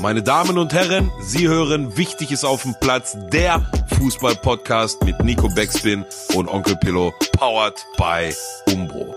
Meine 0.00 0.22
Damen 0.22 0.58
und 0.58 0.72
Herren, 0.72 1.10
Sie 1.20 1.48
hören 1.48 1.96
Wichtig 1.96 2.30
ist 2.30 2.44
auf 2.44 2.62
dem 2.62 2.76
Platz, 2.78 3.16
der 3.32 3.68
Fußball-Podcast 3.98 5.02
mit 5.02 5.24
Nico 5.24 5.48
Beckspin 5.48 6.04
und 6.34 6.46
Onkel 6.48 6.76
Pillow, 6.76 7.12
powered 7.32 7.74
by 7.96 8.32
Umbro. 8.72 9.16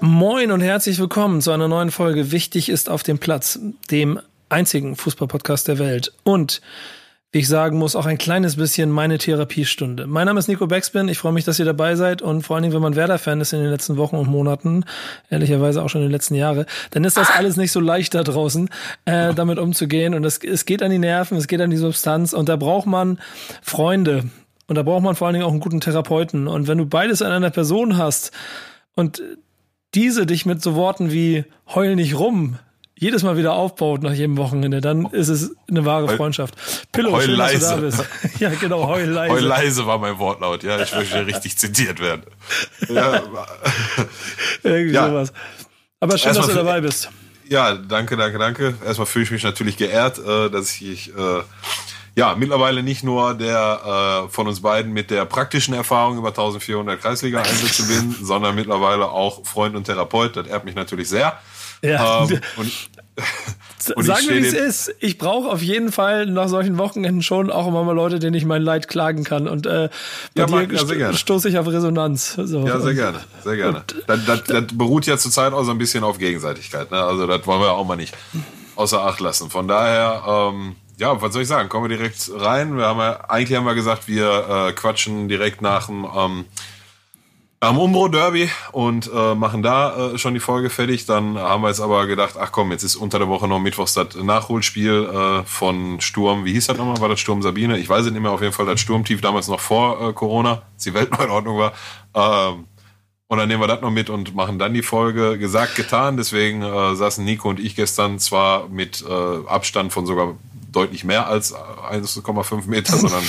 Moin 0.00 0.52
und 0.52 0.60
herzlich 0.60 0.98
willkommen 0.98 1.40
zu 1.40 1.52
einer 1.52 1.68
neuen 1.68 1.90
Folge 1.90 2.32
Wichtig 2.32 2.68
ist 2.68 2.90
auf 2.90 3.02
dem 3.02 3.18
Platz, 3.18 3.58
dem 3.90 4.20
einzigen 4.50 4.94
Fußball-Podcast 4.94 5.68
der 5.68 5.78
Welt. 5.78 6.12
Und 6.22 6.60
ich 7.38 7.48
sagen 7.48 7.78
muss, 7.78 7.96
auch 7.96 8.06
ein 8.06 8.18
kleines 8.18 8.56
bisschen 8.56 8.90
meine 8.90 9.18
Therapiestunde. 9.18 10.06
Mein 10.06 10.26
Name 10.26 10.38
ist 10.38 10.48
Nico 10.48 10.66
Beckspin. 10.66 11.08
Ich 11.08 11.18
freue 11.18 11.32
mich, 11.32 11.44
dass 11.44 11.58
ihr 11.58 11.64
dabei 11.64 11.94
seid. 11.94 12.22
Und 12.22 12.42
vor 12.42 12.56
allen 12.56 12.62
Dingen, 12.62 12.74
wenn 12.74 12.82
man 12.82 12.96
Werder-Fan 12.96 13.40
ist 13.40 13.52
in 13.52 13.60
den 13.60 13.70
letzten 13.70 13.96
Wochen 13.96 14.16
und 14.16 14.28
Monaten, 14.28 14.84
ehrlicherweise 15.30 15.82
auch 15.82 15.88
schon 15.88 16.02
in 16.02 16.08
den 16.08 16.12
letzten 16.12 16.34
Jahren, 16.34 16.66
dann 16.90 17.04
ist 17.04 17.16
das 17.16 17.30
alles 17.30 17.56
nicht 17.56 17.72
so 17.72 17.80
leicht 17.80 18.14
da 18.14 18.22
draußen, 18.22 18.68
äh, 19.04 19.34
damit 19.34 19.58
umzugehen. 19.58 20.14
Und 20.14 20.24
es, 20.24 20.38
es 20.38 20.64
geht 20.64 20.82
an 20.82 20.90
die 20.90 20.98
Nerven, 20.98 21.36
es 21.36 21.46
geht 21.46 21.60
an 21.60 21.70
die 21.70 21.76
Substanz. 21.76 22.32
Und 22.32 22.48
da 22.48 22.56
braucht 22.56 22.86
man 22.86 23.18
Freunde. 23.62 24.24
Und 24.66 24.76
da 24.76 24.82
braucht 24.82 25.02
man 25.02 25.14
vor 25.14 25.26
allen 25.26 25.34
Dingen 25.34 25.46
auch 25.46 25.52
einen 25.52 25.60
guten 25.60 25.80
Therapeuten. 25.80 26.48
Und 26.48 26.68
wenn 26.68 26.78
du 26.78 26.86
beides 26.86 27.22
an 27.22 27.32
einer 27.32 27.50
Person 27.50 27.96
hast 27.96 28.32
und 28.94 29.22
diese 29.94 30.26
dich 30.26 30.46
mit 30.46 30.62
so 30.62 30.74
Worten 30.74 31.12
wie 31.12 31.44
heul 31.74 31.96
nicht 31.96 32.18
rum 32.18 32.58
jedes 32.98 33.22
Mal 33.22 33.36
wieder 33.36 33.52
aufbaut 33.52 34.02
nach 34.02 34.12
jedem 34.12 34.36
Wochenende, 34.38 34.80
dann 34.80 35.06
ist 35.06 35.28
es 35.28 35.54
eine 35.68 35.84
wahre 35.84 36.16
Freundschaft. 36.16 36.54
Pillow, 36.92 37.12
heul 37.12 37.22
schön, 37.22 37.36
leise. 37.36 37.58
dass 37.58 37.68
du 37.68 37.74
da 37.74 37.80
bist. 37.82 38.04
ja, 38.40 38.50
genau, 38.50 38.86
heul 38.88 39.04
leise. 39.04 39.34
Heul 39.34 39.42
leise 39.42 39.86
war 39.86 39.98
mein 39.98 40.18
Wortlaut, 40.18 40.62
ja, 40.62 40.80
ich 40.80 40.94
möchte 40.94 41.26
richtig 41.26 41.58
zitiert 41.58 42.00
werden. 42.00 42.22
Ja. 42.88 43.22
Irgendwie 44.62 44.94
ja. 44.94 45.08
sowas. 45.08 45.32
Aber 46.00 46.16
schön, 46.16 46.28
Erstmal 46.28 46.46
dass 46.48 46.56
du 46.56 46.64
dabei 46.64 46.80
bist. 46.80 47.10
Ja, 47.48 47.74
danke, 47.74 48.16
danke, 48.16 48.38
danke. 48.38 48.74
Erstmal 48.84 49.06
fühle 49.06 49.24
ich 49.24 49.30
mich 49.30 49.44
natürlich 49.44 49.76
geehrt, 49.76 50.18
äh, 50.18 50.50
dass 50.50 50.80
ich 50.80 51.14
äh, 51.16 51.42
ja 52.16 52.34
mittlerweile 52.34 52.82
nicht 52.82 53.04
nur 53.04 53.34
der 53.34 54.24
äh, 54.26 54.30
von 54.30 54.48
uns 54.48 54.62
beiden 54.62 54.92
mit 54.92 55.10
der 55.10 55.26
praktischen 55.26 55.74
Erfahrung 55.74 56.18
über 56.18 56.28
1400 56.28 57.00
Kreisliga-Einsätze 57.00 57.86
bin, 57.86 58.16
sondern 58.22 58.54
mittlerweile 58.54 59.10
auch 59.10 59.46
Freund 59.46 59.76
und 59.76 59.84
Therapeut. 59.84 60.36
Das 60.36 60.46
ehrt 60.46 60.64
mich 60.64 60.74
natürlich 60.74 61.08
sehr. 61.08 61.38
Ja. 61.82 62.24
Ähm, 62.24 62.40
und 62.56 62.72
Sagen 63.78 64.28
wir, 64.28 64.42
wie 64.42 64.46
es 64.46 64.52
ist. 64.52 64.94
Ich 65.00 65.18
brauche 65.18 65.48
auf 65.48 65.62
jeden 65.62 65.92
Fall 65.92 66.26
nach 66.26 66.48
solchen 66.48 66.78
Wochenenden 66.78 67.22
schon 67.22 67.50
auch 67.50 67.68
immer 67.68 67.84
mal 67.84 67.94
Leute, 67.94 68.18
denen 68.18 68.34
ich 68.34 68.44
mein 68.44 68.62
Leid 68.62 68.88
klagen 68.88 69.24
kann. 69.24 69.46
Und 69.46 69.66
äh, 69.66 69.88
bei 70.34 70.42
ja, 70.42 70.64
dir 70.74 70.98
ja, 70.98 71.12
stoße 71.12 71.48
ich 71.48 71.58
auf 71.58 71.66
Resonanz. 71.66 72.34
So. 72.34 72.66
Ja, 72.66 72.80
sehr 72.80 72.94
gerne. 72.94 73.20
Sehr 73.44 73.56
gerne. 73.56 73.84
Das, 74.06 74.24
das, 74.24 74.44
das, 74.44 74.64
beruht 74.72 75.06
ja 75.06 75.16
zurzeit 75.18 75.52
auch 75.52 75.64
so 75.64 75.70
ein 75.70 75.78
bisschen 75.78 76.04
auf 76.04 76.18
Gegenseitigkeit. 76.18 76.90
Ne? 76.90 77.00
Also 77.00 77.26
das 77.26 77.46
wollen 77.46 77.60
wir 77.60 77.72
auch 77.72 77.86
mal 77.86 77.96
nicht 77.96 78.14
außer 78.74 79.02
Acht 79.02 79.20
lassen. 79.20 79.50
Von 79.50 79.68
daher, 79.68 80.22
ähm, 80.26 80.76
ja, 80.98 81.20
was 81.20 81.32
soll 81.32 81.42
ich 81.42 81.48
sagen? 81.48 81.68
Kommen 81.68 81.88
wir 81.88 81.96
direkt 81.96 82.30
rein. 82.34 82.76
Wir 82.76 82.86
haben 82.86 82.98
ja, 82.98 83.20
eigentlich 83.28 83.56
haben 83.56 83.66
wir 83.66 83.74
gesagt, 83.74 84.08
wir 84.08 84.68
äh, 84.68 84.72
quatschen 84.72 85.28
direkt 85.28 85.62
nach 85.62 85.86
dem 85.86 86.06
ähm, 86.16 86.44
am 87.60 87.78
Umbro 87.78 88.08
Derby 88.08 88.50
und 88.72 89.10
äh, 89.12 89.34
machen 89.34 89.62
da 89.62 90.12
äh, 90.12 90.18
schon 90.18 90.34
die 90.34 90.40
Folge 90.40 90.70
fertig. 90.70 91.06
Dann 91.06 91.38
haben 91.38 91.62
wir 91.62 91.68
jetzt 91.68 91.80
aber 91.80 92.06
gedacht, 92.06 92.34
ach 92.38 92.52
komm, 92.52 92.70
jetzt 92.70 92.82
ist 92.82 92.96
unter 92.96 93.18
der 93.18 93.28
Woche 93.28 93.48
noch 93.48 93.58
Mittwochs 93.58 93.94
das 93.94 94.14
Nachholspiel 94.14 95.04
äh, 95.04 95.44
von 95.44 96.00
Sturm. 96.00 96.44
Wie 96.44 96.52
hieß 96.52 96.66
das 96.66 96.76
nochmal? 96.76 97.00
War 97.00 97.08
das 97.08 97.20
Sturm 97.20 97.42
Sabine? 97.42 97.78
Ich 97.78 97.88
weiß 97.88 98.06
es 98.06 98.12
nicht 98.12 98.20
mehr. 98.20 98.30
Auf 98.30 98.42
jeden 98.42 98.52
Fall 98.52 98.66
das 98.66 98.80
Sturmtief 98.80 99.20
damals 99.20 99.48
noch 99.48 99.60
vor 99.60 100.10
äh, 100.10 100.12
Corona, 100.12 100.62
als 100.74 100.84
die 100.84 100.94
Welt 100.94 101.10
noch 101.10 101.20
in 101.20 101.30
Ordnung 101.30 101.58
war. 101.58 101.72
Ähm, 102.14 102.66
und 103.28 103.38
dann 103.38 103.48
nehmen 103.48 103.60
wir 103.60 103.66
das 103.66 103.80
noch 103.80 103.90
mit 103.90 104.08
und 104.08 104.36
machen 104.36 104.58
dann 104.58 104.74
die 104.74 104.82
Folge. 104.82 105.38
Gesagt, 105.38 105.74
getan. 105.76 106.16
Deswegen 106.16 106.62
äh, 106.62 106.94
saßen 106.94 107.24
Nico 107.24 107.48
und 107.48 107.58
ich 107.58 107.74
gestern 107.74 108.18
zwar 108.18 108.68
mit 108.68 109.02
äh, 109.02 109.48
Abstand 109.48 109.92
von 109.92 110.06
sogar 110.06 110.34
deutlich 110.70 111.04
mehr 111.04 111.26
als 111.26 111.54
1,5 111.54 112.68
Meter, 112.68 112.96
sondern 112.96 113.24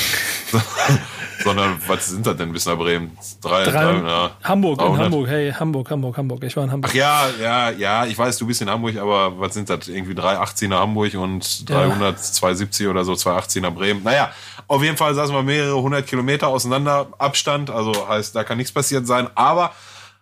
sondern 1.43 1.81
was 1.88 2.07
sind 2.07 2.25
das 2.25 2.38
denn 2.38 2.52
bis 2.52 2.66
nach 2.66 2.78
Bremen? 2.78 3.17
Drei, 3.41 3.66
drei, 3.66 3.72
drei 3.72 4.07
ja, 4.07 4.31
Hamburg, 4.44 4.79
300. 4.79 4.97
in 4.97 5.03
Hamburg, 5.06 5.28
hey, 5.28 5.51
Hamburg, 5.51 5.91
Hamburg, 5.91 6.17
Hamburg. 6.17 6.44
Ich 6.44 6.56
war 6.56 6.63
in 6.63 6.72
Hamburg. 6.72 6.91
Ach 6.91 6.95
ja, 6.95 7.29
ja, 7.41 7.69
ja, 7.72 8.06
ich 8.06 8.17
weiß, 8.17 8.38
du 8.38 8.47
bist 8.47 8.62
in 8.62 8.69
Hamburg, 8.69 8.97
aber 8.97 9.39
was 9.39 9.53
sind 9.53 9.69
das? 9.69 9.88
Irgendwie 9.88 10.13
380er 10.13 10.75
Hamburg 10.75 11.13
und 11.16 11.69
300, 11.69 12.16
ja. 12.16 12.17
270 12.17 12.88
oder 12.88 13.03
so, 13.03 13.13
280er 13.13 13.69
Bremen. 13.72 14.03
Naja, 14.03 14.31
auf 14.67 14.84
jeden 14.84 14.97
Fall 14.97 15.13
saßen 15.16 15.34
wir 15.34 15.44
mehrere 15.44 15.81
hundert 15.81 16.07
Kilometer 16.07 16.47
auseinander, 16.47 17.07
Abstand, 17.17 17.69
also 17.69 18.07
heißt, 18.07 18.35
da 18.35 18.44
kann 18.44 18.57
nichts 18.57 18.72
passiert 18.72 19.07
sein, 19.07 19.28
aber 19.35 19.72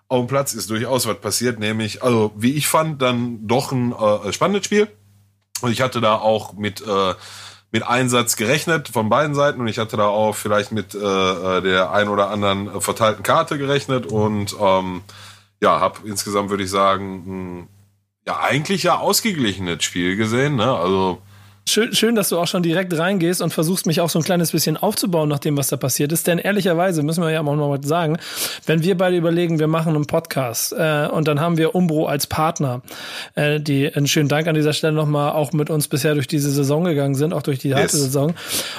auf 0.07 0.19
dem 0.19 0.27
Platz 0.27 0.53
ist 0.53 0.69
durchaus 0.69 1.07
was 1.07 1.19
passiert, 1.19 1.59
nämlich, 1.59 2.03
also 2.03 2.31
wie 2.35 2.53
ich 2.53 2.67
fand, 2.67 3.01
dann 3.01 3.47
doch 3.47 3.71
ein 3.71 3.91
äh, 3.91 4.31
spannendes 4.31 4.65
Spiel. 4.65 4.87
Und 5.61 5.71
ich 5.71 5.81
hatte 5.81 6.01
da 6.01 6.15
auch 6.15 6.53
mit 6.53 6.81
äh, 6.81 7.13
mit 7.75 7.85
Einsatz 7.85 8.37
gerechnet 8.37 8.87
von 8.87 9.09
beiden 9.09 9.35
Seiten 9.35 9.59
und 9.59 9.67
ich 9.67 9.79
hatte 9.79 9.97
da 9.97 10.07
auch 10.07 10.33
vielleicht 10.33 10.71
mit 10.71 10.95
äh, 10.95 10.97
äh 10.97 11.61
der 11.61 11.91
ein 11.91 12.07
oder 12.07 12.29
anderen 12.29 12.79
verteilten 12.79 13.21
Karte 13.21 13.57
gerechnet 13.57 14.05
und 14.05 14.55
ähm, 14.61 15.01
ja, 15.61 15.81
habe 15.81 15.99
insgesamt 16.07 16.49
würde 16.49 16.63
ich 16.63 16.69
sagen, 16.69 17.23
ein, 17.27 17.67
ja 18.25 18.39
eigentlich 18.39 18.83
ja 18.83 18.97
ausgeglichenes 18.97 19.83
Spiel 19.83 20.15
gesehen. 20.15 20.55
Ne? 20.55 20.73
Also 20.73 21.21
Schön, 21.67 21.95
schön, 21.95 22.13
dass 22.13 22.29
du 22.29 22.37
auch 22.37 22.45
schon 22.45 22.61
direkt 22.61 22.95
reingehst 22.95 23.41
und 23.41 23.51
versuchst, 23.51 23.87
mich 23.87 23.99
auch 23.99 24.09
so 24.09 24.19
ein 24.19 24.23
kleines 24.23 24.51
bisschen 24.51 24.77
aufzubauen 24.77 25.27
nach 25.27 25.39
dem, 25.39 25.57
was 25.57 25.67
da 25.67 25.77
passiert 25.77 26.11
ist. 26.11 26.27
Denn 26.27 26.37
ehrlicherweise 26.37 27.01
müssen 27.01 27.23
wir 27.23 27.31
ja 27.31 27.41
auch 27.41 27.55
noch 27.55 27.69
mal 27.69 27.83
sagen, 27.83 28.19
wenn 28.67 28.83
wir 28.83 28.95
beide 28.95 29.17
überlegen, 29.17 29.57
wir 29.57 29.65
machen 29.65 29.95
einen 29.95 30.05
Podcast 30.05 30.73
äh, 30.73 31.07
und 31.11 31.27
dann 31.27 31.39
haben 31.39 31.57
wir 31.57 31.73
Umbro 31.73 32.05
als 32.05 32.27
Partner, 32.27 32.81
äh, 33.33 33.59
die 33.59 33.91
einen 33.91 34.05
schönen 34.05 34.29
Dank 34.29 34.47
an 34.47 34.53
dieser 34.53 34.73
Stelle 34.73 34.93
nochmal 34.93 35.31
auch 35.31 35.53
mit 35.53 35.71
uns 35.71 35.87
bisher 35.87 36.13
durch 36.13 36.27
diese 36.27 36.51
Saison 36.51 36.83
gegangen 36.83 37.15
sind, 37.15 37.33
auch 37.33 37.41
durch 37.41 37.57
die 37.57 37.73
harte 37.73 37.97
yes. 37.97 38.03
Saison. 38.03 38.35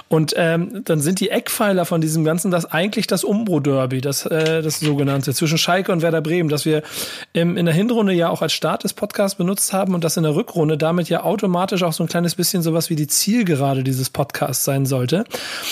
Und 0.08 0.34
ähm, 0.36 0.82
dann 0.84 1.00
sind 1.00 1.18
die 1.18 1.30
Eckpfeiler 1.30 1.86
von 1.86 2.00
diesem 2.00 2.24
Ganzen 2.24 2.52
das 2.52 2.66
eigentlich 2.66 3.08
das 3.08 3.24
Umbro-Derby, 3.24 4.00
das, 4.00 4.26
äh, 4.26 4.62
das 4.62 4.78
sogenannte, 4.78 5.34
zwischen 5.34 5.58
Schalke 5.58 5.90
und 5.90 6.02
Werder 6.02 6.20
Bremen, 6.20 6.48
das 6.48 6.64
wir 6.64 6.84
im, 7.32 7.56
in 7.56 7.66
der 7.66 7.74
Hinrunde 7.74 8.12
ja 8.12 8.28
auch 8.28 8.42
als 8.42 8.52
Start 8.52 8.84
des 8.84 8.94
Podcasts 8.94 9.36
benutzt 9.36 9.72
haben 9.72 9.92
und 9.92 10.04
das 10.04 10.16
in 10.16 10.22
der 10.22 10.36
Rückrunde 10.36 10.78
damit 10.78 11.08
ja 11.08 11.24
automatisch 11.24 11.82
auch 11.82 11.92
so 11.92 12.04
ein 12.04 12.08
kleines 12.08 12.36
bisschen 12.36 12.62
so 12.62 12.75
sowas 12.76 12.90
wie 12.90 12.96
die 12.96 13.06
Zielgerade 13.06 13.82
dieses 13.82 14.10
Podcasts 14.10 14.64
sein 14.64 14.84
sollte. 14.84 15.24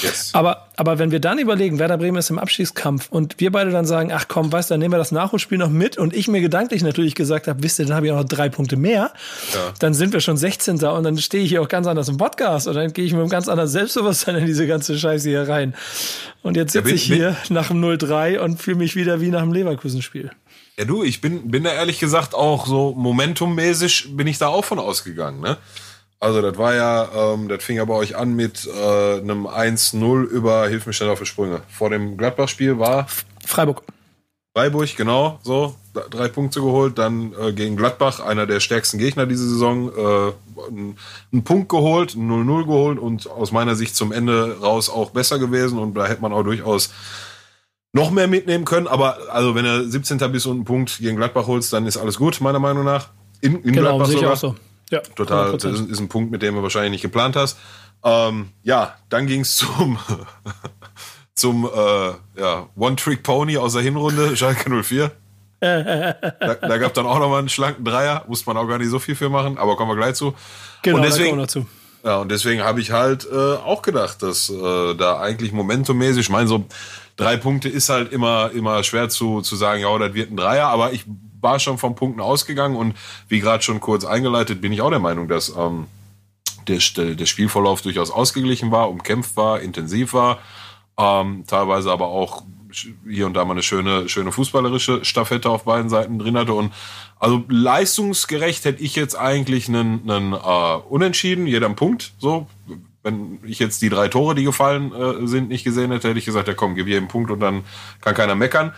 Yes. 0.02 0.30
Aber, 0.32 0.68
aber 0.76 0.98
wenn 0.98 1.10
wir 1.10 1.20
dann 1.20 1.38
überlegen, 1.38 1.78
Werder 1.78 1.98
Bremen 1.98 2.16
ist 2.16 2.30
im 2.30 2.38
Abstiegskampf 2.38 3.08
und 3.10 3.40
wir 3.40 3.52
beide 3.52 3.70
dann 3.70 3.84
sagen, 3.84 4.10
ach 4.10 4.26
komm, 4.26 4.50
weißt 4.50 4.70
du, 4.70 4.74
dann 4.74 4.80
nehmen 4.80 4.94
wir 4.94 4.98
das 4.98 5.12
Nachholspiel 5.12 5.58
noch 5.58 5.68
mit 5.68 5.98
und 5.98 6.14
ich 6.14 6.28
mir 6.28 6.40
gedanklich 6.40 6.82
natürlich 6.82 7.14
gesagt 7.14 7.46
habe, 7.46 7.62
wisst 7.62 7.78
ihr, 7.78 7.84
dann 7.84 7.94
habe 7.94 8.06
ich 8.06 8.12
auch 8.12 8.16
noch 8.16 8.24
drei 8.24 8.48
Punkte 8.48 8.76
mehr, 8.76 9.12
ja. 9.52 9.72
dann 9.80 9.92
sind 9.92 10.14
wir 10.14 10.20
schon 10.20 10.38
16. 10.38 10.82
und 10.82 11.04
dann 11.04 11.18
stehe 11.18 11.44
ich 11.44 11.50
hier 11.50 11.60
auch 11.60 11.68
ganz 11.68 11.86
anders 11.86 12.08
im 12.08 12.16
Podcast 12.16 12.68
und 12.68 12.74
dann 12.74 12.90
gehe 12.94 13.04
ich 13.04 13.12
mit 13.12 13.20
einem 13.20 13.28
ganz 13.28 13.48
anderen 13.48 13.68
Selbstbewusstsein 13.68 14.36
in 14.36 14.46
diese 14.46 14.66
ganze 14.66 14.98
Scheiße 14.98 15.28
hier 15.28 15.46
rein. 15.46 15.74
Und 16.42 16.56
jetzt 16.56 16.72
sitze 16.72 16.88
ja, 16.88 16.94
ich 16.94 17.02
hier 17.02 17.36
nach 17.50 17.68
dem 17.68 17.84
0-3 17.84 18.38
und 18.38 18.62
fühle 18.62 18.76
mich 18.76 18.96
wieder 18.96 19.20
wie 19.20 19.28
nach 19.28 19.42
dem 19.42 19.52
Leverkusen-Spiel. 19.52 20.30
Ja, 20.78 20.84
du, 20.86 21.04
ich 21.04 21.20
bin, 21.20 21.50
bin 21.50 21.64
da 21.64 21.72
ehrlich 21.72 22.00
gesagt 22.00 22.34
auch 22.34 22.66
so 22.66 22.94
momentummäßig 22.96 24.16
bin 24.16 24.26
ich 24.26 24.38
da 24.38 24.48
auch 24.48 24.64
von 24.64 24.78
ausgegangen, 24.78 25.40
ne? 25.40 25.58
Also 26.24 26.40
das 26.40 26.56
war 26.56 26.74
ja, 26.74 27.34
ähm, 27.34 27.48
das 27.48 27.62
fing 27.62 27.76
ja 27.76 27.84
bei 27.84 27.92
euch 27.92 28.16
an 28.16 28.34
mit 28.34 28.66
äh, 28.66 29.18
einem 29.18 29.46
1-0 29.46 30.24
über, 30.24 30.66
hilf 30.68 30.86
mir 30.86 30.94
schnell 30.94 31.10
auf 31.10 31.18
die 31.18 31.26
Sprünge. 31.26 31.60
Vor 31.68 31.90
dem 31.90 32.16
Gladbach-Spiel 32.16 32.78
war 32.78 33.06
Freiburg. 33.44 33.82
Freiburg, 34.56 34.96
genau, 34.96 35.38
so. 35.42 35.74
Drei 35.92 36.28
Punkte 36.28 36.60
geholt, 36.60 36.96
dann 36.96 37.34
äh, 37.38 37.52
gegen 37.52 37.76
Gladbach, 37.76 38.20
einer 38.20 38.46
der 38.46 38.60
stärksten 38.60 38.96
Gegner 38.96 39.26
diese 39.26 39.46
Saison, 39.46 39.90
äh, 39.90 40.32
einen 40.72 41.44
Punkt 41.44 41.68
geholt, 41.68 42.12
0-0 42.12 42.64
geholt 42.64 42.98
und 42.98 43.28
aus 43.28 43.52
meiner 43.52 43.74
Sicht 43.74 43.94
zum 43.94 44.10
Ende 44.10 44.56
raus 44.62 44.88
auch 44.88 45.10
besser 45.10 45.38
gewesen 45.38 45.78
und 45.78 45.92
da 45.92 46.06
hätte 46.06 46.22
man 46.22 46.32
auch 46.32 46.42
durchaus 46.42 46.88
noch 47.92 48.10
mehr 48.10 48.28
mitnehmen 48.28 48.64
können. 48.64 48.86
Aber 48.86 49.18
also 49.30 49.54
wenn 49.54 49.66
er 49.66 49.84
17. 49.84 50.16
bis 50.32 50.46
und 50.46 50.56
einen 50.56 50.64
Punkt 50.64 50.96
gegen 51.00 51.18
Gladbach 51.18 51.46
holst, 51.48 51.70
dann 51.74 51.84
ist 51.84 51.98
alles 51.98 52.16
gut, 52.16 52.40
meiner 52.40 52.60
Meinung 52.60 52.84
nach. 52.84 53.10
In, 53.42 53.56
in 53.56 53.74
genau, 53.74 53.98
Gladbach 53.98 54.06
sogar. 54.06 54.32
Auch 54.32 54.36
so. 54.36 54.54
Ja, 54.90 55.00
total. 55.00 55.52
100%. 55.52 55.70
Das 55.70 55.80
ist, 55.80 56.00
ein 56.00 56.08
Punkt, 56.08 56.30
mit 56.30 56.42
dem 56.42 56.54
du 56.54 56.62
wahrscheinlich 56.62 56.92
nicht 56.92 57.02
geplant 57.02 57.36
hast. 57.36 57.58
Ähm, 58.04 58.50
ja, 58.62 58.94
dann 59.08 59.26
ging 59.26 59.40
es 59.40 59.56
zum, 59.56 59.98
zum 61.34 61.64
äh, 61.64 62.40
ja, 62.40 62.68
One-Trick-Pony 62.76 63.56
aus 63.56 63.72
der 63.72 63.82
Hinrunde, 63.82 64.36
Schalke 64.36 64.70
04. 64.82 65.10
da, 65.60 66.14
da 66.40 66.78
gab 66.78 66.92
dann 66.92 67.06
auch 67.06 67.18
nochmal 67.18 67.38
einen 67.38 67.48
schlanken 67.48 67.84
Dreier, 67.84 68.24
musste 68.28 68.50
man 68.50 68.58
auch 68.58 68.68
gar 68.68 68.78
nicht 68.78 68.90
so 68.90 68.98
viel 68.98 69.14
für 69.14 69.30
machen, 69.30 69.56
aber 69.56 69.76
kommen 69.76 69.90
wir 69.90 69.96
gleich 69.96 70.14
zu. 70.14 70.34
Genau, 70.82 70.98
und 70.98 71.02
deswegen, 71.04 71.24
da 71.24 71.30
kommen 71.30 71.38
wir 71.38 71.46
dazu. 71.46 71.66
Ja, 72.04 72.18
und 72.18 72.30
deswegen 72.30 72.62
habe 72.62 72.82
ich 72.82 72.90
halt 72.90 73.26
äh, 73.32 73.34
auch 73.34 73.80
gedacht, 73.80 74.22
dass 74.22 74.50
äh, 74.50 74.94
da 74.94 75.20
eigentlich 75.20 75.52
momentummäßig, 75.52 76.26
ich 76.26 76.30
meine, 76.30 76.46
so 76.46 76.66
drei 77.16 77.38
Punkte 77.38 77.70
ist 77.70 77.88
halt 77.88 78.12
immer, 78.12 78.50
immer 78.52 78.82
schwer 78.84 79.08
zu, 79.08 79.40
zu 79.40 79.56
sagen, 79.56 79.80
ja, 79.80 79.98
das 79.98 80.12
wird 80.12 80.30
ein 80.30 80.36
Dreier, 80.36 80.68
aber 80.68 80.92
ich 80.92 81.06
war 81.44 81.60
schon 81.60 81.78
von 81.78 81.94
Punkten 81.94 82.20
ausgegangen 82.20 82.74
und 82.74 82.96
wie 83.28 83.38
gerade 83.38 83.62
schon 83.62 83.78
kurz 83.78 84.04
eingeleitet, 84.04 84.60
bin 84.60 84.72
ich 84.72 84.82
auch 84.82 84.90
der 84.90 84.98
Meinung, 84.98 85.28
dass 85.28 85.54
ähm, 85.56 85.86
der, 86.66 86.80
der 87.14 87.26
Spielverlauf 87.26 87.82
durchaus 87.82 88.10
ausgeglichen 88.10 88.72
war, 88.72 88.90
umkämpft 88.90 89.36
war, 89.36 89.60
intensiv 89.60 90.12
war, 90.12 90.40
ähm, 90.98 91.44
teilweise 91.46 91.92
aber 91.92 92.08
auch 92.08 92.42
hier 93.08 93.26
und 93.26 93.34
da 93.34 93.44
mal 93.44 93.52
eine 93.52 93.62
schöne, 93.62 94.08
schöne 94.08 94.32
fußballerische 94.32 95.04
Staffette 95.04 95.48
auf 95.48 95.64
beiden 95.64 95.88
Seiten 95.88 96.18
drin 96.18 96.36
hatte. 96.36 96.54
Und 96.54 96.72
also 97.20 97.44
leistungsgerecht 97.48 98.64
hätte 98.64 98.82
ich 98.82 98.96
jetzt 98.96 99.16
eigentlich 99.16 99.68
einen, 99.68 100.10
einen 100.10 100.32
äh, 100.32 100.76
Unentschieden, 100.88 101.46
jeder 101.46 101.66
einen 101.66 101.76
Punkt. 101.76 102.12
So, 102.18 102.48
wenn 103.02 103.38
ich 103.44 103.58
jetzt 103.58 103.82
die 103.82 103.90
drei 103.90 104.08
Tore, 104.08 104.34
die 104.34 104.44
gefallen 104.44 104.92
äh, 104.92 105.26
sind, 105.26 105.48
nicht 105.48 105.62
gesehen 105.62 105.92
hätte, 105.92 106.08
hätte 106.08 106.18
ich 106.18 106.24
gesagt, 106.24 106.48
ja 106.48 106.54
komm, 106.54 106.74
gib 106.74 106.88
jedem 106.88 107.06
Punkt 107.06 107.30
und 107.30 107.40
dann 107.40 107.64
kann 108.00 108.14
keiner 108.14 108.34
meckern. 108.34 108.72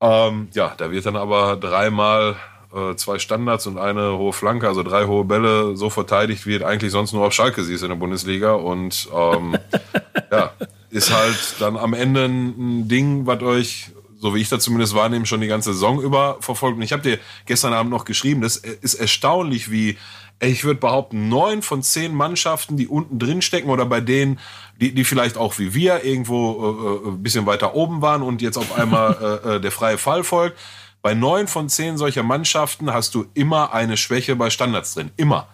Ähm, 0.00 0.48
ja, 0.52 0.74
da 0.76 0.90
wird 0.90 1.06
dann 1.06 1.16
aber 1.16 1.56
dreimal 1.56 2.36
äh, 2.74 2.94
zwei 2.96 3.18
Standards 3.18 3.66
und 3.66 3.78
eine 3.78 4.18
hohe 4.18 4.32
Flanke, 4.32 4.68
also 4.68 4.82
drei 4.82 5.06
hohe 5.06 5.24
Bälle 5.24 5.76
so 5.76 5.88
verteidigt, 5.88 6.46
wie 6.46 6.56
es 6.56 6.62
eigentlich 6.62 6.92
sonst 6.92 7.12
nur 7.12 7.24
auf 7.26 7.32
Schalke 7.32 7.64
siehst 7.64 7.82
in 7.82 7.88
der 7.88 7.96
Bundesliga. 7.96 8.52
Und 8.52 9.08
ähm, 9.14 9.56
ja, 10.30 10.52
ist 10.90 11.14
halt 11.14 11.56
dann 11.60 11.76
am 11.76 11.94
Ende 11.94 12.26
ein 12.26 12.88
Ding, 12.88 13.26
was 13.26 13.42
euch, 13.42 13.90
so 14.18 14.34
wie 14.34 14.40
ich 14.40 14.48
das 14.48 14.62
zumindest 14.62 14.94
wahrnehme, 14.94 15.26
schon 15.26 15.40
die 15.40 15.46
ganze 15.46 15.72
Saison 15.72 16.02
über 16.02 16.36
verfolgt. 16.40 16.76
Und 16.76 16.82
ich 16.82 16.92
habe 16.92 17.02
dir 17.02 17.18
gestern 17.46 17.72
Abend 17.72 17.90
noch 17.90 18.04
geschrieben, 18.04 18.42
das 18.42 18.56
ist 18.56 18.94
erstaunlich, 18.94 19.70
wie 19.70 19.96
ich 20.40 20.64
würde 20.64 20.80
behaupten, 20.80 21.28
neun 21.28 21.62
von 21.62 21.82
zehn 21.82 22.14
Mannschaften, 22.14 22.76
die 22.76 22.88
unten 22.88 23.18
drin 23.18 23.42
stecken 23.42 23.70
oder 23.70 23.86
bei 23.86 24.00
denen, 24.00 24.38
die, 24.80 24.92
die 24.94 25.04
vielleicht 25.04 25.38
auch 25.38 25.58
wie 25.58 25.72
wir 25.74 26.04
irgendwo 26.04 27.02
äh, 27.04 27.08
ein 27.08 27.22
bisschen 27.22 27.46
weiter 27.46 27.74
oben 27.74 28.02
waren 28.02 28.22
und 28.22 28.42
jetzt 28.42 28.58
auf 28.58 28.78
einmal 28.78 29.40
äh, 29.56 29.60
der 29.60 29.72
freie 29.72 29.98
Fall 29.98 30.24
folgt, 30.24 30.58
bei 31.00 31.14
neun 31.14 31.46
von 31.46 31.68
zehn 31.68 31.96
solcher 31.96 32.22
Mannschaften 32.22 32.92
hast 32.92 33.14
du 33.14 33.26
immer 33.34 33.72
eine 33.72 33.96
Schwäche 33.96 34.36
bei 34.36 34.50
Standards 34.50 34.94
drin. 34.94 35.10
Immer. 35.16 35.48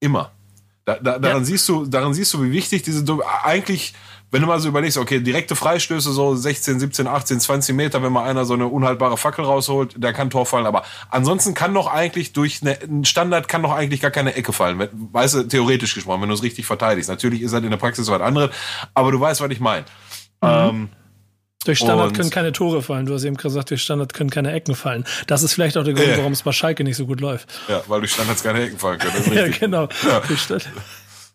Immer. 0.00 0.32
Da, 0.84 0.94
da, 0.94 1.18
daran, 1.18 1.42
ja. 1.42 1.44
siehst 1.44 1.68
du, 1.68 1.86
daran 1.86 2.14
siehst 2.14 2.32
du, 2.34 2.42
wie 2.42 2.52
wichtig 2.52 2.82
diese, 2.82 3.04
eigentlich, 3.44 3.94
wenn 4.30 4.42
du 4.42 4.46
mal 4.46 4.60
so 4.60 4.68
überlegst, 4.68 4.96
okay, 4.96 5.20
direkte 5.20 5.56
Freistöße, 5.56 6.12
so 6.12 6.34
16, 6.34 6.78
17, 6.78 7.06
18, 7.06 7.40
20 7.40 7.74
Meter, 7.74 8.02
wenn 8.02 8.12
mal 8.12 8.24
einer 8.24 8.44
so 8.44 8.54
eine 8.54 8.66
unhaltbare 8.66 9.16
Fackel 9.16 9.44
rausholt, 9.44 10.02
der 10.02 10.12
kann 10.12 10.30
Tor 10.30 10.46
fallen. 10.46 10.66
Aber 10.66 10.84
ansonsten 11.10 11.54
kann 11.54 11.74
doch 11.74 11.88
eigentlich 11.88 12.32
durch 12.32 12.62
eine, 12.62 12.78
ein 12.80 13.04
Standard 13.04 13.48
kann 13.48 13.62
doch 13.62 13.72
eigentlich 13.72 14.00
gar 14.00 14.10
keine 14.10 14.34
Ecke 14.34 14.52
fallen. 14.52 14.88
Weißt 14.92 15.34
du, 15.34 15.42
theoretisch 15.44 15.94
gesprochen, 15.94 16.22
wenn 16.22 16.28
du 16.28 16.34
es 16.34 16.42
richtig 16.42 16.66
verteidigst. 16.66 17.10
Natürlich 17.10 17.42
ist 17.42 17.52
halt 17.52 17.64
in 17.64 17.70
der 17.70 17.78
Praxis 17.78 18.08
was 18.08 18.20
anderes, 18.20 18.50
aber 18.94 19.10
du 19.10 19.20
weißt, 19.20 19.40
was 19.40 19.50
ich 19.50 19.60
meine. 19.60 19.84
Mhm. 20.42 20.48
Ähm, 20.48 20.88
durch 21.64 21.78
Standard 21.78 22.14
können 22.14 22.30
keine 22.30 22.52
Tore 22.52 22.80
fallen. 22.80 23.04
Du 23.04 23.12
hast 23.12 23.24
eben 23.24 23.36
gesagt, 23.36 23.70
durch 23.70 23.82
Standard 23.82 24.14
können 24.14 24.30
keine 24.30 24.52
Ecken 24.52 24.74
fallen. 24.74 25.04
Das 25.26 25.42
ist 25.42 25.52
vielleicht 25.52 25.76
auch 25.76 25.84
der 25.84 25.92
Grund, 25.92 26.08
äh. 26.08 26.16
warum 26.16 26.32
es 26.32 26.42
bei 26.42 26.52
Schalke 26.52 26.84
nicht 26.84 26.96
so 26.96 27.04
gut 27.04 27.20
läuft. 27.20 27.48
Ja, 27.68 27.82
weil 27.86 28.00
durch 28.00 28.12
Standards 28.12 28.42
keine 28.42 28.62
Ecken 28.62 28.78
fallen 28.78 28.98
können. 28.98 29.32
ja, 29.34 29.48
genau. 29.48 29.88
Ja. 30.02 30.22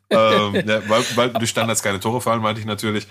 Ähm, 0.10 0.56
ja, 0.66 0.90
weil, 0.90 1.04
weil 1.16 1.30
durch 1.34 1.50
Standards 1.50 1.84
keine 1.84 2.00
Tore 2.00 2.22
fallen, 2.22 2.42
meinte 2.42 2.62
ich 2.62 2.68
natürlich. 2.68 3.08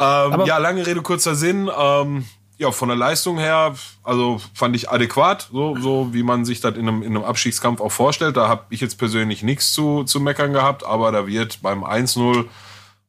Ähm, 0.00 0.42
ja, 0.46 0.58
lange 0.58 0.86
Rede, 0.86 1.02
kurzer 1.02 1.34
Sinn. 1.34 1.70
Ähm, 1.76 2.24
ja, 2.60 2.70
von 2.72 2.88
der 2.88 2.96
Leistung 2.96 3.38
her, 3.38 3.74
also 4.02 4.38
fand 4.52 4.76
ich 4.76 4.90
adäquat, 4.90 5.48
so, 5.50 5.76
so 5.76 6.12
wie 6.12 6.22
man 6.22 6.44
sich 6.44 6.60
das 6.60 6.76
in 6.76 6.88
einem, 6.88 7.02
in 7.02 7.16
einem 7.16 7.24
Abstiegskampf 7.24 7.80
auch 7.80 7.92
vorstellt. 7.92 8.36
Da 8.36 8.48
habe 8.48 8.64
ich 8.68 8.82
jetzt 8.82 8.98
persönlich 8.98 9.42
nichts 9.42 9.72
zu, 9.72 10.04
zu 10.04 10.20
meckern 10.20 10.52
gehabt, 10.52 10.84
aber 10.84 11.10
da 11.10 11.26
wird 11.26 11.62
beim 11.62 11.84
1-0 11.84 12.44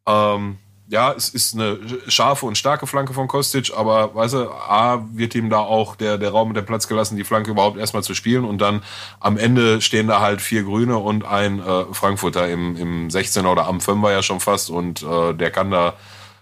ähm, 0.08 0.58
ja, 0.92 1.14
es 1.14 1.30
ist 1.30 1.56
eine 1.56 1.80
scharfe 2.10 2.46
und 2.46 2.58
starke 2.58 2.86
Flanke 2.86 3.14
von 3.14 3.30
Kostic, 3.30 3.72
aber 3.74 4.14
weißt 4.14 4.34
du, 4.34 4.52
A 4.52 5.08
wird 5.14 5.36
ihm 5.36 5.50
da 5.50 5.60
auch 5.60 5.96
der, 5.96 6.18
der 6.18 6.32
Raum 6.32 6.50
mit 6.50 6.58
dem 6.58 6.66
Platz 6.66 6.86
gelassen, 6.86 7.16
die 7.16 7.24
Flanke 7.24 7.52
überhaupt 7.52 7.78
erstmal 7.78 8.04
zu 8.04 8.14
spielen 8.14 8.44
und 8.44 8.60
dann 8.60 8.84
am 9.22 9.38
Ende 9.38 9.80
stehen 9.80 10.08
da 10.08 10.20
halt 10.20 10.42
vier 10.42 10.64
Grüne 10.64 10.98
und 10.98 11.24
ein 11.24 11.60
äh, 11.60 11.86
Frankfurter 11.94 12.50
im, 12.50 12.76
im 12.76 13.08
16er 13.08 13.50
oder 13.50 13.68
am 13.68 13.78
5er 13.78 14.12
ja 14.12 14.22
schon 14.22 14.42
fast 14.42 14.70
und 14.70 15.02
äh, 15.02 15.34
der 15.34 15.50
kann 15.50 15.72
da 15.72 15.94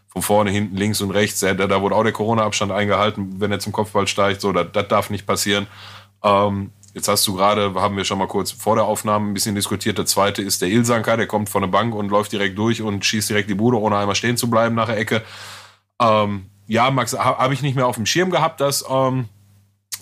von 0.07 0.23
vorne, 0.23 0.49
hinten, 0.49 0.75
links 0.75 0.99
und 1.01 1.11
rechts, 1.11 1.41
der, 1.41 1.53
da 1.53 1.81
wurde 1.81 1.93
auch 1.93 2.03
der 2.03 2.11
Corona-Abstand 2.11 2.71
eingehalten, 2.71 3.35
wenn 3.39 3.51
er 3.51 3.59
zum 3.59 3.71
Kopfball 3.71 4.07
steigt, 4.07 4.41
so, 4.41 4.51
das, 4.51 4.65
das 4.73 4.87
darf 4.87 5.11
nicht 5.11 5.27
passieren. 5.27 5.67
Ähm, 6.23 6.71
Jetzt 6.93 7.07
hast 7.07 7.27
du 7.27 7.35
gerade, 7.35 7.73
haben 7.75 7.97
wir 7.97 8.03
schon 8.03 8.17
mal 8.17 8.27
kurz 8.27 8.51
vor 8.51 8.75
der 8.75 8.85
Aufnahme 8.85 9.27
ein 9.27 9.33
bisschen 9.33 9.55
diskutiert. 9.55 9.97
Der 9.97 10.05
zweite 10.05 10.41
ist 10.41 10.61
der 10.61 10.69
Ilsanker, 10.69 11.17
der 11.17 11.27
kommt 11.27 11.49
von 11.49 11.61
der 11.61 11.69
Bank 11.69 11.93
und 11.93 12.09
läuft 12.09 12.31
direkt 12.31 12.57
durch 12.57 12.81
und 12.81 13.05
schießt 13.05 13.29
direkt 13.29 13.49
die 13.49 13.55
Bude, 13.55 13.79
ohne 13.79 13.97
einmal 13.97 14.15
stehen 14.15 14.37
zu 14.37 14.49
bleiben 14.49 14.75
nach 14.75 14.87
der 14.87 14.97
Ecke. 14.97 15.23
Ähm, 16.01 16.45
ja, 16.67 16.89
Max, 16.89 17.17
habe 17.17 17.53
ich 17.53 17.61
nicht 17.61 17.75
mehr 17.75 17.87
auf 17.87 17.95
dem 17.95 18.05
Schirm 18.05 18.31
gehabt, 18.31 18.59
dass, 18.61 18.83
ähm, 18.89 19.29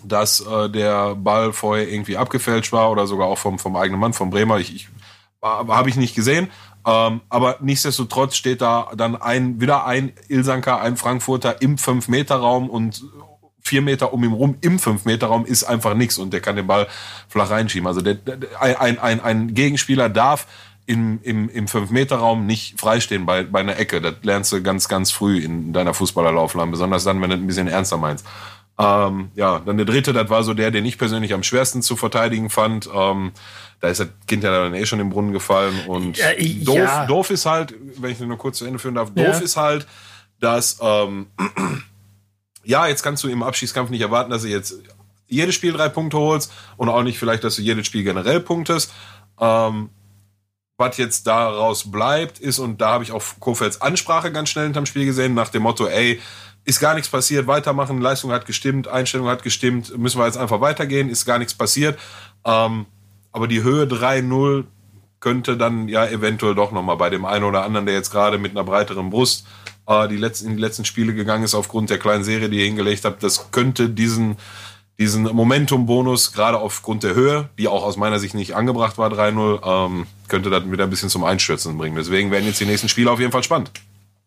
dass 0.03 0.41
äh, 0.41 0.69
der 0.69 1.15
Ball 1.15 1.51
vorher 1.51 1.89
irgendwie 1.89 2.17
abgefälscht 2.17 2.71
war 2.71 2.89
oder 2.91 3.05
sogar 3.05 3.27
auch 3.27 3.37
vom, 3.37 3.59
vom 3.59 3.75
eigenen 3.75 3.99
Mann, 3.99 4.13
vom 4.13 4.29
Bremer. 4.29 4.59
Ich, 4.59 4.73
ich 4.73 4.87
habe 5.41 5.89
ich 5.89 5.95
nicht 5.95 6.15
gesehen. 6.15 6.49
Ähm, 6.85 7.21
aber 7.29 7.57
nichtsdestotrotz 7.59 8.35
steht 8.35 8.61
da 8.61 8.91
dann 8.95 9.15
ein, 9.15 9.59
wieder 9.59 9.85
ein 9.85 10.13
Ilsanker, 10.29 10.79
ein 10.79 10.95
Frankfurter 10.95 11.61
im 11.61 11.75
5-Meter-Raum 11.75 12.69
und 12.69 13.03
vier 13.67 13.81
Meter 13.81 14.13
um 14.13 14.23
ihn 14.23 14.31
rum 14.31 14.57
im 14.61 14.79
fünf 14.79 15.05
Meter 15.05 15.27
Raum 15.27 15.45
ist 15.45 15.63
einfach 15.63 15.93
nichts 15.93 16.17
und 16.17 16.33
der 16.33 16.41
kann 16.41 16.55
den 16.55 16.67
Ball 16.67 16.87
flach 17.27 17.49
reinschieben. 17.49 17.87
Also 17.87 18.01
der, 18.01 18.15
der, 18.15 18.37
ein, 18.59 18.97
ein, 18.99 19.19
ein 19.19 19.53
Gegenspieler 19.53 20.09
darf 20.09 20.47
im, 20.85 21.19
im, 21.21 21.49
im 21.49 21.67
fünf 21.67 21.91
Meter 21.91 22.15
Raum 22.15 22.45
nicht 22.45 22.79
freistehen 22.79 23.25
bei, 23.25 23.43
bei 23.43 23.59
einer 23.59 23.77
Ecke. 23.77 24.01
Das 24.01 24.15
lernst 24.23 24.53
du 24.53 24.63
ganz, 24.63 24.87
ganz 24.87 25.11
früh 25.11 25.37
in 25.39 25.73
deiner 25.73 25.93
Fußballerlaufbahn, 25.93 26.71
besonders 26.71 27.03
dann, 27.03 27.21
wenn 27.21 27.29
du 27.29 27.35
ein 27.35 27.45
bisschen 27.45 27.67
ernster 27.67 27.97
meinst. 27.97 28.25
Ähm, 28.79 29.31
ja, 29.35 29.59
dann 29.59 29.77
der 29.77 29.85
dritte, 29.85 30.13
das 30.13 30.29
war 30.29 30.43
so 30.43 30.53
der, 30.53 30.71
den 30.71 30.85
ich 30.85 30.97
persönlich 30.97 31.33
am 31.33 31.43
schwersten 31.43 31.81
zu 31.81 31.95
verteidigen 31.95 32.49
fand. 32.49 32.89
Ähm, 32.93 33.31
da 33.81 33.89
ist 33.89 33.99
das 33.99 34.07
Kind 34.27 34.43
ja 34.43 34.51
dann 34.51 34.73
eh 34.73 34.85
schon 34.85 34.99
im 34.99 35.09
Brunnen 35.09 35.33
gefallen 35.33 35.75
und 35.87 36.17
ja, 36.17 36.27
doof, 36.63 36.75
ja. 36.75 37.05
doof 37.05 37.29
ist 37.31 37.45
halt, 37.45 37.73
wenn 37.97 38.11
ich 38.11 38.19
nur 38.19 38.37
kurz 38.37 38.59
zu 38.59 38.65
Ende 38.65 38.79
führen 38.79 38.95
darf, 38.95 39.09
doof 39.09 39.25
ja. 39.25 39.39
ist 39.39 39.57
halt, 39.57 39.87
dass 40.39 40.77
ähm, 40.81 41.27
ja, 42.67 42.85
jetzt 42.87 43.01
kannst 43.01 43.23
du 43.23 43.29
im 43.29 43.43
Abschießkampf 43.43 43.89
nicht 43.89 44.01
erwarten, 44.01 44.29
dass 44.29 44.41
du 44.41 44.49
jetzt 44.49 44.75
jedes 45.27 45.55
Spiel 45.55 45.71
drei 45.71 45.87
Punkte 45.87 46.17
holst 46.17 46.51
und 46.75 46.89
auch 46.89 47.01
nicht 47.01 47.17
vielleicht, 47.17 47.43
dass 47.45 47.55
du 47.55 47.61
jedes 47.61 47.87
Spiel 47.87 48.03
generell 48.03 48.41
punktest. 48.41 48.93
Ähm, 49.39 49.89
was 50.77 50.97
jetzt 50.97 51.25
daraus 51.27 51.89
bleibt, 51.89 52.39
ist, 52.39 52.59
und 52.59 52.81
da 52.81 52.89
habe 52.89 53.03
ich 53.05 53.11
auch 53.13 53.23
Kofelds 53.39 53.81
Ansprache 53.81 54.31
ganz 54.31 54.49
schnell 54.49 54.65
hinterm 54.65 54.85
Spiel 54.85 55.05
gesehen, 55.05 55.33
nach 55.33 55.49
dem 55.49 55.63
Motto, 55.63 55.87
ey, 55.87 56.19
ist 56.65 56.81
gar 56.81 56.93
nichts 56.93 57.09
passiert, 57.09 57.47
weitermachen, 57.47 58.01
Leistung 58.01 58.31
hat 58.31 58.45
gestimmt, 58.45 58.89
Einstellung 58.89 59.27
hat 59.27 59.43
gestimmt, 59.43 59.97
müssen 59.97 60.19
wir 60.19 60.25
jetzt 60.25 60.37
einfach 60.37 60.59
weitergehen, 60.59 61.09
ist 61.09 61.25
gar 61.25 61.39
nichts 61.39 61.53
passiert. 61.53 61.97
Ähm, 62.43 62.85
aber 63.31 63.47
die 63.47 63.63
Höhe 63.63 63.85
3-0 63.85 64.65
könnte 65.21 65.55
dann 65.55 65.87
ja 65.87 66.05
eventuell 66.05 66.53
doch 66.53 66.73
nochmal 66.73 66.97
bei 66.97 67.09
dem 67.09 67.23
einen 67.23 67.45
oder 67.45 67.63
anderen, 67.63 67.85
der 67.85 67.95
jetzt 67.95 68.11
gerade 68.11 68.37
mit 68.37 68.51
einer 68.51 68.65
breiteren 68.65 69.09
Brust 69.09 69.47
äh, 69.87 70.07
die 70.07 70.17
letzten, 70.17 70.47
in 70.47 70.55
die 70.57 70.61
letzten 70.61 70.85
Spiele 70.85 71.13
gegangen 71.13 71.43
ist 71.43 71.55
aufgrund 71.55 71.89
der 71.89 71.97
kleinen 71.97 72.23
Serie, 72.23 72.49
die 72.49 72.59
ihr 72.59 72.65
hingelegt 72.65 73.05
habt. 73.05 73.23
Das 73.23 73.51
könnte 73.51 73.89
diesen, 73.89 74.37
diesen 74.99 75.23
Momentum-Bonus, 75.23 76.33
gerade 76.33 76.59
aufgrund 76.59 77.03
der 77.03 77.15
Höhe, 77.15 77.49
die 77.57 77.67
auch 77.67 77.83
aus 77.83 77.97
meiner 77.97 78.19
Sicht 78.19 78.35
nicht 78.35 78.55
angebracht 78.55 78.97
war, 78.97 79.11
3-0, 79.11 79.87
ähm, 79.87 80.07
könnte 80.27 80.49
das 80.49 80.69
wieder 80.69 80.83
ein 80.83 80.89
bisschen 80.89 81.09
zum 81.09 81.23
Einstürzen 81.23 81.77
bringen. 81.77 81.95
Deswegen 81.95 82.31
werden 82.31 82.45
jetzt 82.45 82.59
die 82.59 82.65
nächsten 82.65 82.89
Spiele 82.89 83.11
auf 83.11 83.19
jeden 83.19 83.31
Fall 83.31 83.43
spannend. 83.43 83.71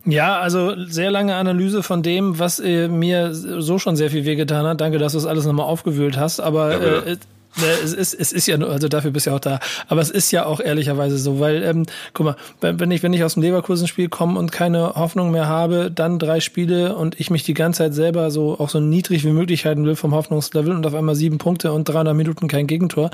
Ja, 0.06 0.40
also 0.40 0.74
sehr 0.86 1.10
lange 1.10 1.34
Analyse 1.36 1.82
von 1.82 2.02
dem, 2.02 2.38
was 2.38 2.58
äh, 2.58 2.88
mir 2.88 3.34
so 3.34 3.78
schon 3.78 3.96
sehr 3.96 4.10
viel 4.10 4.24
wehgetan 4.24 4.64
hat. 4.64 4.80
Danke, 4.80 4.98
dass 4.98 5.12
du 5.12 5.18
das 5.18 5.26
alles 5.26 5.44
nochmal 5.44 5.66
aufgewühlt 5.66 6.16
hast. 6.16 6.40
Aber 6.40 6.72
ja, 6.72 7.00
äh, 7.00 7.16
es 7.56 7.92
ist, 7.92 8.14
es 8.14 8.32
ist 8.32 8.46
ja 8.46 8.56
nur, 8.56 8.70
also 8.70 8.88
dafür 8.88 9.10
bist 9.10 9.26
du 9.26 9.30
ja 9.30 9.36
auch 9.36 9.40
da. 9.40 9.60
Aber 9.88 10.00
es 10.00 10.10
ist 10.10 10.30
ja 10.30 10.46
auch 10.46 10.60
ehrlicherweise 10.60 11.18
so, 11.18 11.40
weil, 11.40 11.62
ähm, 11.62 11.86
guck 12.14 12.26
mal, 12.26 12.36
wenn 12.60 12.90
ich, 12.90 13.02
wenn 13.02 13.12
ich 13.12 13.24
aus 13.24 13.34
dem 13.34 13.42
Leverkusen-Spiel 13.42 14.08
komme 14.08 14.38
und 14.38 14.52
keine 14.52 14.94
Hoffnung 14.94 15.30
mehr 15.30 15.48
habe, 15.48 15.90
dann 15.90 16.18
drei 16.18 16.40
Spiele 16.40 16.96
und 16.96 17.18
ich 17.18 17.30
mich 17.30 17.42
die 17.42 17.54
ganze 17.54 17.78
Zeit 17.78 17.94
selber 17.94 18.30
so 18.30 18.58
auch 18.58 18.68
so 18.68 18.80
niedrig 18.80 19.24
wie 19.24 19.32
möglich 19.32 19.66
halten 19.66 19.84
will 19.84 19.96
vom 19.96 20.14
Hoffnungslevel 20.14 20.72
und 20.72 20.86
auf 20.86 20.94
einmal 20.94 21.14
sieben 21.14 21.38
Punkte 21.38 21.72
und 21.72 21.88
300 21.88 22.14
Minuten 22.14 22.48
kein 22.48 22.66
Gegentor, 22.66 23.10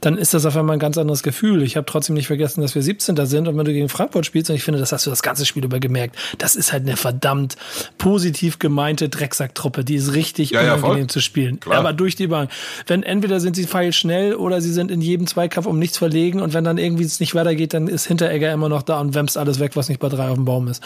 dann 0.00 0.16
ist 0.16 0.34
das 0.34 0.46
auf 0.46 0.56
einmal 0.56 0.76
ein 0.76 0.80
ganz 0.80 0.98
anderes 0.98 1.22
Gefühl. 1.22 1.62
Ich 1.62 1.76
habe 1.76 1.86
trotzdem 1.86 2.14
nicht 2.14 2.26
vergessen, 2.26 2.62
dass 2.62 2.74
wir 2.74 2.82
17. 2.82 3.14
sind 3.26 3.48
und 3.48 3.56
wenn 3.56 3.64
du 3.64 3.72
gegen 3.72 3.88
Frankfurt 3.88 4.26
spielst, 4.26 4.50
und 4.50 4.56
ich 4.56 4.64
finde, 4.64 4.80
das 4.80 4.92
hast 4.92 5.06
du 5.06 5.10
das 5.10 5.22
ganze 5.22 5.46
Spiel 5.46 5.64
über 5.64 5.78
gemerkt, 5.78 6.16
das 6.38 6.56
ist 6.56 6.72
halt 6.72 6.84
eine 6.84 6.96
verdammt 6.96 7.56
positiv 7.98 8.58
gemeinte 8.58 9.08
Drecksacktruppe, 9.08 9.84
die 9.84 9.96
ist 9.96 10.14
richtig 10.14 10.50
ja, 10.50 10.74
unangenehm 10.74 11.02
ja, 11.02 11.08
zu 11.08 11.20
spielen. 11.20 11.60
Klar. 11.60 11.78
Aber 11.78 11.92
durch 11.92 12.16
die 12.16 12.26
Bank. 12.26 12.50
Wenn 12.86 13.02
entweder 13.02 13.40
sind 13.40 13.56
sie 13.56 13.66
schnell 13.92 14.34
oder 14.34 14.60
sie 14.60 14.72
sind 14.72 14.90
in 14.90 15.00
jedem 15.00 15.26
Zweikampf 15.26 15.66
um 15.66 15.78
nichts 15.78 15.98
verlegen 15.98 16.40
und 16.40 16.54
wenn 16.54 16.64
dann 16.64 16.78
irgendwie 16.78 17.04
es 17.04 17.20
nicht 17.20 17.34
weitergeht, 17.34 17.74
dann 17.74 17.88
ist 17.88 18.06
Hinteregger 18.06 18.52
immer 18.52 18.68
noch 18.68 18.82
da 18.82 19.00
und 19.00 19.14
wämst 19.14 19.36
alles 19.36 19.60
weg, 19.60 19.76
was 19.76 19.88
nicht 19.88 20.00
bei 20.00 20.08
drei 20.08 20.28
auf 20.28 20.36
dem 20.36 20.44
Baum 20.44 20.68
ist. 20.68 20.82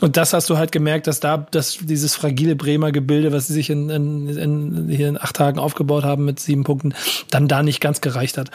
Und 0.00 0.16
das 0.16 0.32
hast 0.32 0.48
du 0.50 0.56
halt 0.56 0.72
gemerkt, 0.72 1.06
dass 1.06 1.20
da 1.20 1.36
dass 1.50 1.78
dieses 1.80 2.14
fragile 2.14 2.56
Bremer 2.56 2.92
Gebilde, 2.92 3.32
was 3.32 3.46
sie 3.46 3.54
sich 3.54 3.70
in, 3.70 3.90
in, 3.90 4.28
in, 4.28 4.88
hier 4.88 5.08
in 5.08 5.20
acht 5.20 5.36
Tagen 5.36 5.58
aufgebaut 5.58 6.04
haben 6.04 6.24
mit 6.24 6.40
sieben 6.40 6.64
Punkten, 6.64 6.94
dann 7.30 7.48
da 7.48 7.62
nicht 7.62 7.80
ganz 7.80 8.00
gereicht 8.00 8.38
hat. 8.38 8.50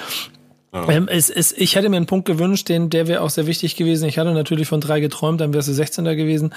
Ja. 0.74 0.90
Ähm, 0.90 1.08
es, 1.10 1.30
es, 1.30 1.54
ich 1.54 1.76
hätte 1.76 1.88
mir 1.88 1.96
einen 1.96 2.08
Punkt 2.08 2.26
gewünscht, 2.26 2.68
den, 2.68 2.90
der 2.90 3.08
wäre 3.08 3.22
auch 3.22 3.30
sehr 3.30 3.48
wichtig 3.48 3.78
gewesen. 3.78 4.08
Ich 4.08 4.18
hatte 4.18 4.34
natürlich 4.34 4.68
von 4.68 4.82
drei 4.82 5.00
geträumt, 5.00 5.40
dann 5.40 5.54
wärst 5.54 5.70
du 5.70 5.74
16. 5.74 6.04
gewesen. 6.04 6.54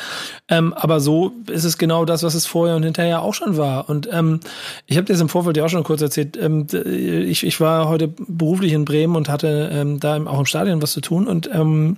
Ähm, 0.48 0.72
aber 0.72 0.98
so 0.98 1.32
ist 1.48 1.64
es 1.64 1.78
genau 1.78 2.04
das, 2.04 2.24
was 2.24 2.34
es 2.34 2.44
vorher 2.44 2.74
und 2.74 2.82
hinterher 2.82 3.22
auch 3.22 3.34
schon 3.34 3.56
war. 3.56 3.88
Und 3.88 4.08
ähm, 4.12 4.40
ich 4.86 4.96
habe 4.96 5.06
dir 5.06 5.12
das 5.12 5.20
im 5.20 5.28
Vorfeld 5.28 5.56
ja 5.56 5.64
auch 5.64 5.68
schon 5.68 5.84
kurz 5.84 6.02
erzählt. 6.02 6.36
Ähm, 6.36 6.66
ich, 6.72 7.44
ich 7.44 7.60
war 7.60 7.88
heute 7.88 8.08
beruflich 8.08 8.72
in 8.72 8.84
Bremen 8.84 9.14
und 9.14 9.28
hatte 9.28 9.70
ähm, 9.72 10.00
da 10.00 10.20
auch 10.24 10.40
im 10.40 10.46
Stadion 10.46 10.82
was 10.82 10.92
zu 10.92 11.00
tun 11.00 11.28
und 11.28 11.48
ähm, 11.52 11.96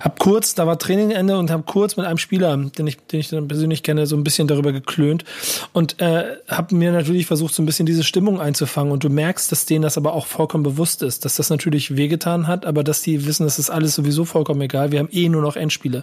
habe 0.00 0.16
kurz, 0.18 0.54
da 0.54 0.66
war 0.66 0.78
Trainingende 0.78 1.38
und 1.38 1.50
habe 1.50 1.62
kurz 1.62 1.96
mit 1.96 2.04
einem 2.04 2.18
Spieler, 2.18 2.56
den 2.56 2.86
ich, 2.86 2.98
den 3.06 3.20
ich 3.20 3.28
dann 3.30 3.48
persönlich 3.48 3.82
kenne, 3.82 4.06
so 4.06 4.16
ein 4.16 4.24
bisschen 4.24 4.48
darüber 4.48 4.72
geklönt 4.72 5.24
und 5.72 6.00
äh, 6.00 6.24
habe 6.48 6.74
mir 6.74 6.92
natürlich 6.92 7.26
versucht, 7.26 7.54
so 7.54 7.62
ein 7.62 7.66
bisschen 7.66 7.86
diese 7.86 8.04
Stimmung 8.04 8.40
einzufangen. 8.40 8.92
Und 8.92 9.02
du 9.04 9.08
merkst, 9.08 9.50
dass 9.50 9.64
denen 9.64 9.82
das 9.82 9.96
aber 9.96 10.12
auch 10.12 10.26
vollkommen 10.26 10.64
bewusst 10.64 11.02
ist, 11.02 11.21
dass 11.24 11.36
das 11.36 11.50
natürlich 11.50 11.96
wehgetan 11.96 12.46
hat, 12.46 12.66
aber 12.66 12.84
dass 12.84 13.02
die 13.02 13.26
wissen, 13.26 13.44
das 13.44 13.58
ist 13.58 13.70
alles 13.70 13.94
sowieso 13.94 14.24
vollkommen 14.24 14.60
egal. 14.60 14.92
Wir 14.92 14.98
haben 14.98 15.08
eh 15.10 15.28
nur 15.28 15.42
noch 15.42 15.56
Endspiele. 15.56 16.02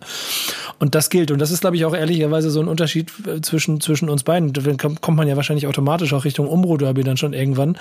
Und 0.79 0.95
das 0.95 1.09
gilt. 1.09 1.31
Und 1.31 1.39
das 1.39 1.51
ist, 1.51 1.61
glaube 1.61 1.75
ich, 1.75 1.85
auch 1.85 1.93
ehrlicherweise 1.93 2.49
so 2.49 2.59
ein 2.59 2.67
Unterschied 2.67 3.11
äh, 3.27 3.41
zwischen, 3.41 3.81
zwischen 3.81 4.09
uns 4.09 4.23
beiden. 4.23 4.53
Dann 4.53 4.77
kommt 4.77 5.17
man 5.17 5.27
ja 5.27 5.35
wahrscheinlich 5.35 5.67
automatisch 5.67 6.13
auch 6.13 6.25
Richtung 6.25 6.47
Umbro-Derby 6.47 7.03
dann 7.03 7.17
schon 7.17 7.33
irgendwann, 7.33 7.75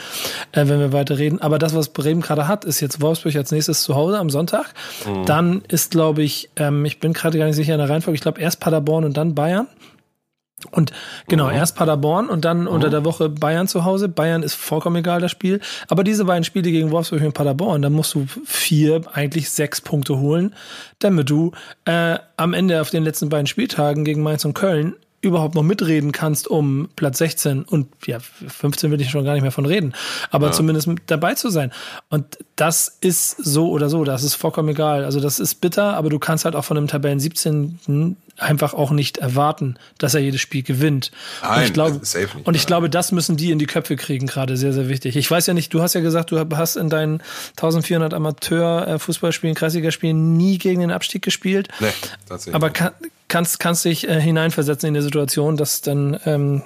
äh, 0.52 0.66
wenn 0.66 0.80
wir 0.80 0.92
weiter 0.92 1.18
reden. 1.18 1.40
Aber 1.40 1.58
das, 1.58 1.74
was 1.74 1.88
Bremen 1.88 2.20
gerade 2.20 2.48
hat, 2.48 2.64
ist 2.64 2.80
jetzt 2.80 3.00
Wolfsburg 3.00 3.36
als 3.36 3.52
nächstes 3.52 3.82
zu 3.82 3.94
Hause 3.94 4.18
am 4.18 4.30
Sonntag. 4.30 4.74
Mhm. 5.06 5.24
Dann 5.26 5.62
ist, 5.68 5.92
glaube 5.92 6.22
ich, 6.22 6.50
ähm, 6.56 6.84
ich 6.84 7.00
bin 7.00 7.12
gerade 7.12 7.38
gar 7.38 7.46
nicht 7.46 7.56
sicher 7.56 7.72
in 7.74 7.78
der 7.78 7.88
Reihenfolge, 7.88 8.16
ich 8.16 8.22
glaube 8.22 8.40
erst 8.40 8.60
Paderborn 8.60 9.04
und 9.04 9.16
dann 9.16 9.34
Bayern. 9.34 9.68
Und 10.70 10.92
genau, 11.28 11.46
mhm. 11.46 11.54
erst 11.54 11.76
Paderborn 11.76 12.28
und 12.28 12.44
dann 12.44 12.62
mhm. 12.62 12.68
unter 12.68 12.90
der 12.90 13.04
Woche 13.04 13.28
Bayern 13.28 13.68
zu 13.68 13.84
Hause. 13.84 14.08
Bayern 14.08 14.42
ist 14.42 14.54
vollkommen 14.54 14.96
egal, 14.96 15.20
das 15.20 15.30
Spiel. 15.30 15.60
Aber 15.88 16.04
diese 16.04 16.24
beiden 16.24 16.44
Spiele 16.44 16.70
gegen 16.70 16.90
Wolfsburg 16.90 17.22
und 17.22 17.34
Paderborn, 17.34 17.82
da 17.82 17.90
musst 17.90 18.14
du 18.14 18.26
vier, 18.44 19.02
eigentlich 19.12 19.50
sechs 19.50 19.80
Punkte 19.80 20.18
holen, 20.18 20.54
damit 20.98 21.30
du 21.30 21.52
äh, 21.84 22.18
am 22.36 22.54
Ende 22.54 22.80
auf 22.80 22.90
den 22.90 23.04
letzten 23.04 23.28
beiden 23.28 23.46
Spieltagen 23.46 24.04
gegen 24.04 24.22
Mainz 24.22 24.44
und 24.44 24.54
Köln 24.54 24.94
überhaupt 25.20 25.54
noch 25.54 25.62
mitreden 25.62 26.12
kannst 26.12 26.46
um 26.46 26.88
Platz 26.94 27.18
16 27.18 27.64
und 27.64 27.88
ja, 28.06 28.18
15 28.20 28.90
will 28.90 29.00
ich 29.00 29.10
schon 29.10 29.24
gar 29.24 29.32
nicht 29.32 29.42
mehr 29.42 29.52
von 29.52 29.66
reden, 29.66 29.94
aber 30.30 30.46
ja. 30.46 30.52
zumindest 30.52 30.88
dabei 31.06 31.34
zu 31.34 31.50
sein. 31.50 31.72
Und 32.08 32.38
das 32.56 32.96
ist 33.00 33.36
so 33.36 33.70
oder 33.70 33.88
so, 33.88 34.04
das 34.04 34.22
ist 34.22 34.34
vollkommen 34.34 34.68
egal. 34.68 35.04
Also 35.04 35.20
das 35.20 35.40
ist 35.40 35.56
bitter, 35.56 35.96
aber 35.96 36.08
du 36.08 36.18
kannst 36.18 36.44
halt 36.44 36.54
auch 36.54 36.64
von 36.64 36.76
einem 36.76 36.86
Tabellen 36.86 37.18
17 37.18 38.16
einfach 38.36 38.74
auch 38.74 38.92
nicht 38.92 39.18
erwarten, 39.18 39.76
dass 39.98 40.14
er 40.14 40.20
jedes 40.20 40.40
Spiel 40.40 40.62
gewinnt. 40.62 41.10
Nein, 41.42 41.58
und 41.58 41.64
ich 41.64 41.72
glaube, 41.72 41.98
nicht, 41.98 42.28
und 42.44 42.54
ich 42.54 42.66
glaube, 42.66 42.88
das 42.88 43.10
müssen 43.12 43.36
die 43.36 43.50
in 43.50 43.58
die 43.58 43.66
Köpfe 43.66 43.96
kriegen 43.96 44.26
gerade 44.26 44.56
sehr, 44.56 44.72
sehr 44.72 44.88
wichtig. 44.88 45.16
Ich 45.16 45.28
weiß 45.28 45.46
ja 45.46 45.54
nicht, 45.54 45.74
du 45.74 45.82
hast 45.82 45.94
ja 45.94 46.00
gesagt, 46.00 46.30
du 46.30 46.38
hast 46.38 46.76
in 46.76 46.88
deinen 46.88 47.22
1400 47.56 48.14
Amateur-Fußballspielen, 48.14 49.56
Kreisligaspielen 49.56 50.36
nie 50.36 50.58
gegen 50.58 50.80
den 50.80 50.92
Abstieg 50.92 51.22
gespielt. 51.22 51.68
Nee, 51.80 51.88
tatsächlich. 52.28 52.54
Aber 52.54 52.70
kann, 52.70 52.92
kannst, 53.28 53.60
kannst 53.60 53.84
dich 53.84 54.08
äh, 54.08 54.20
hineinversetzen 54.20 54.88
in 54.88 54.94
die 54.94 55.02
Situation, 55.02 55.56
dass 55.56 55.80
dann, 55.80 56.18
ähm, 56.24 56.62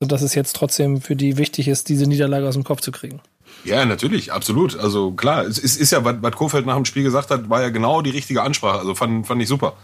dass 0.00 0.22
es 0.22 0.34
jetzt 0.34 0.56
trotzdem 0.56 1.00
für 1.00 1.16
die 1.16 1.36
wichtig 1.36 1.68
ist, 1.68 1.88
diese 1.88 2.06
Niederlage 2.06 2.48
aus 2.48 2.54
dem 2.54 2.64
Kopf 2.64 2.80
zu 2.80 2.92
kriegen. 2.92 3.20
Ja, 3.64 3.84
natürlich, 3.84 4.32
absolut. 4.32 4.78
Also 4.78 5.12
klar, 5.12 5.44
es 5.44 5.58
ist, 5.58 5.80
ist 5.80 5.92
ja, 5.92 6.04
was 6.04 6.32
Kofeld 6.32 6.66
nach 6.66 6.76
dem 6.76 6.84
Spiel 6.84 7.02
gesagt 7.02 7.30
hat, 7.30 7.48
war 7.48 7.62
ja 7.62 7.70
genau 7.70 8.02
die 8.02 8.10
richtige 8.10 8.42
Ansprache. 8.42 8.78
Also 8.78 8.94
fand, 8.94 9.26
fand 9.26 9.42
ich 9.42 9.48
super. 9.48 9.74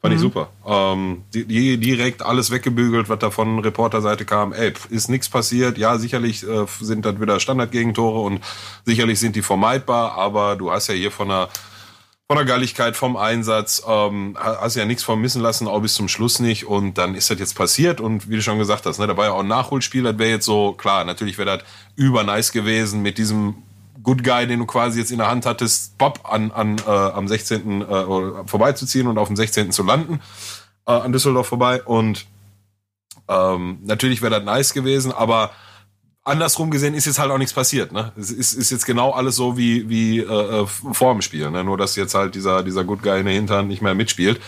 Fand 0.00 0.12
mhm. 0.12 0.16
ich 0.16 0.22
super. 0.22 0.50
Ähm, 0.66 1.22
die, 1.32 1.78
direkt 1.78 2.22
alles 2.22 2.50
weggebügelt, 2.50 3.08
was 3.08 3.18
da 3.18 3.30
von 3.30 3.58
Reporterseite 3.60 4.24
kam. 4.24 4.52
Ey, 4.52 4.72
ist 4.90 5.08
nichts 5.08 5.28
passiert. 5.28 5.78
Ja, 5.78 5.98
sicherlich 5.98 6.46
äh, 6.46 6.66
sind 6.80 7.06
das 7.06 7.20
wieder 7.20 7.40
Standardgegentore 7.40 8.20
und 8.20 8.40
sicherlich 8.84 9.18
sind 9.18 9.34
die 9.34 9.42
vermeidbar, 9.42 10.12
aber 10.12 10.56
du 10.56 10.70
hast 10.70 10.88
ja 10.88 10.94
hier 10.94 11.10
von 11.10 11.30
einer 11.30 11.48
von 12.26 12.38
der 12.38 12.46
Galligkeit, 12.46 12.96
vom 12.96 13.16
Einsatz, 13.16 13.82
ähm, 13.86 14.36
hast 14.38 14.76
ja 14.76 14.86
nichts 14.86 15.02
vermissen 15.02 15.42
lassen, 15.42 15.68
auch 15.68 15.80
bis 15.80 15.94
zum 15.94 16.08
Schluss 16.08 16.38
nicht. 16.38 16.66
Und 16.66 16.96
dann 16.96 17.14
ist 17.14 17.30
das 17.30 17.38
jetzt 17.38 17.54
passiert. 17.54 18.00
Und 18.00 18.30
wie 18.30 18.36
du 18.36 18.42
schon 18.42 18.58
gesagt 18.58 18.86
hast, 18.86 18.98
ne, 18.98 19.06
da 19.06 19.16
war 19.16 19.26
ja 19.26 19.32
auch 19.32 19.40
ein 19.40 19.48
Nachholspiel. 19.48 20.04
Das 20.04 20.18
wäre 20.18 20.30
jetzt 20.30 20.46
so, 20.46 20.72
klar, 20.72 21.04
natürlich 21.04 21.36
wäre 21.36 21.58
das 21.58 21.68
über 21.96 22.24
nice 22.24 22.52
gewesen 22.52 23.02
mit 23.02 23.18
diesem 23.18 23.56
Good 24.02 24.24
Guy, 24.24 24.46
den 24.46 24.60
du 24.60 24.66
quasi 24.66 24.98
jetzt 25.00 25.10
in 25.10 25.18
der 25.18 25.28
Hand 25.28 25.44
hattest, 25.44 25.98
Bob 25.98 26.20
an, 26.24 26.50
an 26.50 26.76
äh, 26.86 26.90
am 26.90 27.28
16. 27.28 27.82
Äh, 27.82 27.86
vorbeizuziehen 28.46 29.06
und 29.06 29.18
auf 29.18 29.28
dem 29.28 29.36
16. 29.36 29.70
zu 29.70 29.82
landen, 29.82 30.20
äh, 30.86 30.92
an 30.92 31.12
Düsseldorf 31.12 31.48
vorbei. 31.48 31.82
Und 31.82 32.26
ähm, 33.28 33.80
natürlich 33.82 34.22
wäre 34.22 34.30
das 34.32 34.44
nice 34.44 34.72
gewesen, 34.72 35.12
aber 35.12 35.50
andersrum 36.24 36.70
gesehen 36.70 36.94
ist 36.94 37.04
jetzt 37.04 37.18
halt 37.18 37.30
auch 37.30 37.38
nichts 37.38 37.52
passiert. 37.52 37.92
Ne? 37.92 38.12
Es 38.16 38.30
ist, 38.30 38.54
ist 38.54 38.70
jetzt 38.70 38.86
genau 38.86 39.12
alles 39.12 39.36
so 39.36 39.56
wie, 39.56 39.88
wie 39.88 40.20
äh, 40.20 40.62
äh, 40.62 40.66
vor 40.66 41.12
dem 41.12 41.22
Spiel. 41.22 41.50
Ne? 41.50 41.62
Nur, 41.62 41.76
dass 41.76 41.96
jetzt 41.96 42.14
halt 42.14 42.34
dieser, 42.34 42.62
dieser 42.62 42.84
Good 42.84 43.02
Guy 43.02 43.20
in 43.20 43.26
der 43.26 43.34
Hinterhand 43.34 43.68
nicht 43.68 43.82
mehr 43.82 43.94
mitspielt. 43.94 44.40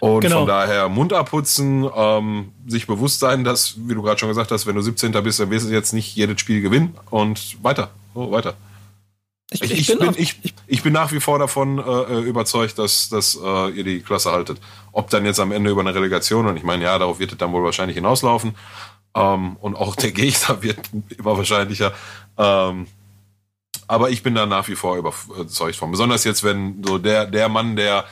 Und 0.00 0.20
genau. 0.20 0.38
von 0.38 0.48
daher 0.48 0.88
Mund 0.88 1.12
abputzen, 1.12 1.88
ähm, 1.94 2.52
sich 2.66 2.88
bewusst 2.88 3.20
sein, 3.20 3.44
dass, 3.44 3.74
wie 3.86 3.94
du 3.94 4.02
gerade 4.02 4.18
schon 4.18 4.28
gesagt 4.28 4.50
hast, 4.50 4.66
wenn 4.66 4.74
du 4.74 4.82
17. 4.82 5.12
bist, 5.22 5.38
dann 5.38 5.50
wirst 5.50 5.68
du 5.68 5.72
jetzt 5.72 5.92
nicht 5.92 6.16
jedes 6.16 6.40
Spiel 6.40 6.60
gewinnen 6.60 6.96
und 7.10 7.62
weiter, 7.62 7.90
so 8.12 8.32
weiter. 8.32 8.54
Ich, 9.52 9.62
ich, 9.62 9.72
ich, 9.72 9.86
bin, 9.86 9.98
bin 9.98 10.14
ich, 10.16 10.40
ich, 10.66 10.82
bin 10.82 10.92
nach 10.92 11.12
wie 11.12 11.20
vor 11.20 11.38
davon 11.38 11.78
äh, 11.78 11.82
äh, 11.82 12.20
überzeugt, 12.20 12.78
dass, 12.78 13.10
dass 13.10 13.38
äh, 13.40 13.70
ihr 13.70 13.84
die 13.84 14.00
Klasse 14.00 14.32
haltet. 14.32 14.58
Ob 14.90 15.10
dann 15.10 15.24
jetzt 15.24 15.38
am 15.38 15.52
Ende 15.52 15.70
über 15.70 15.82
eine 15.82 15.94
Relegation, 15.94 16.46
und 16.46 16.56
ich 16.56 16.64
meine, 16.64 16.82
ja, 16.82 16.98
darauf 16.98 17.18
wird 17.20 17.32
es 17.32 17.38
dann 17.38 17.52
wohl 17.52 17.62
wahrscheinlich 17.62 17.96
hinauslaufen, 17.96 18.54
ähm, 19.14 19.56
und 19.60 19.76
auch 19.76 19.96
der 19.96 20.12
Gegner 20.12 20.62
wird 20.62 20.78
immer 21.18 21.36
wahrscheinlicher. 21.36 21.92
Ähm, 22.38 22.86
aber 23.88 24.10
ich 24.10 24.22
bin 24.22 24.34
da 24.34 24.46
nach 24.46 24.68
wie 24.68 24.74
vor 24.74 24.96
überzeugt 24.96 25.76
von. 25.76 25.90
Besonders 25.90 26.24
jetzt, 26.24 26.44
wenn 26.44 26.82
so 26.86 26.98
der, 26.98 27.26
der 27.26 27.48
Mann, 27.48 27.76
der 27.76 28.04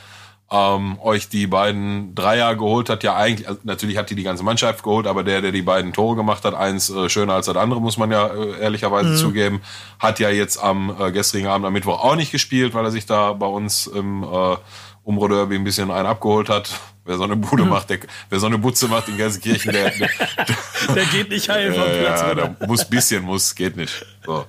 ähm, 0.51 0.99
euch 1.01 1.29
die 1.29 1.47
beiden 1.47 2.13
Dreier 2.13 2.55
geholt 2.55 2.89
hat, 2.89 3.03
ja 3.03 3.15
eigentlich, 3.15 3.47
also 3.47 3.61
natürlich 3.63 3.97
hat 3.97 4.09
die 4.09 4.15
die 4.15 4.23
ganze 4.23 4.43
Mannschaft 4.43 4.83
geholt, 4.83 5.07
aber 5.07 5.23
der, 5.23 5.41
der 5.41 5.53
die 5.53 5.61
beiden 5.61 5.93
Tore 5.93 6.17
gemacht 6.17 6.43
hat, 6.43 6.53
eins 6.53 6.89
äh, 6.89 7.07
schöner 7.07 7.35
als 7.35 7.45
das 7.45 7.55
andere, 7.55 7.79
muss 7.79 7.97
man 7.97 8.11
ja 8.11 8.27
äh, 8.27 8.59
ehrlicherweise 8.59 9.11
mhm. 9.11 9.15
zugeben, 9.15 9.61
hat 9.97 10.19
ja 10.19 10.29
jetzt 10.29 10.61
am 10.61 10.93
äh, 10.99 11.11
gestrigen 11.11 11.47
Abend 11.47 11.65
am 11.65 11.73
Mittwoch 11.73 12.03
auch 12.03 12.17
nicht 12.17 12.33
gespielt, 12.33 12.73
weil 12.73 12.83
er 12.83 12.91
sich 12.91 13.05
da 13.05 13.31
bei 13.31 13.45
uns 13.45 13.87
im 13.87 14.23
äh, 14.23 14.57
Umro 15.03 15.27
Derby 15.27 15.55
ein 15.55 15.63
bisschen 15.63 15.91
einen 15.91 16.05
abgeholt 16.05 16.49
hat. 16.49 16.69
Wer 17.03 17.17
so 17.17 17.23
eine 17.23 17.35
Bude 17.35 17.65
macht, 17.65 17.89
der, 17.89 17.99
wer 18.29 18.39
so 18.39 18.45
eine 18.45 18.59
Butze 18.59 18.87
macht 18.87 19.07
in 19.09 19.17
Gelsenkirchen, 19.17 19.71
der, 19.71 19.89
der, 19.89 20.09
der 20.95 21.05
geht 21.05 21.29
nicht 21.29 21.49
heil 21.49 21.73
vom 21.73 21.83
Platz. 21.83 22.21
Ja, 22.21 22.35
der 22.35 22.55
muss 22.67 22.85
bisschen, 22.85 23.23
muss, 23.23 23.55
geht 23.55 23.75
nicht. 23.75 24.05
So. 24.23 24.45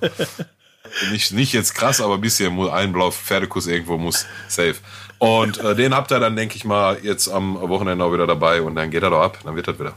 Nicht, 1.11 1.31
nicht 1.31 1.53
jetzt 1.53 1.73
krass, 1.73 1.99
aber 1.99 2.15
ein 2.15 2.21
bisschen, 2.21 2.69
ein 2.69 2.93
blau 2.93 3.09
Pferdekuss 3.09 3.65
irgendwo 3.65 3.97
muss, 3.97 4.27
safe. 4.47 4.75
Und 5.17 5.57
äh, 5.57 5.75
den 5.75 5.95
habt 5.95 6.11
ihr 6.11 6.19
dann, 6.19 6.35
denke 6.35 6.55
ich 6.55 6.65
mal, 6.65 6.99
jetzt 7.01 7.27
am 7.27 7.59
Wochenende 7.59 8.05
auch 8.05 8.13
wieder 8.13 8.27
dabei 8.27 8.61
und 8.61 8.75
dann 8.75 8.91
geht 8.91 9.01
er 9.01 9.09
doch 9.09 9.21
ab, 9.21 9.39
dann 9.43 9.55
wird 9.55 9.67
das 9.67 9.79
wieder. 9.79 9.93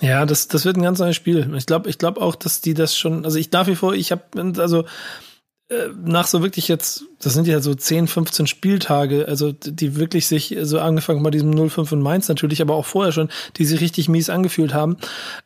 Ja, 0.00 0.26
das, 0.26 0.48
das 0.48 0.64
wird 0.64 0.76
ein 0.76 0.82
ganz 0.82 0.98
neues 0.98 1.16
Spiel. 1.16 1.52
Ich 1.56 1.66
glaube 1.66 1.88
ich 1.88 1.98
glaub 1.98 2.18
auch, 2.18 2.34
dass 2.34 2.60
die 2.60 2.74
das 2.74 2.96
schon, 2.96 3.24
also 3.24 3.38
ich 3.38 3.52
nach 3.52 3.66
wie 3.66 3.76
vor, 3.76 3.94
ich 3.94 4.12
habe, 4.12 4.22
also 4.58 4.84
äh, 5.68 5.88
nach 6.02 6.26
so 6.26 6.42
wirklich 6.42 6.68
jetzt 6.68 7.04
das 7.20 7.34
sind 7.34 7.46
ja 7.46 7.60
so 7.60 7.74
10, 7.74 8.08
15 8.08 8.46
Spieltage, 8.46 9.26
also 9.28 9.52
die 9.52 9.96
wirklich 9.96 10.26
sich 10.26 10.56
so 10.62 10.80
angefangen 10.80 11.22
bei 11.22 11.30
diesem 11.30 11.50
0-5 11.50 11.92
in 11.92 12.00
Mainz 12.00 12.28
natürlich, 12.28 12.62
aber 12.62 12.74
auch 12.74 12.86
vorher 12.86 13.12
schon, 13.12 13.28
die 13.56 13.66
sich 13.66 13.80
richtig 13.80 14.08
mies 14.08 14.30
angefühlt 14.30 14.72
haben, 14.72 14.96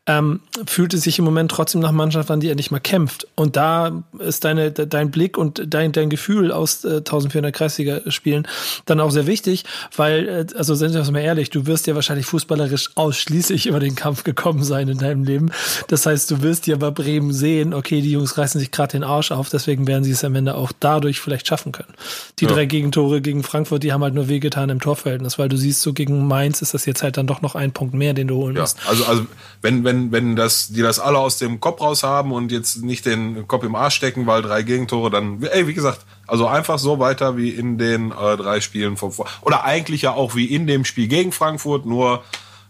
ähm, 0.07 0.41
fühlt 0.67 0.95
es 0.95 1.03
sich 1.03 1.19
im 1.19 1.25
Moment 1.25 1.51
trotzdem 1.51 1.81
nach 1.81 1.93
Mannschaft 1.93 2.31
an, 2.31 2.41
die 2.41 2.49
endlich 2.49 2.71
mal 2.71 2.79
kämpft. 2.79 3.27
Und 3.35 3.57
da 3.57 4.05
ist 4.21 4.45
deine, 4.45 4.71
dein 4.71 5.11
Blick 5.11 5.37
und 5.37 5.63
dein, 5.67 5.91
dein 5.91 6.11
Gefühl 6.11 6.53
aus 6.53 6.85
äh, 6.85 6.99
1400 6.99 7.53
Kreisliga-Spielen 7.53 8.47
dann 8.87 9.01
auch 9.01 9.11
sehr 9.11 9.27
wichtig, 9.27 9.65
weil, 9.97 10.29
äh, 10.29 10.47
also 10.57 10.75
sind 10.77 10.95
wir 10.95 11.11
mal 11.11 11.21
ehrlich, 11.21 11.51
du 11.51 11.67
wirst 11.67 11.89
ja 11.89 11.97
wahrscheinlich 11.97 12.27
fußballerisch 12.27 12.91
ausschließlich 12.95 13.67
über 13.75 13.81
den 13.81 13.97
Kampf 13.97 14.23
gekommen 14.23 14.63
sein 14.63 14.89
in 14.89 14.99
deinem 14.99 15.25
Leben. 15.25 15.51
Das 15.89 16.07
heißt, 16.07 16.31
du 16.31 16.43
wirst 16.43 16.69
ja 16.69 16.77
bei 16.77 16.91
Bremen 16.91 17.33
sehen, 17.33 17.75
okay, 17.75 18.01
die 18.01 18.13
Jungs 18.13 18.39
reißen 18.39 18.61
sich 18.61 18.71
gerade 18.71 18.93
den 18.93 19.03
Arsch 19.03 19.33
auf, 19.33 19.49
deswegen 19.49 19.89
werden 19.89 20.05
sie 20.05 20.13
es 20.13 20.23
am 20.23 20.37
Ende 20.37 20.55
auch 20.55 20.71
dadurch 20.79 21.19
vielleicht 21.21 21.49
schaffen 21.49 21.64
schaffen 21.65 21.73
können. 21.73 21.95
Die 22.39 22.45
ja. 22.45 22.53
drei 22.53 22.67
Gegentore 22.67 23.21
gegen 23.21 23.43
Frankfurt, 23.43 23.83
die 23.83 23.93
haben 23.93 24.03
halt 24.03 24.15
nur 24.15 24.29
wehgetan 24.29 24.71
im 24.71 24.81
Torverhältnis, 24.81 25.39
weil 25.39 25.49
du 25.49 25.57
siehst, 25.57 25.83
so 25.83 25.93
gegen 25.93 26.27
Mainz 26.27 26.63
ist 26.63 26.75
das 26.75 26.87
jetzt 26.87 27.03
halt 27.03 27.17
dann 27.17 27.27
doch 27.27 27.43
noch 27.43 27.55
ein 27.55 27.73
Punkt 27.73 27.95
mehr, 27.95 28.15
den 28.15 28.29
du 28.29 28.37
holen 28.37 28.57
musst. 28.57 28.79
Ja, 28.83 28.91
also, 28.91 29.05
also 29.05 29.27
wenn, 29.63 29.85
wenn, 29.85 30.13
wenn 30.13 30.37
das, 30.37 30.69
die 30.69 30.83
das 30.83 30.99
alle 30.99 31.19
aus 31.19 31.39
dem 31.39 31.61
Kopf 31.61 31.81
raus 31.81 32.03
haben 32.03 32.33
und 32.33 32.53
jetzt 32.53 32.83
nicht 32.83 33.07
den 33.07 33.47
Kopf 33.49 33.65
im 33.65 33.75
Arsch 33.75 33.95
stecken, 33.95 34.27
weil 34.27 34.43
drei 34.43 34.63
Gegentore, 34.63 35.11
dann, 35.11 35.43
ey, 35.43 35.67
wie 35.67 35.75
gesagt, 35.75 36.01
also 36.27 36.47
einfach 36.47 36.79
so 36.79 36.99
weiter 36.99 37.37
wie 37.37 37.51
in 37.51 37.79
den 37.79 38.13
äh, 38.13 38.37
drei 38.37 38.61
Spielen 38.61 38.97
von 38.97 39.13
vor. 39.13 39.27
Oder 39.43 39.65
eigentlich 39.65 40.03
ja 40.03 40.13
auch 40.13 40.35
wie 40.35 40.47
in 40.47 40.67
dem 40.67 40.85
Spiel 40.85 41.09
gegen 41.09 41.33
Frankfurt, 41.33 41.87
nur 41.87 42.23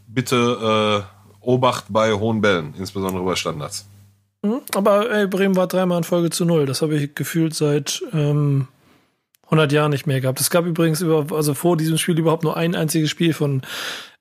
bitte 0.06 1.04
äh, 1.04 1.14
Obacht 1.40 1.86
bei 1.88 2.12
hohen 2.12 2.40
Bällen, 2.40 2.74
insbesondere 2.78 3.22
bei 3.24 3.36
Standards. 3.36 3.86
Mhm, 4.44 4.60
aber 4.74 5.10
ey, 5.10 5.26
Bremen 5.26 5.56
war 5.56 5.66
dreimal 5.66 5.98
in 5.98 6.04
Folge 6.04 6.28
zu 6.28 6.44
null. 6.44 6.66
Das 6.66 6.82
habe 6.82 6.96
ich 6.96 7.14
gefühlt 7.14 7.54
seit 7.54 8.02
ähm, 8.12 8.68
100 9.46 9.72
Jahren 9.72 9.90
nicht 9.90 10.06
mehr 10.06 10.20
gehabt. 10.20 10.40
Es 10.40 10.50
gab 10.50 10.66
übrigens 10.66 11.00
über, 11.00 11.26
also 11.34 11.54
vor 11.54 11.76
diesem 11.76 11.98
Spiel 11.98 12.18
überhaupt 12.18 12.44
nur 12.44 12.56
ein 12.56 12.74
einziges 12.74 13.10
Spiel 13.10 13.32
von 13.32 13.62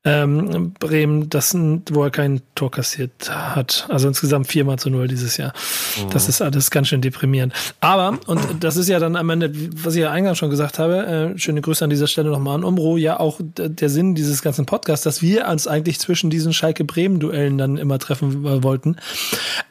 ähm, 0.05 0.73
Bremen, 0.79 1.29
das, 1.29 1.55
wo 1.55 2.03
er 2.03 2.11
kein 2.11 2.41
Tor 2.55 2.71
kassiert 2.71 3.29
hat. 3.29 3.85
Also 3.89 4.09
insgesamt 4.09 4.47
viermal 4.47 4.77
zu 4.77 4.89
null 4.89 5.07
dieses 5.07 5.37
Jahr. 5.37 5.53
Mhm. 5.97 6.09
Das 6.09 6.27
ist 6.27 6.41
alles 6.41 6.71
ganz 6.71 6.89
schön 6.89 7.01
deprimierend. 7.01 7.53
Aber, 7.79 8.19
und 8.27 8.63
das 8.63 8.75
ist 8.75 8.89
ja 8.89 8.99
dann 8.99 9.15
am 9.15 9.29
Ende, 9.29 9.51
was 9.83 9.95
ich 9.95 10.01
ja 10.01 10.11
eingangs 10.11 10.37
schon 10.37 10.49
gesagt 10.49 10.77
habe, 10.77 11.33
äh, 11.35 11.37
schöne 11.39 11.61
Grüße 11.61 11.83
an 11.83 11.89
dieser 11.89 12.07
Stelle 12.07 12.29
nochmal 12.29 12.55
an 12.55 12.65
Umbro, 12.65 12.97
ja 12.97 13.19
auch 13.19 13.39
der 13.41 13.89
Sinn 13.89 14.13
dieses 14.13 14.41
ganzen 14.41 14.65
Podcasts, 14.65 15.05
dass 15.05 15.21
wir 15.21 15.47
uns 15.47 15.67
eigentlich 15.67 15.99
zwischen 15.99 16.29
diesen 16.29 16.51
Schalke-Bremen-Duellen 16.51 17.57
dann 17.57 17.77
immer 17.77 17.97
treffen 17.97 18.45
äh, 18.45 18.61
wollten. 18.61 18.97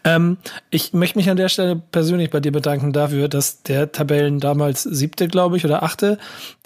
Ähm, 0.04 0.38
ich 0.70 0.94
möchte 0.94 1.18
mich 1.18 1.28
an 1.28 1.36
der 1.36 1.50
Stelle 1.50 1.76
persönlich 1.76 2.30
bei 2.30 2.40
dir 2.40 2.52
bedanken 2.52 2.94
dafür, 2.94 3.28
dass 3.28 3.62
der 3.62 3.92
Tabellen 3.92 4.40
damals 4.40 4.82
siebte, 4.82 5.28
glaube 5.28 5.58
ich, 5.58 5.66
oder 5.66 5.82
achte, 5.82 6.16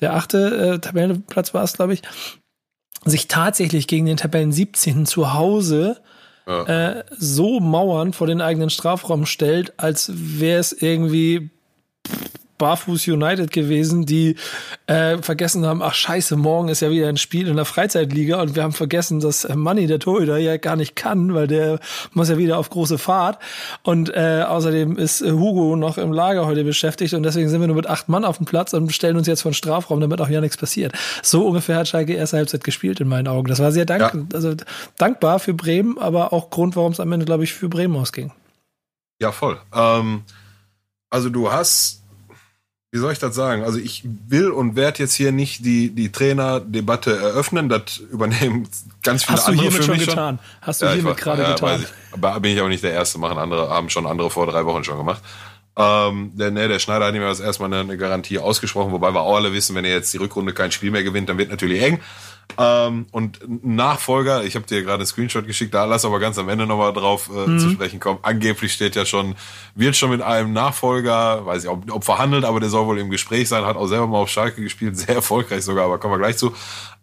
der 0.00 0.14
achte 0.14 0.74
äh, 0.74 0.78
Tabellenplatz 0.78 1.52
war 1.52 1.64
es, 1.64 1.72
glaube 1.72 1.94
ich, 1.94 2.02
sich 3.06 3.28
tatsächlich 3.28 3.86
gegen 3.86 4.06
den 4.06 4.16
Tabellen 4.16 4.52
17. 4.52 5.06
zu 5.06 5.34
Hause 5.34 6.00
ja. 6.46 6.98
äh, 6.98 7.04
so 7.10 7.60
Mauern 7.60 8.12
vor 8.12 8.26
den 8.26 8.40
eigenen 8.40 8.70
Strafraum 8.70 9.26
stellt, 9.26 9.74
als 9.78 10.10
wäre 10.14 10.60
es 10.60 10.72
irgendwie 10.72 11.50
Barfuß 12.58 13.08
United 13.08 13.50
gewesen, 13.52 14.06
die 14.06 14.36
äh, 14.86 15.18
vergessen 15.18 15.66
haben, 15.66 15.82
ach 15.82 15.94
scheiße, 15.94 16.36
morgen 16.36 16.68
ist 16.68 16.80
ja 16.80 16.90
wieder 16.90 17.08
ein 17.08 17.16
Spiel 17.16 17.48
in 17.48 17.56
der 17.56 17.64
Freizeitliga 17.64 18.40
und 18.40 18.56
wir 18.56 18.62
haben 18.62 18.72
vergessen, 18.72 19.20
dass 19.20 19.46
Manny, 19.54 19.86
der 19.86 19.98
Torhüter, 19.98 20.36
ja 20.38 20.56
gar 20.56 20.76
nicht 20.76 20.96
kann, 20.96 21.34
weil 21.34 21.46
der 21.46 21.80
muss 22.12 22.28
ja 22.28 22.38
wieder 22.38 22.58
auf 22.58 22.70
große 22.70 22.98
Fahrt 22.98 23.38
und 23.82 24.14
äh, 24.14 24.44
außerdem 24.46 24.96
ist 24.96 25.22
Hugo 25.22 25.76
noch 25.76 25.98
im 25.98 26.12
Lager 26.12 26.46
heute 26.46 26.64
beschäftigt 26.64 27.14
und 27.14 27.22
deswegen 27.22 27.48
sind 27.48 27.60
wir 27.60 27.66
nur 27.66 27.76
mit 27.76 27.86
acht 27.86 28.08
Mann 28.08 28.24
auf 28.24 28.38
dem 28.38 28.46
Platz 28.46 28.72
und 28.72 28.92
stellen 28.92 29.16
uns 29.16 29.26
jetzt 29.26 29.42
von 29.42 29.54
Strafraum, 29.54 30.00
damit 30.00 30.20
auch 30.20 30.28
ja 30.28 30.40
nichts 30.40 30.56
passiert. 30.56 30.92
So 31.22 31.46
ungefähr 31.46 31.76
hat 31.76 31.88
Schalke 31.88 32.14
erste 32.14 32.38
Halbzeit 32.38 32.64
gespielt 32.64 33.00
in 33.00 33.08
meinen 33.08 33.28
Augen. 33.28 33.48
Das 33.48 33.58
war 33.58 33.72
sehr 33.72 33.84
dank 33.84 34.14
ja. 34.14 34.26
also 34.34 34.54
dankbar 34.96 35.38
für 35.38 35.54
Bremen, 35.54 35.98
aber 35.98 36.32
auch 36.32 36.50
Grund, 36.50 36.76
warum 36.76 36.92
es 36.92 37.00
am 37.00 37.12
Ende, 37.12 37.26
glaube 37.26 37.44
ich, 37.44 37.52
für 37.52 37.68
Bremen 37.68 37.96
ausging. 37.96 38.32
Ja, 39.20 39.32
voll. 39.32 39.58
Ähm, 39.74 40.22
also 41.10 41.30
du 41.30 41.50
hast 41.50 42.02
wie 42.96 43.00
soll 43.00 43.12
ich 43.12 43.18
das 43.18 43.34
sagen? 43.34 43.62
Also 43.62 43.78
ich 43.78 44.02
will 44.26 44.48
und 44.50 44.74
werde 44.74 45.00
jetzt 45.00 45.12
hier 45.12 45.30
nicht 45.30 45.66
die, 45.66 45.90
die 45.90 46.10
Trainerdebatte 46.10 47.14
eröffnen. 47.14 47.68
Das 47.68 47.98
übernehmen 47.98 48.66
ganz 49.02 49.24
viele 49.24 49.36
Hast 49.36 49.48
andere 49.48 49.66
du 49.66 49.70
hiermit 49.70 49.84
schon 49.84 49.98
getan? 49.98 50.38
Hast 50.62 50.80
du 50.80 50.86
ja, 50.86 50.92
hiermit 50.92 51.18
gerade 51.18 51.42
ja, 51.42 51.52
getan? 51.52 51.82
Ich. 51.82 51.88
Aber 52.12 52.40
bin 52.40 52.54
ich 52.54 52.60
auch 52.62 52.68
nicht 52.68 52.82
der 52.82 52.92
Erste. 52.92 53.18
Machen 53.18 53.36
andere, 53.36 53.68
haben 53.68 53.90
schon 53.90 54.06
andere 54.06 54.30
vor 54.30 54.46
drei 54.46 54.64
Wochen 54.64 54.82
schon 54.82 54.96
gemacht. 54.96 55.22
Ähm, 55.78 56.32
der, 56.34 56.50
ne, 56.50 56.68
der 56.68 56.78
Schneider 56.78 57.06
hat 57.06 57.14
ihm 57.14 57.20
das 57.20 57.40
erstmal 57.40 57.70
eine, 57.70 57.80
eine 57.80 57.98
Garantie 57.98 58.38
ausgesprochen, 58.38 58.92
wobei 58.92 59.12
wir 59.12 59.20
auch 59.20 59.36
alle 59.36 59.52
wissen, 59.52 59.76
wenn 59.76 59.84
er 59.84 59.92
jetzt 59.92 60.12
die 60.14 60.16
Rückrunde 60.16 60.54
kein 60.54 60.72
Spiel 60.72 60.90
mehr 60.90 61.02
gewinnt, 61.02 61.28
dann 61.28 61.36
wird 61.36 61.50
natürlich 61.50 61.82
eng. 61.82 62.00
Ähm, 62.58 63.06
und 63.10 63.40
Nachfolger, 63.64 64.44
ich 64.44 64.54
habe 64.54 64.66
dir 64.66 64.82
gerade 64.82 64.98
einen 64.98 65.06
Screenshot 65.06 65.46
geschickt, 65.46 65.74
da 65.74 65.84
lass 65.84 66.06
aber 66.06 66.18
ganz 66.18 66.38
am 66.38 66.48
Ende 66.48 66.66
nochmal 66.66 66.94
drauf 66.94 67.28
äh, 67.28 67.46
mhm. 67.46 67.58
zu 67.58 67.70
sprechen 67.70 68.00
kommen. 68.00 68.20
Angeblich 68.22 68.72
steht 68.72 68.96
ja 68.96 69.04
schon, 69.04 69.34
wird 69.74 69.96
schon 69.96 70.10
mit 70.10 70.22
einem 70.22 70.54
Nachfolger, 70.54 71.44
weiß 71.44 71.64
ich, 71.64 71.68
ob, 71.68 71.90
ob 71.92 72.04
verhandelt, 72.04 72.46
aber 72.46 72.60
der 72.60 72.70
soll 72.70 72.86
wohl 72.86 72.98
im 72.98 73.10
Gespräch 73.10 73.48
sein, 73.48 73.66
hat 73.66 73.76
auch 73.76 73.88
selber 73.88 74.06
mal 74.06 74.18
auf 74.18 74.30
Schalke 74.30 74.62
gespielt, 74.62 74.96
sehr 74.96 75.16
erfolgreich 75.16 75.62
sogar, 75.62 75.84
aber 75.84 75.98
kommen 75.98 76.14
wir 76.14 76.18
gleich 76.18 76.38
zu. 76.38 76.54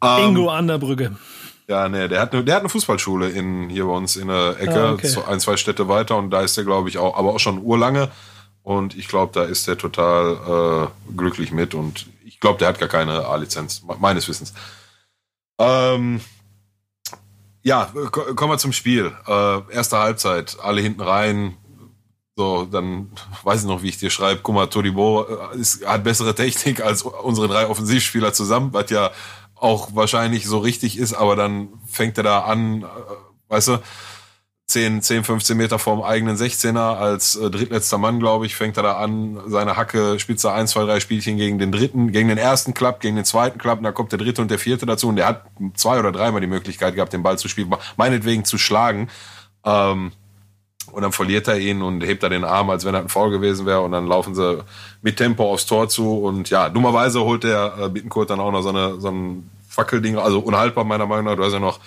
Ähm, 0.03 0.29
Ingo 0.29 0.49
an 0.49 0.67
der 0.67 0.79
Brücke. 0.79 1.15
Ja, 1.67 1.87
nee, 1.87 2.07
der 2.07 2.21
hat 2.21 2.33
eine, 2.33 2.43
der 2.43 2.55
hat 2.55 2.61
eine 2.61 2.69
Fußballschule 2.69 3.29
in, 3.29 3.69
hier 3.69 3.85
bei 3.85 3.93
uns 3.93 4.15
in 4.15 4.29
der 4.29 4.59
Ecke, 4.59 4.81
ah, 4.81 4.91
okay. 4.93 5.15
ein, 5.27 5.39
zwei 5.39 5.57
Städte 5.57 5.87
weiter 5.87 6.17
und 6.17 6.31
da 6.31 6.41
ist 6.41 6.57
der, 6.57 6.63
glaube 6.63 6.89
ich, 6.89 6.97
auch, 6.97 7.15
aber 7.15 7.35
auch 7.35 7.39
schon 7.39 7.61
urlange. 7.61 8.09
Und 8.63 8.97
ich 8.97 9.09
glaube, 9.09 9.33
da 9.33 9.43
ist 9.43 9.67
der 9.67 9.77
total 9.77 10.87
äh, 10.87 11.11
glücklich 11.15 11.51
mit 11.51 11.73
und 11.73 12.07
ich 12.25 12.39
glaube, 12.39 12.59
der 12.59 12.69
hat 12.69 12.79
gar 12.79 12.89
keine 12.89 13.25
A-Lizenz, 13.25 13.83
meines 13.99 14.27
Wissens. 14.27 14.53
Ähm, 15.59 16.21
ja, 17.61 17.85
kommen 18.11 18.51
wir 18.51 18.57
zum 18.57 18.73
Spiel. 18.73 19.11
Äh, 19.27 19.73
erste 19.73 19.99
Halbzeit, 19.99 20.57
alle 20.61 20.81
hinten 20.81 21.01
rein. 21.01 21.57
So, 22.35 22.65
dann 22.65 23.11
weiß 23.43 23.61
ich 23.61 23.67
noch, 23.67 23.83
wie 23.83 23.89
ich 23.89 23.97
dir 23.97 24.09
schreibe. 24.09 24.41
Guck 24.41 24.55
mal, 24.55 24.67
Todibo 24.67 25.25
äh, 25.25 25.85
hat 25.85 26.03
bessere 26.03 26.33
Technik 26.33 26.81
als 26.81 27.03
unsere 27.03 27.47
drei 27.47 27.67
Offensivspieler 27.67 28.33
zusammen, 28.33 28.73
was 28.73 28.89
ja 28.89 29.11
auch 29.55 29.95
wahrscheinlich 29.95 30.45
so 30.45 30.57
richtig 30.57 30.97
ist, 30.97 31.13
aber 31.13 31.35
dann 31.35 31.69
fängt 31.87 32.17
er 32.17 32.23
da 32.23 32.39
an, 32.41 32.83
äh, 32.83 32.85
weißt 33.47 33.69
du, 33.69 33.79
10, 34.67 35.01
10, 35.01 35.23
15 35.23 35.57
Meter 35.57 35.77
vorm 35.77 36.01
eigenen 36.01 36.37
16er 36.37 36.95
als 36.95 37.35
äh, 37.35 37.51
drittletzter 37.51 37.97
Mann, 37.97 38.19
glaube 38.19 38.45
ich, 38.45 38.55
fängt 38.55 38.77
er 38.77 38.83
da 38.83 38.93
an, 38.93 39.39
seine 39.47 39.75
Hacke, 39.75 40.19
spitze 40.19 40.51
1, 40.51 40.71
2, 40.71 40.85
3 40.85 40.99
Spielchen 40.99 41.37
gegen 41.37 41.59
den 41.59 41.71
dritten, 41.71 42.11
gegen 42.11 42.29
den 42.29 42.37
ersten 42.37 42.73
Club, 42.73 42.99
gegen 43.01 43.15
den 43.15 43.25
zweiten 43.25 43.59
Club, 43.59 43.79
und 43.79 43.83
da 43.83 43.91
kommt 43.91 44.11
der 44.11 44.19
dritte 44.19 44.41
und 44.41 44.49
der 44.49 44.59
vierte 44.59 44.85
dazu 44.85 45.09
und 45.09 45.17
der 45.17 45.27
hat 45.27 45.45
zwei 45.75 45.99
oder 45.99 46.11
dreimal 46.11 46.41
die 46.41 46.47
Möglichkeit 46.47 46.95
gehabt, 46.95 47.13
den 47.13 47.23
Ball 47.23 47.37
zu 47.37 47.49
spielen, 47.49 47.75
meinetwegen 47.97 48.45
zu 48.45 48.57
schlagen. 48.57 49.09
Ähm, 49.65 50.13
und 50.91 51.01
dann 51.01 51.11
verliert 51.11 51.47
er 51.47 51.57
ihn 51.57 51.81
und 51.81 52.01
hebt 52.01 52.23
er 52.23 52.29
den 52.29 52.43
Arm, 52.43 52.69
als 52.69 52.85
wenn 52.85 52.93
er 52.93 53.01
ein 53.01 53.09
Foul 53.09 53.31
gewesen 53.31 53.65
wäre. 53.65 53.81
Und 53.81 53.93
dann 53.93 54.05
laufen 54.05 54.35
sie 54.35 54.63
mit 55.01 55.17
Tempo 55.17 55.51
aufs 55.51 55.65
Tor 55.65 55.89
zu. 55.89 56.19
Und 56.19 56.49
ja, 56.49 56.69
dummerweise 56.69 57.21
holt 57.21 57.43
der 57.43 57.73
äh, 57.79 57.89
Bittenkurt 57.89 58.29
dann 58.29 58.39
auch 58.39 58.51
noch 58.51 58.61
so, 58.61 58.69
eine, 58.69 58.99
so 58.99 59.09
ein 59.09 59.49
Fackelding, 59.69 60.17
also 60.17 60.39
unhaltbar 60.39 60.83
meiner 60.83 61.07
Meinung 61.07 61.25
nach. 61.25 61.35
Du 61.35 61.43
hast 61.43 61.53
ja 61.53 61.59
noch 61.59 61.79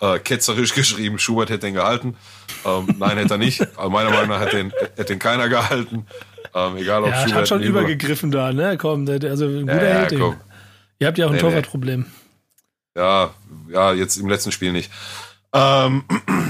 äh, 0.00 0.18
ketzerisch 0.18 0.74
geschrieben, 0.74 1.18
Schubert 1.18 1.50
hätte 1.50 1.66
den 1.66 1.74
gehalten. 1.74 2.16
Ähm, 2.64 2.88
nein, 2.98 3.18
hätte 3.18 3.34
er 3.34 3.38
nicht. 3.38 3.60
Aber 3.76 3.90
meiner 3.90 4.10
Meinung 4.10 4.28
nach 4.28 4.40
hätte 4.40 4.56
den, 4.56 4.72
hätte 4.96 5.04
den 5.04 5.18
keiner 5.18 5.48
gehalten. 5.48 6.06
Ähm, 6.54 6.76
egal 6.76 7.02
ob 7.02 7.10
ja, 7.10 7.22
Schubert. 7.22 7.36
hat 7.36 7.48
schon 7.48 7.62
übergegriffen 7.62 8.30
da, 8.30 8.52
ne? 8.52 8.76
Komm, 8.78 9.08
also 9.08 9.46
ein 9.46 9.66
guter 9.66 9.88
ja, 9.88 10.02
ja, 10.02 10.18
komm. 10.18 10.36
Ihr 10.98 11.06
habt 11.08 11.18
ja 11.18 11.26
auch 11.26 11.30
ein 11.30 11.36
nee, 11.36 11.40
Torwartproblem. 11.40 12.00
Nee. 12.00 13.00
Ja, 13.00 13.34
ja, 13.70 13.92
jetzt 13.92 14.16
im 14.16 14.28
letzten 14.28 14.52
Spiel 14.52 14.72
nicht. 14.72 14.90
Ähm, 15.52 16.04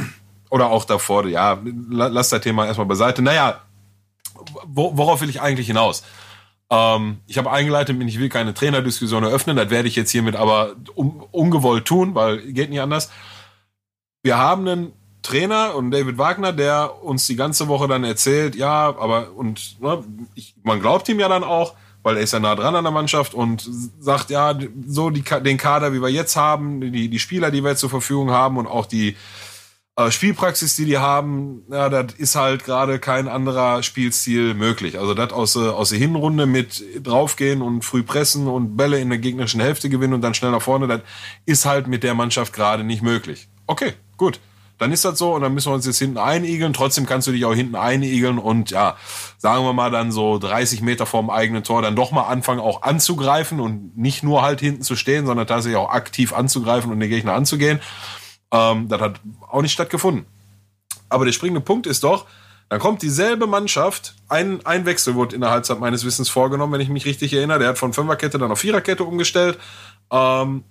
oder 0.51 0.71
auch 0.71 0.85
davor, 0.85 1.27
ja, 1.27 1.59
lass 1.91 2.29
das 2.29 2.43
Thema 2.43 2.67
erstmal 2.67 2.87
beiseite. 2.87 3.23
Naja, 3.23 3.63
worauf 4.65 5.21
will 5.21 5.31
ich 5.31 5.41
eigentlich 5.41 5.67
hinaus? 5.67 6.05
Ähm, 6.71 7.19
ich 7.27 7.39
habe 7.39 7.51
eingeleitet, 7.51 7.97
ich 8.03 8.19
will 8.19 8.29
keine 8.29 8.55
Trainerdiskussion 8.55 9.25
eröffnen, 9.25 9.57
das 9.57 9.71
werde 9.71 9.89
ich 9.89 9.97
jetzt 9.97 10.11
hiermit 10.11 10.37
aber 10.37 10.77
un 10.95 11.23
ungewollt 11.31 11.85
tun, 11.85 12.15
weil 12.15 12.39
geht 12.53 12.71
nicht 12.71 12.81
anders. 12.81 13.11
Wir 14.25 14.39
haben 14.39 14.67
einen 14.67 14.93
Trainer 15.21 15.75
und 15.75 15.91
David 15.91 16.17
Wagner, 16.17 16.55
der 16.55 17.03
uns 17.05 17.27
die 17.27 17.37
ganze 17.37 17.69
Woche 17.69 17.89
dann 17.89 18.05
erzählt, 18.05 18.57
ja, 18.57 18.87
aber 18.99 19.33
und 19.37 19.79
ne, 19.83 20.03
ich, 20.35 20.55
man 20.63 20.81
glaubt 20.81 21.07
ihm 21.11 21.21
ja 21.21 21.29
dann 21.29 21.45
auch, 21.45 21.75
weil 22.03 22.17
er 22.17 22.23
ist 22.23 22.33
ja 22.33 22.41
nah 22.41 22.55
dran 22.55 22.75
an 22.75 22.85
der 22.85 22.91
Mannschaft 22.91 23.35
und 23.35 23.69
sagt, 24.01 24.31
ja, 24.31 24.59
so 24.87 25.11
die, 25.11 25.23
den 25.23 25.59
Kader, 25.59 25.93
wie 25.93 26.01
wir 26.01 26.09
jetzt 26.09 26.37
haben, 26.37 26.81
die, 26.81 27.11
die 27.11 27.19
Spieler, 27.19 27.51
die 27.51 27.63
wir 27.63 27.73
jetzt 27.73 27.81
zur 27.81 27.91
Verfügung 27.91 28.31
haben 28.31 28.57
und 28.57 28.67
auch 28.67 28.87
die 28.87 29.15
äh, 29.97 30.11
Spielpraxis, 30.11 30.75
die 30.75 30.87
die 30.87 30.97
haben, 30.97 31.63
ja, 31.71 31.91
das 31.91 32.15
ist 32.15 32.35
halt 32.35 32.65
gerade 32.65 32.99
kein 32.99 33.29
anderer 33.29 33.83
Spielstil 33.83 34.55
möglich. 34.55 34.99
Also 34.99 35.13
das 35.13 35.35
aus, 35.35 35.55
aus 35.55 35.91
der 35.91 35.99
Hinrunde 35.99 36.47
mit 36.47 36.83
draufgehen 37.03 37.61
und 37.61 37.85
früh 37.85 38.03
pressen 38.03 38.49
und 38.49 38.75
Bälle 38.75 39.01
in 39.01 39.11
der 39.11 39.19
gegnerischen 39.19 39.61
Hälfte 39.61 39.91
gewinnen 39.91 40.15
und 40.15 40.23
dann 40.23 40.33
schnell 40.33 40.51
nach 40.51 40.63
vorne, 40.63 40.87
das 40.87 41.03
ist 41.45 41.67
halt 41.67 41.89
mit 41.89 42.03
der 42.03 42.15
Mannschaft 42.15 42.55
gerade 42.55 42.85
nicht 42.85 43.03
möglich. 43.03 43.49
Okay, 43.67 43.95
gut. 44.17 44.41
Dann 44.79 44.91
ist 44.91 45.05
das 45.05 45.19
so 45.19 45.35
und 45.35 45.43
dann 45.43 45.55
müssen 45.55 45.71
wir 45.71 45.75
uns 45.75 45.87
jetzt 45.87 45.99
hinten 45.99 46.19
einigeln. 46.19 46.73
Trotzdem 46.73 47.07
kannst 47.07 47.29
du 47.29 47.33
dich 47.33 47.45
auch 47.45 47.55
hinten 47.55 47.77
einigeln 47.77 48.39
und 48.39 48.71
ja, 48.71 48.97
sagen 49.39 49.65
wir 49.65 49.73
mal 49.73 49.91
dann 49.91 50.11
so 50.11 50.39
30 50.39 50.83
Meter 50.83 51.07
vorm 51.07 51.31
eigenen 51.31 51.63
Tor 51.63 51.81
dann 51.81 51.95
doch 51.95 52.11
mal 52.11 52.25
anfangen 52.25 52.61
auch 52.61 52.83
anzugreifen 52.83 53.61
und 53.61 53.97
nicht 53.97 54.25
nur 54.25 54.43
halt 54.43 54.61
hinten 54.61 54.83
zu 54.83 54.97
stehen, 54.97 55.27
sondern 55.27 55.47
tatsächlich 55.47 55.79
auch 55.79 55.91
aktiv 55.91 56.33
anzugreifen 56.33 56.91
und 56.91 56.99
den 56.99 57.09
Gegner 57.09 57.35
anzugehen. 57.35 57.81
Ähm, 58.51 58.89
das 58.89 59.01
hat 59.01 59.21
auch 59.49 59.63
nicht 59.63 59.73
stattgefunden. 59.73 60.27
Aber 61.09 61.25
der 61.25 61.33
springende 61.33 61.61
Punkt 61.61 61.87
ist 61.87 62.03
doch, 62.03 62.27
dann 62.69 62.81
kommt 62.81 63.03
dieselbe 63.03 63.47
Mannschaft, 63.47 64.15
ein, 64.29 64.65
ein 64.67 64.87
Wechsel 64.87 65.15
wurde 65.15 65.35
in 65.35 65.43
der 65.43 65.51
Halbzeit 65.51 65.79
meines 65.79 66.05
Wissens 66.05 66.29
vorgenommen, 66.29 66.73
wenn 66.73 66.81
ich 66.81 66.89
mich 66.89 67.05
richtig 67.05 67.33
erinnere. 67.33 67.61
Der 67.61 67.69
hat 67.69 67.79
von 67.79 67.93
Fünferkette 67.93 68.39
dann 68.39 68.51
auf 68.51 68.59
Viererkette 68.59 69.05
umgestellt. 69.05 69.59
Ähm, 70.11 70.65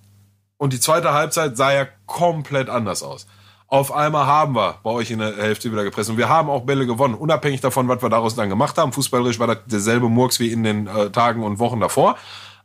und 0.64 0.72
die 0.72 0.80
zweite 0.80 1.12
Halbzeit 1.12 1.58
sah 1.58 1.74
ja 1.74 1.86
komplett 2.06 2.70
anders 2.70 3.02
aus. 3.02 3.26
Auf 3.66 3.92
einmal 3.92 4.24
haben 4.24 4.54
wir 4.54 4.78
bei 4.82 4.88
euch 4.88 5.10
in 5.10 5.18
der 5.18 5.36
Hälfte 5.36 5.70
wieder 5.70 5.84
gepresst. 5.84 6.08
Und 6.08 6.16
wir 6.16 6.30
haben 6.30 6.48
auch 6.48 6.62
Bälle 6.62 6.86
gewonnen, 6.86 7.14
unabhängig 7.14 7.60
davon, 7.60 7.86
was 7.86 8.00
wir 8.00 8.08
daraus 8.08 8.34
dann 8.34 8.48
gemacht 8.48 8.78
haben. 8.78 8.90
Fußballerisch 8.90 9.38
war 9.38 9.46
das 9.46 9.58
derselbe 9.66 10.08
Murks 10.08 10.40
wie 10.40 10.50
in 10.50 10.64
den 10.64 10.86
äh, 10.86 11.10
Tagen 11.10 11.42
und 11.42 11.58
Wochen 11.58 11.80
davor. 11.80 12.16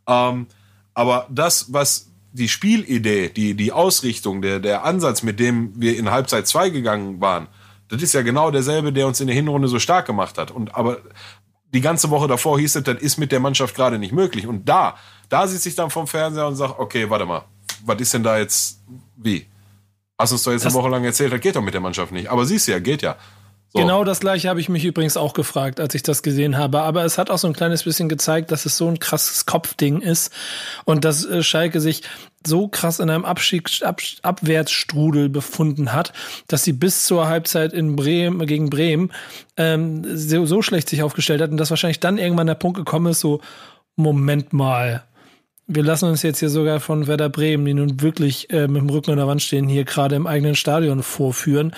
Ähm, 0.07 0.47
aber 0.93 1.27
das, 1.29 1.73
was 1.73 2.09
die 2.31 2.47
Spielidee, 2.47 3.27
die, 3.27 3.53
die 3.53 3.73
Ausrichtung, 3.73 4.41
der, 4.41 4.61
der 4.61 4.85
Ansatz, 4.85 5.21
mit 5.21 5.37
dem 5.41 5.73
wir 5.75 5.97
in 5.97 6.09
Halbzeit 6.09 6.47
2 6.47 6.69
gegangen 6.69 7.19
waren, 7.19 7.49
das 7.89 8.01
ist 8.01 8.13
ja 8.13 8.21
genau 8.21 8.49
derselbe, 8.49 8.93
der 8.93 9.07
uns 9.07 9.19
in 9.19 9.27
der 9.27 9.35
Hinrunde 9.35 9.67
so 9.67 9.77
stark 9.77 10.05
gemacht 10.05 10.37
hat. 10.37 10.51
Und 10.51 10.73
aber 10.73 10.99
die 11.73 11.81
ganze 11.81 12.09
Woche 12.11 12.29
davor 12.29 12.57
hieß 12.57 12.77
es, 12.77 12.83
das 12.83 13.01
ist 13.01 13.17
mit 13.17 13.33
der 13.33 13.41
Mannschaft 13.41 13.75
gerade 13.75 13.99
nicht 13.99 14.13
möglich. 14.13 14.47
Und 14.47 14.69
da, 14.69 14.95
da 15.27 15.47
sitze 15.47 15.67
ich 15.67 15.75
dann 15.75 15.89
vom 15.89 16.07
Fernseher 16.07 16.47
und 16.47 16.55
sage, 16.55 16.79
okay, 16.79 17.09
warte 17.09 17.25
mal, 17.25 17.43
was 17.85 17.99
ist 17.99 18.13
denn 18.13 18.23
da 18.23 18.37
jetzt, 18.37 18.79
wie? 19.17 19.45
Hast 20.17 20.31
du 20.31 20.35
uns 20.35 20.43
doch 20.43 20.51
jetzt 20.51 20.65
das 20.65 20.75
eine 20.75 20.83
Woche 20.83 20.91
lang 20.91 21.03
erzählt, 21.03 21.31
das 21.31 21.39
geht 21.39 21.55
doch 21.55 21.61
mit 21.61 21.73
der 21.73 21.81
Mannschaft 21.81 22.11
nicht. 22.11 22.29
Aber 22.29 22.45
siehst 22.45 22.67
du 22.67 22.73
ja, 22.73 22.79
geht 22.79 23.01
ja. 23.01 23.15
So. 23.71 23.79
Genau 23.79 24.03
das 24.03 24.19
gleiche 24.19 24.49
habe 24.49 24.59
ich 24.59 24.67
mich 24.67 24.83
übrigens 24.83 25.15
auch 25.15 25.33
gefragt, 25.33 25.79
als 25.79 25.93
ich 25.93 26.01
das 26.01 26.23
gesehen 26.23 26.57
habe. 26.57 26.81
Aber 26.81 27.05
es 27.05 27.19
hat 27.19 27.29
auch 27.29 27.37
so 27.37 27.45
ein 27.45 27.53
kleines 27.53 27.83
bisschen 27.83 28.09
gezeigt, 28.09 28.51
dass 28.51 28.65
es 28.65 28.77
so 28.77 28.87
ein 28.87 28.97
krasses 28.97 29.45
Kopfding 29.45 30.01
ist 30.01 30.33
und 30.85 31.05
dass 31.05 31.23
äh, 31.23 31.43
Schalke 31.43 31.79
sich 31.79 32.01
so 32.45 32.67
krass 32.67 32.99
in 32.99 33.11
einem 33.11 33.25
Abstieg, 33.25 33.69
Ab, 33.83 34.01
Abwärtsstrudel 34.23 35.29
befunden 35.29 35.93
hat, 35.93 36.13
dass 36.47 36.63
sie 36.63 36.73
bis 36.73 37.05
zur 37.05 37.27
Halbzeit 37.27 37.71
in 37.71 37.95
Bremen 37.95 38.47
gegen 38.47 38.71
Bremen 38.71 39.11
ähm, 39.55 40.03
so, 40.17 40.47
so 40.47 40.63
schlecht 40.63 40.89
sich 40.89 41.03
aufgestellt 41.03 41.41
hat 41.41 41.51
und 41.51 41.57
dass 41.57 41.69
wahrscheinlich 41.69 41.99
dann 41.99 42.17
irgendwann 42.17 42.47
der 42.47 42.55
Punkt 42.55 42.77
gekommen 42.77 43.11
ist, 43.11 43.19
so 43.19 43.39
Moment 43.95 44.51
mal, 44.51 45.03
wir 45.71 45.83
lassen 45.83 46.09
uns 46.09 46.23
jetzt 46.23 46.39
hier 46.39 46.49
sogar 46.49 46.79
von 46.79 47.05
Werder 47.05 47.29
Bremen, 47.29 47.63
die 47.63 47.75
nun 47.75 48.01
wirklich 48.01 48.49
äh, 48.49 48.67
mit 48.67 48.81
dem 48.81 48.89
Rücken 48.89 49.11
an 49.11 49.17
der 49.17 49.27
Wand 49.27 49.43
stehen, 49.43 49.69
hier 49.69 49.85
gerade 49.85 50.15
im 50.15 50.25
eigenen 50.25 50.55
Stadion 50.55 51.03
vorführen. 51.03 51.73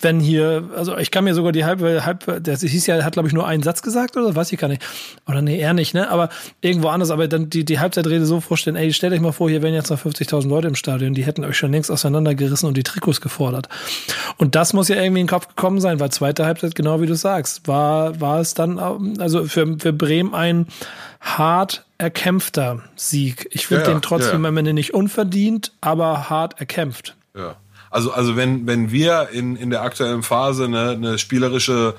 Wenn 0.00 0.20
hier, 0.20 0.70
also 0.76 0.96
ich 0.96 1.10
kann 1.10 1.24
mir 1.24 1.34
sogar 1.34 1.50
die 1.50 1.64
halb, 1.64 1.82
halb, 1.82 2.44
das 2.44 2.60
hieß 2.60 2.86
ja, 2.86 3.02
hat 3.02 3.14
glaube 3.14 3.26
ich 3.26 3.34
nur 3.34 3.44
einen 3.44 3.64
Satz 3.64 3.82
gesagt 3.82 4.16
oder 4.16 4.36
weiß 4.36 4.52
ich 4.52 4.58
gar 4.58 4.68
nicht. 4.68 4.82
Oder 5.26 5.42
nee, 5.42 5.58
eher 5.58 5.74
nicht, 5.74 5.94
ne? 5.94 6.08
Aber 6.10 6.28
irgendwo 6.60 6.88
anders, 6.88 7.10
aber 7.10 7.26
dann 7.26 7.50
die, 7.50 7.64
die 7.64 7.80
Halbzeitrede 7.80 8.24
so 8.24 8.40
vorstellen, 8.40 8.76
ey, 8.76 8.92
stellt 8.92 9.12
euch 9.12 9.20
mal 9.20 9.32
vor, 9.32 9.50
hier 9.50 9.62
wären 9.62 9.74
jetzt 9.74 9.90
noch 9.90 10.00
50.000 10.00 10.48
Leute 10.48 10.68
im 10.68 10.76
Stadion, 10.76 11.14
die 11.14 11.26
hätten 11.26 11.44
euch 11.44 11.58
schon 11.58 11.72
längst 11.72 11.90
auseinandergerissen 11.90 12.68
und 12.68 12.76
die 12.76 12.84
Trikots 12.84 13.20
gefordert. 13.20 13.68
Und 14.36 14.54
das 14.54 14.74
muss 14.74 14.86
ja 14.86 14.94
irgendwie 14.94 15.22
in 15.22 15.26
den 15.26 15.30
Kopf 15.30 15.48
gekommen 15.48 15.80
sein, 15.80 15.98
weil 15.98 16.10
zweite 16.10 16.46
Halbzeit, 16.46 16.76
genau 16.76 17.00
wie 17.00 17.06
du 17.06 17.16
sagst, 17.16 17.66
war, 17.66 18.20
war 18.20 18.38
es 18.38 18.54
dann, 18.54 18.78
also 19.18 19.44
für, 19.46 19.76
für 19.78 19.92
Bremen 19.92 20.34
ein 20.34 20.66
hart 21.20 21.84
erkämpfter 21.98 22.82
Sieg. 22.96 23.48
Ich 23.50 23.66
finde 23.66 23.84
ja, 23.84 23.90
den 23.90 24.02
trotzdem 24.02 24.42
ja. 24.42 24.48
am 24.48 24.56
Ende 24.56 24.72
nicht 24.72 24.94
unverdient, 24.94 25.72
aber 25.80 26.28
hart 26.28 26.58
erkämpft. 26.60 27.16
Ja. 27.36 27.56
Also, 27.90 28.12
also 28.12 28.36
wenn, 28.36 28.66
wenn 28.66 28.90
wir 28.90 29.28
in, 29.30 29.56
in 29.56 29.70
der 29.70 29.82
aktuellen 29.82 30.22
Phase 30.22 30.64
eine, 30.64 30.90
eine 30.90 31.18
spielerische 31.18 31.94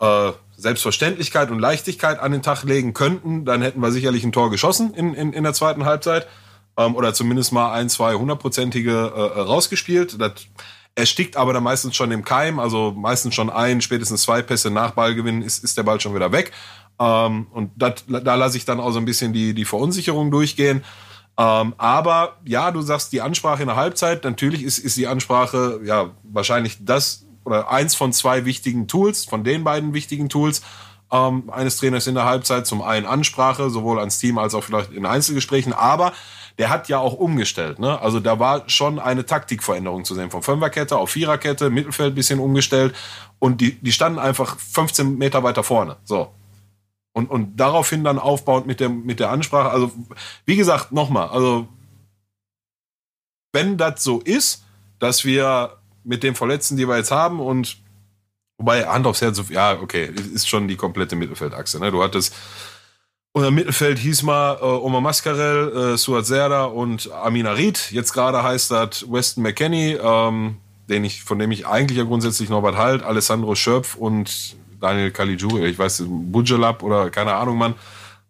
äh, 0.00 0.32
Selbstverständlichkeit 0.56 1.50
und 1.50 1.58
Leichtigkeit 1.58 2.18
an 2.18 2.32
den 2.32 2.42
Tag 2.42 2.64
legen 2.64 2.92
könnten, 2.92 3.44
dann 3.44 3.62
hätten 3.62 3.80
wir 3.80 3.90
sicherlich 3.90 4.24
ein 4.24 4.32
Tor 4.32 4.50
geschossen 4.50 4.92
in, 4.94 5.14
in, 5.14 5.32
in 5.32 5.44
der 5.44 5.54
zweiten 5.54 5.84
Halbzeit. 5.84 6.26
Ähm, 6.76 6.94
oder 6.94 7.14
zumindest 7.14 7.52
mal 7.52 7.72
ein, 7.72 7.88
zwei 7.88 8.14
hundertprozentige 8.14 8.92
äh, 8.92 9.40
rausgespielt. 9.40 10.20
Das 10.20 10.32
erstickt 10.94 11.36
aber 11.36 11.52
dann 11.52 11.62
meistens 11.62 11.94
schon 11.94 12.10
im 12.10 12.24
Keim, 12.24 12.58
also 12.58 12.92
meistens 12.96 13.34
schon 13.34 13.50
ein, 13.50 13.80
spätestens 13.80 14.22
zwei 14.22 14.42
Pässe 14.42 14.70
nach 14.70 14.90
Ballgewinn 14.90 15.42
ist, 15.42 15.62
ist 15.62 15.78
der 15.78 15.84
Ball 15.84 16.00
schon 16.00 16.14
wieder 16.14 16.32
weg. 16.32 16.52
Ähm, 16.98 17.46
und 17.52 17.70
dat, 17.76 18.04
da 18.08 18.34
lasse 18.34 18.56
ich 18.56 18.64
dann 18.64 18.80
auch 18.80 18.90
so 18.90 18.98
ein 18.98 19.04
bisschen 19.04 19.32
die, 19.32 19.54
die 19.54 19.64
Verunsicherung 19.64 20.30
durchgehen. 20.30 20.84
Ähm, 21.38 21.74
aber 21.78 22.38
ja, 22.44 22.70
du 22.72 22.82
sagst 22.82 23.12
die 23.12 23.20
Ansprache 23.20 23.62
in 23.62 23.68
der 23.68 23.76
Halbzeit. 23.76 24.24
Natürlich 24.24 24.62
ist, 24.62 24.78
ist 24.78 24.96
die 24.96 25.06
Ansprache 25.06 25.80
ja 25.84 26.10
wahrscheinlich 26.24 26.78
das 26.84 27.24
oder 27.44 27.70
eins 27.70 27.94
von 27.94 28.12
zwei 28.12 28.44
wichtigen 28.44 28.88
Tools, 28.88 29.24
von 29.24 29.44
den 29.44 29.64
beiden 29.64 29.94
wichtigen 29.94 30.28
Tools 30.28 30.62
ähm, 31.10 31.48
eines 31.50 31.76
Trainers 31.78 32.06
in 32.06 32.14
der 32.14 32.24
Halbzeit. 32.24 32.66
Zum 32.66 32.82
einen 32.82 33.06
Ansprache, 33.06 33.70
sowohl 33.70 33.98
ans 34.00 34.18
Team 34.18 34.36
als 34.36 34.54
auch 34.54 34.64
vielleicht 34.64 34.92
in 34.92 35.06
Einzelgesprächen. 35.06 35.72
Aber 35.72 36.12
der 36.58 36.70
hat 36.70 36.88
ja 36.88 36.98
auch 36.98 37.14
umgestellt. 37.14 37.78
Ne? 37.78 38.00
Also 38.00 38.18
da 38.20 38.40
war 38.40 38.68
schon 38.68 38.98
eine 38.98 39.24
Taktikveränderung 39.24 40.04
zu 40.04 40.14
sehen. 40.14 40.30
Von 40.30 40.42
Fünferkette 40.42 40.96
auf 40.96 41.10
Viererkette, 41.10 41.70
Mittelfeld 41.70 42.14
bisschen 42.14 42.40
umgestellt. 42.40 42.94
Und 43.38 43.60
die, 43.60 43.78
die 43.80 43.92
standen 43.92 44.18
einfach 44.18 44.58
15 44.58 45.16
Meter 45.16 45.42
weiter 45.44 45.62
vorne. 45.62 45.96
So. 46.04 46.32
Und, 47.18 47.28
und 47.28 47.56
daraufhin 47.56 48.04
dann 48.04 48.20
aufbauend 48.20 48.68
mit 48.68 48.78
der, 48.78 48.88
mit 48.88 49.18
der 49.18 49.30
Ansprache. 49.30 49.70
Also, 49.70 49.90
wie 50.46 50.54
gesagt, 50.54 50.92
nochmal, 50.92 51.28
also, 51.30 51.66
wenn 53.52 53.76
das 53.76 54.04
so 54.04 54.20
ist, 54.20 54.64
dass 55.00 55.24
wir 55.24 55.78
mit 56.04 56.22
den 56.22 56.36
Verletzten, 56.36 56.76
die 56.76 56.86
wir 56.86 56.96
jetzt 56.96 57.10
haben 57.10 57.40
und 57.40 57.78
wobei 58.56 58.86
Hand 58.86 59.04
aufs 59.08 59.20
Herz, 59.20 59.42
ja, 59.48 59.80
okay, 59.80 60.12
ist 60.32 60.48
schon 60.48 60.68
die 60.68 60.76
komplette 60.76 61.16
Mittelfeldachse. 61.16 61.80
Ne? 61.80 61.90
Du 61.90 62.04
hattest 62.04 62.36
unser 63.32 63.50
Mittelfeld 63.50 63.98
hieß 63.98 64.22
mal 64.22 64.58
äh, 64.60 64.64
Omar 64.64 65.00
Mascarell, 65.00 65.94
äh, 65.94 65.96
Suat 65.96 66.24
Serda 66.24 66.64
und 66.66 67.10
Amina 67.10 67.52
Ried. 67.52 67.90
Jetzt 67.90 68.12
gerade 68.12 68.44
heißt 68.44 68.70
das 68.70 69.10
Weston 69.10 69.42
McKenney, 69.42 69.98
ähm, 70.00 70.58
den 70.88 71.04
ich, 71.04 71.22
von 71.22 71.38
dem 71.38 71.50
ich 71.50 71.66
eigentlich 71.66 71.98
ja 71.98 72.04
grundsätzlich 72.04 72.48
was 72.50 72.76
halt, 72.76 73.02
Alessandro 73.02 73.56
Schöpf 73.56 73.96
und 73.96 74.56
Daniel 74.80 75.10
Caligiuri, 75.10 75.66
ich 75.66 75.78
weiß, 75.78 76.04
Bujalab 76.06 76.82
oder 76.82 77.10
keine 77.10 77.34
Ahnung, 77.34 77.58
Mann. 77.58 77.74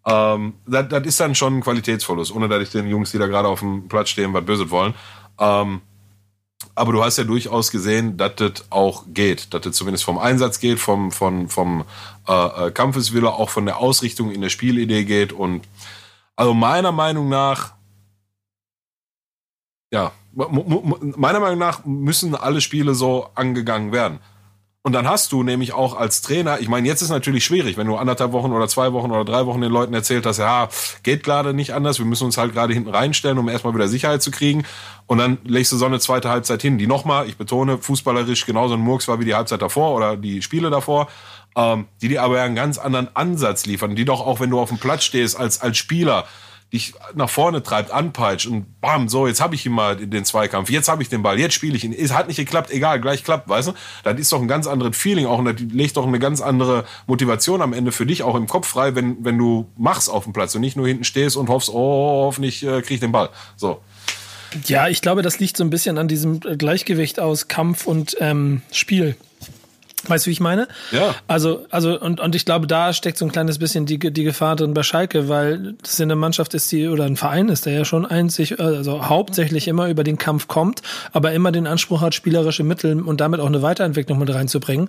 Ähm, 0.06 0.54
das, 0.66 0.88
das 0.88 1.06
ist 1.06 1.20
dann 1.20 1.34
schon 1.34 1.58
ein 1.58 1.60
Qualitätsverlust, 1.62 2.34
ohne 2.34 2.48
dass 2.48 2.62
ich 2.62 2.70
den 2.70 2.88
Jungs, 2.88 3.10
die 3.10 3.18
da 3.18 3.26
gerade 3.26 3.48
auf 3.48 3.60
dem 3.60 3.88
Platz 3.88 4.10
stehen, 4.10 4.32
was 4.32 4.44
böse 4.44 4.70
wollen. 4.70 4.94
Ähm, 5.38 5.82
aber 6.74 6.92
du 6.92 7.04
hast 7.04 7.18
ja 7.18 7.24
durchaus 7.24 7.70
gesehen, 7.70 8.16
dass 8.16 8.36
das 8.36 8.64
auch 8.70 9.04
geht, 9.08 9.52
dass 9.52 9.62
das 9.62 9.76
zumindest 9.76 10.04
vom 10.04 10.18
Einsatz 10.18 10.60
geht, 10.60 10.78
vom, 10.78 11.12
vom, 11.12 11.48
vom 11.48 11.84
äh, 12.26 12.66
äh 12.66 12.70
Kampfeswille, 12.70 13.30
auch 13.32 13.50
von 13.50 13.66
der 13.66 13.78
Ausrichtung 13.78 14.30
in 14.30 14.40
der 14.40 14.48
Spielidee 14.48 15.04
geht. 15.04 15.32
Und 15.32 15.66
also 16.36 16.54
meiner 16.54 16.92
Meinung 16.92 17.28
nach, 17.28 17.72
ja, 19.90 20.12
meiner 20.32 21.40
Meinung 21.40 21.58
nach 21.58 21.84
müssen 21.84 22.34
alle 22.34 22.60
Spiele 22.60 22.94
so 22.94 23.28
angegangen 23.34 23.92
werden. 23.92 24.20
Und 24.88 24.94
dann 24.94 25.06
hast 25.06 25.32
du 25.32 25.42
nämlich 25.42 25.74
auch 25.74 25.94
als 25.94 26.22
Trainer, 26.22 26.60
ich 26.60 26.68
meine, 26.70 26.88
jetzt 26.88 27.02
ist 27.02 27.10
natürlich 27.10 27.44
schwierig, 27.44 27.76
wenn 27.76 27.86
du 27.86 27.96
anderthalb 27.96 28.32
Wochen 28.32 28.52
oder 28.52 28.68
zwei 28.68 28.94
Wochen 28.94 29.10
oder 29.10 29.26
drei 29.26 29.44
Wochen 29.44 29.60
den 29.60 29.70
Leuten 29.70 29.92
erzählt 29.92 30.24
hast, 30.24 30.38
ja, 30.38 30.70
geht 31.02 31.24
gerade 31.24 31.52
nicht 31.52 31.74
anders, 31.74 31.98
wir 31.98 32.06
müssen 32.06 32.24
uns 32.24 32.38
halt 32.38 32.54
gerade 32.54 32.72
hinten 32.72 32.88
reinstellen, 32.88 33.36
um 33.36 33.50
erstmal 33.50 33.74
wieder 33.74 33.86
Sicherheit 33.86 34.22
zu 34.22 34.30
kriegen. 34.30 34.64
Und 35.06 35.18
dann 35.18 35.36
legst 35.44 35.72
du 35.72 35.76
so 35.76 35.84
eine 35.84 36.00
zweite 36.00 36.30
Halbzeit 36.30 36.62
hin, 36.62 36.78
die 36.78 36.86
nochmal, 36.86 37.28
ich 37.28 37.36
betone, 37.36 37.76
fußballerisch 37.76 38.46
genauso 38.46 38.72
ein 38.76 38.80
Murks 38.80 39.08
war 39.08 39.20
wie 39.20 39.26
die 39.26 39.34
Halbzeit 39.34 39.60
davor 39.60 39.94
oder 39.94 40.16
die 40.16 40.40
Spiele 40.40 40.70
davor, 40.70 41.08
ähm, 41.54 41.84
die 42.00 42.08
dir 42.08 42.22
aber 42.22 42.40
einen 42.40 42.54
ganz 42.54 42.78
anderen 42.78 43.14
Ansatz 43.14 43.66
liefern, 43.66 43.94
die 43.94 44.06
doch 44.06 44.26
auch, 44.26 44.40
wenn 44.40 44.48
du 44.48 44.58
auf 44.58 44.70
dem 44.70 44.78
Platz 44.78 45.04
stehst 45.04 45.38
als, 45.38 45.60
als 45.60 45.76
Spieler, 45.76 46.24
dich 46.72 46.92
nach 47.14 47.30
vorne 47.30 47.62
treibt, 47.62 47.90
anpeitscht 47.90 48.46
und 48.46 48.80
bam, 48.80 49.08
so, 49.08 49.26
jetzt 49.26 49.40
habe 49.40 49.54
ich 49.54 49.64
ihn 49.64 49.72
mal 49.72 49.96
den 49.96 50.24
Zweikampf, 50.24 50.68
jetzt 50.68 50.88
habe 50.88 51.02
ich 51.02 51.08
den 51.08 51.22
Ball, 51.22 51.38
jetzt 51.38 51.54
spiele 51.54 51.76
ich 51.76 51.84
ihn. 51.84 51.94
Es 51.94 52.12
hat 52.12 52.28
nicht 52.28 52.36
geklappt, 52.36 52.70
egal, 52.70 53.00
gleich 53.00 53.24
klappt, 53.24 53.48
weißt 53.48 53.68
du? 53.68 53.72
Das 54.04 54.18
ist 54.18 54.30
doch 54.32 54.40
ein 54.40 54.48
ganz 54.48 54.66
anderes 54.66 54.96
Feeling 54.96 55.26
auch 55.26 55.38
und 55.38 55.46
das 55.46 55.54
legt 55.60 55.96
doch 55.96 56.06
eine 56.06 56.18
ganz 56.18 56.42
andere 56.42 56.84
Motivation 57.06 57.62
am 57.62 57.72
Ende 57.72 57.90
für 57.90 58.04
dich 58.04 58.22
auch 58.22 58.34
im 58.34 58.46
Kopf 58.46 58.68
frei, 58.68 58.94
wenn, 58.94 59.24
wenn 59.24 59.38
du 59.38 59.66
machst 59.78 60.10
auf 60.10 60.24
dem 60.24 60.34
Platz 60.34 60.54
und 60.54 60.60
nicht 60.60 60.76
nur 60.76 60.86
hinten 60.86 61.04
stehst 61.04 61.36
und 61.36 61.48
hoffst, 61.48 61.70
oh, 61.70 62.26
hoffentlich 62.26 62.62
äh, 62.62 62.82
krieg 62.82 62.96
ich 62.96 63.00
den 63.00 63.12
Ball. 63.12 63.30
So. 63.56 63.80
Ja, 64.66 64.88
ich 64.88 65.02
glaube, 65.02 65.22
das 65.22 65.38
liegt 65.38 65.56
so 65.56 65.64
ein 65.64 65.70
bisschen 65.70 65.98
an 65.98 66.08
diesem 66.08 66.40
Gleichgewicht 66.40 67.20
aus 67.20 67.48
Kampf 67.48 67.86
und 67.86 68.16
ähm, 68.20 68.62
Spiel. 68.72 69.16
Weißt 70.06 70.26
du, 70.26 70.28
wie 70.28 70.32
ich 70.32 70.40
meine? 70.40 70.68
Ja. 70.92 71.14
Also, 71.26 71.66
also, 71.70 72.00
und, 72.00 72.20
und 72.20 72.34
ich 72.34 72.44
glaube, 72.44 72.66
da 72.66 72.92
steckt 72.92 73.18
so 73.18 73.24
ein 73.24 73.32
kleines 73.32 73.58
bisschen 73.58 73.84
die, 73.84 73.98
die 73.98 74.24
Gefahr 74.24 74.54
drin 74.54 74.72
bei 74.72 74.82
Schalke, 74.82 75.28
weil 75.28 75.74
das 75.82 76.00
eine 76.00 76.14
Mannschaft 76.14 76.54
ist, 76.54 76.70
die, 76.70 76.86
oder 76.86 77.04
ein 77.04 77.16
Verein 77.16 77.48
ist, 77.48 77.66
der 77.66 77.72
ja 77.72 77.84
schon 77.84 78.06
einzig, 78.06 78.60
also 78.60 79.08
hauptsächlich 79.08 79.66
immer 79.66 79.88
über 79.88 80.04
den 80.04 80.16
Kampf 80.16 80.46
kommt, 80.46 80.82
aber 81.12 81.32
immer 81.32 81.50
den 81.50 81.66
Anspruch 81.66 82.00
hat, 82.00 82.14
spielerische 82.14 82.62
Mittel 82.62 83.00
und 83.02 83.20
damit 83.20 83.40
auch 83.40 83.46
eine 83.46 83.62
Weiterentwicklung 83.62 84.18
mit 84.18 84.32
reinzubringen, 84.32 84.88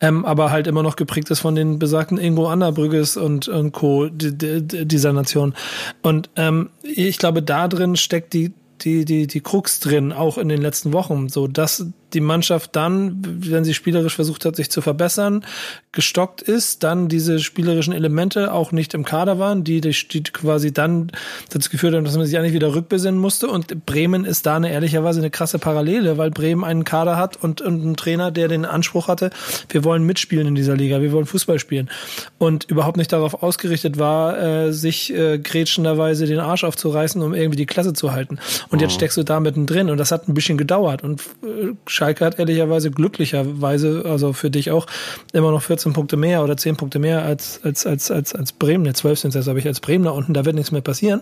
ähm, 0.00 0.24
aber 0.26 0.50
halt 0.50 0.66
immer 0.66 0.82
noch 0.82 0.96
geprägt 0.96 1.30
ist 1.30 1.40
von 1.40 1.54
den 1.54 1.78
besagten 1.78 2.18
Ingo 2.18 2.48
Annabrügges 2.48 3.16
und, 3.16 3.48
und 3.48 3.72
Co. 3.72 4.08
Die, 4.08 4.36
die, 4.36 4.86
dieser 4.86 5.12
Nation. 5.12 5.54
Und 6.02 6.30
ähm, 6.36 6.70
ich 6.82 7.18
glaube, 7.18 7.42
da 7.42 7.68
drin 7.68 7.96
steckt 7.96 8.34
die, 8.34 8.52
die, 8.82 9.04
die, 9.04 9.26
die 9.26 9.40
Krux 9.40 9.80
drin, 9.80 10.12
auch 10.12 10.38
in 10.38 10.48
den 10.48 10.60
letzten 10.60 10.92
Wochen, 10.92 11.28
so 11.28 11.46
dass 11.46 11.86
die 12.14 12.20
Mannschaft 12.20 12.76
dann, 12.76 13.18
wenn 13.24 13.64
sie 13.64 13.74
spielerisch 13.74 14.14
versucht 14.14 14.44
hat, 14.44 14.56
sich 14.56 14.70
zu 14.70 14.80
verbessern, 14.80 15.44
gestockt 15.92 16.40
ist, 16.40 16.82
dann 16.82 17.08
diese 17.08 17.38
spielerischen 17.38 17.92
Elemente 17.92 18.52
auch 18.52 18.72
nicht 18.72 18.94
im 18.94 19.04
Kader 19.04 19.38
waren, 19.38 19.62
die, 19.62 19.80
die, 19.80 20.22
quasi 20.22 20.72
dann 20.72 21.12
dazu 21.50 21.70
geführt 21.70 21.94
haben, 21.94 22.04
dass 22.04 22.16
man 22.16 22.24
sich 22.24 22.38
eigentlich 22.38 22.54
wieder 22.54 22.74
rückbesinnen 22.74 23.20
musste. 23.20 23.48
Und 23.48 23.84
Bremen 23.84 24.24
ist 24.24 24.46
da 24.46 24.56
eine 24.56 24.70
ehrlicherweise 24.70 25.20
eine 25.20 25.30
krasse 25.30 25.58
Parallele, 25.58 26.16
weil 26.16 26.30
Bremen 26.30 26.64
einen 26.64 26.84
Kader 26.84 27.18
hat 27.18 27.36
und, 27.42 27.60
und 27.60 27.82
einen 27.82 27.96
Trainer, 27.96 28.30
der 28.30 28.48
den 28.48 28.64
Anspruch 28.64 29.08
hatte, 29.08 29.30
wir 29.68 29.84
wollen 29.84 30.04
mitspielen 30.04 30.46
in 30.46 30.54
dieser 30.54 30.76
Liga, 30.76 31.02
wir 31.02 31.12
wollen 31.12 31.26
Fußball 31.26 31.58
spielen. 31.58 31.90
Und 32.38 32.64
überhaupt 32.64 32.96
nicht 32.96 33.12
darauf 33.12 33.42
ausgerichtet 33.42 33.98
war, 33.98 34.38
äh, 34.38 34.72
sich 34.72 35.12
äh, 35.12 35.38
grätschenderweise 35.38 36.26
den 36.26 36.40
Arsch 36.40 36.64
aufzureißen, 36.64 37.20
um 37.20 37.34
irgendwie 37.34 37.56
die 37.56 37.66
Klasse 37.66 37.92
zu 37.92 38.12
halten. 38.12 38.38
Und 38.70 38.78
mhm. 38.78 38.84
jetzt 38.84 38.94
steckst 38.94 39.18
du 39.18 39.24
da 39.24 39.40
mittendrin 39.40 39.90
und 39.90 39.98
das 39.98 40.10
hat 40.10 40.28
ein 40.28 40.34
bisschen 40.34 40.56
gedauert. 40.56 41.02
Und 41.04 41.20
äh, 41.42 41.74
Schalke 42.02 42.24
hat 42.24 42.38
ehrlicherweise 42.40 42.90
glücklicherweise, 42.90 44.02
also 44.04 44.32
für 44.32 44.50
dich 44.50 44.72
auch, 44.72 44.86
immer 45.32 45.52
noch 45.52 45.62
14 45.62 45.92
Punkte 45.92 46.16
mehr 46.16 46.42
oder 46.42 46.56
10 46.56 46.76
Punkte 46.76 46.98
mehr 46.98 47.22
als, 47.22 47.60
als, 47.62 47.86
als, 47.86 48.10
als, 48.10 48.34
als 48.34 48.52
Bremen. 48.52 48.82
Ne, 48.82 48.92
12 48.92 49.20
sind 49.20 49.34
es 49.36 49.46
habe 49.46 49.60
ich 49.60 49.66
als 49.68 49.78
Bremen 49.78 50.04
da 50.04 50.10
unten, 50.10 50.34
da 50.34 50.44
wird 50.44 50.56
nichts 50.56 50.72
mehr 50.72 50.80
passieren. 50.80 51.20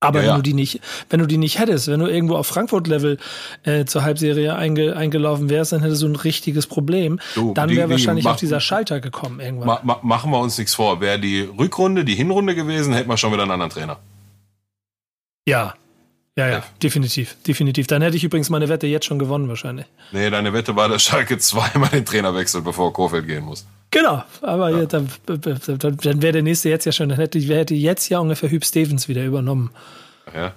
Aber 0.00 0.22
ja, 0.22 0.28
wenn 0.28 0.36
du 0.36 0.42
die 0.42 0.54
nicht, 0.54 0.80
wenn 1.10 1.20
du 1.20 1.26
die 1.26 1.36
nicht 1.36 1.58
hättest, 1.58 1.88
wenn 1.88 2.00
du 2.00 2.06
irgendwo 2.06 2.36
auf 2.36 2.46
Frankfurt-Level 2.46 3.18
äh, 3.64 3.84
zur 3.84 4.02
Halbserie 4.02 4.54
einge, 4.54 4.96
eingelaufen 4.96 5.50
wärst, 5.50 5.72
dann 5.72 5.82
hättest 5.82 6.02
du 6.02 6.06
ein 6.06 6.16
richtiges 6.16 6.66
Problem. 6.66 7.18
Du, 7.34 7.52
dann 7.52 7.68
wäre 7.70 7.90
wahrscheinlich 7.90 8.24
mach, 8.24 8.34
auch 8.34 8.36
dieser 8.36 8.60
Schalter 8.60 9.00
gekommen 9.00 9.40
irgendwann. 9.40 9.66
Ma, 9.66 9.80
ma, 9.82 10.00
machen 10.02 10.30
wir 10.30 10.38
uns 10.38 10.56
nichts 10.56 10.74
vor. 10.74 11.00
Wäre 11.02 11.18
die 11.18 11.40
Rückrunde, 11.40 12.04
die 12.04 12.14
Hinrunde 12.14 12.54
gewesen, 12.54 12.94
hätten 12.94 13.10
wir 13.10 13.16
schon 13.16 13.32
wieder 13.32 13.42
einen 13.42 13.52
anderen 13.52 13.70
Trainer. 13.72 13.98
Ja, 15.46 15.74
ja, 16.36 16.48
ja, 16.48 16.64
definitiv, 16.82 17.34
definitiv. 17.46 17.86
Dann 17.86 18.02
hätte 18.02 18.16
ich 18.16 18.24
übrigens 18.24 18.50
meine 18.50 18.68
Wette 18.68 18.86
jetzt 18.86 19.06
schon 19.06 19.18
gewonnen 19.18 19.48
wahrscheinlich. 19.48 19.86
Nee, 20.12 20.28
deine 20.28 20.52
Wette 20.52 20.76
war, 20.76 20.88
dass 20.88 21.02
Schalke 21.02 21.38
zweimal 21.38 21.88
den 21.88 22.04
Trainer 22.04 22.34
wechselt, 22.34 22.64
bevor 22.64 22.92
Kofeld 22.92 23.26
gehen 23.26 23.44
muss. 23.44 23.66
Genau, 23.90 24.22
aber 24.42 24.70
ja. 24.70 24.84
dann, 24.84 25.08
dann 25.26 26.22
wäre 26.22 26.32
der 26.32 26.42
nächste 26.42 26.68
jetzt 26.68 26.84
ja 26.84 26.92
schon, 26.92 27.08
dann 27.08 27.18
hätte, 27.18 27.38
hätte 27.38 27.74
jetzt 27.74 28.08
ja 28.10 28.18
ungefähr 28.18 28.50
Hüb 28.50 28.64
Stevens 28.64 29.08
wieder 29.08 29.24
übernommen. 29.24 29.70
Ja. 30.34 30.52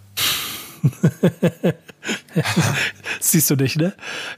Siehst 3.20 3.50
du 3.50 3.56
nicht, 3.56 3.78
ne? 3.78 3.94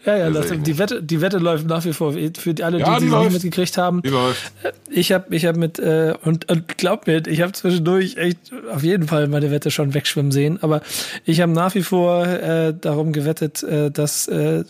Ja, 0.06 0.18
ja, 0.18 0.30
das, 0.30 0.52
die, 0.52 0.78
Wette, 0.78 1.04
die 1.04 1.22
Wette 1.22 1.38
läuft 1.38 1.68
nach 1.68 1.86
wie 1.86 1.94
vor. 1.94 2.14
Für 2.14 2.56
alle, 2.64 2.80
ja, 2.80 2.98
die, 2.98 3.06
die, 3.06 3.12
noch 3.12 3.24
nicht 3.24 3.34
mitgekriegt 3.34 3.78
haben. 3.78 4.02
Die 4.02 4.10
läuft. 4.10 4.52
Äh, 4.64 4.72
ich 4.90 5.12
habe 5.12 5.36
ich 5.36 5.46
hab 5.46 5.56
mit, 5.56 5.80
äh, 5.80 6.16
und, 6.24 6.50
und 6.50 6.78
glaub 6.78 7.08
mir, 7.08 7.26
ich 7.28 7.42
habe 7.42 7.52
zwischendurch 7.54 8.18
echt 8.18 8.40
auf 8.72 8.84
jeden 8.84 9.08
Fall 9.08 9.28
meine 9.28 9.52
Wette 9.52 9.72
schon 9.72 9.94
wegschwimmen 9.94 10.32
sehen, 10.32 10.60
aber 10.62 10.82
ich 11.26 11.42
habe 11.42 11.52
nach 11.52 11.76
wie 11.76 11.84
vor 11.84 12.26
äh, 12.26 12.74
darum 12.74 13.14
gewettet, 13.14 13.64
äh, 13.64 13.92
dass 13.92 14.28
äh, 14.28 14.64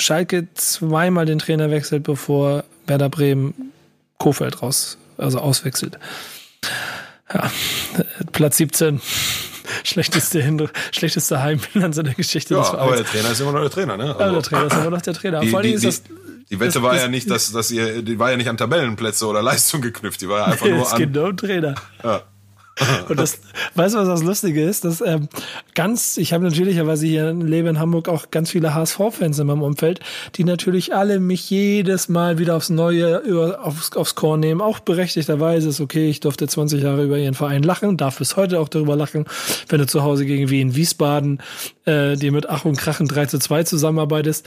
Schalke 0.00 0.48
zweimal 0.54 1.26
den 1.26 1.38
Trainer 1.38 1.70
wechselt, 1.70 2.04
bevor 2.04 2.64
Werder 2.86 3.08
Bremen 3.08 3.54
Kofeld 4.18 4.62
raus, 4.62 4.98
also 5.18 5.38
auswechselt. 5.38 5.98
Ja, 7.32 7.50
Platz 8.32 8.58
17 8.58 9.00
schlechteste, 9.84 10.42
Hin 10.42 10.68
schlechteste 10.92 11.42
Heimbilanz 11.42 11.96
in 11.98 12.04
der 12.04 12.14
Geschichte 12.14 12.54
ja, 12.54 12.60
des 12.60 12.70
Vereins. 12.70 12.86
aber 12.86 12.96
der 12.96 13.06
Trainer 13.06 13.30
ist 13.30 13.40
immer 13.40 13.52
noch 13.52 13.60
der 13.60 13.70
Trainer, 13.70 13.96
ne? 13.96 14.16
Also 14.16 14.20
ja, 14.20 14.32
der 14.32 14.42
Trainer 14.42 14.66
ist 14.66 14.74
immer 14.74 14.90
noch 14.90 15.02
der 15.02 15.14
Trainer. 15.14 15.40
Die, 15.40 15.48
Vor 15.48 15.58
allem 15.60 15.72
ist 15.72 15.84
das, 15.84 16.02
die 16.50 16.60
Wette 16.60 16.74
das, 16.74 16.82
war 16.82 16.92
das, 16.92 17.02
ja 17.02 17.08
nicht, 17.08 17.30
dass, 17.30 17.52
dass 17.52 17.70
ihr, 17.70 18.02
die 18.02 18.18
war 18.18 18.30
ja 18.30 18.36
nicht 18.36 18.48
an 18.48 18.56
Tabellenplätze 18.56 19.26
oder 19.26 19.42
Leistung 19.42 19.80
geknüpft, 19.80 20.20
die 20.20 20.28
war 20.28 20.38
ja 20.38 20.44
einfach 20.46 20.66
nur 20.68 20.92
an. 20.92 21.16
Um 21.16 21.36
Trainer. 21.36 21.74
Ja. 22.02 22.22
Und 23.08 23.18
das, 23.18 23.40
weißt 23.74 23.94
du, 23.94 23.98
was 23.98 24.08
das 24.08 24.22
Lustige 24.22 24.62
ist? 24.62 24.84
Dass 24.84 25.00
ähm, 25.00 25.28
ganz, 25.74 26.18
ich 26.18 26.34
habe 26.34 26.44
natürlicherweise 26.44 27.06
hier 27.06 27.32
lebe 27.32 27.68
in 27.70 27.78
Hamburg 27.78 28.08
auch 28.08 28.30
ganz 28.30 28.50
viele 28.50 28.74
HSV-Fans 28.74 29.38
in 29.38 29.46
meinem 29.46 29.62
Umfeld, 29.62 30.00
die 30.34 30.44
natürlich 30.44 30.94
alle 30.94 31.18
mich 31.18 31.48
jedes 31.48 32.08
Mal 32.08 32.38
wieder 32.38 32.54
aufs 32.54 32.68
Neue 32.68 33.22
aufs, 33.62 33.92
aufs 33.96 34.14
Korn 34.14 34.40
nehmen. 34.40 34.60
Auch 34.60 34.80
berechtigterweise 34.80 35.70
ist 35.70 35.80
okay, 35.80 36.10
ich 36.10 36.20
durfte 36.20 36.46
20 36.46 36.82
Jahre 36.82 37.04
über 37.04 37.16
ihren 37.16 37.34
Verein 37.34 37.62
lachen, 37.62 37.96
darf 37.96 38.18
bis 38.18 38.36
heute 38.36 38.60
auch 38.60 38.68
darüber 38.68 38.94
lachen, 38.94 39.24
wenn 39.68 39.78
du 39.78 39.86
zu 39.86 40.02
Hause 40.02 40.26
gegen 40.26 40.50
Wien 40.50 40.76
Wiesbaden, 40.76 41.40
äh, 41.86 42.16
die 42.16 42.30
mit 42.30 42.48
Ach 42.48 42.66
und 42.66 42.76
Krachen 42.76 43.08
3 43.08 43.26
zu 43.26 43.38
2 43.38 43.64
zusammenarbeitest, 43.64 44.46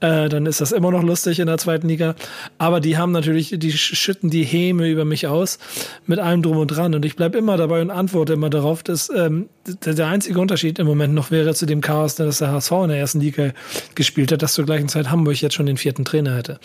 äh, 0.00 0.28
dann 0.28 0.46
ist 0.46 0.60
das 0.60 0.72
immer 0.72 0.90
noch 0.90 1.04
lustig 1.04 1.38
in 1.38 1.46
der 1.46 1.58
zweiten 1.58 1.88
Liga. 1.88 2.16
Aber 2.58 2.80
die 2.80 2.98
haben 2.98 3.12
natürlich, 3.12 3.54
die 3.56 3.72
schütten 3.72 4.30
die 4.30 4.44
Häme 4.44 4.88
über 4.88 5.04
mich 5.04 5.28
aus 5.28 5.60
mit 6.06 6.18
allem 6.18 6.42
drum 6.42 6.56
und 6.56 6.68
dran. 6.68 6.94
Und 6.94 7.04
ich 7.04 7.14
bleib 7.14 7.36
immer 7.36 7.56
dabei 7.56 7.67
dabei 7.68 7.82
und 7.82 7.90
antworte 7.90 8.32
immer 8.32 8.50
darauf, 8.50 8.82
dass 8.82 9.10
ähm, 9.14 9.48
der 9.66 10.06
einzige 10.06 10.40
Unterschied 10.40 10.78
im 10.78 10.86
Moment 10.86 11.14
noch 11.14 11.30
wäre 11.30 11.54
zu 11.54 11.66
dem 11.66 11.80
Chaos, 11.80 12.14
dass 12.14 12.38
der 12.38 12.50
HSV 12.50 12.72
in 12.72 12.88
der 12.88 12.98
ersten 12.98 13.20
Liga 13.20 13.52
gespielt 13.94 14.32
hat, 14.32 14.42
dass 14.42 14.54
zur 14.54 14.64
gleichen 14.64 14.88
Zeit 14.88 15.10
Hamburg 15.10 15.40
jetzt 15.40 15.54
schon 15.54 15.66
den 15.66 15.76
vierten 15.76 16.04
Trainer 16.04 16.34
hätte 16.34 16.58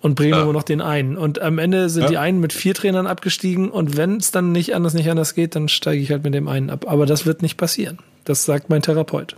und 0.00 0.16
Bremen 0.16 0.38
ja. 0.38 0.44
nur 0.44 0.52
noch 0.52 0.62
den 0.62 0.80
einen. 0.80 1.16
Und 1.16 1.40
am 1.40 1.58
Ende 1.58 1.88
sind 1.88 2.04
ja. 2.04 2.08
die 2.08 2.18
einen 2.18 2.40
mit 2.40 2.52
vier 2.52 2.74
Trainern 2.74 3.06
abgestiegen 3.06 3.70
und 3.70 3.96
wenn 3.96 4.16
es 4.16 4.30
dann 4.30 4.52
nicht 4.52 4.74
anders 4.74 4.94
nicht 4.94 5.08
anders 5.08 5.34
geht, 5.34 5.54
dann 5.54 5.68
steige 5.68 6.02
ich 6.02 6.10
halt 6.10 6.24
mit 6.24 6.34
dem 6.34 6.48
einen 6.48 6.70
ab. 6.70 6.86
Aber 6.88 7.06
das 7.06 7.26
wird 7.26 7.42
nicht 7.42 7.56
passieren. 7.56 7.98
Das 8.24 8.44
sagt 8.44 8.68
mein 8.68 8.82
Therapeut. 8.82 9.36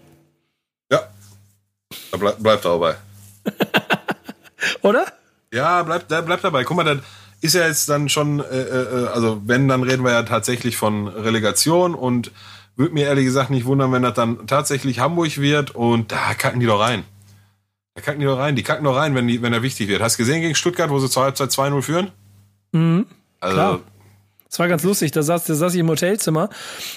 Ja, 0.90 1.00
da 2.10 2.16
bleib, 2.16 2.42
bleibt 2.42 2.64
dabei. 2.64 2.94
Oder? 4.82 5.06
Ja, 5.52 5.82
bleibt 5.82 6.08
bleib 6.08 6.40
dabei. 6.40 6.64
Guck 6.64 6.76
mal, 6.76 6.84
dann 6.84 7.02
ist 7.42 7.54
ja 7.54 7.66
jetzt 7.66 7.88
dann 7.88 8.08
schon, 8.08 8.40
äh, 8.40 8.62
äh, 8.62 9.06
also 9.08 9.42
wenn, 9.44 9.68
dann 9.68 9.82
reden 9.82 10.04
wir 10.04 10.12
ja 10.12 10.22
tatsächlich 10.22 10.76
von 10.76 11.08
Relegation 11.08 11.94
und 11.94 12.30
würde 12.76 12.94
mir 12.94 13.06
ehrlich 13.06 13.24
gesagt 13.24 13.50
nicht 13.50 13.66
wundern, 13.66 13.92
wenn 13.92 14.02
das 14.02 14.14
dann 14.14 14.46
tatsächlich 14.46 15.00
Hamburg 15.00 15.38
wird 15.38 15.72
und 15.72 16.12
da 16.12 16.34
kacken 16.34 16.60
die 16.60 16.66
doch 16.66 16.80
rein. 16.80 17.04
Da 17.94 18.00
kacken 18.00 18.20
die 18.20 18.26
doch 18.26 18.38
rein. 18.38 18.56
Die 18.56 18.62
kacken 18.62 18.84
doch 18.84 18.96
rein, 18.96 19.14
wenn, 19.14 19.26
die, 19.26 19.42
wenn 19.42 19.52
er 19.52 19.62
wichtig 19.62 19.88
wird. 19.88 20.00
Hast 20.00 20.18
du 20.18 20.22
gesehen 20.22 20.40
gegen 20.40 20.54
Stuttgart, 20.54 20.88
wo 20.88 20.98
sie 21.00 21.10
zur 21.10 21.24
Halbzeit 21.24 21.50
2-0 21.50 21.82
führen? 21.82 22.10
Mhm. 22.70 23.06
Also, 23.40 23.56
Klar. 23.56 23.80
Das 24.48 24.58
war 24.58 24.68
ganz 24.68 24.84
lustig. 24.84 25.10
Da 25.10 25.22
saß, 25.22 25.44
da 25.44 25.54
saß 25.54 25.74
ich 25.74 25.80
im 25.80 25.88
Hotelzimmer 25.88 26.48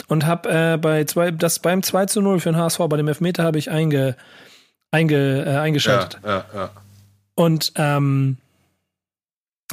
und 0.08 0.28
hab 0.28 0.46
äh, 0.46 0.78
bei 0.80 1.06
zwei, 1.06 1.32
das 1.32 1.60
beim 1.60 1.82
2 1.82 2.06
zu 2.06 2.22
0 2.22 2.40
für 2.40 2.52
den 2.52 2.58
HSV, 2.58 2.80
bei 2.88 2.98
dem 2.98 3.08
Elfmeter 3.08 3.44
habe 3.44 3.58
ich 3.58 3.72
einge, 3.72 4.16
einge, 4.92 5.44
äh, 5.46 5.58
eingeschaltet. 5.58 6.20
Ja, 6.24 6.30
ja, 6.30 6.46
ja. 6.54 6.70
Und 7.34 7.74
ähm, 7.76 8.38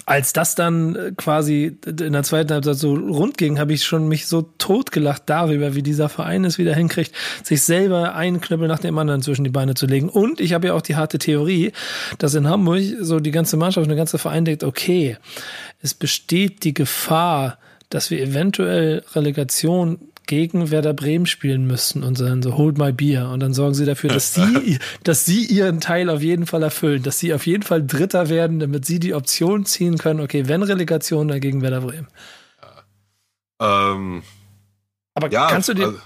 als 0.07 0.33
das 0.33 0.55
dann 0.55 0.97
äh, 0.97 1.13
quasi 1.17 1.77
in 1.87 2.13
der 2.13 2.23
zweiten 2.23 2.53
Halbzeit 2.53 2.77
so 2.77 2.95
rund 2.95 3.37
ging, 3.39 3.59
habe 3.59 3.73
ich 3.73 3.85
schon 3.85 4.09
mich 4.09 4.27
so 4.27 4.43
totgelacht 4.59 5.25
darüber, 5.27 5.75
wie 5.75 5.83
dieser 5.83 6.09
Verein 6.09 6.45
es 6.45 6.59
wieder 6.59 6.75
hinkriegt, 6.75 7.13
sich 7.45 7.63
selber 7.63 8.15
einen 8.15 8.41
Knüppel 8.41 8.69
nach 8.69 8.79
dem 8.79 8.97
anderen 8.99 9.23
zwischen 9.23 9.45
die 9.45 9.51
Beine 9.51 9.75
zu 9.75 9.87
legen. 9.87 10.09
Und 10.09 10.41
ich 10.41 10.55
habe 10.55 10.69
ja 10.69 10.75
auch 10.75 10.83
die 10.83 10.97
harte 10.97 11.19
Theorie, 11.19 11.73
dass 12.19 12.35
in 12.35 12.49
Hamburg 12.49 12.83
so 13.01 13.21
die 13.21 13.31
ganze 13.31 13.57
Mannschaft 13.57 13.85
und 13.85 13.91
der 13.91 13.97
ganze 13.97 14.19
Verein 14.19 14.45
denkt, 14.45 14.65
okay, 14.65 15.19
es 15.83 15.95
besteht 15.95 16.65
die 16.65 16.75
Gefahr, 16.75 17.59
dass 17.91 18.11
wir 18.11 18.21
eventuell 18.23 19.05
Relegation 19.15 19.99
gegen 20.27 20.71
Werder 20.71 20.95
Bremen 20.95 21.27
spielen 21.27 21.67
müssen 21.67 22.03
und 22.03 22.17
sagen 22.17 22.43
so, 22.43 22.57
hold 22.57 22.79
my 22.79 22.93
beer. 22.93 23.31
Und 23.31 23.41
dann 23.41 23.55
sorgen 23.55 23.75
sie 23.75 23.85
dafür, 23.85 24.11
dass 24.11 24.35
sie, 24.35 24.79
dass 25.05 25.25
sie 25.25 25.45
ihren 25.45 25.81
Teil 25.81 26.11
auf 26.11 26.23
jeden 26.23 26.47
Fall 26.47 26.63
erfüllen, 26.63 27.03
dass 27.03 27.19
sie 27.19 27.35
auf 27.35 27.47
jeden 27.47 27.63
Fall 27.63 27.85
Dritter 27.87 28.29
werden, 28.29 28.61
damit 28.61 28.85
sie 28.85 28.99
die 28.99 29.15
Option 29.15 29.65
ziehen 29.65 29.99
können, 29.99 30.21
okay, 30.21 30.49
wenn 30.49 30.63
Relegation, 30.63 31.29
dann 31.29 31.41
gegen 31.41 31.63
Werder 31.63 31.81
Bremen. 31.81 32.09
Ähm, 33.61 34.23
Aber 35.15 35.31
ja, 35.31 35.49
kannst 35.49 35.69
du 35.69 35.75
dir, 35.75 35.87
also, 35.87 35.99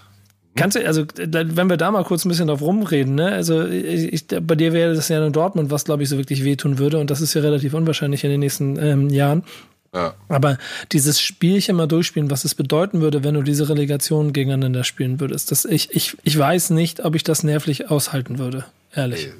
kannst 0.57 0.77
du, 0.77 0.87
also, 0.87 1.07
wenn 1.17 1.71
wir 1.71 1.77
da 1.77 1.91
mal 1.91 2.05
kurz 2.05 2.25
ein 2.25 2.29
bisschen 2.29 2.49
drauf 2.49 2.61
rumreden, 2.61 3.15
ne, 3.15 3.33
also, 3.33 3.65
ich, 3.65 4.27
bei 4.27 4.55
dir 4.55 4.73
wäre 4.73 4.95
das 4.95 5.09
ja 5.09 5.25
in 5.25 5.33
Dortmund, 5.33 5.71
was 5.71 5.85
glaube 5.85 6.03
ich 6.03 6.09
so 6.09 6.19
wirklich 6.19 6.45
wehtun 6.45 6.79
würde 6.79 6.99
und 6.99 7.11
das 7.11 7.21
ist 7.21 7.33
ja 7.35 7.41
relativ 7.41 7.73
unwahrscheinlich 7.73 8.25
in 8.25 8.31
den 8.31 8.41
nächsten 8.41 8.79
ähm, 8.79 9.09
Jahren. 9.09 9.45
Ja. 9.97 10.15
Aber 10.29 10.59
dieses 10.93 11.23
Spielchen 11.23 11.75
mal 11.75 11.87
durchspielen, 11.87 12.31
was 12.31 12.45
es 12.45 12.55
bedeuten 12.55 13.01
würde, 13.01 13.25
wenn 13.25 13.33
du 13.33 13.43
diese 13.43 13.71
Relegation 13.71 14.35
gegeneinander 14.35 14.85
spielen 14.85 15.21
würdest, 15.21 15.51
das, 15.51 15.65
ich, 15.65 15.91
ich, 15.93 16.19
ich 16.23 16.39
weiß 16.39 16.69
nicht, 16.71 17.03
ob 17.03 17.15
ich 17.15 17.25
das 17.25 17.43
nervlich 17.43 17.91
aushalten 17.91 18.39
würde, 18.39 18.67
ehrlich. 18.95 19.29
Äh, 19.29 19.31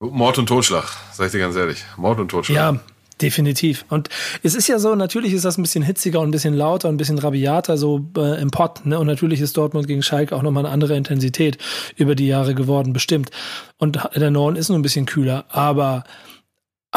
Mord 0.00 0.38
und 0.38 0.46
Totschlag, 0.46 0.84
sag 1.12 1.26
ich 1.26 1.32
dir 1.32 1.40
ganz 1.40 1.56
ehrlich. 1.56 1.84
Mord 1.98 2.18
und 2.20 2.30
Totschlag. 2.30 2.56
Ja, 2.56 2.80
definitiv. 3.20 3.84
Und 3.90 4.08
es 4.42 4.54
ist 4.54 4.66
ja 4.66 4.78
so, 4.78 4.94
natürlich 4.94 5.34
ist 5.34 5.44
das 5.44 5.58
ein 5.58 5.62
bisschen 5.62 5.84
hitziger 5.84 6.20
und 6.20 6.28
ein 6.28 6.32
bisschen 6.32 6.54
lauter 6.54 6.88
und 6.88 6.94
ein 6.94 6.98
bisschen 6.98 7.18
rabiater 7.18 7.76
so 7.76 8.08
äh, 8.16 8.40
im 8.40 8.50
Pott. 8.50 8.86
Ne? 8.86 8.98
Und 8.98 9.08
natürlich 9.08 9.42
ist 9.42 9.58
Dortmund 9.58 9.86
gegen 9.88 10.02
Schalke 10.02 10.34
auch 10.34 10.42
nochmal 10.42 10.64
eine 10.64 10.72
andere 10.72 10.96
Intensität 10.96 11.58
über 11.96 12.14
die 12.14 12.28
Jahre 12.28 12.54
geworden, 12.54 12.94
bestimmt. 12.94 13.30
Und 13.76 13.98
der 14.14 14.30
Norden 14.30 14.56
ist 14.56 14.70
nur 14.70 14.78
ein 14.78 14.82
bisschen 14.82 15.04
kühler, 15.04 15.44
aber 15.50 16.04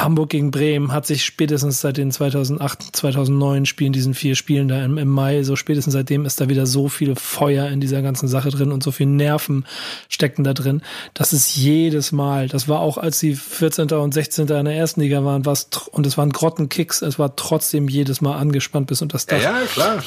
Hamburg 0.04 0.30
gegen 0.30 0.52
Bremen 0.52 0.92
hat 0.92 1.06
sich 1.06 1.24
spätestens 1.24 1.82
seit 1.82 1.98
den 1.98 2.12
2008, 2.12 2.96
2009 2.96 3.66
Spielen, 3.66 3.94
diesen 3.94 4.14
vier 4.14 4.36
Spielen 4.36 4.68
da 4.68 4.84
im, 4.84 4.98
im, 4.98 5.08
Mai, 5.08 5.44
so 5.44 5.56
spätestens 5.56 5.94
seitdem 5.94 6.26
ist 6.26 6.42
da 6.42 6.50
wieder 6.50 6.66
so 6.66 6.90
viel 6.90 7.16
Feuer 7.16 7.68
in 7.68 7.82
dieser 7.82 8.02
ganzen 8.02 8.28
Sache 8.28 8.50
drin 8.50 8.72
und 8.72 8.84
so 8.84 8.92
viel 8.92 9.08
Nerven 9.08 9.66
stecken 10.08 10.44
da 10.44 10.54
drin. 10.54 10.82
Das 11.14 11.34
ist 11.34 11.56
jedes 11.56 12.12
Mal, 12.12 12.48
das 12.48 12.68
war 12.68 12.80
auch 12.80 12.98
als 12.98 13.20
sie 13.20 13.36
14. 13.36 13.92
und 13.92 14.14
16. 14.14 14.48
in 14.48 14.66
der 14.66 14.76
ersten 14.76 15.02
Liga 15.02 15.24
waren, 15.24 15.46
was 15.46 15.70
und 15.92 16.06
es 16.06 16.18
waren 16.18 16.32
Grottenkicks, 16.32 17.02
es 17.02 17.20
war 17.20 17.36
trotzdem 17.36 17.88
jedes 17.88 18.22
Mal 18.22 18.38
angespannt 18.38 18.88
bis 18.88 19.02
unter 19.02 19.14
das 19.14 19.26
Dach. 19.26 19.42
Ja, 19.42 19.60
ja 19.60 19.66
klar. 19.66 20.04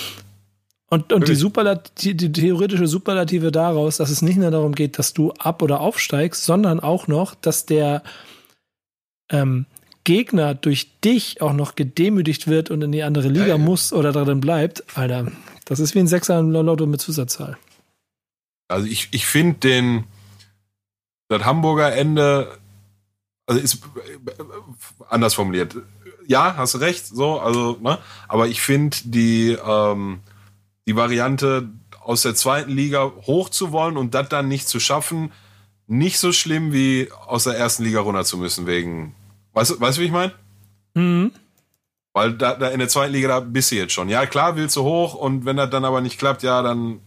Und, 0.92 1.11
und 1.12 1.26
die, 1.26 1.35
Superlat 1.35 2.02
die, 2.02 2.14
die 2.14 2.31
theoretische 2.31 2.87
Superlative 2.87 3.50
daraus, 3.50 3.96
dass 3.96 4.11
es 4.11 4.20
nicht 4.20 4.37
nur 4.37 4.50
darum 4.50 4.74
geht, 4.74 4.98
dass 4.98 5.14
du 5.14 5.33
ab- 5.33 5.62
oder 5.62 5.81
aufsteigst, 5.81 6.44
sondern 6.44 6.81
auch 6.81 7.09
noch, 7.09 7.35
dass 7.35 7.64
der 7.64 8.02
ähm, 9.31 9.64
Gegner 10.04 10.54
durch 10.54 11.00
dich 11.00 11.40
auch 11.42 11.52
noch 11.52 11.74
gedemütigt 11.74 12.48
wird 12.48 12.70
und 12.70 12.82
in 12.82 12.92
die 12.92 13.02
andere 13.02 13.28
Liga 13.28 13.46
ja, 13.46 13.56
ja. 13.56 13.58
muss 13.58 13.92
oder 13.92 14.12
darin 14.12 14.40
bleibt, 14.40 14.84
Alter, 14.96 15.30
das 15.64 15.80
ist 15.80 15.94
wie 15.94 16.00
ein 16.00 16.08
Sechser 16.08 16.38
im 16.38 16.50
Lotto 16.50 16.86
mit 16.86 17.00
Zusatzzahl. 17.00 17.56
Also 18.68 18.86
ich, 18.86 19.08
ich 19.12 19.26
finde 19.26 19.58
den 19.60 20.04
das 21.28 21.44
Hamburger 21.44 21.94
Ende 21.94 22.58
also 23.46 23.60
ist 23.60 23.82
anders 25.08 25.34
formuliert. 25.34 25.76
Ja, 26.26 26.56
hast 26.56 26.80
recht, 26.80 27.06
so, 27.06 27.40
also, 27.40 27.78
ne? 27.80 27.98
Aber 28.28 28.48
ich 28.48 28.60
finde 28.60 28.96
die, 29.04 29.56
ähm, 29.66 30.20
die 30.86 30.96
Variante 30.96 31.68
aus 32.00 32.22
der 32.22 32.34
zweiten 32.34 32.70
Liga 32.70 33.12
hoch 33.26 33.48
zu 33.48 33.72
wollen 33.72 33.96
und 33.96 34.14
das 34.14 34.28
dann 34.28 34.48
nicht 34.48 34.68
zu 34.68 34.80
schaffen, 34.80 35.32
nicht 35.86 36.18
so 36.18 36.32
schlimm 36.32 36.72
wie 36.72 37.10
aus 37.26 37.44
der 37.44 37.56
ersten 37.56 37.84
Liga 37.84 38.00
runter 38.00 38.24
zu 38.24 38.38
müssen 38.38 38.66
wegen 38.66 39.14
Weißt 39.52 39.70
du, 39.70 39.80
weißt 39.80 39.98
du 39.98 40.02
wie 40.02 40.06
ich 40.06 40.12
meine? 40.12 40.32
Mhm. 40.94 41.32
Weil 42.12 42.34
da, 42.34 42.54
da 42.54 42.68
in 42.68 42.78
der 42.78 42.88
zweiten 42.88 43.12
Liga, 43.12 43.28
da 43.28 43.40
bist 43.40 43.70
du 43.70 43.76
jetzt 43.76 43.92
schon. 43.92 44.08
Ja, 44.08 44.26
klar, 44.26 44.56
willst 44.56 44.76
du 44.76 44.82
hoch 44.82 45.14
und 45.14 45.44
wenn 45.44 45.56
das 45.56 45.70
dann 45.70 45.84
aber 45.84 46.00
nicht 46.00 46.18
klappt, 46.18 46.42
ja, 46.42 46.62
dann 46.62 47.00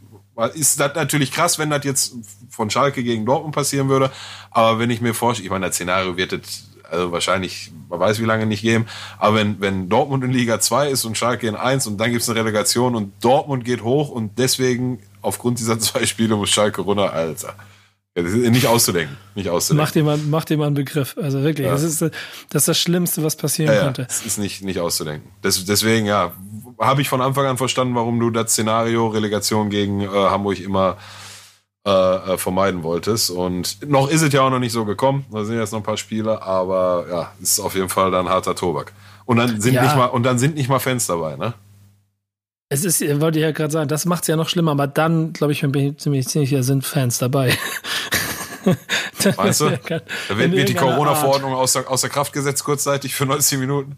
ist 0.54 0.80
das 0.80 0.96
natürlich 0.96 1.32
krass, 1.32 1.60
wenn 1.60 1.70
das 1.70 1.84
jetzt 1.84 2.16
von 2.50 2.70
Schalke 2.70 3.04
gegen 3.04 3.26
Dortmund 3.26 3.56
passieren 3.56 3.88
würde. 3.88 4.12
Aber 4.52 4.80
wenn 4.80 4.90
ich 4.90 5.02
mir 5.02 5.14
vorstelle, 5.14 5.46
ich 5.46 5.52
meine, 5.52 5.68
das 5.68 5.76
Szenario 5.76 6.18
wird 6.18 6.34
es 6.34 6.72
also 6.90 7.12
wahrscheinlich, 7.12 7.72
man 7.90 8.00
weiß 8.00 8.20
wie 8.20 8.26
lange 8.26 8.46
nicht 8.46 8.62
geben, 8.62 8.86
aber 9.18 9.38
wenn, 9.38 9.60
wenn 9.60 9.90
Dortmund 9.90 10.24
in 10.24 10.32
Liga 10.32 10.60
2 10.60 10.90
ist 10.90 11.06
und 11.06 11.18
Schalke 11.18 11.48
in 11.48 11.56
1 11.56 11.88
und 11.88 11.98
dann 11.98 12.12
gibt 12.12 12.22
es 12.22 12.30
eine 12.30 12.40
Relegation 12.40 12.96
und 12.96 13.14
Dortmund 13.24 13.66
geht 13.66 13.84
hoch 13.84 14.10
und 14.10 14.38
deswegen 14.38 15.00
aufgrund 15.22 15.60
dieser 15.60 15.80
zwei 15.80 16.06
Spiele 16.06 16.36
muss 16.36 16.50
Schalke 16.50 16.82
runter, 16.82 17.14
Alter. 17.14 17.56
Ja, 18.16 18.24
das 18.24 18.32
ist 18.32 18.50
nicht 18.50 18.68
auszudenken. 18.68 19.18
Nicht 19.36 19.50
auszudenken. 19.50 19.86
Mach 19.86 19.92
dir 19.92 20.04
mal, 20.04 20.18
mach 20.18 20.46
dir 20.46 20.58
mal 20.58 20.68
einen 20.68 20.76
Begriff. 20.76 21.18
Also 21.22 21.44
wirklich, 21.44 21.68
ja. 21.68 21.74
das, 21.74 21.84
ist, 21.84 22.02
das 22.02 22.14
ist 22.62 22.68
das 22.68 22.80
Schlimmste, 22.80 23.24
was 23.24 23.36
passieren 23.36 23.74
ja, 23.74 23.84
könnte. 23.84 24.06
Das 24.06 24.26
ist 24.26 24.38
nicht, 24.38 24.64
nicht 24.64 24.80
auszudenken. 24.80 25.30
Das, 25.42 25.66
deswegen, 25.66 26.06
ja, 26.06 26.32
habe 26.80 27.02
ich 27.02 27.10
von 27.10 27.22
Anfang 27.22 27.46
an 27.46 27.58
verstanden, 27.58 27.94
warum 27.96 28.20
du 28.20 28.30
das 28.30 28.52
Szenario 28.52 29.08
Relegation 29.08 29.70
gegen 29.70 30.02
äh, 30.02 30.08
Hamburg 30.08 30.60
immer 30.60 30.98
äh, 31.86 31.92
äh, 31.92 32.38
vermeiden 32.38 32.84
wolltest. 32.84 33.30
Und 33.30 33.88
noch 33.88 34.10
ist 34.10 34.22
es 34.22 34.34
ja 34.34 34.42
auch 34.42 34.50
noch 34.50 34.60
nicht 34.60 34.72
so 34.72 34.86
gekommen. 34.86 35.26
Da 35.32 35.44
sind 35.44 35.60
jetzt 35.60 35.72
noch 35.72 35.82
ein 35.82 35.84
paar 35.84 35.98
Spiele, 35.98 36.42
aber 36.42 37.06
ja, 37.10 37.32
ist 37.42 37.60
auf 37.60 37.76
jeden 37.76 37.90
Fall 37.90 38.12
dann 38.12 38.28
harter 38.30 38.56
Tobak. 38.56 38.94
Und 39.26 39.38
dann 39.38 39.62
sind 39.62 39.76
ja. 39.76 39.84
nicht 39.84 39.96
mal 39.96 40.08
und 40.08 40.24
dann 40.24 40.40
sind 40.40 40.56
nicht 40.56 40.70
mal 40.70 40.80
Fans 40.80 41.06
dabei, 41.06 41.36
ne? 41.36 41.54
Es 42.70 42.84
ist, 42.84 43.02
wollte 43.22 43.38
ich 43.38 43.44
ja 43.44 43.52
gerade 43.52 43.72
sagen, 43.72 43.88
das 43.88 44.06
macht 44.06 44.24
es 44.24 44.28
ja 44.28 44.36
noch 44.36 44.50
schlimmer, 44.50 44.72
aber 44.72 44.88
dann, 44.88 45.34
glaube 45.34 45.54
ich, 45.54 45.62
bin 45.62 45.76
ich 45.76 45.98
ziemlich 45.98 46.28
sicher, 46.28 46.64
sind 46.64 46.84
Fans 46.84 47.20
dabei. 47.20 47.56
Meinst 49.38 49.62
du? 49.62 49.70
Da 50.28 50.38
wird, 50.38 50.52
wird 50.52 50.70
die 50.70 50.74
Corona-Verordnung 50.74 51.54
außer, 51.54 51.90
außer 51.90 52.10
Kraft 52.10 52.34
gesetzt 52.34 52.64
kurzzeitig 52.64 53.16
für 53.16 53.26
90 53.26 53.60
Minuten? 53.60 53.98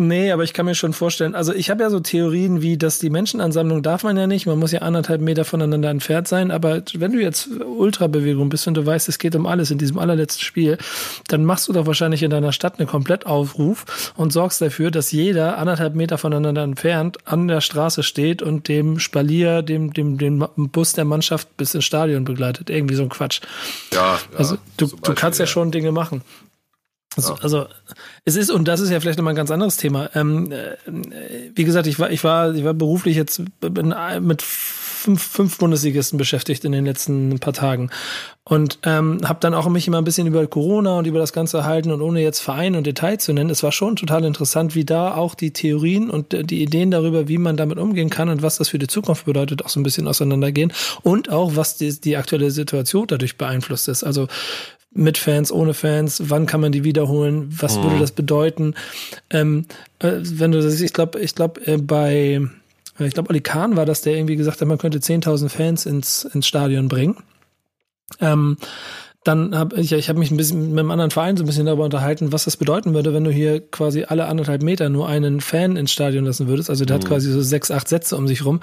Nee, 0.00 0.32
aber 0.32 0.44
ich 0.44 0.54
kann 0.54 0.64
mir 0.64 0.74
schon 0.74 0.94
vorstellen, 0.94 1.34
also 1.34 1.52
ich 1.52 1.68
habe 1.68 1.82
ja 1.82 1.90
so 1.90 2.00
Theorien 2.00 2.62
wie, 2.62 2.78
dass 2.78 2.98
die 3.00 3.10
Menschenansammlung 3.10 3.82
darf 3.82 4.02
man 4.02 4.16
ja 4.16 4.26
nicht, 4.26 4.46
man 4.46 4.58
muss 4.58 4.72
ja 4.72 4.80
anderthalb 4.80 5.20
Meter 5.20 5.44
voneinander 5.44 5.90
entfernt 5.90 6.26
sein, 6.26 6.50
aber 6.50 6.80
wenn 6.94 7.12
du 7.12 7.20
jetzt 7.20 7.50
Ultrabewegung 7.60 8.48
bist 8.48 8.66
und 8.66 8.78
du 8.78 8.86
weißt, 8.86 9.10
es 9.10 9.18
geht 9.18 9.36
um 9.36 9.44
alles 9.44 9.70
in 9.70 9.76
diesem 9.76 9.98
allerletzten 9.98 10.42
Spiel, 10.42 10.78
dann 11.28 11.44
machst 11.44 11.68
du 11.68 11.74
doch 11.74 11.84
wahrscheinlich 11.84 12.22
in 12.22 12.30
deiner 12.30 12.52
Stadt 12.52 12.78
einen 12.78 12.88
Komplettaufruf 12.88 14.12
und 14.16 14.32
sorgst 14.32 14.62
dafür, 14.62 14.90
dass 14.90 15.12
jeder 15.12 15.58
anderthalb 15.58 15.94
Meter 15.94 16.16
voneinander 16.16 16.62
entfernt 16.62 17.18
an 17.26 17.46
der 17.46 17.60
Straße 17.60 18.02
steht 18.02 18.40
und 18.40 18.68
dem 18.68 18.98
Spalier, 19.00 19.60
dem, 19.60 19.92
dem, 19.92 20.16
dem 20.16 20.48
Bus 20.56 20.94
der 20.94 21.04
Mannschaft 21.04 21.58
bis 21.58 21.74
ins 21.74 21.84
Stadion 21.84 22.24
begleitet. 22.24 22.70
Irgendwie 22.70 22.94
so 22.94 23.02
ein 23.02 23.10
Quatsch. 23.10 23.42
Ja, 23.92 24.14
ja 24.14 24.38
also 24.38 24.56
du, 24.78 24.86
du 24.86 25.12
kannst 25.12 25.40
ja, 25.40 25.42
ja 25.42 25.46
schon 25.46 25.70
Dinge 25.70 25.92
machen. 25.92 26.22
Also, 27.16 27.34
also 27.34 27.66
es 28.24 28.36
ist, 28.36 28.50
und 28.50 28.68
das 28.68 28.80
ist 28.80 28.90
ja 28.90 29.00
vielleicht 29.00 29.18
nochmal 29.18 29.32
ein 29.32 29.36
ganz 29.36 29.50
anderes 29.50 29.76
Thema. 29.76 30.10
Ähm, 30.14 30.52
äh, 30.52 30.76
wie 31.54 31.64
gesagt, 31.64 31.86
ich 31.86 31.98
war, 31.98 32.10
ich 32.10 32.22
war, 32.22 32.54
ich 32.54 32.64
war 32.64 32.74
beruflich 32.74 33.16
jetzt 33.16 33.42
mit 34.20 34.42
fünf, 35.00 35.22
fünf 35.22 35.58
Bundesligisten 35.58 36.18
beschäftigt 36.18 36.64
in 36.64 36.72
den 36.72 36.84
letzten 36.84 37.38
paar 37.40 37.52
Tagen. 37.54 37.90
Und 38.44 38.78
ähm, 38.84 39.20
habe 39.24 39.40
dann 39.40 39.54
auch 39.54 39.68
mich 39.68 39.86
immer 39.86 39.98
ein 39.98 40.04
bisschen 40.04 40.26
über 40.26 40.46
Corona 40.46 40.98
und 40.98 41.06
über 41.06 41.18
das 41.18 41.32
Ganze 41.32 41.58
erhalten 41.58 41.90
und 41.90 42.02
ohne 42.02 42.20
jetzt 42.20 42.40
Verein 42.40 42.74
und 42.74 42.86
Detail 42.86 43.18
zu 43.18 43.32
nennen, 43.32 43.50
es 43.50 43.62
war 43.62 43.72
schon 43.72 43.96
total 43.96 44.24
interessant, 44.24 44.74
wie 44.74 44.84
da 44.84 45.14
auch 45.14 45.34
die 45.34 45.52
Theorien 45.52 46.10
und 46.10 46.50
die 46.50 46.62
Ideen 46.62 46.90
darüber, 46.90 47.28
wie 47.28 47.38
man 47.38 47.56
damit 47.56 47.78
umgehen 47.78 48.10
kann 48.10 48.28
und 48.28 48.42
was 48.42 48.58
das 48.58 48.68
für 48.68 48.78
die 48.78 48.88
Zukunft 48.88 49.24
bedeutet, 49.24 49.64
auch 49.64 49.68
so 49.68 49.80
ein 49.80 49.84
bisschen 49.84 50.08
auseinandergehen 50.08 50.72
und 51.02 51.30
auch, 51.30 51.56
was 51.56 51.76
die, 51.76 51.98
die 52.00 52.16
aktuelle 52.16 52.50
Situation 52.50 53.06
dadurch 53.06 53.38
beeinflusst 53.38 53.88
ist. 53.88 54.02
Also 54.04 54.26
mit 54.92 55.18
Fans, 55.18 55.52
ohne 55.52 55.74
Fans, 55.74 56.22
wann 56.30 56.46
kann 56.46 56.60
man 56.60 56.72
die 56.72 56.84
wiederholen, 56.84 57.48
was 57.50 57.76
mhm. 57.76 57.84
würde 57.84 57.98
das 58.00 58.12
bedeuten? 58.12 58.74
Ähm, 59.30 59.66
äh, 60.00 60.16
wenn 60.20 60.52
du 60.52 60.60
das, 60.60 60.80
ich 60.80 60.92
glaube, 60.92 61.20
ich 61.20 61.34
glaube, 61.34 61.64
äh, 61.66 61.78
bei, 61.78 62.40
äh, 62.98 63.06
ich 63.06 63.14
glaube, 63.14 63.30
Oli 63.30 63.40
Kahn 63.40 63.76
war 63.76 63.86
das, 63.86 64.02
der 64.02 64.16
irgendwie 64.16 64.36
gesagt 64.36 64.60
hat, 64.60 64.68
man 64.68 64.78
könnte 64.78 64.98
10.000 64.98 65.48
Fans 65.48 65.86
ins, 65.86 66.24
ins 66.24 66.46
Stadion 66.46 66.88
bringen. 66.88 67.16
Ähm, 68.20 68.56
dann 69.22 69.54
habe 69.54 69.78
ich, 69.78 69.92
ich 69.92 70.08
habe 70.08 70.18
mich 70.18 70.30
ein 70.30 70.36
bisschen 70.36 70.70
mit 70.70 70.78
einem 70.78 70.90
anderen 70.90 71.10
Verein 71.10 71.36
so 71.36 71.44
ein 71.44 71.46
bisschen 71.46 71.66
darüber 71.66 71.84
unterhalten, 71.84 72.32
was 72.32 72.44
das 72.44 72.56
bedeuten 72.56 72.94
würde, 72.94 73.12
wenn 73.12 73.22
du 73.22 73.30
hier 73.30 73.60
quasi 73.60 74.04
alle 74.04 74.26
anderthalb 74.26 74.62
Meter 74.62 74.88
nur 74.88 75.08
einen 75.08 75.40
Fan 75.40 75.76
ins 75.76 75.92
Stadion 75.92 76.24
lassen 76.24 76.48
würdest. 76.48 76.70
Also 76.70 76.84
der 76.84 76.96
mhm. 76.96 77.02
hat 77.02 77.08
quasi 77.08 77.30
so 77.30 77.42
sechs, 77.42 77.70
acht 77.70 77.86
Sätze 77.86 78.16
um 78.16 78.26
sich 78.26 78.44
rum. 78.44 78.60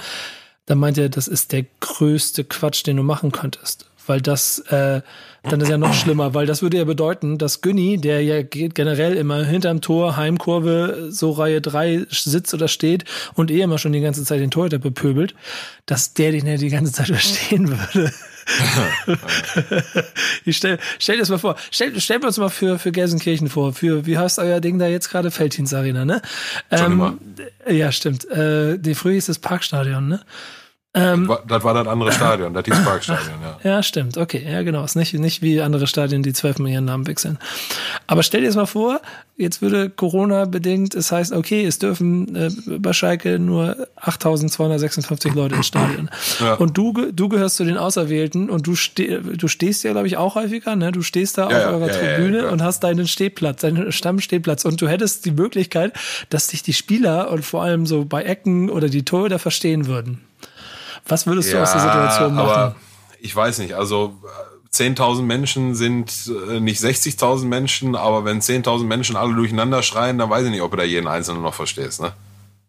Dann 0.66 0.80
meint 0.80 0.98
er, 0.98 1.08
das 1.08 1.30
ist 1.30 1.54
der 1.54 1.66
größte 1.80 2.44
Quatsch, 2.44 2.86
den 2.86 2.98
du 2.98 3.04
machen 3.04 3.32
könntest 3.32 3.87
weil 4.08 4.22
das 4.22 4.60
äh, 4.70 5.02
dann 5.50 5.62
ist 5.62 5.70
ja 5.70 5.78
noch 5.78 5.94
schlimmer, 5.94 6.34
weil 6.34 6.46
das 6.46 6.62
würde 6.62 6.78
ja 6.78 6.84
bedeuten, 6.84 7.38
dass 7.38 7.62
Günni, 7.62 7.98
der 7.98 8.22
ja 8.24 8.42
generell 8.42 9.16
immer 9.16 9.44
hinterm 9.44 9.82
Tor, 9.82 10.18
Heimkurve, 10.18 11.08
so 11.10 11.32
Reihe 11.32 11.62
3 11.62 12.06
sitzt 12.10 12.54
oder 12.54 12.68
steht 12.68 13.06
und 13.36 13.52
eh 13.52 13.62
immer 13.62 13.78
schon 13.78 13.94
die 13.94 14.02
ganze 14.02 14.24
Zeit 14.24 14.42
den 14.42 14.52
Torhüter 14.52 14.78
bepöbelt, 14.80 15.36
dass 15.86 16.14
der 16.14 16.32
den 16.32 16.48
ja 16.48 16.58
die 16.58 16.70
ganze 16.70 16.92
Zeit 16.92 17.08
verstehen 17.08 17.70
würde. 17.70 18.12
ich 20.46 20.58
stell, 20.58 20.80
stell 21.00 21.16
dir 21.16 21.22
das 21.22 21.30
mal 21.30 21.38
vor. 21.38 21.56
Stell, 21.72 22.00
stell 22.00 22.24
uns 22.24 22.38
mal 22.38 22.50
für, 22.50 22.80
für 22.80 22.92
Gelsenkirchen 22.92 23.50
vor. 23.50 23.74
Für, 23.74 24.06
wie 24.06 24.18
heißt 24.18 24.40
euer 24.40 24.62
Ding 24.62 24.80
da 24.80 24.88
jetzt 24.88 25.10
gerade? 25.10 25.32
Feldhins 25.32 25.74
Arena, 25.74 26.06
ne? 26.06 26.22
Ähm, 26.72 27.20
ja, 27.70 27.92
stimmt. 27.92 28.30
Äh, 28.30 28.78
die 28.80 28.96
früher 28.96 29.14
hieß 29.14 29.26
das 29.26 29.40
Parkstadion, 29.40 30.08
ne? 30.08 30.22
Ähm, 30.98 31.32
das 31.48 31.64
war 31.64 31.74
das 31.76 31.88
andere 31.88 32.12
Stadion, 32.12 32.54
das 32.54 32.66
hieß 32.66 32.84
Parkstadion, 32.84 33.36
ja. 33.42 33.70
Ja, 33.70 33.84
stimmt. 33.84 34.18
Okay, 34.18 34.44
ja, 34.50 34.64
genau. 34.64 34.84
Ist 34.84 34.96
nicht, 34.96 35.14
nicht 35.14 35.44
wie 35.44 35.62
andere 35.62 35.86
Stadien, 35.86 36.24
die 36.24 36.34
zwölfmal 36.34 36.72
ihren 36.72 36.86
Namen 36.86 37.06
wechseln. 37.06 37.38
Aber 38.08 38.24
stell 38.24 38.42
dir 38.42 38.48
das 38.48 38.56
mal 38.56 38.66
vor, 38.66 39.00
jetzt 39.36 39.62
würde 39.62 39.92
Corona 39.92 40.46
bedingt, 40.46 40.96
es 40.96 41.12
heißt, 41.12 41.34
okay, 41.34 41.66
es 41.66 41.78
dürfen 41.78 42.36
äh, 42.36 42.50
bei 42.80 42.94
Schalke 42.94 43.38
nur 43.38 43.88
8256 43.98 45.36
Leute 45.36 45.56
ins 45.56 45.68
Stadion. 45.68 46.10
Ja. 46.40 46.56
Und 46.56 46.78
du, 46.78 46.94
du 47.12 47.30
gehörst 47.30 47.58
zu 47.58 47.64
den 47.64 47.78
Auserwählten 47.78 48.50
und 48.50 48.66
du, 48.66 48.76
ste 48.76 49.22
du 49.22 49.48
stehst 49.48 49.84
ja, 49.84 49.92
glaube 49.92 50.08
ich, 50.08 50.18
auch 50.18 50.34
häufiger, 50.34 50.76
ne? 50.76 50.92
Du 50.92 51.04
stehst 51.04 51.38
da 51.38 51.50
ja, 51.50 51.68
auf 51.68 51.74
eurer 51.74 51.90
Tribüne 51.90 52.50
und 52.50 52.64
hast 52.64 52.84
deinen 52.84 53.08
Stehplatz, 53.08 53.62
deinen 53.62 53.92
Stammstehplatz 53.92 54.66
und 54.66 54.82
du 54.82 54.88
hättest 54.88 55.26
die 55.26 55.32
Möglichkeit, 55.32 55.94
dass 56.30 56.48
dich 56.48 56.64
die 56.64 56.74
Spieler 56.74 57.30
und 57.30 57.46
vor 57.46 57.62
allem 57.62 57.86
so 57.86 58.06
bei 58.06 58.24
Ecken 58.24 58.70
oder 58.70 58.90
die 58.90 59.06
Torhüter 59.06 59.38
verstehen 59.38 59.86
würden. 59.86 60.22
Was 61.08 61.28
würdest 61.28 61.54
du 61.54 61.62
aus 61.62 61.72
der 61.72 61.82
Situation 61.82 62.36
machen? 62.36 62.50
Aber 62.50 62.76
ich 63.20 63.36
weiß 63.36 63.60
nicht, 63.60 63.74
also 63.74 64.16
10.000 64.74 65.22
Menschen 65.24 65.76
sind 65.76 66.32
äh, 66.50 66.60
nicht 66.60 66.82
60.000 66.82 67.46
Menschen, 67.46 67.96
aber 67.96 68.26
wenn 68.26 68.42
10.000 68.42 68.84
Menschen 68.84 69.16
alle 69.16 69.34
durcheinander 69.34 69.82
schreien, 69.82 70.18
dann 70.18 70.30
weiß 70.30 70.46
ich 70.46 70.52
nicht, 70.52 70.62
ob 70.62 70.72
du 70.72 70.78
da 70.78 70.84
jeden 70.84 71.08
Einzelnen 71.08 71.42
noch 71.42 71.54
verstehst, 71.54 72.02
ne? 72.02 72.14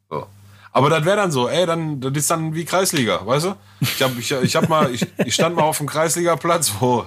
So. 0.09 0.27
Aber 0.73 0.91
das 0.91 1.05
wäre 1.05 1.17
dann 1.17 1.33
so, 1.33 1.49
ey, 1.49 1.67
dann, 1.67 2.01
das 2.01 2.13
ist 2.13 2.31
dann 2.31 2.55
wie 2.55 2.65
Kreisliga, 2.65 3.25
weißt 3.25 3.47
du? 3.47 3.55
Ich 3.81 4.03
hab, 4.03 4.17
ich, 4.17 4.31
ich 4.31 4.57
hab 4.57 4.69
mal, 4.69 4.93
ich, 4.93 5.07
ich 5.25 5.35
stand 5.35 5.57
mal 5.57 5.63
auf 5.63 5.79
dem 5.79 5.87
Kreisligaplatz, 5.87 6.73
wo, 6.79 7.05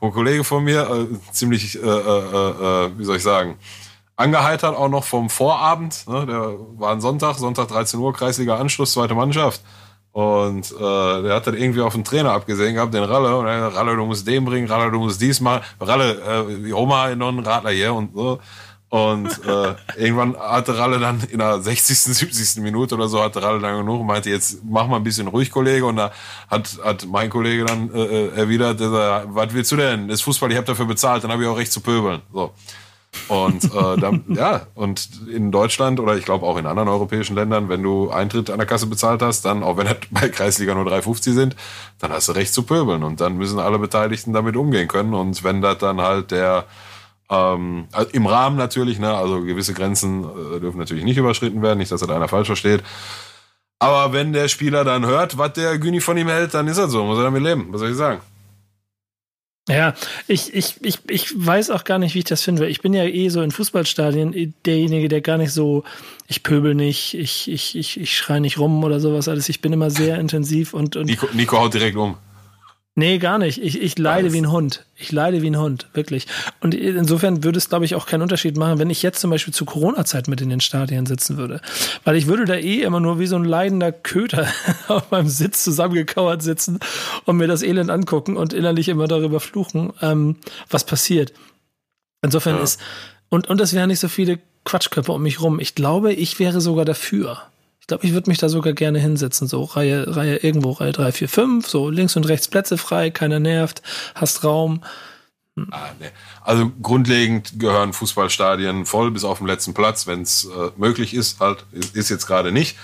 wo 0.00 0.06
ein 0.06 0.12
Kollege 0.12 0.44
von 0.44 0.64
mir 0.64 0.88
äh, 0.88 1.06
ziemlich, 1.32 1.76
äh, 1.76 1.86
äh, 1.86 1.86
äh, 1.86 2.90
wie 2.96 3.04
soll 3.04 3.16
ich 3.16 3.22
sagen, 3.22 3.58
angeheitert 4.16 4.76
auch 4.76 4.88
noch 4.88 5.04
vom 5.04 5.30
Vorabend, 5.30 6.06
ne? 6.08 6.26
Der 6.26 6.54
war 6.78 6.92
ein 6.92 7.00
Sonntag, 7.00 7.36
Sonntag 7.38 7.68
13 7.68 7.98
Uhr, 8.00 8.12
Kreisliga 8.12 8.56
Anschluss, 8.56 8.92
zweite 8.92 9.14
Mannschaft. 9.14 9.60
Und 10.12 10.70
äh, 10.72 11.22
der 11.22 11.34
hat 11.34 11.46
dann 11.46 11.56
irgendwie 11.56 11.80
auf 11.80 11.94
den 11.94 12.04
Trainer 12.04 12.32
abgesehen 12.32 12.74
gehabt, 12.74 12.92
den 12.92 13.02
Ralle. 13.02 13.34
Und 13.36 13.46
er 13.46 13.74
Ralle, 13.74 13.96
du 13.96 14.04
musst 14.04 14.26
den 14.26 14.44
bringen, 14.44 14.68
Ralle, 14.68 14.90
du 14.90 14.98
musst 14.98 15.20
dies 15.20 15.40
machen. 15.40 15.62
Ralle, 15.80 16.20
äh, 16.20 16.64
die 16.64 16.72
Oma 16.72 17.14
noch 17.14 17.28
ein 17.28 17.38
Radler 17.38 17.70
hier 17.70 17.94
und 17.94 18.14
so. 18.14 18.38
Und 18.90 19.28
äh, 19.46 19.74
irgendwann 19.96 20.36
hatte 20.36 20.76
Ralle 20.76 20.98
dann 20.98 21.22
in 21.30 21.38
der 21.38 21.62
60., 21.62 21.98
70. 21.98 22.62
Minute 22.62 22.94
oder 22.94 23.08
so, 23.08 23.22
hatte 23.22 23.42
Ralle 23.42 23.58
dann 23.58 23.78
genug 23.78 24.00
und 24.00 24.06
meinte, 24.06 24.28
jetzt 24.28 24.58
mach 24.68 24.86
mal 24.86 24.96
ein 24.96 25.02
bisschen 25.02 25.28
ruhig, 25.28 25.50
Kollege. 25.50 25.86
Und 25.86 25.96
da 25.96 26.12
hat, 26.48 26.78
hat 26.84 27.06
mein 27.06 27.30
Kollege 27.30 27.64
dann 27.64 27.90
äh, 27.94 28.02
äh 28.02 28.36
erwidert, 28.36 28.82
äh, 28.82 28.90
was 29.34 29.54
willst 29.54 29.72
du 29.72 29.76
denn? 29.76 30.08
Das 30.08 30.16
ist 30.16 30.24
Fußball, 30.24 30.50
ich 30.50 30.58
habe 30.58 30.66
dafür 30.66 30.84
bezahlt, 30.84 31.24
dann 31.24 31.32
habe 31.32 31.42
ich 31.42 31.48
auch 31.48 31.56
recht 31.56 31.72
zu 31.72 31.80
pöbeln. 31.80 32.20
So. 32.34 32.52
Und 33.28 33.64
äh, 33.64 33.96
dann, 33.98 34.24
ja, 34.28 34.66
und 34.74 35.08
in 35.32 35.50
Deutschland 35.50 36.00
oder 36.00 36.16
ich 36.16 36.24
glaube 36.24 36.46
auch 36.46 36.56
in 36.56 36.66
anderen 36.66 36.88
europäischen 36.88 37.34
Ländern, 37.34 37.68
wenn 37.68 37.82
du 37.82 38.10
Eintritt 38.10 38.50
an 38.50 38.58
der 38.58 38.66
Kasse 38.66 38.86
bezahlt 38.86 39.22
hast, 39.22 39.44
dann, 39.44 39.62
auch 39.62 39.76
wenn 39.76 39.86
das 39.86 39.96
bei 40.10 40.28
Kreisliga 40.28 40.74
nur 40.74 40.86
3,50 40.86 41.32
sind, 41.32 41.56
dann 41.98 42.12
hast 42.12 42.28
du 42.28 42.32
recht 42.32 42.52
zu 42.52 42.62
pöbeln. 42.62 43.02
Und 43.02 43.20
dann 43.20 43.36
müssen 43.36 43.58
alle 43.58 43.78
Beteiligten 43.78 44.32
damit 44.32 44.56
umgehen 44.56 44.88
können. 44.88 45.14
Und 45.14 45.44
wenn 45.44 45.62
das 45.62 45.78
dann 45.78 46.00
halt 46.00 46.30
der 46.30 46.66
ähm, 47.30 47.86
also 47.92 48.10
im 48.12 48.26
Rahmen 48.26 48.56
natürlich, 48.56 48.98
ne, 48.98 49.14
also 49.14 49.42
gewisse 49.42 49.74
Grenzen 49.74 50.24
äh, 50.24 50.60
dürfen 50.60 50.78
natürlich 50.78 51.04
nicht 51.04 51.16
überschritten 51.16 51.62
werden, 51.62 51.78
nicht, 51.78 51.90
dass 51.90 52.00
das 52.00 52.10
einer 52.10 52.28
falsch 52.28 52.48
versteht. 52.48 52.82
Aber 53.78 54.12
wenn 54.12 54.32
der 54.32 54.46
Spieler 54.48 54.84
dann 54.84 55.06
hört, 55.06 55.38
was 55.38 55.54
der 55.54 55.78
Güni 55.78 56.00
von 56.00 56.16
ihm 56.16 56.28
hält, 56.28 56.54
dann 56.54 56.68
ist 56.68 56.78
das 56.78 56.92
so, 56.92 57.04
muss 57.04 57.18
er 57.18 57.24
damit 57.24 57.42
leben. 57.42 57.66
Was 57.70 57.80
soll 57.80 57.90
ich 57.90 57.96
sagen? 57.96 58.20
Ja, 59.68 59.94
ich, 60.26 60.52
ich, 60.54 60.74
ich, 60.82 60.98
ich 61.08 61.32
weiß 61.34 61.70
auch 61.70 61.84
gar 61.84 61.98
nicht, 61.98 62.14
wie 62.14 62.18
ich 62.18 62.24
das 62.24 62.42
finde. 62.42 62.68
Ich 62.68 62.80
bin 62.80 62.94
ja 62.94 63.04
eh 63.04 63.28
so 63.28 63.42
in 63.42 63.52
Fußballstadien 63.52 64.54
derjenige, 64.66 65.08
der 65.08 65.20
gar 65.20 65.38
nicht 65.38 65.52
so, 65.52 65.84
ich 66.26 66.42
pöbel 66.42 66.74
nicht, 66.74 67.14
ich, 67.14 67.48
ich, 67.48 67.76
ich, 67.76 68.00
ich 68.00 68.16
schreie 68.16 68.40
nicht 68.40 68.58
rum 68.58 68.82
oder 68.82 68.98
sowas 68.98 69.28
alles. 69.28 69.48
Ich 69.48 69.60
bin 69.60 69.72
immer 69.72 69.90
sehr 69.90 70.18
intensiv 70.18 70.74
und. 70.74 70.96
und 70.96 71.06
Nico, 71.06 71.28
Nico 71.32 71.58
haut 71.58 71.74
direkt 71.74 71.96
um. 71.96 72.16
Nee, 72.94 73.16
gar 73.18 73.38
nicht. 73.38 73.62
Ich, 73.62 73.80
ich 73.80 73.98
leide 73.98 74.24
Alles. 74.24 74.32
wie 74.34 74.42
ein 74.42 74.50
Hund. 74.50 74.84
Ich 74.96 75.12
leide 75.12 75.40
wie 75.40 75.48
ein 75.48 75.58
Hund, 75.58 75.88
wirklich. 75.94 76.26
Und 76.60 76.74
insofern 76.74 77.42
würde 77.42 77.56
es, 77.56 77.70
glaube 77.70 77.86
ich, 77.86 77.94
auch 77.94 78.04
keinen 78.04 78.20
Unterschied 78.20 78.58
machen, 78.58 78.78
wenn 78.78 78.90
ich 78.90 79.02
jetzt 79.02 79.18
zum 79.18 79.30
Beispiel 79.30 79.54
zu 79.54 79.64
Corona-Zeit 79.64 80.28
mit 80.28 80.42
in 80.42 80.50
den 80.50 80.60
Stadien 80.60 81.06
sitzen 81.06 81.38
würde. 81.38 81.62
Weil 82.04 82.16
ich 82.16 82.26
würde 82.26 82.44
da 82.44 82.54
eh 82.54 82.82
immer 82.82 83.00
nur 83.00 83.18
wie 83.18 83.26
so 83.26 83.36
ein 83.36 83.44
leidender 83.44 83.92
Köter 83.92 84.46
auf 84.88 85.10
meinem 85.10 85.28
Sitz 85.28 85.64
zusammengekauert 85.64 86.42
sitzen 86.42 86.80
und 87.24 87.38
mir 87.38 87.48
das 87.48 87.62
Elend 87.62 87.88
angucken 87.88 88.36
und 88.36 88.52
innerlich 88.52 88.90
immer 88.90 89.08
darüber 89.08 89.40
fluchen, 89.40 89.94
ähm, 90.02 90.36
was 90.68 90.84
passiert. 90.84 91.32
Insofern 92.22 92.56
ja. 92.56 92.62
ist, 92.62 92.78
und, 93.30 93.48
und 93.48 93.58
es 93.62 93.72
wären 93.72 93.88
nicht 93.88 94.00
so 94.00 94.08
viele 94.08 94.38
Quatschköpfe 94.64 95.12
um 95.12 95.22
mich 95.22 95.40
rum. 95.40 95.60
Ich 95.60 95.74
glaube, 95.74 96.12
ich 96.12 96.38
wäre 96.38 96.60
sogar 96.60 96.84
dafür. 96.84 97.40
Ich 97.82 97.88
glaube, 97.88 98.06
ich 98.06 98.12
würde 98.12 98.30
mich 98.30 98.38
da 98.38 98.48
sogar 98.48 98.74
gerne 98.74 99.00
hinsetzen, 99.00 99.48
so 99.48 99.64
Reihe, 99.64 100.14
Reihe 100.14 100.36
irgendwo, 100.36 100.70
Reihe 100.70 100.92
3, 100.92 101.10
4, 101.10 101.28
5, 101.28 101.68
so 101.68 101.90
links 101.90 102.14
und 102.14 102.28
rechts 102.28 102.46
Plätze 102.46 102.78
frei, 102.78 103.10
keiner 103.10 103.40
nervt, 103.40 103.82
hast 104.14 104.44
Raum. 104.44 104.84
Hm. 105.56 105.66
Ah, 105.72 105.88
nee. 105.98 106.06
Also 106.42 106.70
grundlegend 106.80 107.58
gehören 107.58 107.92
Fußballstadien 107.92 108.86
voll 108.86 109.10
bis 109.10 109.24
auf 109.24 109.38
den 109.38 109.48
letzten 109.48 109.74
Platz, 109.74 110.06
wenn 110.06 110.22
es 110.22 110.44
äh, 110.44 110.70
möglich 110.76 111.12
ist, 111.12 111.40
halt, 111.40 111.66
ist, 111.72 111.96
ist 111.96 112.08
jetzt 112.08 112.28
gerade 112.28 112.52
nicht. 112.52 112.76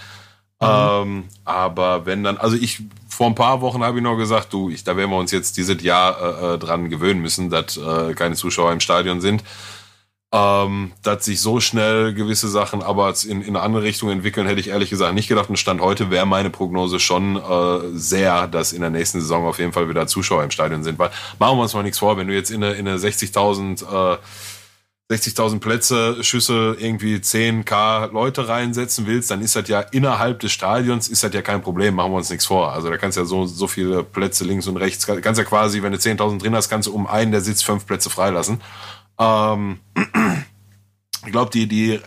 Mhm. 0.61 0.69
Ähm, 0.69 1.25
aber 1.45 2.05
wenn 2.05 2.25
dann, 2.25 2.37
also 2.37 2.57
ich 2.57 2.83
vor 3.09 3.29
ein 3.29 3.37
paar 3.37 3.61
Wochen 3.61 3.85
habe 3.85 3.99
ich 3.99 4.03
noch 4.03 4.17
gesagt, 4.17 4.53
du, 4.53 4.69
ich, 4.69 4.83
da 4.83 4.97
werden 4.97 5.13
wir 5.13 5.19
uns 5.19 5.31
jetzt 5.31 5.57
dieses 5.59 5.81
Jahr 5.81 6.55
äh, 6.55 6.59
dran 6.59 6.91
gewöhnen 6.91 7.23
müssen, 7.23 7.51
dass 7.51 7.77
äh, 7.77 8.15
keine 8.15 8.35
Zuschauer 8.35 8.73
im 8.73 8.81
Stadion 8.81 9.21
sind 9.21 9.45
ähm, 10.31 10.93
dass 11.03 11.25
sich 11.25 11.41
so 11.41 11.59
schnell 11.59 12.13
gewisse 12.13 12.49
Sachen 12.49 12.83
aber 12.83 13.15
in, 13.27 13.41
in 13.41 13.57
eine 13.57 13.61
andere 13.61 13.83
Richtung 13.83 14.11
entwickeln, 14.11 14.47
hätte 14.47 14.61
ich 14.61 14.69
ehrlich 14.69 14.91
gesagt 14.91 15.15
nicht 15.15 15.29
gedacht. 15.29 15.49
Und 15.49 15.59
Stand 15.59 15.81
heute 15.81 16.11
wäre 16.11 16.27
meine 16.27 16.51
Prognose 16.51 17.01
schon 17.01 17.37
äh, 17.37 17.81
sehr, 17.95 18.47
dass 18.47 18.73
in 18.73 18.83
der 18.83 18.91
nächsten 18.91 19.21
Saison 19.21 19.47
auf 19.47 19.59
jeden 19.59 19.73
Fall 19.73 19.89
wieder 19.89 20.07
Zuschauer 20.07 20.45
im 20.45 20.51
Stadion 20.51 20.85
sind. 20.85 20.99
Weil 20.99 21.11
machen 21.39 21.57
wir 21.57 21.63
uns 21.63 21.73
mal 21.73 21.83
nichts 21.83 21.99
vor, 21.99 22.19
wenn 22.19 22.29
du 22.29 22.35
jetzt 22.35 22.51
in 22.51 22.63
eine, 22.63 22.75
in 22.75 22.87
eine 22.87 22.99
60.000 22.99 24.15
äh, 24.15 24.19
60.000 25.11 25.61
Plätze, 25.61 26.23
Schüssel 26.23 26.77
irgendwie 26.79 27.17
10k 27.17 28.13
Leute 28.13 28.47
reinsetzen 28.47 29.07
willst, 29.07 29.31
dann 29.31 29.41
ist 29.41 29.57
das 29.57 29.67
ja 29.67 29.81
innerhalb 29.81 30.41
des 30.41 30.53
Stadions 30.53 31.09
ist 31.09 31.25
das 31.25 31.33
ja 31.33 31.41
kein 31.41 31.63
Problem, 31.63 31.95
machen 31.95 32.13
wir 32.13 32.19
uns 32.19 32.29
nichts 32.29 32.45
vor. 32.45 32.75
Also 32.75 32.91
da 32.91 32.99
kannst 32.99 33.17
du 33.17 33.23
ja 33.23 33.25
so, 33.25 33.47
so 33.47 33.67
viele 33.69 34.05
Plätze 34.05 34.45
links 34.45 34.67
und 34.67 34.77
rechts, 34.77 35.07
kannst 35.07 35.39
ja 35.39 35.45
quasi, 35.45 35.83
wenn 35.83 35.93
du 35.93 35.99
10.000 35.99 36.41
drin 36.41 36.55
hast, 36.55 36.69
kannst 36.69 36.89
du 36.89 36.95
um 36.95 37.07
einen, 37.07 37.33
der 37.33 37.41
sitzt, 37.41 37.65
fünf 37.65 37.87
Plätze 37.87 38.11
freilassen. 38.11 38.61
Ähm, 39.19 39.81
ich 41.27 41.33
glaube, 41.33 41.51
die, 41.51 41.67
die 41.67 42.01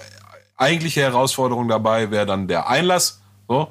eigentliche 0.58 1.02
Herausforderung 1.02 1.68
dabei 1.68 2.12
wäre 2.12 2.26
dann 2.26 2.48
der 2.48 2.70
Einlass, 2.70 3.22
so, 3.48 3.68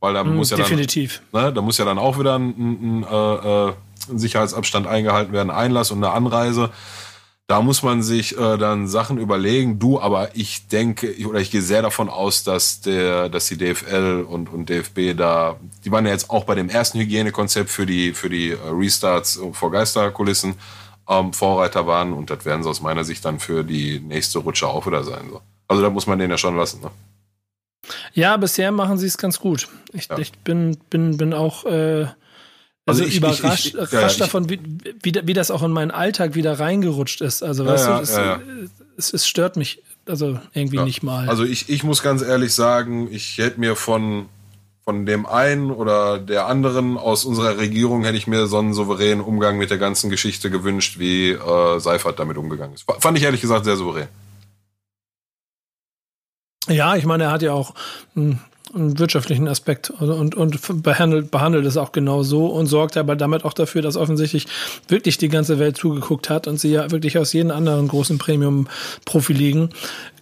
weil 0.00 0.14
da 0.14 0.24
mm, 0.24 0.36
muss 0.36 0.50
ja 0.50 0.56
definitiv. 0.56 1.22
dann, 1.32 1.44
ne, 1.44 1.52
da 1.52 1.62
muss 1.62 1.78
ja 1.78 1.84
dann 1.84 1.98
auch 1.98 2.18
wieder 2.18 2.38
ein, 2.38 2.48
ein, 2.50 3.00
ein, 3.00 3.02
äh, 3.04 3.72
ein 4.10 4.18
Sicherheitsabstand 4.18 4.86
eingehalten 4.86 5.32
werden, 5.32 5.50
Einlass 5.50 5.90
und 5.90 6.02
eine 6.02 6.12
Anreise. 6.12 6.70
Da 7.48 7.60
muss 7.60 7.82
man 7.82 8.02
sich 8.02 8.38
äh, 8.38 8.56
dann 8.56 8.88
Sachen 8.88 9.18
überlegen. 9.18 9.78
Du, 9.78 10.00
aber 10.00 10.34
ich 10.34 10.68
denke 10.68 11.14
oder 11.26 11.40
ich 11.40 11.50
gehe 11.50 11.60
sehr 11.60 11.82
davon 11.82 12.08
aus, 12.08 12.44
dass 12.44 12.80
der, 12.80 13.28
dass 13.28 13.46
die 13.46 13.58
DFL 13.58 14.24
und, 14.26 14.48
und 14.48 14.70
DFB 14.70 15.16
da, 15.16 15.56
die 15.84 15.92
waren 15.92 16.06
ja 16.06 16.12
jetzt 16.12 16.30
auch 16.30 16.44
bei 16.44 16.54
dem 16.54 16.68
ersten 16.68 16.98
Hygienekonzept 16.98 17.68
für 17.68 17.84
die 17.84 18.14
für 18.14 18.30
die 18.30 18.52
äh, 18.52 18.56
Restarts 18.70 19.40
vor 19.52 19.70
Geisterkulissen 19.70 20.54
ähm, 21.20 21.32
Vorreiter 21.32 21.86
waren 21.86 22.12
und 22.12 22.30
das 22.30 22.44
werden 22.44 22.62
sie 22.62 22.68
aus 22.68 22.80
meiner 22.80 23.04
Sicht 23.04 23.24
dann 23.24 23.38
für 23.38 23.64
die 23.64 24.00
nächste 24.00 24.38
Rutsche 24.38 24.68
auch 24.68 24.86
wieder 24.86 25.04
sein. 25.04 25.28
So. 25.30 25.40
Also 25.68 25.82
da 25.82 25.90
muss 25.90 26.06
man 26.06 26.18
den 26.18 26.30
ja 26.30 26.38
schon 26.38 26.56
lassen. 26.56 26.80
Ne? 26.82 26.90
Ja, 28.12 28.36
bisher 28.36 28.72
machen 28.72 28.98
sie 28.98 29.06
es 29.06 29.18
ganz 29.18 29.40
gut. 29.40 29.68
Ich, 29.92 30.08
ja. 30.08 30.18
ich 30.18 30.32
bin, 30.32 30.78
bin, 30.90 31.16
bin 31.16 31.34
auch 31.34 31.64
äh, 31.64 32.06
also, 32.84 33.02
also 33.02 33.04
ich, 33.04 33.16
überrascht 33.16 33.66
ich, 33.66 33.74
ich, 33.74 33.92
ja, 33.92 34.08
davon, 34.08 34.48
wie, 34.50 34.60
wie, 35.02 35.14
wie, 35.24 35.32
das 35.34 35.52
auch 35.52 35.62
in 35.62 35.70
meinen 35.70 35.92
Alltag 35.92 36.34
wieder 36.34 36.58
reingerutscht 36.58 37.20
ist. 37.20 37.42
Also 37.42 37.64
weißt 37.64 37.86
ja, 37.86 37.96
du, 37.96 38.02
es, 38.02 38.70
es, 38.96 39.12
es, 39.14 39.26
stört 39.26 39.56
mich 39.56 39.82
also 40.06 40.40
irgendwie 40.52 40.80
nicht 40.80 41.02
mal. 41.02 41.28
Also 41.28 41.44
ich, 41.44 41.68
ich 41.68 41.84
muss 41.84 42.02
ganz 42.02 42.22
ehrlich 42.22 42.52
sagen, 42.52 43.08
ich 43.12 43.38
hätte 43.38 43.60
mir 43.60 43.76
von 43.76 44.26
von 44.84 45.06
dem 45.06 45.26
einen 45.26 45.70
oder 45.70 46.18
der 46.18 46.46
anderen 46.46 46.98
aus 46.98 47.24
unserer 47.24 47.56
Regierung 47.58 48.04
hätte 48.04 48.16
ich 48.16 48.26
mir 48.26 48.46
so 48.46 48.58
einen 48.58 48.74
souveränen 48.74 49.24
Umgang 49.24 49.56
mit 49.56 49.70
der 49.70 49.78
ganzen 49.78 50.10
Geschichte 50.10 50.50
gewünscht, 50.50 50.98
wie 50.98 51.30
äh, 51.30 51.78
Seifert 51.78 52.18
damit 52.18 52.36
umgegangen 52.36 52.74
ist. 52.74 52.84
Fand 52.98 53.16
ich 53.16 53.24
ehrlich 53.24 53.40
gesagt 53.40 53.64
sehr 53.64 53.76
souverän. 53.76 54.08
Ja, 56.68 56.96
ich 56.96 57.04
meine, 57.04 57.24
er 57.24 57.30
hat 57.30 57.42
ja 57.42 57.52
auch 57.52 57.74
einen, 58.16 58.40
einen 58.74 58.98
wirtschaftlichen 58.98 59.46
Aspekt 59.46 59.90
und, 59.90 60.34
und 60.34 60.82
behandelt, 60.82 61.30
behandelt 61.30 61.66
es 61.66 61.76
auch 61.76 61.92
genau 61.92 62.22
so 62.24 62.46
und 62.46 62.66
sorgt 62.66 62.96
aber 62.96 63.14
damit 63.14 63.44
auch 63.44 63.52
dafür, 63.52 63.82
dass 63.82 63.96
offensichtlich 63.96 64.46
wirklich 64.88 65.16
die 65.16 65.28
ganze 65.28 65.58
Welt 65.60 65.76
zugeguckt 65.76 66.28
hat 66.28 66.48
und 66.48 66.58
sie 66.58 66.70
ja 66.70 66.90
wirklich 66.90 67.18
aus 67.18 67.32
jedem 67.32 67.52
anderen 67.52 67.86
großen 67.86 68.18
Premium-Profiligen 68.18 69.70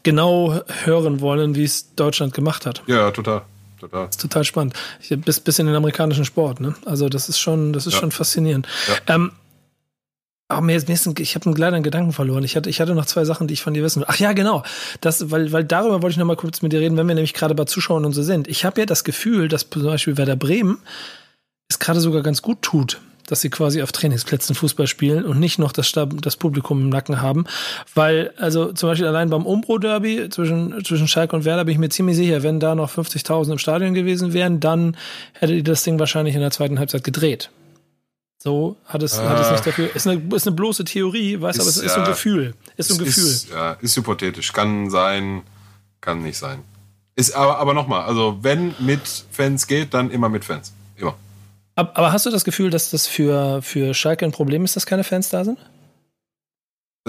genau 0.02 0.60
hören 0.84 1.20
wollen, 1.20 1.54
wie 1.54 1.64
es 1.64 1.94
Deutschland 1.94 2.34
gemacht 2.34 2.66
hat. 2.66 2.82
Ja, 2.86 3.10
total 3.10 3.42
total. 3.80 4.06
Das 4.06 4.16
ist 4.16 4.20
total 4.20 4.44
spannend. 4.44 4.74
Bis, 5.08 5.40
bis 5.40 5.58
in 5.58 5.66
den 5.66 5.74
amerikanischen 5.74 6.24
Sport, 6.24 6.60
ne? 6.60 6.74
Also 6.84 7.08
das 7.08 7.28
ist 7.28 7.38
schon, 7.38 7.72
das 7.72 7.86
ist 7.86 7.94
ja. 7.94 8.00
schon 8.00 8.12
faszinierend. 8.12 8.68
Ja. 8.88 9.14
Ähm, 9.14 9.32
aber 10.50 10.62
mir 10.62 10.76
ist, 10.76 10.88
ich 11.20 11.34
habe 11.36 11.50
leider 11.50 11.76
einen 11.76 11.84
Gedanken 11.84 12.12
verloren. 12.12 12.42
Ich 12.42 12.56
hatte, 12.56 12.68
ich 12.68 12.80
hatte 12.80 12.94
noch 12.96 13.06
zwei 13.06 13.24
Sachen, 13.24 13.46
die 13.46 13.54
ich 13.54 13.62
von 13.62 13.72
dir 13.72 13.84
wissen 13.84 14.00
will. 14.00 14.06
Ach 14.08 14.18
ja, 14.18 14.32
genau. 14.32 14.64
Das, 15.00 15.30
weil, 15.30 15.52
weil 15.52 15.62
darüber 15.62 16.02
wollte 16.02 16.14
ich 16.14 16.16
noch 16.16 16.26
mal 16.26 16.34
kurz 16.36 16.60
mit 16.60 16.72
dir 16.72 16.80
reden, 16.80 16.96
wenn 16.96 17.06
wir 17.06 17.14
nämlich 17.14 17.34
gerade 17.34 17.54
bei 17.54 17.66
Zuschauern 17.66 18.04
und 18.04 18.12
so 18.12 18.24
sind. 18.24 18.48
Ich 18.48 18.64
habe 18.64 18.80
ja 18.80 18.86
das 18.86 19.04
Gefühl, 19.04 19.46
dass 19.46 19.70
zum 19.70 19.84
Beispiel 19.84 20.16
Werder 20.16 20.34
Bremen 20.34 20.78
es 21.68 21.78
gerade 21.78 22.00
sogar 22.00 22.22
ganz 22.22 22.42
gut 22.42 22.62
tut, 22.62 23.00
dass 23.30 23.40
sie 23.40 23.50
quasi 23.50 23.80
auf 23.82 23.92
Trainingsplätzen 23.92 24.56
Fußball 24.56 24.88
spielen 24.88 25.24
und 25.24 25.38
nicht 25.38 25.58
noch 25.58 25.70
das, 25.70 25.92
das 25.92 26.36
Publikum 26.36 26.80
im 26.80 26.88
Nacken 26.88 27.20
haben. 27.20 27.44
Weil, 27.94 28.32
also 28.36 28.72
zum 28.72 28.88
Beispiel 28.88 29.06
allein 29.06 29.30
beim 29.30 29.46
Umbro-Derby 29.46 30.28
zwischen, 30.30 30.84
zwischen 30.84 31.06
Schalke 31.06 31.36
und 31.36 31.44
Werder 31.44 31.64
bin 31.64 31.72
ich 31.72 31.78
mir 31.78 31.90
ziemlich 31.90 32.16
sicher, 32.16 32.42
wenn 32.42 32.58
da 32.58 32.74
noch 32.74 32.90
50.000 32.90 33.52
im 33.52 33.58
Stadion 33.58 33.94
gewesen 33.94 34.32
wären, 34.32 34.58
dann 34.58 34.96
hättet 35.34 35.56
ihr 35.56 35.62
das 35.62 35.84
Ding 35.84 35.98
wahrscheinlich 36.00 36.34
in 36.34 36.40
der 36.40 36.50
zweiten 36.50 36.80
Halbzeit 36.80 37.04
gedreht. 37.04 37.50
So 38.38 38.76
hat 38.86 39.02
es, 39.02 39.18
äh, 39.18 39.22
hat 39.22 39.38
es 39.38 39.46
ah. 39.46 39.52
nicht 39.52 39.66
dafür. 39.66 39.94
Ist 39.94 40.08
eine, 40.08 40.20
ist 40.34 40.46
eine 40.46 40.56
bloße 40.56 40.84
Theorie, 40.84 41.40
weißt 41.40 41.58
du, 41.58 41.62
aber 41.62 41.70
es 41.70 41.76
ist 41.76 41.94
ja, 41.94 42.02
ein 42.02 42.08
Gefühl. 42.08 42.54
Ist, 42.76 42.90
ist 42.90 42.98
ein 42.98 43.04
Gefühl. 43.04 43.24
Ist, 43.24 43.50
ja, 43.50 43.72
ist 43.74 43.96
hypothetisch. 43.96 44.52
Kann 44.52 44.90
sein, 44.90 45.42
kann 46.00 46.22
nicht 46.22 46.38
sein. 46.38 46.60
Ist 47.14 47.36
aber, 47.36 47.58
aber 47.58 47.74
nochmal, 47.74 48.02
also 48.06 48.38
wenn 48.42 48.74
mit 48.78 49.02
Fans 49.30 49.66
geht, 49.66 49.94
dann 49.94 50.10
immer 50.10 50.28
mit 50.28 50.44
Fans. 50.44 50.72
Aber 51.74 52.12
hast 52.12 52.26
du 52.26 52.30
das 52.30 52.44
Gefühl, 52.44 52.70
dass 52.70 52.90
das 52.90 53.06
für, 53.06 53.62
für 53.62 53.94
Schalke 53.94 54.24
ein 54.24 54.32
Problem 54.32 54.64
ist, 54.64 54.76
dass 54.76 54.86
keine 54.86 55.04
Fans 55.04 55.28
da 55.28 55.44
sind? 55.44 55.58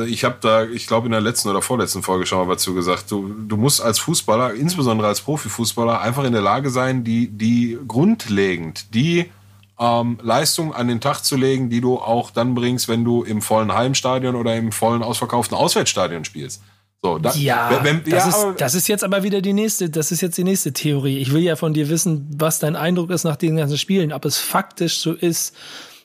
Ich 0.07 0.23
habe 0.23 0.37
da, 0.39 0.63
ich 0.63 0.87
glaube, 0.87 1.07
in 1.07 1.11
der 1.11 1.19
letzten 1.19 1.49
oder 1.49 1.61
vorletzten 1.61 2.01
Folge 2.01 2.25
schon 2.25 2.39
mal 2.39 2.53
dazu 2.53 2.73
gesagt, 2.73 3.11
du, 3.11 3.27
du 3.27 3.57
musst 3.57 3.81
als 3.81 3.99
Fußballer, 3.99 4.53
insbesondere 4.53 5.09
als 5.09 5.21
Profifußballer, 5.21 5.99
einfach 5.99 6.23
in 6.23 6.31
der 6.31 6.41
Lage 6.41 6.69
sein, 6.69 7.03
die, 7.03 7.27
die 7.27 7.77
grundlegend, 7.87 8.93
die 8.93 9.29
ähm, 9.77 10.17
Leistung 10.21 10.73
an 10.73 10.87
den 10.87 11.01
Tag 11.01 11.21
zu 11.21 11.35
legen, 11.35 11.69
die 11.69 11.81
du 11.81 11.99
auch 11.99 12.31
dann 12.31 12.55
bringst, 12.55 12.87
wenn 12.87 13.03
du 13.03 13.23
im 13.23 13.41
vollen 13.41 13.73
Heimstadion 13.73 14.35
oder 14.35 14.55
im 14.55 14.71
vollen 14.71 15.03
ausverkauften 15.03 15.57
Auswärtsstadion 15.57 16.23
spielst. 16.23 16.63
So, 17.03 17.17
da, 17.17 17.33
ja, 17.33 17.79
wenn, 17.83 18.03
das, 18.03 18.11
ja 18.11 18.49
ist, 18.49 18.61
das 18.61 18.75
ist 18.75 18.87
jetzt 18.87 19.03
aber 19.03 19.23
wieder 19.23 19.41
die 19.41 19.53
nächste, 19.53 19.89
das 19.89 20.11
ist 20.11 20.21
jetzt 20.21 20.37
die 20.37 20.43
nächste 20.43 20.71
Theorie. 20.71 21.17
Ich 21.17 21.33
will 21.33 21.41
ja 21.41 21.55
von 21.55 21.73
dir 21.73 21.89
wissen, 21.89 22.29
was 22.37 22.59
dein 22.59 22.75
Eindruck 22.75 23.09
ist 23.09 23.23
nach 23.23 23.37
den 23.37 23.55
ganzen 23.55 23.79
Spielen, 23.79 24.13
ob 24.13 24.23
es 24.23 24.37
faktisch 24.37 24.99
so 24.99 25.13
ist, 25.13 25.55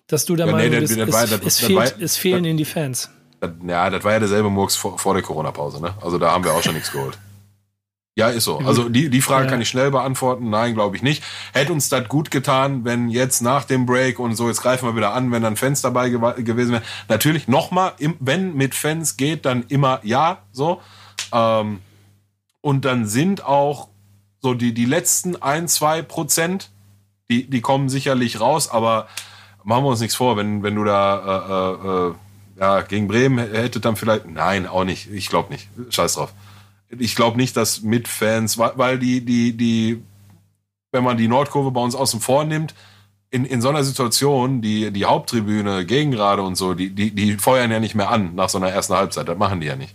dass 0.06 0.24
du 0.24 0.36
der 0.36 0.46
ja, 0.46 0.52
Meinung 0.52 0.70
nee, 0.70 0.80
bist, 0.80 0.96
es, 0.96 1.10
das, 1.10 1.32
es, 1.32 1.60
fehlt, 1.60 1.78
war, 1.78 2.00
es 2.00 2.16
fehlen 2.16 2.44
ihnen 2.46 2.56
die 2.56 2.64
Fans. 2.64 3.10
ja, 3.66 3.90
das 3.90 4.04
war 4.04 4.12
ja 4.12 4.20
derselbe 4.20 4.48
Murks 4.48 4.76
vor, 4.76 4.98
vor 4.98 5.12
der 5.12 5.22
Corona-Pause, 5.22 5.82
ne? 5.82 5.94
Also 6.00 6.16
da 6.16 6.32
haben 6.32 6.44
wir 6.44 6.54
auch 6.54 6.62
schon 6.62 6.74
nichts 6.74 6.90
geholt. 6.90 7.18
Ja, 8.18 8.28
ist 8.28 8.44
so. 8.44 8.58
Also 8.60 8.88
die, 8.88 9.10
die 9.10 9.20
Frage 9.20 9.44
ja. 9.44 9.50
kann 9.50 9.60
ich 9.60 9.68
schnell 9.68 9.90
beantworten. 9.90 10.48
Nein, 10.48 10.72
glaube 10.72 10.96
ich 10.96 11.02
nicht. 11.02 11.22
Hätte 11.52 11.74
uns 11.74 11.90
das 11.90 12.08
gut 12.08 12.30
getan, 12.30 12.82
wenn 12.86 13.10
jetzt 13.10 13.42
nach 13.42 13.64
dem 13.64 13.84
Break 13.84 14.18
und 14.18 14.34
so, 14.34 14.48
jetzt 14.48 14.62
greifen 14.62 14.88
wir 14.88 14.96
wieder 14.96 15.12
an, 15.12 15.30
wenn 15.32 15.42
dann 15.42 15.56
Fans 15.56 15.82
dabei 15.82 16.08
gew 16.08 16.32
gewesen 16.38 16.72
wären. 16.72 16.82
Natürlich 17.08 17.46
nochmal, 17.46 17.92
wenn 18.18 18.54
mit 18.54 18.74
Fans 18.74 19.18
geht, 19.18 19.44
dann 19.44 19.64
immer 19.68 20.00
ja, 20.02 20.38
so. 20.50 20.80
Ähm, 21.30 21.80
und 22.62 22.86
dann 22.86 23.06
sind 23.06 23.44
auch 23.44 23.88
so 24.40 24.54
die, 24.54 24.72
die 24.72 24.86
letzten 24.86 25.40
ein, 25.42 25.68
zwei 25.68 26.00
Prozent, 26.00 26.70
die, 27.28 27.50
die 27.50 27.60
kommen 27.60 27.90
sicherlich 27.90 28.40
raus, 28.40 28.70
aber 28.70 29.08
machen 29.62 29.84
wir 29.84 29.90
uns 29.90 30.00
nichts 30.00 30.16
vor, 30.16 30.38
wenn, 30.38 30.62
wenn 30.62 30.74
du 30.74 30.84
da 30.84 31.74
äh, 31.76 31.88
äh, 31.88 32.08
äh 32.08 32.14
ja, 32.58 32.80
gegen 32.80 33.08
Bremen 33.08 33.38
hättet 33.38 33.84
dann 33.84 33.96
vielleicht. 33.96 34.26
Nein, 34.26 34.66
auch 34.66 34.84
nicht. 34.84 35.10
Ich 35.12 35.28
glaube 35.28 35.52
nicht. 35.52 35.68
Scheiß 35.90 36.14
drauf 36.14 36.32
ich 36.88 37.16
glaube 37.16 37.36
nicht, 37.36 37.56
dass 37.56 37.82
mit 37.82 38.08
Fans, 38.08 38.58
weil 38.58 38.98
die, 38.98 39.24
die, 39.24 39.56
die, 39.56 40.02
wenn 40.92 41.04
man 41.04 41.16
die 41.16 41.28
Nordkurve 41.28 41.70
bei 41.70 41.80
uns 41.80 41.94
außen 41.94 42.20
vor 42.20 42.44
nimmt, 42.44 42.74
in, 43.30 43.44
in 43.44 43.60
so 43.60 43.68
einer 43.68 43.84
Situation, 43.84 44.62
die, 44.62 44.90
die 44.92 45.04
Haupttribüne, 45.04 45.84
Gegengrade 45.84 46.42
und 46.42 46.54
so, 46.56 46.74
die, 46.74 46.90
die, 46.90 47.10
die 47.10 47.36
feuern 47.38 47.70
ja 47.70 47.80
nicht 47.80 47.94
mehr 47.94 48.10
an 48.10 48.34
nach 48.34 48.48
so 48.48 48.58
einer 48.58 48.70
ersten 48.70 48.94
Halbzeit. 48.94 49.28
Das 49.28 49.36
machen 49.36 49.60
die 49.60 49.66
ja 49.66 49.76
nicht. 49.76 49.94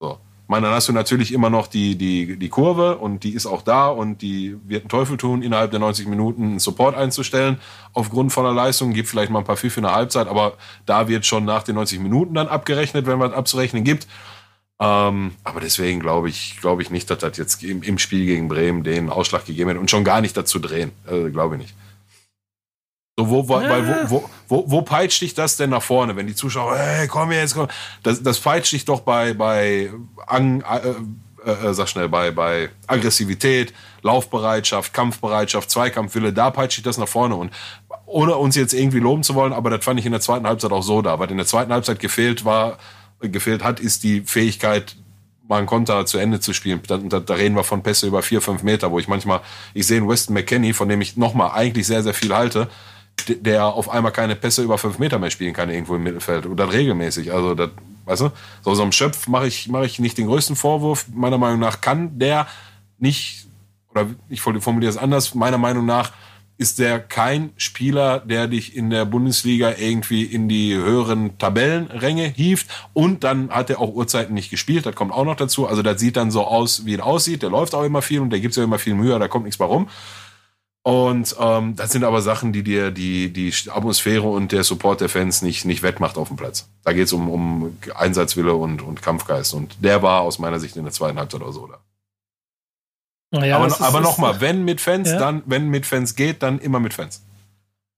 So. 0.00 0.18
Ich 0.44 0.48
meine, 0.48 0.66
dann 0.66 0.74
hast 0.74 0.88
du 0.88 0.92
natürlich 0.92 1.32
immer 1.34 1.50
noch 1.50 1.66
die, 1.66 1.96
die, 1.96 2.38
die 2.38 2.48
Kurve 2.48 2.96
und 2.96 3.22
die 3.24 3.34
ist 3.34 3.44
auch 3.44 3.60
da 3.60 3.88
und 3.88 4.22
die 4.22 4.56
wird 4.64 4.84
einen 4.84 4.88
Teufel 4.88 5.18
tun, 5.18 5.42
innerhalb 5.42 5.72
der 5.72 5.80
90 5.80 6.06
Minuten 6.06 6.42
einen 6.44 6.58
Support 6.58 6.96
einzustellen. 6.96 7.58
Aufgrund 7.92 8.32
voller 8.32 8.54
Leistung 8.54 8.94
gibt 8.94 9.08
vielleicht 9.08 9.30
mal 9.30 9.40
ein 9.40 9.44
paar 9.44 9.58
Pfiff 9.58 9.76
in 9.76 9.82
der 9.82 9.94
Halbzeit, 9.94 10.26
aber 10.26 10.54
da 10.86 11.08
wird 11.08 11.26
schon 11.26 11.44
nach 11.44 11.64
den 11.64 11.74
90 11.74 12.00
Minuten 12.00 12.34
dann 12.34 12.48
abgerechnet, 12.48 13.04
wenn 13.04 13.18
man 13.18 13.34
abzurechnen 13.34 13.84
gibt. 13.84 14.06
Ähm, 14.80 15.32
aber 15.42 15.60
deswegen 15.60 15.98
glaube 15.98 16.28
ich, 16.28 16.58
glaube 16.60 16.82
ich 16.82 16.90
nicht, 16.90 17.10
dass 17.10 17.18
das 17.18 17.36
jetzt 17.36 17.64
im, 17.64 17.82
im, 17.82 17.98
Spiel 17.98 18.26
gegen 18.26 18.48
Bremen 18.48 18.84
den 18.84 19.10
Ausschlag 19.10 19.44
gegeben 19.44 19.70
hat 19.70 19.76
und 19.76 19.90
schon 19.90 20.04
gar 20.04 20.20
nicht 20.20 20.36
dazu 20.36 20.60
drehen. 20.60 20.92
Also, 21.04 21.30
glaube 21.30 21.56
ich 21.56 21.62
nicht. 21.62 21.74
So, 23.18 23.28
wo, 23.28 23.48
wo, 23.48 23.60
ja. 23.60 24.08
wo, 24.08 24.30
wo, 24.46 24.64
wo, 24.68 24.82
peitscht 24.82 25.20
dich 25.20 25.34
das 25.34 25.56
denn 25.56 25.70
nach 25.70 25.82
vorne, 25.82 26.14
wenn 26.14 26.28
die 26.28 26.36
Zuschauer, 26.36 26.78
hey, 26.78 27.08
komm 27.08 27.32
jetzt, 27.32 27.54
komm. 27.54 27.66
Das, 28.04 28.22
das 28.22 28.38
peitscht 28.38 28.72
dich 28.72 28.84
doch 28.84 29.00
bei, 29.00 29.34
bei 29.34 29.90
Ang, 30.28 30.62
äh, 30.62 31.50
äh, 31.50 31.74
sag 31.74 31.88
schnell, 31.88 32.08
bei, 32.08 32.30
bei 32.30 32.68
Aggressivität, 32.86 33.74
Laufbereitschaft, 34.02 34.94
Kampfbereitschaft, 34.94 35.68
Zweikampfwille, 35.68 36.32
da 36.32 36.50
peitscht 36.52 36.78
dich 36.78 36.84
das 36.84 36.98
nach 36.98 37.08
vorne. 37.08 37.34
Und 37.34 37.52
ohne 38.06 38.36
uns 38.36 38.54
jetzt 38.54 38.72
irgendwie 38.72 39.00
loben 39.00 39.24
zu 39.24 39.34
wollen, 39.34 39.52
aber 39.52 39.70
das 39.70 39.84
fand 39.84 39.98
ich 39.98 40.06
in 40.06 40.12
der 40.12 40.20
zweiten 40.20 40.46
Halbzeit 40.46 40.70
auch 40.70 40.84
so 40.84 41.02
da. 41.02 41.18
Was 41.18 41.28
in 41.28 41.36
der 41.36 41.46
zweiten 41.46 41.72
Halbzeit 41.72 41.98
gefehlt 41.98 42.44
war, 42.44 42.78
gefehlt 43.20 43.64
hat, 43.64 43.80
ist 43.80 44.02
die 44.02 44.22
Fähigkeit, 44.22 44.96
mal 45.48 45.58
einen 45.58 45.66
Konter 45.66 46.04
zu 46.06 46.18
Ende 46.18 46.40
zu 46.40 46.52
spielen. 46.52 46.80
Da, 46.86 46.98
da, 46.98 47.20
da 47.20 47.34
reden 47.34 47.56
wir 47.56 47.64
von 47.64 47.82
Pässe 47.82 48.06
über 48.06 48.22
vier, 48.22 48.40
fünf 48.40 48.62
Meter, 48.62 48.90
wo 48.90 48.98
ich 48.98 49.08
manchmal, 49.08 49.40
ich 49.74 49.86
sehe 49.86 49.98
einen 49.98 50.08
Weston 50.08 50.34
McKenney, 50.34 50.74
von 50.74 50.88
dem 50.88 51.00
ich 51.00 51.16
nochmal 51.16 51.52
eigentlich 51.52 51.86
sehr, 51.86 52.02
sehr 52.02 52.14
viel 52.14 52.34
halte, 52.34 52.68
der 53.28 53.64
auf 53.64 53.88
einmal 53.88 54.12
keine 54.12 54.36
Pässe 54.36 54.62
über 54.62 54.78
fünf 54.78 54.98
Meter 54.98 55.18
mehr 55.18 55.30
spielen 55.30 55.54
kann 55.54 55.70
irgendwo 55.70 55.96
im 55.96 56.02
Mittelfeld 56.02 56.46
dann 56.54 56.68
regelmäßig. 56.68 57.32
Also 57.32 57.54
das, 57.54 57.70
weißt 58.04 58.22
du, 58.22 58.30
so, 58.62 58.74
so 58.74 58.82
einem 58.82 58.92
Schöpf 58.92 59.26
mache 59.26 59.46
ich, 59.46 59.68
mache 59.68 59.86
ich 59.86 59.98
nicht 59.98 60.18
den 60.18 60.26
größten 60.26 60.54
Vorwurf. 60.54 61.06
Meiner 61.12 61.38
Meinung 61.38 61.58
nach 61.58 61.80
kann 61.80 62.18
der 62.18 62.46
nicht, 62.98 63.46
oder 63.90 64.06
ich 64.28 64.40
formuliere 64.40 64.90
es 64.90 64.96
anders, 64.98 65.34
meiner 65.34 65.58
Meinung 65.58 65.86
nach 65.86 66.12
ist 66.58 66.80
der 66.80 66.98
kein 66.98 67.50
Spieler, 67.56 68.18
der 68.18 68.48
dich 68.48 68.76
in 68.76 68.90
der 68.90 69.04
Bundesliga 69.04 69.74
irgendwie 69.78 70.24
in 70.24 70.48
die 70.48 70.74
höheren 70.74 71.38
Tabellenränge 71.38 72.26
hieft. 72.26 72.66
Und 72.92 73.22
dann 73.22 73.50
hat 73.50 73.70
er 73.70 73.80
auch 73.80 73.94
Uhrzeiten 73.94 74.34
nicht 74.34 74.50
gespielt. 74.50 74.84
Das 74.84 74.96
kommt 74.96 75.12
auch 75.12 75.24
noch 75.24 75.36
dazu. 75.36 75.68
Also 75.68 75.82
das 75.82 76.00
sieht 76.00 76.16
dann 76.16 76.32
so 76.32 76.44
aus, 76.44 76.84
wie 76.84 76.96
er 76.96 77.06
aussieht. 77.06 77.42
Der 77.42 77.50
läuft 77.50 77.74
auch 77.76 77.84
immer 77.84 78.02
viel 78.02 78.20
und 78.20 78.30
der 78.30 78.40
gibt 78.40 78.56
ja 78.56 78.64
immer 78.64 78.80
viel 78.80 78.94
Mühe. 78.94 79.16
Da 79.18 79.28
kommt 79.28 79.44
nichts 79.44 79.60
mehr 79.60 79.68
rum. 79.68 79.88
Und 80.82 81.36
ähm, 81.38 81.76
das 81.76 81.92
sind 81.92 82.02
aber 82.02 82.22
Sachen, 82.22 82.52
die 82.52 82.64
dir 82.64 82.90
die, 82.90 83.32
die 83.32 83.52
Atmosphäre 83.68 84.26
und 84.26 84.50
der 84.50 84.64
Support 84.64 85.00
der 85.00 85.08
Fans 85.08 85.42
nicht, 85.42 85.64
nicht 85.64 85.82
wettmacht 85.82 86.16
auf 86.16 86.28
dem 86.28 86.36
Platz. 86.36 86.68
Da 86.82 86.92
geht 86.92 87.06
es 87.06 87.12
um, 87.12 87.28
um 87.28 87.76
Einsatzwille 87.94 88.54
und, 88.54 88.82
und 88.82 89.00
Kampfgeist. 89.00 89.54
Und 89.54 89.76
der 89.84 90.02
war 90.02 90.22
aus 90.22 90.38
meiner 90.38 90.58
Sicht 90.58 90.76
in 90.76 90.84
der 90.84 90.92
zweiten 90.92 91.18
Halbzeit 91.18 91.42
oder 91.42 91.52
so 91.52 91.66
da. 91.66 91.78
Ja, 93.30 93.58
aber 93.58 93.80
aber 93.80 94.00
nochmal, 94.00 94.40
wenn 94.40 94.64
mit 94.64 94.80
Fans, 94.80 95.10
ja. 95.10 95.18
dann, 95.18 95.42
wenn 95.46 95.68
mit 95.68 95.84
Fans 95.84 96.14
geht, 96.14 96.42
dann 96.42 96.58
immer 96.58 96.80
mit 96.80 96.94
Fans. 96.94 97.22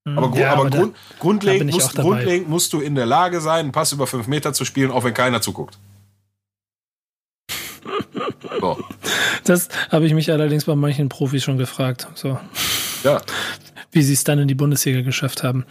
Hm, 0.07 0.19
aber, 0.19 0.37
ja, 0.37 0.53
aber, 0.53 0.63
aber 0.63 0.71
Grund, 0.71 0.97
da, 0.97 1.15
grundlegend, 1.21 1.73
musst, 1.73 1.95
grundlegend 1.95 2.49
musst 2.49 2.73
du 2.73 2.81
in 2.81 2.95
der 2.95 3.07
Lage 3.07 3.41
sein, 3.41 3.61
einen 3.61 3.73
Pass 3.73 3.93
über 3.93 4.07
fünf 4.07 4.27
Meter 4.27 4.53
zu 4.53 4.65
spielen, 4.65 4.91
auch 4.91 5.05
wenn 5.05 5.15
keiner 5.15 5.41
zuguckt. 5.41 5.79
So. 8.61 8.79
Das 9.45 9.69
habe 9.91 10.07
ich 10.07 10.13
mich 10.13 10.31
allerdings 10.31 10.67
bei 10.67 10.75
manchen 10.75 11.09
Profis 11.09 11.43
schon 11.43 11.57
gefragt. 11.57 12.09
So. 12.15 12.39
Ja. 13.05 13.23
Wie 13.91 14.03
sie 14.03 14.13
es 14.13 14.25
dann 14.25 14.39
in 14.39 14.49
die 14.49 14.55
Bundesliga 14.55 15.01
geschafft 15.01 15.43
haben. 15.43 15.65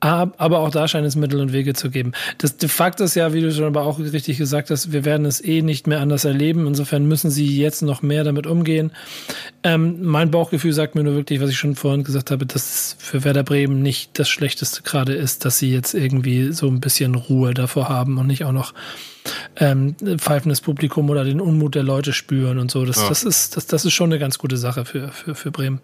Aber 0.00 0.60
auch 0.60 0.70
da 0.70 0.88
scheint 0.88 1.06
es 1.06 1.14
Mittel 1.14 1.40
und 1.40 1.52
Wege 1.52 1.74
zu 1.74 1.90
geben. 1.90 2.12
Das 2.38 2.56
de 2.56 2.70
Fakt 2.70 3.00
ist 3.00 3.16
ja, 3.16 3.34
wie 3.34 3.42
du 3.42 3.52
schon 3.52 3.64
aber 3.64 3.82
auch 3.82 3.98
richtig 3.98 4.38
gesagt 4.38 4.70
hast, 4.70 4.92
wir 4.92 5.04
werden 5.04 5.26
es 5.26 5.44
eh 5.44 5.60
nicht 5.60 5.86
mehr 5.86 6.00
anders 6.00 6.24
erleben. 6.24 6.66
Insofern 6.66 7.06
müssen 7.06 7.30
sie 7.30 7.58
jetzt 7.58 7.82
noch 7.82 8.00
mehr 8.00 8.24
damit 8.24 8.46
umgehen. 8.46 8.92
Ähm, 9.62 10.02
mein 10.02 10.30
Bauchgefühl 10.30 10.72
sagt 10.72 10.94
mir 10.94 11.04
nur 11.04 11.16
wirklich, 11.16 11.42
was 11.42 11.50
ich 11.50 11.58
schon 11.58 11.76
vorhin 11.76 12.02
gesagt 12.02 12.30
habe, 12.30 12.46
dass 12.46 12.62
es 12.62 12.96
für 12.98 13.24
Werder 13.24 13.42
Bremen 13.42 13.82
nicht 13.82 14.18
das 14.18 14.30
Schlechteste 14.30 14.82
gerade 14.82 15.12
ist, 15.12 15.44
dass 15.44 15.58
sie 15.58 15.70
jetzt 15.70 15.92
irgendwie 15.92 16.52
so 16.52 16.66
ein 16.68 16.80
bisschen 16.80 17.14
Ruhe 17.14 17.52
davor 17.52 17.90
haben 17.90 18.16
und 18.16 18.26
nicht 18.26 18.44
auch 18.44 18.52
noch 18.52 18.72
ähm, 19.56 19.96
pfeifendes 20.16 20.62
Publikum 20.62 21.10
oder 21.10 21.24
den 21.24 21.42
Unmut 21.42 21.74
der 21.74 21.82
Leute 21.82 22.14
spüren 22.14 22.58
und 22.58 22.70
so. 22.70 22.86
Das, 22.86 22.96
ja. 22.96 23.08
das, 23.10 23.22
ist, 23.22 23.56
das, 23.56 23.66
das 23.66 23.84
ist 23.84 23.92
schon 23.92 24.10
eine 24.10 24.18
ganz 24.18 24.38
gute 24.38 24.56
Sache 24.56 24.86
für, 24.86 25.08
für, 25.08 25.34
für 25.34 25.50
Bremen. 25.50 25.80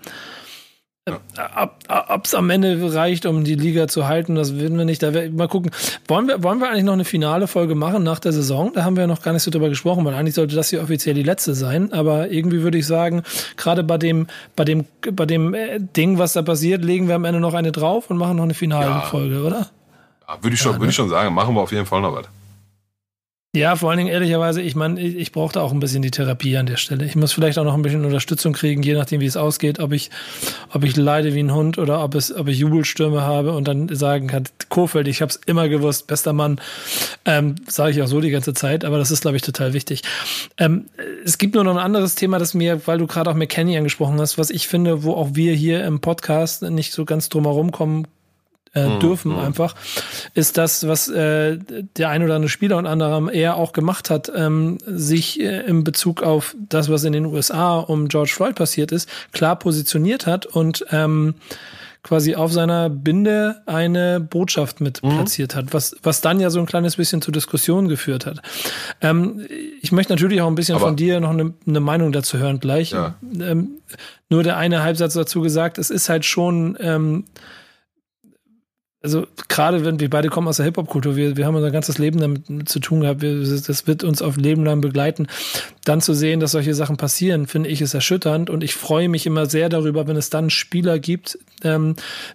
Ob 1.08 2.24
es 2.24 2.34
am 2.34 2.50
Ende 2.50 2.92
reicht, 2.92 3.26
um 3.26 3.44
die 3.44 3.54
Liga 3.54 3.86
zu 3.86 4.08
halten, 4.08 4.34
das 4.34 4.58
werden 4.58 4.76
wir 4.76 4.84
nicht. 4.84 5.04
Da 5.04 5.14
wir, 5.14 5.30
mal 5.30 5.46
gucken. 5.46 5.70
Wollen 6.08 6.26
wir, 6.26 6.42
wollen 6.42 6.58
wir 6.58 6.68
eigentlich 6.68 6.82
noch 6.82 6.94
eine 6.94 7.04
finale 7.04 7.46
Folge 7.46 7.76
machen 7.76 8.02
nach 8.02 8.18
der 8.18 8.32
Saison? 8.32 8.72
Da 8.72 8.82
haben 8.82 8.96
wir 8.96 9.06
noch 9.06 9.22
gar 9.22 9.32
nicht 9.32 9.44
so 9.44 9.52
drüber 9.52 9.68
gesprochen, 9.68 10.04
weil 10.04 10.14
eigentlich 10.14 10.34
sollte 10.34 10.56
das 10.56 10.70
hier 10.70 10.82
offiziell 10.82 11.14
die 11.14 11.22
letzte 11.22 11.54
sein. 11.54 11.92
Aber 11.92 12.30
irgendwie 12.32 12.62
würde 12.62 12.78
ich 12.78 12.88
sagen, 12.88 13.22
gerade 13.56 13.84
bei 13.84 13.98
dem, 13.98 14.26
bei 14.56 14.64
dem, 14.64 14.84
bei 15.12 15.26
dem 15.26 15.54
äh, 15.54 15.78
Ding, 15.78 16.18
was 16.18 16.32
da 16.32 16.42
passiert, 16.42 16.84
legen 16.84 17.06
wir 17.06 17.14
am 17.14 17.24
Ende 17.24 17.38
noch 17.38 17.54
eine 17.54 17.70
drauf 17.70 18.10
und 18.10 18.16
machen 18.16 18.36
noch 18.36 18.44
eine 18.44 18.54
finale 18.54 18.86
ja. 18.86 19.00
Folge, 19.02 19.44
oder? 19.44 19.68
Ja, 20.26 20.42
würde 20.42 20.54
ich 20.54 20.60
schon, 20.60 20.72
ja, 20.72 20.76
ne? 20.78 20.80
würde 20.80 20.90
ich 20.90 20.96
schon 20.96 21.08
sagen. 21.08 21.32
Machen 21.32 21.54
wir 21.54 21.60
auf 21.60 21.70
jeden 21.70 21.86
Fall 21.86 22.00
noch 22.00 22.16
was. 22.16 22.26
Ja, 23.56 23.74
vor 23.74 23.88
allen 23.88 23.96
Dingen 23.96 24.10
ehrlicherweise, 24.10 24.60
ich 24.60 24.76
meine, 24.76 25.00
ich, 25.00 25.16
ich 25.16 25.32
brauchte 25.32 25.62
auch 25.62 25.72
ein 25.72 25.80
bisschen 25.80 26.02
die 26.02 26.10
Therapie 26.10 26.58
an 26.58 26.66
der 26.66 26.76
Stelle. 26.76 27.06
Ich 27.06 27.16
muss 27.16 27.32
vielleicht 27.32 27.58
auch 27.58 27.64
noch 27.64 27.72
ein 27.72 27.80
bisschen 27.80 28.04
Unterstützung 28.04 28.52
kriegen, 28.52 28.82
je 28.82 28.92
nachdem, 28.92 29.22
wie 29.22 29.26
es 29.26 29.38
ausgeht, 29.38 29.78
ob 29.80 29.92
ich, 29.92 30.10
ob 30.74 30.84
ich 30.84 30.94
leide 30.94 31.32
wie 31.32 31.42
ein 31.42 31.54
Hund 31.54 31.78
oder 31.78 32.04
ob 32.04 32.14
es, 32.16 32.36
ob 32.36 32.48
ich 32.48 32.58
Jubelstürme 32.58 33.22
habe 33.22 33.52
und 33.52 33.66
dann 33.66 33.88
sagen 33.96 34.26
kann, 34.26 34.44
Kofeld, 34.68 35.08
ich 35.08 35.22
habe 35.22 35.30
es 35.30 35.40
immer 35.46 35.70
gewusst, 35.70 36.06
bester 36.06 36.34
Mann, 36.34 36.60
ähm, 37.24 37.54
sage 37.66 37.92
ich 37.92 38.02
auch 38.02 38.08
so 38.08 38.20
die 38.20 38.28
ganze 38.28 38.52
Zeit, 38.52 38.84
aber 38.84 38.98
das 38.98 39.10
ist, 39.10 39.22
glaube 39.22 39.38
ich, 39.38 39.42
total 39.42 39.72
wichtig. 39.72 40.02
Ähm, 40.58 40.84
es 41.24 41.38
gibt 41.38 41.54
nur 41.54 41.64
noch 41.64 41.72
ein 41.72 41.82
anderes 41.82 42.14
Thema, 42.14 42.38
das 42.38 42.52
mir, 42.52 42.86
weil 42.86 42.98
du 42.98 43.06
gerade 43.06 43.30
auch 43.30 43.34
McKenny 43.34 43.78
angesprochen 43.78 44.20
hast, 44.20 44.36
was 44.36 44.50
ich 44.50 44.68
finde, 44.68 45.02
wo 45.02 45.14
auch 45.14 45.30
wir 45.32 45.54
hier 45.54 45.82
im 45.82 46.00
Podcast 46.00 46.60
nicht 46.60 46.92
so 46.92 47.06
ganz 47.06 47.30
drumherum 47.30 47.72
kommen 47.72 48.06
äh, 48.76 48.84
hm, 48.84 49.00
dürfen 49.00 49.32
mhm. 49.32 49.38
einfach, 49.38 49.74
ist 50.34 50.58
das, 50.58 50.86
was 50.86 51.08
äh, 51.08 51.58
der 51.96 52.10
ein 52.10 52.22
oder 52.22 52.34
andere 52.34 52.50
Spieler 52.50 52.76
und 52.76 52.86
anderem 52.86 53.28
eher 53.28 53.56
auch 53.56 53.72
gemacht 53.72 54.10
hat, 54.10 54.30
ähm, 54.34 54.78
sich 54.86 55.40
äh, 55.40 55.62
in 55.66 55.82
Bezug 55.82 56.22
auf 56.22 56.54
das, 56.68 56.90
was 56.90 57.04
in 57.04 57.12
den 57.12 57.26
USA 57.26 57.78
um 57.78 58.08
George 58.08 58.32
Floyd 58.34 58.54
passiert 58.54 58.92
ist, 58.92 59.08
klar 59.32 59.58
positioniert 59.58 60.26
hat 60.26 60.46
und 60.46 60.84
ähm, 60.90 61.34
quasi 62.02 62.36
auf 62.36 62.52
seiner 62.52 62.88
Binde 62.88 63.62
eine 63.66 64.20
Botschaft 64.20 64.80
mit 64.80 65.02
mhm. 65.02 65.08
platziert 65.08 65.56
hat, 65.56 65.74
was, 65.74 65.96
was 66.04 66.20
dann 66.20 66.38
ja 66.38 66.50
so 66.50 66.60
ein 66.60 66.66
kleines 66.66 66.96
bisschen 66.96 67.20
zur 67.20 67.32
Diskussion 67.32 67.88
geführt 67.88 68.26
hat. 68.26 68.42
Ähm, 69.00 69.44
ich 69.82 69.90
möchte 69.90 70.12
natürlich 70.12 70.40
auch 70.40 70.46
ein 70.46 70.54
bisschen 70.54 70.76
Aber 70.76 70.86
von 70.86 70.96
dir 70.96 71.18
noch 71.18 71.30
eine, 71.30 71.52
eine, 71.66 71.80
Meinung 71.80 72.12
dazu 72.12 72.38
hören 72.38 72.60
gleich. 72.60 72.92
Ja. 72.92 73.16
Ähm, 73.40 73.80
nur 74.28 74.44
der 74.44 74.56
eine 74.56 74.84
Halbsatz 74.84 75.14
dazu 75.14 75.40
gesagt, 75.40 75.78
es 75.78 75.90
ist 75.90 76.08
halt 76.08 76.24
schon 76.24 76.76
ähm, 76.80 77.24
also 79.06 79.24
gerade 79.46 79.84
wenn 79.84 80.00
wir 80.00 80.10
beide 80.10 80.28
kommen 80.28 80.48
aus 80.48 80.56
der 80.56 80.66
Hip-Hop-Kultur, 80.66 81.14
wir, 81.14 81.36
wir 81.36 81.46
haben 81.46 81.54
unser 81.54 81.70
ganzes 81.70 81.98
Leben 81.98 82.18
damit 82.18 82.68
zu 82.68 82.80
tun 82.80 83.02
gehabt, 83.02 83.22
wir, 83.22 83.38
das 83.38 83.86
wird 83.86 84.02
uns 84.02 84.20
auf 84.20 84.36
Leben 84.36 84.64
lang 84.64 84.80
begleiten. 84.80 85.28
Dann 85.84 86.00
zu 86.00 86.12
sehen, 86.12 86.40
dass 86.40 86.50
solche 86.50 86.74
Sachen 86.74 86.96
passieren, 86.96 87.46
finde 87.46 87.68
ich, 87.68 87.80
ist 87.80 87.94
erschütternd 87.94 88.50
und 88.50 88.64
ich 88.64 88.74
freue 88.74 89.08
mich 89.08 89.24
immer 89.24 89.46
sehr 89.46 89.68
darüber, 89.68 90.08
wenn 90.08 90.16
es 90.16 90.28
dann 90.28 90.50
Spieler 90.50 90.98
gibt, 90.98 91.38
ähm, 91.62 91.94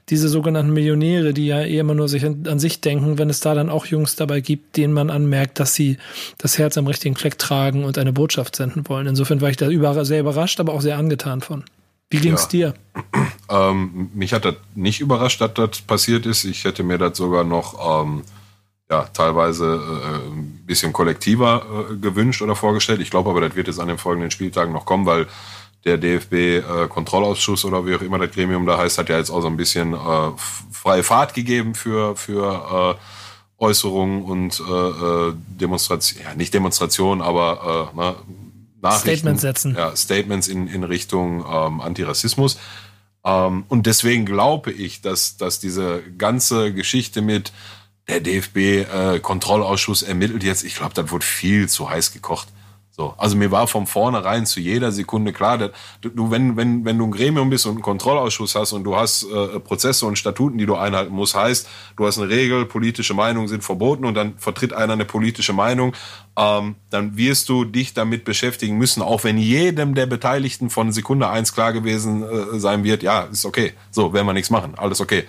diese 0.09 0.29
sogenannten 0.29 0.71
Millionäre, 0.71 1.33
die 1.33 1.47
ja 1.47 1.61
eh 1.61 1.77
immer 1.77 1.93
nur 1.93 2.07
sich 2.07 2.25
an, 2.25 2.45
an, 2.47 2.57
sich 2.57 2.79
denken, 2.79 3.17
wenn 3.17 3.29
es 3.29 3.41
da 3.41 3.53
dann 3.53 3.69
auch 3.69 3.85
Jungs 3.85 4.15
dabei 4.15 4.39
gibt, 4.39 4.77
denen 4.77 4.93
man 4.93 5.09
anmerkt, 5.09 5.59
dass 5.59 5.75
sie 5.75 5.97
das 6.37 6.57
Herz 6.57 6.77
am 6.77 6.87
richtigen 6.87 7.17
Fleck 7.17 7.37
tragen 7.37 7.83
und 7.83 7.97
eine 7.97 8.13
Botschaft 8.13 8.55
senden 8.55 8.87
wollen. 8.87 9.07
Insofern 9.07 9.41
war 9.41 9.49
ich 9.49 9.57
da 9.57 9.67
über, 9.67 10.05
sehr 10.05 10.21
überrascht, 10.21 10.61
aber 10.61 10.71
auch 10.71 10.81
sehr 10.81 10.97
angetan 10.97 11.41
von. 11.41 11.65
Wie 12.11 12.19
ging's 12.19 12.43
ja. 12.43 12.47
dir? 12.49 12.73
Ähm, 13.49 14.11
mich 14.13 14.33
hat 14.33 14.45
das 14.45 14.55
nicht 14.75 14.99
überrascht, 14.99 15.41
dass 15.41 15.53
das 15.53 15.81
passiert 15.81 16.25
ist. 16.25 16.43
Ich 16.43 16.63
hätte 16.65 16.83
mir 16.83 16.97
das 16.97 17.17
sogar 17.17 17.43
noch 17.43 18.03
ähm, 18.03 18.23
ja, 18.89 19.03
teilweise 19.13 19.75
äh, 19.75 20.29
ein 20.29 20.63
bisschen 20.65 20.91
kollektiver 20.91 21.89
äh, 21.89 21.95
gewünscht 21.95 22.41
oder 22.41 22.55
vorgestellt. 22.55 22.99
Ich 22.99 23.09
glaube 23.09 23.29
aber, 23.29 23.39
das 23.39 23.55
wird 23.55 23.67
jetzt 23.67 23.79
an 23.79 23.87
den 23.87 23.97
folgenden 23.97 24.29
Spieltagen 24.29 24.73
noch 24.73 24.85
kommen, 24.85 25.05
weil 25.05 25.27
der 25.85 25.97
DFB-Kontrollausschuss 25.97 27.63
äh, 27.63 27.67
oder 27.67 27.85
wie 27.85 27.95
auch 27.95 28.01
immer 28.01 28.19
das 28.19 28.31
Gremium 28.31 28.65
da 28.65 28.77
heißt, 28.77 28.97
hat 28.97 29.07
ja 29.07 29.17
jetzt 29.17 29.29
auch 29.29 29.41
so 29.41 29.47
ein 29.47 29.57
bisschen 29.57 29.93
äh, 29.93 29.97
freie 30.71 31.03
Fahrt 31.03 31.33
gegeben 31.33 31.73
für, 31.73 32.17
für 32.17 32.97
äh, 32.99 33.63
Äußerungen 33.63 34.23
und 34.23 34.59
äh, 34.59 35.33
Demonstrationen, 35.35 36.25
ja, 36.25 36.35
nicht 36.35 36.53
Demonstrationen, 36.53 37.21
aber 37.21 37.91
ne, 37.95 38.15
Nachrichten, 38.81 39.17
Statements 39.17 39.41
setzen. 39.41 39.75
Ja, 39.75 39.95
Statements 39.95 40.47
in, 40.47 40.67
in 40.67 40.83
Richtung 40.83 41.45
ähm, 41.47 41.81
Antirassismus. 41.81 42.57
Ähm, 43.23 43.65
und 43.67 43.85
deswegen 43.85 44.25
glaube 44.25 44.71
ich, 44.71 45.01
dass, 45.01 45.37
dass 45.37 45.59
diese 45.59 46.01
ganze 46.17 46.73
Geschichte 46.73 47.21
mit 47.21 47.51
der 48.07 48.19
DFB-Kontrollausschuss 48.19 50.03
äh, 50.03 50.07
ermittelt 50.07 50.43
jetzt, 50.43 50.63
ich 50.63 50.75
glaube, 50.75 50.93
das 50.93 51.11
wurde 51.11 51.25
viel 51.25 51.69
zu 51.69 51.89
heiß 51.89 52.13
gekocht. 52.13 52.47
So, 53.01 53.15
also 53.17 53.35
mir 53.35 53.49
war 53.49 53.65
von 53.65 53.87
vornherein 53.87 54.45
zu 54.45 54.59
jeder 54.59 54.91
Sekunde 54.91 55.33
klar, 55.33 55.57
dass 55.57 55.71
du, 56.01 56.29
wenn, 56.29 56.55
wenn, 56.55 56.85
wenn 56.85 56.99
du 56.99 57.05
ein 57.05 57.11
Gremium 57.11 57.49
bist 57.49 57.65
und 57.65 57.71
einen 57.71 57.81
Kontrollausschuss 57.81 58.53
hast 58.53 58.73
und 58.73 58.83
du 58.83 58.95
hast 58.95 59.23
äh, 59.23 59.59
Prozesse 59.59 60.05
und 60.05 60.19
Statuten, 60.19 60.59
die 60.59 60.67
du 60.67 60.75
einhalten 60.75 61.11
musst, 61.11 61.33
heißt, 61.33 61.67
du 61.97 62.05
hast 62.05 62.19
eine 62.19 62.29
Regel, 62.29 62.67
politische 62.67 63.15
Meinungen 63.15 63.47
sind 63.47 63.63
verboten 63.63 64.05
und 64.05 64.13
dann 64.13 64.37
vertritt 64.37 64.73
einer 64.73 64.93
eine 64.93 65.05
politische 65.05 65.51
Meinung, 65.51 65.95
ähm, 66.37 66.75
dann 66.91 67.17
wirst 67.17 67.49
du 67.49 67.65
dich 67.65 67.95
damit 67.95 68.23
beschäftigen 68.23 68.77
müssen, 68.77 69.01
auch 69.01 69.23
wenn 69.23 69.39
jedem 69.39 69.95
der 69.95 70.05
Beteiligten 70.05 70.69
von 70.69 70.91
Sekunde 70.91 71.27
eins 71.27 71.55
klar 71.55 71.73
gewesen 71.73 72.21
äh, 72.21 72.59
sein 72.59 72.83
wird, 72.83 73.01
ja, 73.01 73.21
ist 73.23 73.45
okay, 73.45 73.73
so, 73.89 74.13
werden 74.13 74.27
wir 74.27 74.33
nichts 74.33 74.51
machen, 74.51 74.75
alles 74.77 75.01
okay. 75.01 75.23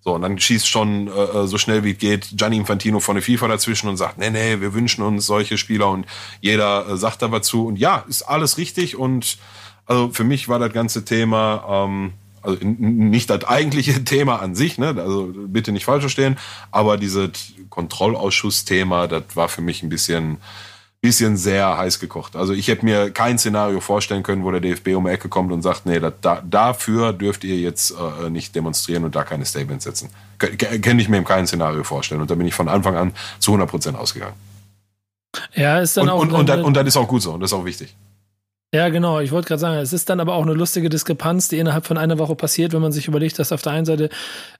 So, 0.00 0.14
und 0.14 0.22
dann 0.22 0.38
schießt 0.38 0.66
schon 0.66 1.08
äh, 1.08 1.46
so 1.46 1.58
schnell 1.58 1.84
wie 1.84 1.94
geht 1.94 2.36
Gianni 2.36 2.56
Infantino 2.56 3.00
von 3.00 3.16
der 3.16 3.22
FIFA 3.22 3.48
dazwischen 3.48 3.88
und 3.88 3.96
sagt, 3.96 4.18
nee, 4.18 4.30
nee, 4.30 4.60
wir 4.60 4.72
wünschen 4.72 5.02
uns 5.02 5.26
solche 5.26 5.58
Spieler 5.58 5.90
und 5.90 6.06
jeder 6.40 6.88
äh, 6.88 6.96
sagt 6.96 7.22
da 7.22 7.30
was 7.32 7.46
zu. 7.46 7.66
Und 7.66 7.76
ja, 7.76 8.04
ist 8.08 8.22
alles 8.22 8.58
richtig 8.58 8.96
und 8.96 9.38
also 9.86 10.10
für 10.10 10.24
mich 10.24 10.48
war 10.48 10.58
das 10.58 10.72
ganze 10.72 11.04
Thema, 11.04 11.64
ähm, 11.86 12.12
also 12.42 12.58
nicht 12.62 13.30
das 13.30 13.44
eigentliche 13.44 14.04
Thema 14.04 14.40
an 14.40 14.54
sich, 14.54 14.78
ne? 14.78 14.94
also 14.98 15.32
bitte 15.34 15.72
nicht 15.72 15.84
falsch 15.84 16.02
verstehen, 16.02 16.38
aber 16.70 16.96
dieses 16.96 17.54
Kontrollausschuss-Thema, 17.70 19.08
das 19.08 19.24
war 19.34 19.48
für 19.48 19.62
mich 19.62 19.82
ein 19.82 19.88
bisschen 19.88 20.38
bisschen 21.00 21.36
sehr 21.36 21.78
heiß 21.78 22.00
gekocht. 22.00 22.34
Also 22.34 22.52
ich 22.52 22.68
hätte 22.68 22.84
mir 22.84 23.10
kein 23.10 23.38
Szenario 23.38 23.80
vorstellen 23.80 24.22
können, 24.22 24.42
wo 24.42 24.50
der 24.50 24.60
DFB 24.60 24.88
um 24.96 25.04
die 25.04 25.12
Ecke 25.12 25.28
kommt 25.28 25.52
und 25.52 25.62
sagt, 25.62 25.86
nee, 25.86 26.00
da, 26.00 26.42
dafür 26.44 27.12
dürft 27.12 27.44
ihr 27.44 27.56
jetzt 27.56 27.92
äh, 27.92 28.30
nicht 28.30 28.54
demonstrieren 28.54 29.04
und 29.04 29.14
da 29.14 29.22
keine 29.22 29.44
Statements 29.44 29.84
setzen. 29.84 30.10
Kenne 30.38 31.00
ich 31.00 31.08
mir 31.08 31.22
kein 31.22 31.46
Szenario 31.46 31.84
vorstellen. 31.84 32.20
Und 32.20 32.30
da 32.30 32.34
bin 32.34 32.46
ich 32.46 32.54
von 32.54 32.68
Anfang 32.68 32.96
an 32.96 33.12
zu 33.38 33.52
100 33.52 33.70
Prozent 33.70 33.98
ausgegangen. 33.98 34.34
Ja, 35.54 35.78
ist 35.78 35.96
dann 35.96 36.04
und, 36.04 36.10
auch. 36.10 36.20
Und, 36.20 36.32
und, 36.32 36.48
dann, 36.48 36.62
und 36.62 36.74
dann 36.74 36.86
ist 36.86 36.96
auch 36.96 37.06
gut 37.06 37.22
so 37.22 37.32
und 37.32 37.40
das 37.40 37.52
ist 37.52 37.58
auch 37.58 37.64
wichtig. 37.64 37.94
Ja, 38.74 38.90
genau. 38.90 39.20
Ich 39.20 39.32
wollte 39.32 39.48
gerade 39.48 39.60
sagen, 39.60 39.78
es 39.78 39.94
ist 39.94 40.10
dann 40.10 40.20
aber 40.20 40.34
auch 40.34 40.42
eine 40.42 40.52
lustige 40.52 40.90
Diskrepanz, 40.90 41.48
die 41.48 41.56
innerhalb 41.56 41.86
von 41.86 41.96
einer 41.96 42.18
Woche 42.18 42.34
passiert, 42.34 42.74
wenn 42.74 42.82
man 42.82 42.92
sich 42.92 43.08
überlegt, 43.08 43.38
dass 43.38 43.50
auf 43.50 43.62
der 43.62 43.72
einen 43.72 43.86
Seite 43.86 44.10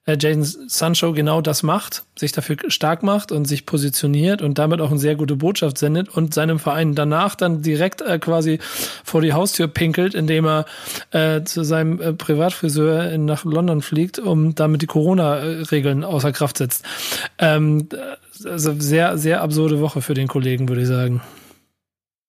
äh, 0.07 0.17
Jaden 0.19 0.45
Sancho 0.45 1.13
genau 1.13 1.43
das 1.43 1.63
macht, 1.63 2.05
sich 2.19 2.33
dafür 2.33 2.57
stark 2.69 3.03
macht 3.03 3.33
und 3.33 3.45
sich 3.45 3.67
positioniert 3.67 4.41
und 4.41 4.57
damit 4.57 4.81
auch 4.81 4.91
eine 4.91 4.99
sehr 4.99 5.15
gute 5.15 5.37
Botschaft 5.37 5.77
sendet 5.77 6.09
und 6.09 6.33
seinem 6.33 6.59
Verein 6.59 6.95
danach 6.95 7.35
dann 7.35 7.61
direkt 7.61 8.01
äh, 8.01 8.19
quasi 8.19 8.61
vor 9.05 9.21
die 9.21 9.35
Haustür 9.35 9.69
pinkelt, 9.69 10.15
indem 10.15 10.47
er 10.47 10.65
äh, 11.11 11.45
zu 11.45 11.63
seinem 11.63 12.01
äh, 12.01 12.15
Privatfriseur 12.15 13.11
in, 13.11 13.27
nach 13.27 13.45
London 13.45 13.83
fliegt, 13.83 14.19
um 14.19 14.55
damit 14.55 14.81
die 14.81 14.87
Corona-Regeln 14.87 16.03
außer 16.03 16.33
Kraft 16.33 16.57
setzt. 16.57 16.83
Ähm, 17.37 17.91
also 18.43 18.75
sehr, 18.79 19.19
sehr 19.19 19.43
absurde 19.43 19.81
Woche 19.81 20.01
für 20.01 20.15
den 20.15 20.29
Kollegen, 20.29 20.67
würde 20.67 20.81
ich 20.81 20.89
sagen. 20.89 21.21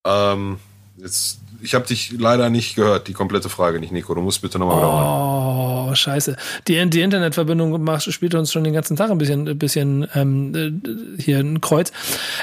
Ähm, 0.06 0.60
jetzt 0.98 1.40
ich 1.62 1.76
habe 1.76 1.86
dich 1.86 2.14
leider 2.18 2.50
nicht 2.50 2.76
gehört, 2.76 3.08
die 3.08 3.14
komplette 3.14 3.50
Frage 3.50 3.80
nicht, 3.80 3.92
Nico. 3.92 4.14
Du 4.14 4.22
musst 4.22 4.42
bitte 4.42 4.60
nochmal 4.60 4.78
wiederholen. 4.78 5.90
Oh, 5.90 5.96
scheiße. 5.96 6.36
Die, 6.68 6.90
die 6.90 7.02
Internetverbindung 7.02 7.84
macht, 7.84 8.12
spielt 8.12 8.36
uns 8.36 8.52
schon 8.52 8.64
den 8.64 8.74
ganzen 8.74 8.96
Tag 8.96 9.12
ein 9.12 9.18
bisschen, 9.18 9.48
ein 9.48 9.58
bisschen 9.58 10.08
ähm, 10.16 10.56
äh, 10.56 11.22
hier 11.22 11.40
ein 11.40 11.62
Kreuz. 11.62 11.92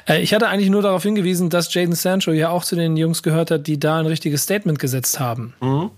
Äh, 0.09 0.23
ich 0.23 0.35
hatte 0.35 0.49
eigentlich 0.49 0.71
nur 0.71 0.83
darauf 0.83 1.03
hingewiesen, 1.03 1.51
dass 1.51 1.73
Jaden 1.73 1.95
Sancho 1.95 2.33
ja 2.33 2.51
auch 2.51 2.65
zu 2.65 2.77
den 2.77 2.97
Jungs 2.97 3.23
gehört 3.23 3.51
hat, 3.51 3.67
die 3.67 3.79
da 3.79 3.99
ein 3.99 4.07
richtiges 4.07 4.43
Statement 4.43 4.79
gesetzt 4.79 5.21
haben. 5.21 5.55
Mhm. 5.61 5.91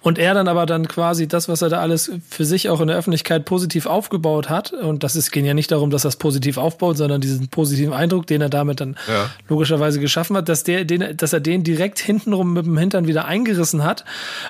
Und 0.00 0.18
er 0.18 0.34
dann 0.34 0.48
aber 0.48 0.66
dann 0.66 0.88
quasi 0.88 1.28
das, 1.28 1.48
was 1.48 1.62
er 1.62 1.68
da 1.68 1.80
alles 1.80 2.10
für 2.28 2.44
sich 2.44 2.68
auch 2.68 2.80
in 2.80 2.88
der 2.88 2.96
Öffentlichkeit 2.96 3.44
positiv 3.44 3.86
aufgebaut 3.86 4.48
hat, 4.48 4.72
und 4.72 5.04
das 5.04 5.16
ist, 5.16 5.30
ging 5.30 5.44
ja 5.44 5.54
nicht 5.54 5.70
darum, 5.70 5.90
dass 5.90 6.04
er 6.04 6.08
es 6.08 6.16
positiv 6.16 6.58
aufbaut, 6.58 6.96
sondern 6.96 7.20
diesen 7.20 7.48
positiven 7.48 7.92
Eindruck, 7.92 8.26
den 8.26 8.40
er 8.40 8.48
damit 8.48 8.80
dann 8.80 8.96
ja. 9.06 9.30
logischerweise 9.48 10.00
geschaffen 10.00 10.36
hat, 10.36 10.48
dass 10.48 10.64
der, 10.64 10.84
den, 10.84 11.16
dass 11.16 11.32
er 11.32 11.40
den 11.40 11.64
direkt 11.64 11.98
hintenrum 11.98 12.52
mit 12.52 12.66
dem 12.66 12.78
Hintern 12.78 13.06
wieder 13.06 13.24
eingerissen 13.24 13.84
hat, 13.84 14.04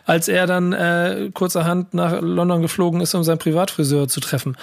als 0.05 0.29
er 0.29 0.47
dann 0.47 0.73
äh, 0.73 1.31
kurzerhand 1.35 1.95
nach 1.95 2.21
London 2.21 2.63
geflogen 2.63 3.01
ist, 3.01 3.15
um 3.15 3.25
seinen 3.25 3.39
Privatfriseur 3.39 4.09
zu 4.09 4.21
treffen. 4.21 4.57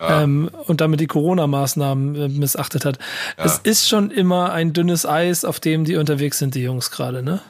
Ja. 0.00 0.22
Ähm, 0.22 0.50
und 0.66 0.80
damit 0.80 1.00
die 1.00 1.06
Corona-Maßnahmen 1.06 2.14
äh, 2.14 2.28
missachtet 2.28 2.84
hat. 2.84 2.98
Ja. 3.38 3.44
Es 3.44 3.58
ist 3.58 3.88
schon 3.88 4.10
immer 4.10 4.52
ein 4.52 4.72
dünnes 4.72 5.06
Eis, 5.06 5.44
auf 5.44 5.60
dem 5.60 5.84
die 5.84 5.96
unterwegs 5.96 6.38
sind, 6.38 6.54
die 6.54 6.62
Jungs 6.62 6.90
gerade, 6.90 7.22
ne? 7.22 7.40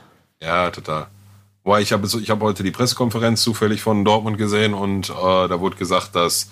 Ja, 0.43 0.71
total. 0.71 1.07
Weil 1.63 1.83
ich 1.83 1.93
habe 1.93 2.07
ich 2.07 2.31
hab 2.31 2.41
heute 2.41 2.63
die 2.63 2.71
Pressekonferenz 2.71 3.43
zufällig 3.43 3.83
von 3.83 4.05
Dortmund 4.05 4.39
gesehen 4.39 4.75
und 4.75 5.11
äh, 5.11 5.13
da 5.49 5.61
wurde 5.61 5.77
gesagt, 5.77 6.15
dass 6.17 6.51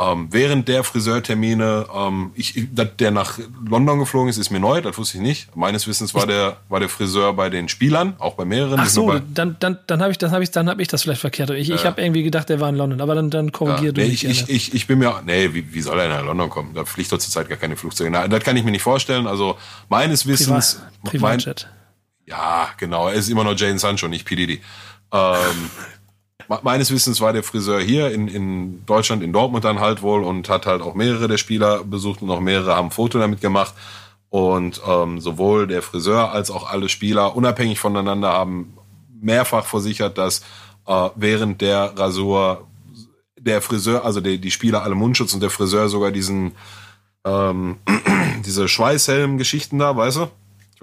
ähm, 0.00 0.28
während 0.30 0.66
der 0.66 0.82
Friseurtermine, 0.82 1.86
ähm, 1.94 2.30
ich, 2.34 2.54
der 2.72 3.10
nach 3.10 3.38
London 3.68 3.98
geflogen 3.98 4.30
ist, 4.30 4.38
ist 4.38 4.48
mir 4.48 4.58
neu, 4.58 4.80
das 4.80 4.96
wusste 4.96 5.18
ich 5.18 5.22
nicht. 5.22 5.54
Meines 5.54 5.86
Wissens 5.86 6.14
war 6.14 6.26
der, 6.26 6.56
war 6.70 6.80
der 6.80 6.88
Friseur 6.88 7.34
bei 7.34 7.50
den 7.50 7.68
Spielern, 7.68 8.14
auch 8.18 8.32
bei 8.32 8.46
mehreren. 8.46 8.80
Ach 8.80 8.88
so, 8.88 9.20
dann, 9.34 9.56
dann, 9.60 9.78
dann 9.86 10.00
habe 10.00 10.10
ich, 10.10 10.16
dann 10.16 10.30
hab 10.30 10.40
ich, 10.40 10.50
dann 10.50 10.70
hab 10.70 10.80
ich 10.80 10.88
das 10.88 11.02
vielleicht 11.02 11.20
verkehrt. 11.20 11.50
Ich, 11.50 11.68
ja. 11.68 11.74
ich 11.74 11.84
habe 11.84 12.00
irgendwie 12.00 12.22
gedacht, 12.22 12.48
der 12.48 12.60
war 12.60 12.70
in 12.70 12.76
London, 12.76 13.02
aber 13.02 13.14
dann, 13.14 13.28
dann 13.28 13.52
korrigiert 13.52 13.98
ja, 13.98 14.04
nee, 14.04 14.10
ich, 14.10 14.24
ich, 14.24 14.48
ich, 14.48 14.72
ich 14.72 14.86
bin 14.86 15.00
mir, 15.00 15.20
nee, 15.26 15.52
wie, 15.52 15.74
wie 15.74 15.82
soll 15.82 15.98
er 16.00 16.08
nach 16.08 16.24
London 16.24 16.48
kommen? 16.48 16.72
Da 16.72 16.86
fliegt 16.86 17.12
doch 17.12 17.18
zurzeit 17.18 17.50
gar 17.50 17.58
keine 17.58 17.76
Flugzeuge. 17.76 18.10
Na, 18.10 18.26
das 18.26 18.42
kann 18.42 18.56
ich 18.56 18.64
mir 18.64 18.70
nicht 18.70 18.82
vorstellen. 18.82 19.26
Also 19.26 19.58
meines 19.90 20.24
Wissens. 20.26 20.80
Privat, 21.04 21.40
Privatjet. 21.44 21.66
Mein, 21.68 21.79
ja, 22.30 22.68
genau. 22.76 23.08
Er 23.08 23.14
ist 23.14 23.28
immer 23.28 23.44
noch 23.44 23.56
Jane 23.56 23.78
Sancho, 23.78 24.08
nicht 24.08 24.24
P. 24.24 24.36
Diddy. 24.36 24.60
Ähm, 25.12 25.70
meines 26.62 26.90
Wissens 26.90 27.20
war 27.20 27.32
der 27.32 27.42
Friseur 27.42 27.80
hier 27.80 28.12
in, 28.12 28.28
in 28.28 28.86
Deutschland, 28.86 29.22
in 29.22 29.32
Dortmund 29.32 29.64
dann 29.64 29.80
halt 29.80 30.02
wohl 30.02 30.22
und 30.22 30.48
hat 30.48 30.66
halt 30.66 30.82
auch 30.82 30.94
mehrere 30.94 31.28
der 31.28 31.38
Spieler 31.38 31.84
besucht 31.84 32.22
und 32.22 32.28
noch 32.28 32.40
mehrere 32.40 32.76
haben 32.76 32.88
ein 32.88 32.92
Foto 32.92 33.18
damit 33.18 33.40
gemacht. 33.40 33.74
Und 34.28 34.80
ähm, 34.86 35.20
sowohl 35.20 35.66
der 35.66 35.82
Friseur 35.82 36.32
als 36.32 36.52
auch 36.52 36.70
alle 36.70 36.88
Spieler 36.88 37.34
unabhängig 37.34 37.80
voneinander 37.80 38.32
haben 38.32 38.74
mehrfach 39.20 39.66
versichert, 39.66 40.18
dass 40.18 40.42
äh, 40.86 41.08
während 41.16 41.60
der 41.60 41.98
Rasur 41.98 42.68
der 43.38 43.60
Friseur, 43.60 44.04
also 44.04 44.20
die, 44.20 44.38
die 44.38 44.50
Spieler 44.50 44.82
alle 44.82 44.94
Mundschutz 44.94 45.34
und 45.34 45.40
der 45.40 45.50
Friseur 45.50 45.88
sogar 45.88 46.10
diesen 46.10 46.52
ähm, 47.24 47.78
diese 48.46 48.68
Schweißhelm-Geschichten 48.68 49.78
da, 49.78 49.96
weißt 49.96 50.18
du? 50.18 50.30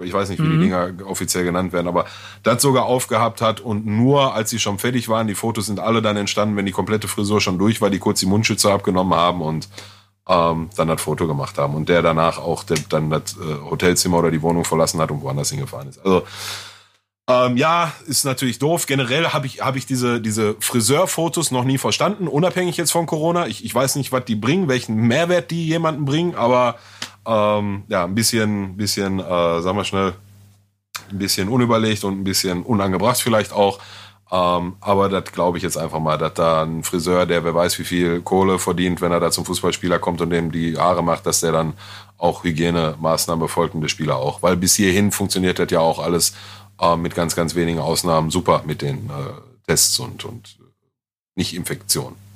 Ich 0.00 0.12
weiß 0.12 0.28
nicht, 0.28 0.40
wie 0.40 0.46
mhm. 0.46 0.52
die 0.52 0.64
Dinger 0.64 0.92
offiziell 1.04 1.44
genannt 1.44 1.72
werden, 1.72 1.88
aber 1.88 2.06
das 2.42 2.62
sogar 2.62 2.84
aufgehabt 2.84 3.40
hat 3.40 3.60
und 3.60 3.86
nur 3.86 4.34
als 4.34 4.50
sie 4.50 4.58
schon 4.58 4.78
fertig 4.78 5.08
waren, 5.08 5.26
die 5.26 5.34
Fotos 5.34 5.66
sind 5.66 5.80
alle 5.80 6.02
dann 6.02 6.16
entstanden, 6.16 6.56
wenn 6.56 6.66
die 6.66 6.72
komplette 6.72 7.08
Frisur 7.08 7.40
schon 7.40 7.58
durch 7.58 7.80
war, 7.80 7.90
die 7.90 7.98
kurz 7.98 8.20
die 8.20 8.26
Mundschütze 8.26 8.72
abgenommen 8.72 9.14
haben 9.14 9.40
und 9.40 9.68
ähm, 10.28 10.70
dann 10.76 10.88
das 10.88 11.00
Foto 11.00 11.26
gemacht 11.26 11.58
haben 11.58 11.74
und 11.74 11.88
der 11.88 12.02
danach 12.02 12.38
auch 12.38 12.64
der, 12.64 12.78
dann 12.88 13.10
das 13.10 13.36
äh, 13.36 13.70
Hotelzimmer 13.70 14.18
oder 14.18 14.30
die 14.30 14.42
Wohnung 14.42 14.64
verlassen 14.64 15.00
hat 15.00 15.10
und 15.10 15.22
woanders 15.22 15.50
hingefahren 15.50 15.88
ist. 15.88 16.04
Also 16.04 16.24
ähm, 17.28 17.58
ja, 17.58 17.92
ist 18.06 18.24
natürlich 18.24 18.58
doof. 18.58 18.86
Generell 18.86 19.28
habe 19.28 19.46
ich, 19.46 19.60
hab 19.60 19.76
ich 19.76 19.84
diese, 19.84 20.18
diese 20.20 20.56
Friseurfotos 20.60 21.50
noch 21.50 21.64
nie 21.64 21.76
verstanden, 21.76 22.26
unabhängig 22.26 22.78
jetzt 22.78 22.90
von 22.90 23.04
Corona. 23.04 23.46
Ich, 23.46 23.64
ich 23.64 23.74
weiß 23.74 23.96
nicht, 23.96 24.12
was 24.12 24.24
die 24.24 24.34
bringen, 24.34 24.66
welchen 24.68 24.94
Mehrwert 24.96 25.50
die 25.50 25.66
jemanden 25.66 26.06
bringen, 26.06 26.34
aber 26.34 26.76
ähm, 27.28 27.82
ja, 27.88 28.04
ein 28.04 28.14
bisschen, 28.14 28.76
bisschen, 28.76 29.20
äh, 29.20 29.60
sagen 29.60 29.76
wir 29.76 29.84
schnell, 29.84 30.14
ein 31.10 31.18
bisschen 31.18 31.48
unüberlegt 31.48 32.04
und 32.04 32.20
ein 32.20 32.24
bisschen 32.24 32.62
unangebracht 32.62 33.20
vielleicht 33.20 33.52
auch. 33.52 33.78
Ähm, 34.30 34.76
aber 34.80 35.08
das 35.08 35.32
glaube 35.32 35.56
ich 35.58 35.62
jetzt 35.62 35.78
einfach 35.78 36.00
mal, 36.00 36.18
dass 36.18 36.34
da 36.34 36.62
ein 36.62 36.82
Friseur, 36.82 37.24
der 37.26 37.44
wer 37.44 37.54
weiß 37.54 37.78
wie 37.78 37.84
viel 37.84 38.20
Kohle 38.20 38.58
verdient, 38.58 39.00
wenn 39.00 39.12
er 39.12 39.20
da 39.20 39.30
zum 39.30 39.44
Fußballspieler 39.44 39.98
kommt 39.98 40.20
und 40.20 40.30
dem 40.30 40.52
die 40.52 40.76
Haare 40.76 41.02
macht, 41.02 41.24
dass 41.26 41.40
der 41.40 41.52
dann 41.52 41.74
auch 42.18 42.44
Hygienemaßnahmen 42.44 43.40
befolgt 43.40 43.74
und 43.74 43.80
der 43.80 43.88
Spieler 43.88 44.16
auch. 44.16 44.42
Weil 44.42 44.56
bis 44.56 44.74
hierhin 44.74 45.12
funktioniert 45.12 45.58
das 45.58 45.70
ja 45.70 45.80
auch 45.80 45.98
alles 45.98 46.34
äh, 46.80 46.96
mit 46.96 47.14
ganz, 47.14 47.36
ganz 47.36 47.54
wenigen 47.54 47.78
Ausnahmen 47.78 48.30
super 48.30 48.62
mit 48.66 48.82
den 48.82 49.08
äh, 49.08 49.66
Tests 49.66 49.98
und, 49.98 50.24
und 50.24 50.58
nicht 51.34 51.54
Infektionen. 51.54 52.27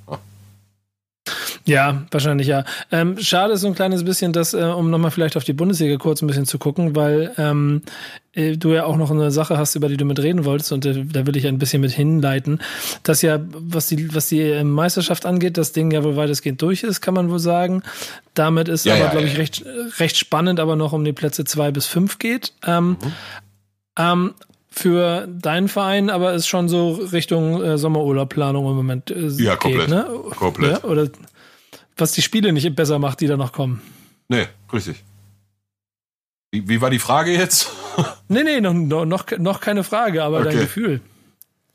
Ja, 1.65 2.03
wahrscheinlich 2.11 2.49
ja. 2.49 2.65
Ähm, 2.91 3.19
schade 3.19 3.53
ist 3.53 3.61
so 3.61 3.69
ein 3.69 3.75
kleines 3.75 4.05
bisschen, 4.05 4.33
dass, 4.33 4.53
äh, 4.53 4.63
um 4.63 4.91
nochmal 4.91 5.11
vielleicht 5.11 5.37
auf 5.37 5.45
die 5.45 5.53
Bundesliga 5.53 5.97
kurz 5.97 6.21
ein 6.21 6.27
bisschen 6.27 6.47
zu 6.47 6.59
gucken, 6.59 6.97
weil 6.97 7.33
ähm, 7.39 7.83
äh, 8.33 8.57
du 8.57 8.73
ja 8.73 8.85
auch 8.85 8.97
noch 8.97 9.11
eine 9.11 9.31
Sache 9.31 9.59
hast, 9.59 9.75
über 9.77 9.89
die 9.89 9.97
du 9.97 10.05
mit 10.05 10.19
reden 10.19 10.45
wolltest 10.45 10.73
und 10.73 10.85
äh, 10.87 11.05
da 11.05 11.27
will 11.27 11.37
ich 11.37 11.47
ein 11.47 11.59
bisschen 11.59 11.81
mit 11.81 11.93
hinleiten, 11.93 12.61
dass 13.05 13.23
ja, 13.23 13.39
was 13.53 13.87
die, 13.87 14.13
was 14.15 14.29
die 14.29 14.41
äh, 14.41 14.65
Meisterschaft 14.65 15.25
angeht, 15.25 15.57
das 15.57 15.73
Ding 15.73 15.91
ja 15.93 16.03
wohl 16.03 16.17
weitestgehend 16.17 16.61
durch 16.61 16.83
ist, 16.83 17.01
kann 17.01 17.15
man 17.15 17.31
wohl 17.31 17.39
sagen. 17.39 17.83
Damit 18.35 18.69
ist 18.69 18.85
ja, 18.85 18.95
aber, 18.95 19.05
ja, 19.05 19.11
glaube 19.11 19.27
ich, 19.27 19.39
recht, 19.39 19.65
recht 19.99 20.17
spannend, 20.17 20.59
aber 20.59 20.75
noch 20.75 20.93
um 20.93 21.05
die 21.05 21.13
Plätze 21.13 21.45
zwei 21.45 21.71
bis 21.71 21.87
fünf 21.87 22.19
geht. 22.19 22.53
Ähm, 22.67 22.91
mhm. 22.91 22.97
Ähm, 23.99 24.35
für 24.75 25.29
deinen 25.29 25.69
Verein, 25.69 26.09
aber 26.09 26.33
ist 26.33 26.47
schon 26.47 26.67
so 26.69 26.93
Richtung 27.13 27.63
äh, 27.63 27.77
Sommerurlaubplanung 27.77 28.67
im 28.67 28.75
Moment. 28.75 29.11
Äh, 29.11 29.29
ja, 29.29 29.55
komplett. 29.57 29.89
Geht, 29.89 29.95
ne? 29.95 30.07
komplett. 30.35 30.83
Ja, 30.83 30.89
oder 30.89 31.09
was 31.97 32.13
die 32.13 32.23
Spiele 32.23 32.53
nicht 32.53 32.75
besser 32.75 32.99
macht, 32.99 33.21
die 33.21 33.27
da 33.27 33.37
noch 33.37 33.53
kommen. 33.53 33.83
Nee, 34.29 34.47
richtig. 34.73 35.03
Wie, 36.51 36.69
wie 36.69 36.81
war 36.81 36.91
die 36.91 36.99
Frage 36.99 37.33
jetzt? 37.33 37.71
nee, 38.29 38.43
nee, 38.43 38.61
noch, 38.61 39.05
noch, 39.05 39.27
noch 39.39 39.61
keine 39.61 39.85
Frage, 39.85 40.23
aber 40.23 40.41
okay. 40.41 40.51
dein 40.51 40.61
Gefühl. 40.61 41.01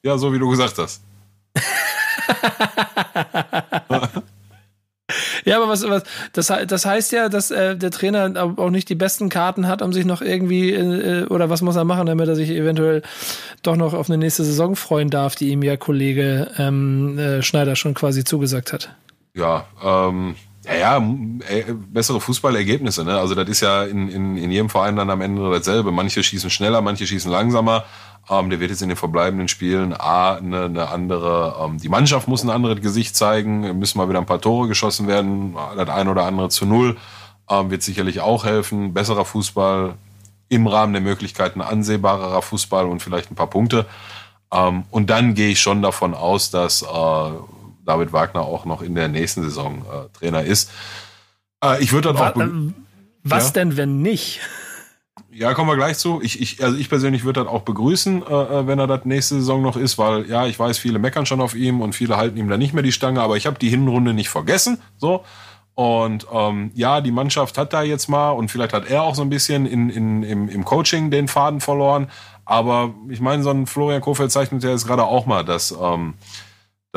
Ja, 0.03 0.17
so 0.17 0.33
wie 0.33 0.39
du 0.39 0.49
gesagt 0.49 0.77
hast. 0.77 1.01
Ja, 5.45 5.55
aber 5.55 5.69
was, 5.69 5.87
was 5.87 6.03
das, 6.33 6.51
das 6.67 6.85
heißt 6.85 7.13
ja, 7.13 7.29
dass 7.29 7.51
äh, 7.51 7.77
der 7.77 7.89
Trainer 7.89 8.53
auch 8.57 8.69
nicht 8.69 8.89
die 8.89 8.95
besten 8.95 9.29
Karten 9.29 9.65
hat, 9.65 9.81
um 9.81 9.93
sich 9.93 10.03
noch 10.03 10.21
irgendwie, 10.21 10.73
äh, 10.73 11.25
oder 11.27 11.49
was 11.49 11.61
muss 11.61 11.77
er 11.77 11.85
machen, 11.85 12.05
damit 12.05 12.27
er 12.27 12.35
sich 12.35 12.49
eventuell 12.49 13.01
doch 13.63 13.77
noch 13.77 13.93
auf 13.93 14.09
eine 14.09 14.17
nächste 14.17 14.43
Saison 14.43 14.75
freuen 14.75 15.09
darf, 15.09 15.35
die 15.35 15.47
ihm 15.47 15.63
ja 15.63 15.77
Kollege 15.77 16.51
ähm, 16.57 17.17
äh, 17.17 17.41
Schneider 17.41 17.77
schon 17.77 17.93
quasi 17.93 18.25
zugesagt 18.25 18.73
hat. 18.73 18.89
Ja, 19.37 19.65
ähm, 19.83 20.35
ja, 20.65 20.75
ja, 20.75 20.97
äh, 21.47 21.63
bessere 21.71 22.19
Fußballergebnisse. 22.19 23.05
Ne? 23.05 23.17
Also 23.17 23.35
das 23.35 23.47
ist 23.47 23.61
ja 23.61 23.83
in, 23.83 24.09
in, 24.09 24.35
in 24.35 24.51
jedem 24.51 24.69
Verein 24.69 24.95
dann 24.95 25.09
am 25.09 25.21
Ende 25.21 25.49
dasselbe. 25.49 25.91
Manche 25.91 26.23
schießen 26.23 26.49
schneller, 26.49 26.81
manche 26.81 27.07
schießen 27.07 27.31
langsamer. 27.31 27.85
Ähm, 28.29 28.49
der 28.49 28.59
wird 28.59 28.71
jetzt 28.71 28.81
in 28.81 28.89
den 28.89 28.97
verbleibenden 28.97 29.47
Spielen 29.47 29.93
A, 29.93 30.35
eine, 30.35 30.65
eine 30.65 30.89
andere, 30.89 31.55
ähm, 31.63 31.77
die 31.77 31.87
Mannschaft 31.87 32.27
muss 32.27 32.43
ein 32.43 32.49
anderes 32.49 32.81
Gesicht 32.81 33.15
zeigen, 33.15 33.79
müssen 33.79 33.97
mal 33.97 34.09
wieder 34.09 34.19
ein 34.19 34.25
paar 34.25 34.41
Tore 34.41 34.67
geschossen 34.67 35.07
werden, 35.07 35.55
das 35.77 35.87
ein 35.87 36.09
oder 36.09 36.25
andere 36.25 36.49
zu 36.49 36.65
null, 36.65 36.97
ähm, 37.49 37.71
wird 37.71 37.83
sicherlich 37.83 38.19
auch 38.19 38.43
helfen. 38.43 38.93
Besserer 38.93 39.23
Fußball 39.23 39.93
im 40.49 40.67
Rahmen 40.67 40.91
der 40.91 41.01
Möglichkeiten, 41.01 41.61
ansehbarerer 41.61 42.41
Fußball 42.41 42.85
und 42.85 43.01
vielleicht 43.01 43.31
ein 43.31 43.35
paar 43.35 43.49
Punkte. 43.49 43.85
Ähm, 44.51 44.83
und 44.91 45.09
dann 45.09 45.33
gehe 45.33 45.49
ich 45.49 45.61
schon 45.61 45.81
davon 45.81 46.13
aus, 46.13 46.51
dass 46.51 46.81
äh, 46.81 46.85
David 47.87 48.13
Wagner 48.13 48.41
auch 48.41 48.65
noch 48.65 48.81
in 48.81 48.93
der 48.93 49.07
nächsten 49.07 49.43
Saison 49.43 49.85
äh, 49.91 50.17
Trainer 50.17 50.43
ist. 50.43 50.69
Äh, 51.63 51.81
ich 51.81 51.93
würde 51.93 52.13
dann 52.13 52.17
auch. 52.17 52.35
Was, 52.35 52.49
was 53.23 53.45
ja? 53.47 53.53
denn, 53.53 53.77
wenn 53.77 54.01
nicht? 54.01 54.41
Ja, 55.31 55.53
kommen 55.53 55.69
wir 55.69 55.75
gleich 55.75 55.97
zu. 55.97 56.21
Ich, 56.21 56.41
ich, 56.41 56.63
also 56.63 56.77
ich 56.77 56.89
persönlich 56.89 57.23
würde 57.23 57.43
das 57.43 57.49
auch 57.51 57.61
begrüßen, 57.61 58.23
äh, 58.23 58.33
äh, 58.33 58.67
wenn 58.67 58.79
er 58.79 58.87
das 58.87 59.05
nächste 59.05 59.35
Saison 59.35 59.61
noch 59.61 59.77
ist, 59.77 59.97
weil 59.97 60.27
ja, 60.27 60.47
ich 60.47 60.57
weiß, 60.57 60.77
viele 60.77 60.99
meckern 60.99 61.25
schon 61.25 61.41
auf 61.41 61.55
ihm 61.55 61.81
und 61.81 61.93
viele 61.93 62.17
halten 62.17 62.37
ihm 62.37 62.49
da 62.49 62.57
nicht 62.57 62.73
mehr 62.73 62.83
die 62.83 62.91
Stange, 62.91 63.21
aber 63.21 63.37
ich 63.37 63.45
habe 63.45 63.59
die 63.59 63.69
Hinrunde 63.69 64.13
nicht 64.13 64.29
vergessen. 64.29 64.81
So. 64.97 65.23
Und 65.75 66.25
ähm, 66.33 66.71
ja, 66.73 67.01
die 67.01 67.11
Mannschaft 67.11 67.57
hat 67.57 67.71
da 67.71 67.83
jetzt 67.83 68.07
mal 68.07 68.31
und 68.31 68.49
vielleicht 68.49 68.73
hat 68.73 68.89
er 68.89 69.03
auch 69.03 69.13
so 69.13 69.21
ein 69.21 69.29
bisschen 69.29 69.67
in, 69.67 69.89
in, 69.91 70.23
im, 70.23 70.49
im 70.49 70.65
Coaching 70.65 71.11
den 71.11 71.27
Faden 71.27 71.61
verloren. 71.61 72.09
Aber 72.43 72.95
ich 73.09 73.21
meine, 73.21 73.43
so 73.43 73.51
ein 73.51 73.67
Florian 73.67 74.01
Kofeld 74.01 74.31
zeichnet 74.31 74.63
ja 74.63 74.71
jetzt 74.71 74.87
gerade 74.87 75.03
auch 75.03 75.27
mal, 75.27 75.45
dass, 75.45 75.71
ähm, 75.71 76.15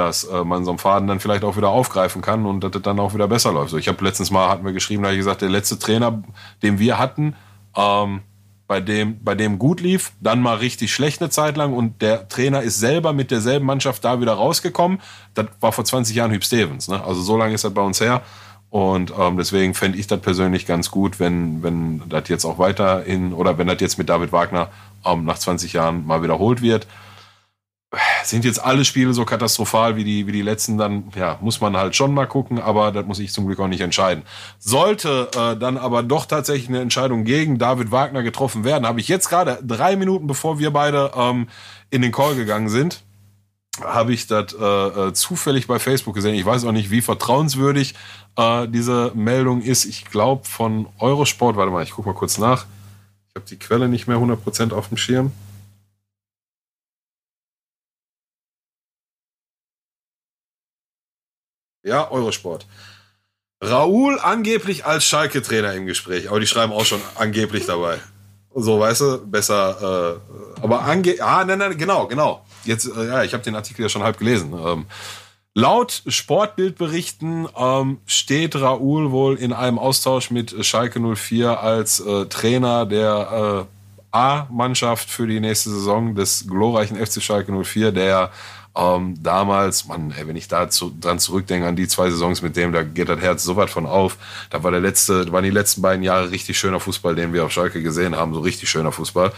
dass 0.01 0.25
äh, 0.25 0.45
man 0.45 0.65
so 0.65 0.71
einen 0.71 0.79
Faden 0.79 1.07
dann 1.07 1.21
vielleicht 1.21 1.45
auch 1.45 1.57
wieder 1.57 1.69
aufgreifen 1.69 2.23
kann 2.23 2.47
und 2.47 2.65
dass 2.65 2.71
das 2.71 2.83
dann 2.83 2.99
auch 2.99 3.15
wieder 3.15 3.29
besser 3.29 3.53
läuft. 3.53 3.71
So, 3.71 3.77
ich 3.77 3.87
habe 3.87 4.03
letztens 4.03 4.31
mal, 4.31 4.49
hatten 4.49 4.65
wir 4.65 4.73
geschrieben, 4.73 5.03
da 5.03 5.09
habe 5.09 5.17
ich 5.17 5.21
gesagt, 5.21 5.43
der 5.43 5.51
letzte 5.51 5.79
Trainer, 5.79 6.23
den 6.63 6.79
wir 6.79 6.99
hatten, 6.99 7.37
ähm, 7.77 8.23
bei 8.67 8.81
dem, 8.81 9.23
bei 9.23 9.35
dem 9.35 9.59
gut 9.59 9.81
lief, 9.81 10.13
dann 10.21 10.41
mal 10.41 10.57
richtig 10.57 10.95
schlecht 10.95 11.21
eine 11.21 11.29
Zeit 11.29 11.57
lang 11.57 11.75
und 11.75 12.01
der 12.03 12.29
Trainer 12.29 12.63
ist 12.63 12.79
selber 12.79 13.13
mit 13.13 13.31
derselben 13.31 13.67
Mannschaft 13.67 14.05
da 14.05 14.21
wieder 14.21 14.33
rausgekommen. 14.33 15.01
Das 15.35 15.47
war 15.61 15.73
vor 15.73 15.85
20 15.85 16.17
Jahren 16.17 16.31
Hüb 16.31 16.45
Stevens. 16.45 16.89
Ne? 16.89 17.03
Also 17.05 17.21
so 17.21 17.37
lange 17.37 17.53
ist 17.53 17.65
das 17.65 17.75
bei 17.75 17.83
uns 17.83 18.01
her. 18.01 18.23
Und 18.71 19.13
ähm, 19.19 19.37
deswegen 19.37 19.75
fände 19.75 19.99
ich 19.99 20.07
das 20.07 20.21
persönlich 20.21 20.65
ganz 20.65 20.93
gut, 20.93 21.19
wenn, 21.19 21.65
wenn 21.65 22.03
das 22.09 22.29
jetzt 22.29 22.45
auch 22.45 22.59
weiterhin 22.59 23.33
oder 23.33 23.59
wenn 23.59 23.67
das 23.67 23.81
jetzt 23.81 23.99
mit 23.99 24.09
David 24.09 24.31
Wagner 24.31 24.69
ähm, 25.05 25.25
nach 25.25 25.39
20 25.39 25.73
Jahren 25.73 26.07
mal 26.07 26.23
wiederholt 26.23 26.63
wird. 26.63 26.87
Sind 28.23 28.45
jetzt 28.45 28.63
alle 28.63 28.85
Spiele 28.85 29.13
so 29.13 29.25
katastrophal 29.25 29.97
wie 29.97 30.05
die, 30.05 30.29
wie 30.29 30.33
die 30.33 30.43
letzten, 30.43 30.79
dann 30.79 31.11
ja, 31.17 31.39
muss 31.41 31.61
man 31.61 31.77
halt 31.77 31.97
schon 31.97 32.15
mal 32.15 32.27
gucken, 32.27 32.61
aber 32.61 32.93
das 32.93 33.05
muss 33.05 33.19
ich 33.19 33.33
zum 33.33 33.47
Glück 33.47 33.59
auch 33.59 33.67
nicht 33.67 33.81
entscheiden. 33.81 34.23
Sollte 34.61 35.29
äh, 35.35 35.57
dann 35.57 35.77
aber 35.77 36.05
doch 36.05 36.27
tatsächlich 36.27 36.69
eine 36.69 36.81
Entscheidung 36.81 37.25
gegen 37.25 37.59
David 37.59 37.91
Wagner 37.91 38.23
getroffen 38.23 38.63
werden, 38.63 38.87
habe 38.87 39.01
ich 39.01 39.09
jetzt 39.09 39.29
gerade 39.29 39.59
drei 39.63 39.97
Minuten 39.97 40.29
bevor 40.29 40.61
wir 40.61 40.71
beide 40.71 41.11
ähm, 41.17 41.49
in 41.91 42.03
den 42.03 42.13
Call 42.13 42.37
gegangen 42.37 42.69
sind, 42.69 43.03
habe 43.83 44.13
ich 44.13 44.29
das 44.29 44.53
äh, 44.53 44.65
äh, 44.65 45.13
zufällig 45.13 45.67
bei 45.67 45.79
Facebook 45.79 46.15
gesehen. 46.15 46.35
Ich 46.35 46.45
weiß 46.45 46.65
auch 46.65 46.73
nicht, 46.73 46.91
wie 46.91 47.01
vertrauenswürdig 47.01 47.95
äh, 48.37 48.69
diese 48.69 49.13
Meldung 49.15 49.63
ist. 49.63 49.85
Ich 49.85 50.05
glaube 50.05 50.47
von 50.47 50.87
Eurosport. 50.99 51.57
Warte 51.57 51.73
mal, 51.73 51.83
ich 51.83 51.93
gucke 51.93 52.09
mal 52.09 52.15
kurz 52.15 52.39
nach. 52.39 52.67
Ich 53.29 53.37
habe 53.37 53.47
die 53.49 53.59
Quelle 53.59 53.89
nicht 53.89 54.07
mehr 54.07 54.19
100% 54.19 54.73
auf 54.73 54.89
dem 54.89 54.97
Schirm. 54.97 55.33
Ja, 61.83 62.11
Eurosport. 62.11 62.67
Raoul 63.63 64.19
angeblich 64.19 64.87
als 64.87 65.05
Schalke-Trainer 65.05 65.75
im 65.75 65.87
Gespräch, 65.87 66.31
aber 66.31 66.41
die 66.41 66.47
schreiben 66.47 66.73
auch 66.73 66.85
schon 66.85 67.01
angeblich 67.17 67.67
dabei. 67.67 67.99
So, 68.55 68.81
weißt 68.81 69.01
du, 69.03 69.27
besser, 69.27 70.21
äh, 70.59 70.63
aber 70.63 70.83
ange, 70.83 71.17
ah, 71.21 71.45
nein, 71.45 71.59
nein, 71.59 71.79
genau, 71.79 72.07
genau. 72.07 72.45
Jetzt, 72.65 72.87
äh, 72.87 73.07
ja, 73.07 73.23
ich 73.23 73.33
habe 73.33 73.45
den 73.45 73.55
Artikel 73.55 73.83
ja 73.83 73.89
schon 73.89 74.03
halb 74.03 74.19
gelesen. 74.19 74.55
Ähm, 74.55 74.87
laut 75.55 76.03
Sportbildberichten 76.07 77.49
ähm, 77.57 77.99
steht 78.07 78.57
Raoul 78.57 79.13
wohl 79.13 79.37
in 79.37 79.53
einem 79.53 79.79
Austausch 79.79 80.31
mit 80.31 80.65
Schalke 80.65 80.99
04 81.01 81.61
als 81.61 82.01
äh, 82.01 82.27
Trainer 82.27 82.87
der 82.87 83.67
äh, 83.67 84.17
A-Mannschaft 84.17 85.09
für 85.09 85.27
die 85.27 85.39
nächste 85.39 85.71
Saison 85.71 86.15
des 86.15 86.47
glorreichen 86.49 86.97
FC 86.97 87.23
Schalke 87.23 87.53
04, 87.53 87.93
der 87.93 88.31
ähm, 88.77 89.15
damals, 89.21 89.87
man, 89.87 90.13
ey, 90.13 90.27
wenn 90.29 90.37
ich 90.37 90.49
da 90.49 90.69
zu, 90.69 90.93
dran 90.99 91.19
zurückdenke 91.19 91.67
an 91.67 91.77
die 91.77 91.89
zwei 91.89 92.11
Saisons 92.11 92.41
mit 92.41 92.57
dem, 92.57 92.73
da 92.73 92.83
geht 92.83 93.09
das 93.09 93.21
Herz 93.21 93.43
so 93.43 93.57
weit 93.57 93.71
von 93.71 93.87
auf. 93.87 94.17
Da 94.51 94.63
war 94.63 94.71
der 94.71 94.81
letzte, 94.81 95.31
waren 95.33 95.45
die 95.45 95.51
letzten 95.51 95.83
beiden 95.83 96.05
Jahre 96.05 96.31
richtig 96.31 96.59
schöner 96.59 96.81
Fußball, 96.81 97.15
den 97.15 97.33
wir 97.33 97.45
auf 97.45 97.53
Schalke 97.53 97.83
gesehen 97.83 98.17
haben, 98.17 98.33
so 98.33 98.41
richtig 98.41 98.71
schöner 98.71 98.93
Fußball. 98.93 99.33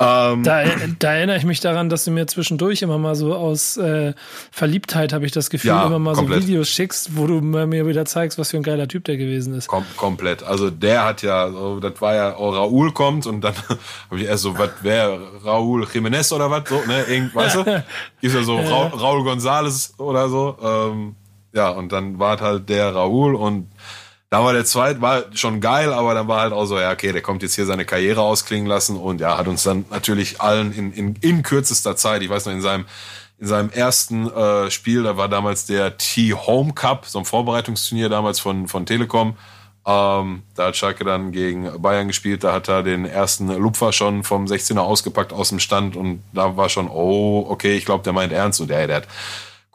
Ähm, 0.00 0.42
da, 0.42 0.64
da, 0.98 1.14
erinnere 1.14 1.36
ich 1.36 1.44
mich 1.44 1.60
daran, 1.60 1.88
dass 1.88 2.04
du 2.04 2.10
mir 2.10 2.26
zwischendurch 2.26 2.82
immer 2.82 2.98
mal 2.98 3.14
so 3.14 3.32
aus 3.32 3.76
äh, 3.76 4.12
Verliebtheit, 4.50 5.12
habe 5.12 5.24
ich 5.24 5.30
das 5.30 5.50
Gefühl, 5.50 5.68
ja, 5.68 5.86
immer 5.86 6.00
mal 6.00 6.14
komplett. 6.14 6.42
so 6.42 6.48
Videos 6.48 6.68
schickst, 6.68 7.16
wo 7.16 7.28
du 7.28 7.40
mir 7.40 7.86
wieder 7.86 8.04
zeigst, 8.04 8.36
was 8.36 8.50
für 8.50 8.56
ein 8.56 8.64
geiler 8.64 8.88
Typ 8.88 9.04
der 9.04 9.16
gewesen 9.16 9.54
ist. 9.54 9.68
Kom 9.68 9.84
komplett. 9.96 10.42
Also 10.42 10.70
der 10.70 11.04
hat 11.04 11.22
ja, 11.22 11.48
das 11.80 12.00
war 12.00 12.14
ja, 12.14 12.36
oh, 12.36 12.50
Raúl 12.50 12.92
kommt 12.92 13.26
und 13.26 13.42
dann 13.42 13.54
habe 14.10 14.20
ich 14.20 14.26
erst 14.26 14.42
so, 14.42 14.58
was 14.58 14.70
wer 14.82 15.16
Raúl 15.44 15.84
Jiménez 15.84 16.34
oder 16.34 16.50
was, 16.50 16.68
so, 16.68 16.82
ne, 16.88 17.04
irgend, 17.04 17.32
weißt 17.32 17.56
du? 17.56 17.84
Ist 18.20 18.34
ja 18.34 18.42
so 18.42 18.56
Ra 18.56 18.88
Raúl 18.88 19.22
González 19.22 19.96
oder 19.98 20.28
so. 20.28 20.56
Ähm, 20.60 21.14
ja, 21.52 21.68
und 21.68 21.92
dann 21.92 22.18
war 22.18 22.40
halt 22.40 22.68
der 22.68 22.92
Raúl 22.92 23.36
und 23.36 23.68
da 24.30 24.42
war 24.42 24.52
der 24.52 24.64
zweite, 24.64 25.00
war 25.00 25.24
schon 25.34 25.60
geil, 25.60 25.92
aber 25.92 26.14
dann 26.14 26.26
war 26.26 26.40
halt 26.40 26.52
auch 26.52 26.64
so, 26.66 26.78
ja, 26.78 26.90
okay, 26.90 27.12
der 27.12 27.22
kommt 27.22 27.42
jetzt 27.42 27.54
hier 27.54 27.66
seine 27.66 27.84
Karriere 27.84 28.22
ausklingen 28.22 28.66
lassen 28.66 28.96
und 28.96 29.20
ja, 29.20 29.38
hat 29.38 29.46
uns 29.46 29.62
dann 29.62 29.84
natürlich 29.90 30.40
allen 30.40 30.72
in, 30.72 30.92
in, 30.92 31.16
in 31.20 31.42
kürzester 31.42 31.94
Zeit, 31.96 32.22
ich 32.22 32.30
weiß 32.30 32.46
noch, 32.46 32.52
in 32.52 32.60
seinem, 32.60 32.86
in 33.38 33.46
seinem 33.46 33.70
ersten 33.70 34.28
äh, 34.30 34.70
Spiel, 34.70 35.04
da 35.04 35.16
war 35.16 35.28
damals 35.28 35.66
der 35.66 35.98
T-Home 35.98 36.72
Cup, 36.72 37.06
so 37.06 37.18
ein 37.20 37.24
Vorbereitungsturnier 37.24 38.08
damals 38.08 38.40
von, 38.40 38.66
von 38.66 38.86
Telekom. 38.86 39.36
Ähm, 39.86 40.42
da 40.54 40.68
hat 40.68 40.76
Schalke 40.76 41.04
dann 41.04 41.30
gegen 41.30 41.80
Bayern 41.82 42.08
gespielt, 42.08 42.42
da 42.42 42.54
hat 42.54 42.68
er 42.68 42.82
den 42.82 43.04
ersten 43.04 43.48
Lupfer 43.48 43.92
schon 43.92 44.24
vom 44.24 44.46
16er 44.46 44.78
ausgepackt 44.78 45.32
aus 45.32 45.50
dem 45.50 45.60
Stand 45.60 45.94
und 45.94 46.22
da 46.32 46.56
war 46.56 46.70
schon, 46.70 46.88
oh, 46.88 47.44
okay, 47.48 47.76
ich 47.76 47.84
glaube, 47.84 48.02
der 48.02 48.14
meint 48.14 48.32
ernst 48.32 48.62
und 48.62 48.68
der, 48.70 48.86
der 48.86 48.96
hat 48.96 49.08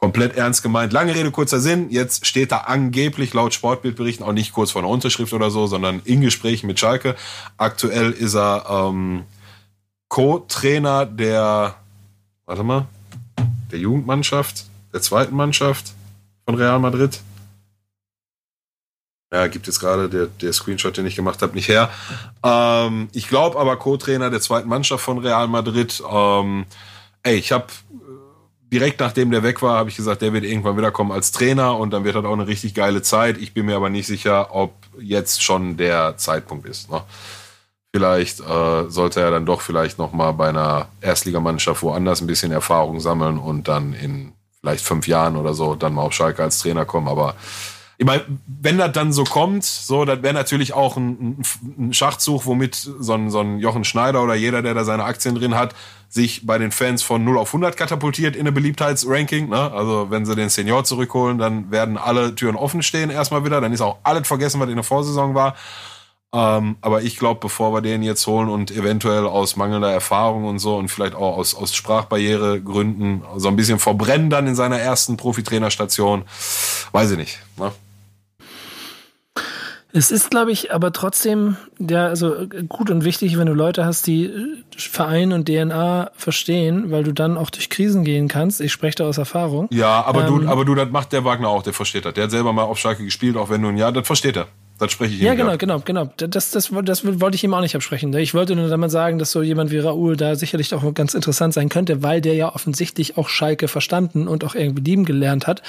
komplett 0.00 0.36
ernst 0.36 0.62
gemeint. 0.62 0.92
Lange 0.92 1.14
Rede, 1.14 1.30
kurzer 1.30 1.60
Sinn. 1.60 1.90
Jetzt 1.90 2.26
steht 2.26 2.52
da 2.52 2.58
angeblich 2.58 3.34
laut 3.34 3.52
Sportbildberichten 3.52 4.24
auch 4.24 4.32
nicht 4.32 4.52
kurz 4.52 4.70
vor 4.70 4.80
einer 4.82 4.90
Unterschrift 4.90 5.32
oder 5.34 5.50
so, 5.50 5.66
sondern 5.66 6.00
in 6.04 6.22
Gesprächen 6.22 6.66
mit 6.66 6.80
Schalke. 6.80 7.16
Aktuell 7.58 8.10
ist 8.12 8.34
er 8.34 8.64
ähm, 8.68 9.24
Co-Trainer 10.08 11.04
der, 11.04 11.74
warte 12.46 12.62
mal, 12.62 12.86
der 13.70 13.78
Jugendmannschaft, 13.78 14.64
der 14.92 15.02
zweiten 15.02 15.36
Mannschaft 15.36 15.92
von 16.46 16.54
Real 16.54 16.78
Madrid. 16.78 17.20
Ja, 19.32 19.46
gibt 19.46 19.68
jetzt 19.68 19.78
gerade 19.78 20.08
der, 20.08 20.26
der 20.26 20.52
Screenshot, 20.52 20.96
den 20.96 21.06
ich 21.06 21.14
gemacht 21.14 21.40
habe, 21.42 21.54
nicht 21.54 21.68
her. 21.68 21.90
Ähm, 22.42 23.08
ich 23.12 23.28
glaube 23.28 23.58
aber 23.58 23.76
Co-Trainer 23.76 24.30
der 24.30 24.40
zweiten 24.40 24.68
Mannschaft 24.68 25.04
von 25.04 25.18
Real 25.18 25.46
Madrid. 25.46 26.02
Ähm, 26.10 26.64
ey, 27.22 27.36
ich 27.36 27.52
habe 27.52 27.66
direkt 28.72 29.00
nachdem 29.00 29.30
der 29.30 29.42
weg 29.42 29.62
war, 29.62 29.78
habe 29.78 29.90
ich 29.90 29.96
gesagt, 29.96 30.22
der 30.22 30.32
wird 30.32 30.44
irgendwann 30.44 30.76
wiederkommen 30.76 31.12
als 31.12 31.32
Trainer 31.32 31.76
und 31.76 31.90
dann 31.90 32.04
wird 32.04 32.16
das 32.16 32.24
auch 32.24 32.32
eine 32.32 32.46
richtig 32.46 32.74
geile 32.74 33.02
Zeit. 33.02 33.38
Ich 33.38 33.52
bin 33.52 33.66
mir 33.66 33.76
aber 33.76 33.90
nicht 33.90 34.06
sicher, 34.06 34.54
ob 34.54 34.72
jetzt 34.98 35.42
schon 35.42 35.76
der 35.76 36.16
Zeitpunkt 36.16 36.66
ist. 36.66 36.90
Ne? 36.90 37.02
Vielleicht 37.92 38.40
äh, 38.40 38.88
sollte 38.88 39.20
er 39.20 39.32
dann 39.32 39.46
doch 39.46 39.60
vielleicht 39.60 39.98
noch 39.98 40.12
mal 40.12 40.32
bei 40.32 40.48
einer 40.48 40.88
Erstligamannschaft 41.00 41.82
woanders 41.82 42.20
ein 42.20 42.28
bisschen 42.28 42.52
Erfahrung 42.52 43.00
sammeln 43.00 43.38
und 43.38 43.66
dann 43.66 43.94
in 43.94 44.32
vielleicht 44.60 44.84
fünf 44.84 45.08
Jahren 45.08 45.36
oder 45.36 45.54
so 45.54 45.74
dann 45.74 45.94
mal 45.94 46.02
auf 46.02 46.12
Schalke 46.12 46.42
als 46.42 46.60
Trainer 46.60 46.84
kommen. 46.84 47.08
Aber 47.08 47.34
ich 48.00 48.06
meine, 48.06 48.24
wenn 48.46 48.78
das 48.78 48.92
dann 48.92 49.12
so 49.12 49.24
kommt, 49.24 49.62
so, 49.62 50.06
das 50.06 50.22
wäre 50.22 50.32
natürlich 50.32 50.72
auch 50.72 50.96
ein, 50.96 51.42
ein 51.78 51.92
Schachzug, 51.92 52.46
womit 52.46 52.74
so 52.74 53.12
ein, 53.12 53.28
so 53.28 53.40
ein 53.40 53.58
Jochen 53.58 53.84
Schneider 53.84 54.22
oder 54.22 54.34
jeder, 54.34 54.62
der 54.62 54.72
da 54.72 54.84
seine 54.84 55.04
Aktien 55.04 55.34
drin 55.34 55.54
hat, 55.54 55.74
sich 56.08 56.46
bei 56.46 56.56
den 56.56 56.72
Fans 56.72 57.02
von 57.02 57.22
0 57.22 57.36
auf 57.36 57.50
100 57.50 57.76
katapultiert 57.76 58.36
in 58.36 58.40
eine 58.40 58.52
Beliebtheitsranking. 58.52 59.50
Ne? 59.50 59.70
Also 59.72 60.06
wenn 60.08 60.24
sie 60.24 60.34
den 60.34 60.48
Senior 60.48 60.84
zurückholen, 60.84 61.36
dann 61.36 61.70
werden 61.70 61.98
alle 61.98 62.34
Türen 62.34 62.56
offen 62.56 62.82
stehen 62.82 63.10
erstmal 63.10 63.44
wieder. 63.44 63.60
Dann 63.60 63.70
ist 63.70 63.82
auch 63.82 63.98
alles 64.02 64.26
vergessen, 64.26 64.60
was 64.60 64.70
in 64.70 64.76
der 64.76 64.82
Vorsaison 64.82 65.34
war. 65.34 65.54
Ähm, 66.32 66.76
aber 66.80 67.02
ich 67.02 67.18
glaube, 67.18 67.40
bevor 67.40 67.74
wir 67.74 67.82
den 67.82 68.02
jetzt 68.02 68.26
holen 68.26 68.48
und 68.48 68.70
eventuell 68.70 69.26
aus 69.26 69.56
mangelnder 69.56 69.92
Erfahrung 69.92 70.46
und 70.46 70.58
so 70.58 70.78
und 70.78 70.88
vielleicht 70.88 71.14
auch 71.14 71.36
aus, 71.36 71.54
aus 71.54 71.74
Sprachbarrieregründen 71.74 73.24
so 73.36 73.48
ein 73.48 73.56
bisschen 73.56 73.78
verbrennen 73.78 74.30
dann 74.30 74.46
in 74.46 74.54
seiner 74.54 74.78
ersten 74.78 75.18
Profitrainerstation, 75.18 76.24
weiß 76.92 77.10
ich 77.10 77.18
nicht. 77.18 77.38
Ne? 77.58 77.72
Es 79.92 80.10
ist, 80.10 80.30
glaube 80.30 80.52
ich, 80.52 80.72
aber 80.72 80.92
trotzdem 80.92 81.56
ja, 81.78 82.06
also 82.06 82.46
gut 82.68 82.90
und 82.90 83.04
wichtig, 83.04 83.38
wenn 83.38 83.46
du 83.46 83.54
Leute 83.54 83.84
hast, 83.84 84.06
die 84.06 84.26
äh, 84.26 84.56
Verein 84.76 85.32
und 85.32 85.48
DNA 85.48 86.10
verstehen, 86.16 86.90
weil 86.90 87.04
du 87.04 87.12
dann 87.12 87.36
auch 87.36 87.50
durch 87.50 87.70
Krisen 87.70 88.04
gehen 88.04 88.28
kannst. 88.28 88.60
Ich 88.60 88.72
spreche 88.72 88.96
da 88.96 89.06
aus 89.06 89.18
Erfahrung. 89.18 89.68
Ja, 89.70 90.02
aber 90.04 90.26
ähm, 90.26 90.42
du, 90.42 90.48
aber 90.48 90.64
du, 90.64 90.74
das 90.74 90.90
macht 90.90 91.12
der 91.12 91.24
Wagner 91.24 91.48
auch, 91.48 91.62
der 91.62 91.72
versteht 91.72 92.04
das. 92.04 92.14
Der 92.14 92.24
hat 92.24 92.30
selber 92.30 92.52
mal 92.52 92.64
auf 92.64 92.78
Schalke 92.78 93.04
gespielt, 93.04 93.36
auch 93.36 93.50
wenn 93.50 93.62
du 93.62 93.68
ein 93.68 93.76
Jahr, 93.76 93.92
das 93.92 94.06
versteht 94.06 94.36
er. 94.36 94.46
Das 94.80 94.92
spreche 94.92 95.14
ich 95.14 95.20
Ja, 95.20 95.34
genau, 95.34 95.58
genau, 95.58 95.80
genau. 95.80 96.10
Das, 96.16 96.50
das, 96.50 96.70
das 96.84 97.04
wollte 97.04 97.34
ich 97.34 97.44
ihm 97.44 97.52
auch 97.52 97.60
nicht 97.60 97.76
absprechen. 97.76 98.12
Ich 98.14 98.32
wollte 98.32 98.56
nur 98.56 98.68
damit 98.68 98.90
sagen, 98.90 99.18
dass 99.18 99.30
so 99.30 99.42
jemand 99.42 99.70
wie 99.70 99.78
Raoul 99.78 100.16
da 100.16 100.34
sicherlich 100.36 100.72
auch 100.74 100.94
ganz 100.94 101.12
interessant 101.12 101.52
sein 101.52 101.68
könnte, 101.68 102.02
weil 102.02 102.22
der 102.22 102.34
ja 102.34 102.54
offensichtlich 102.54 103.18
auch 103.18 103.28
Schalke 103.28 103.68
verstanden 103.68 104.26
und 104.26 104.42
auch 104.42 104.54
irgendwie 104.54 104.82
lieben 104.82 105.04
gelernt 105.04 105.46
hat. 105.46 105.62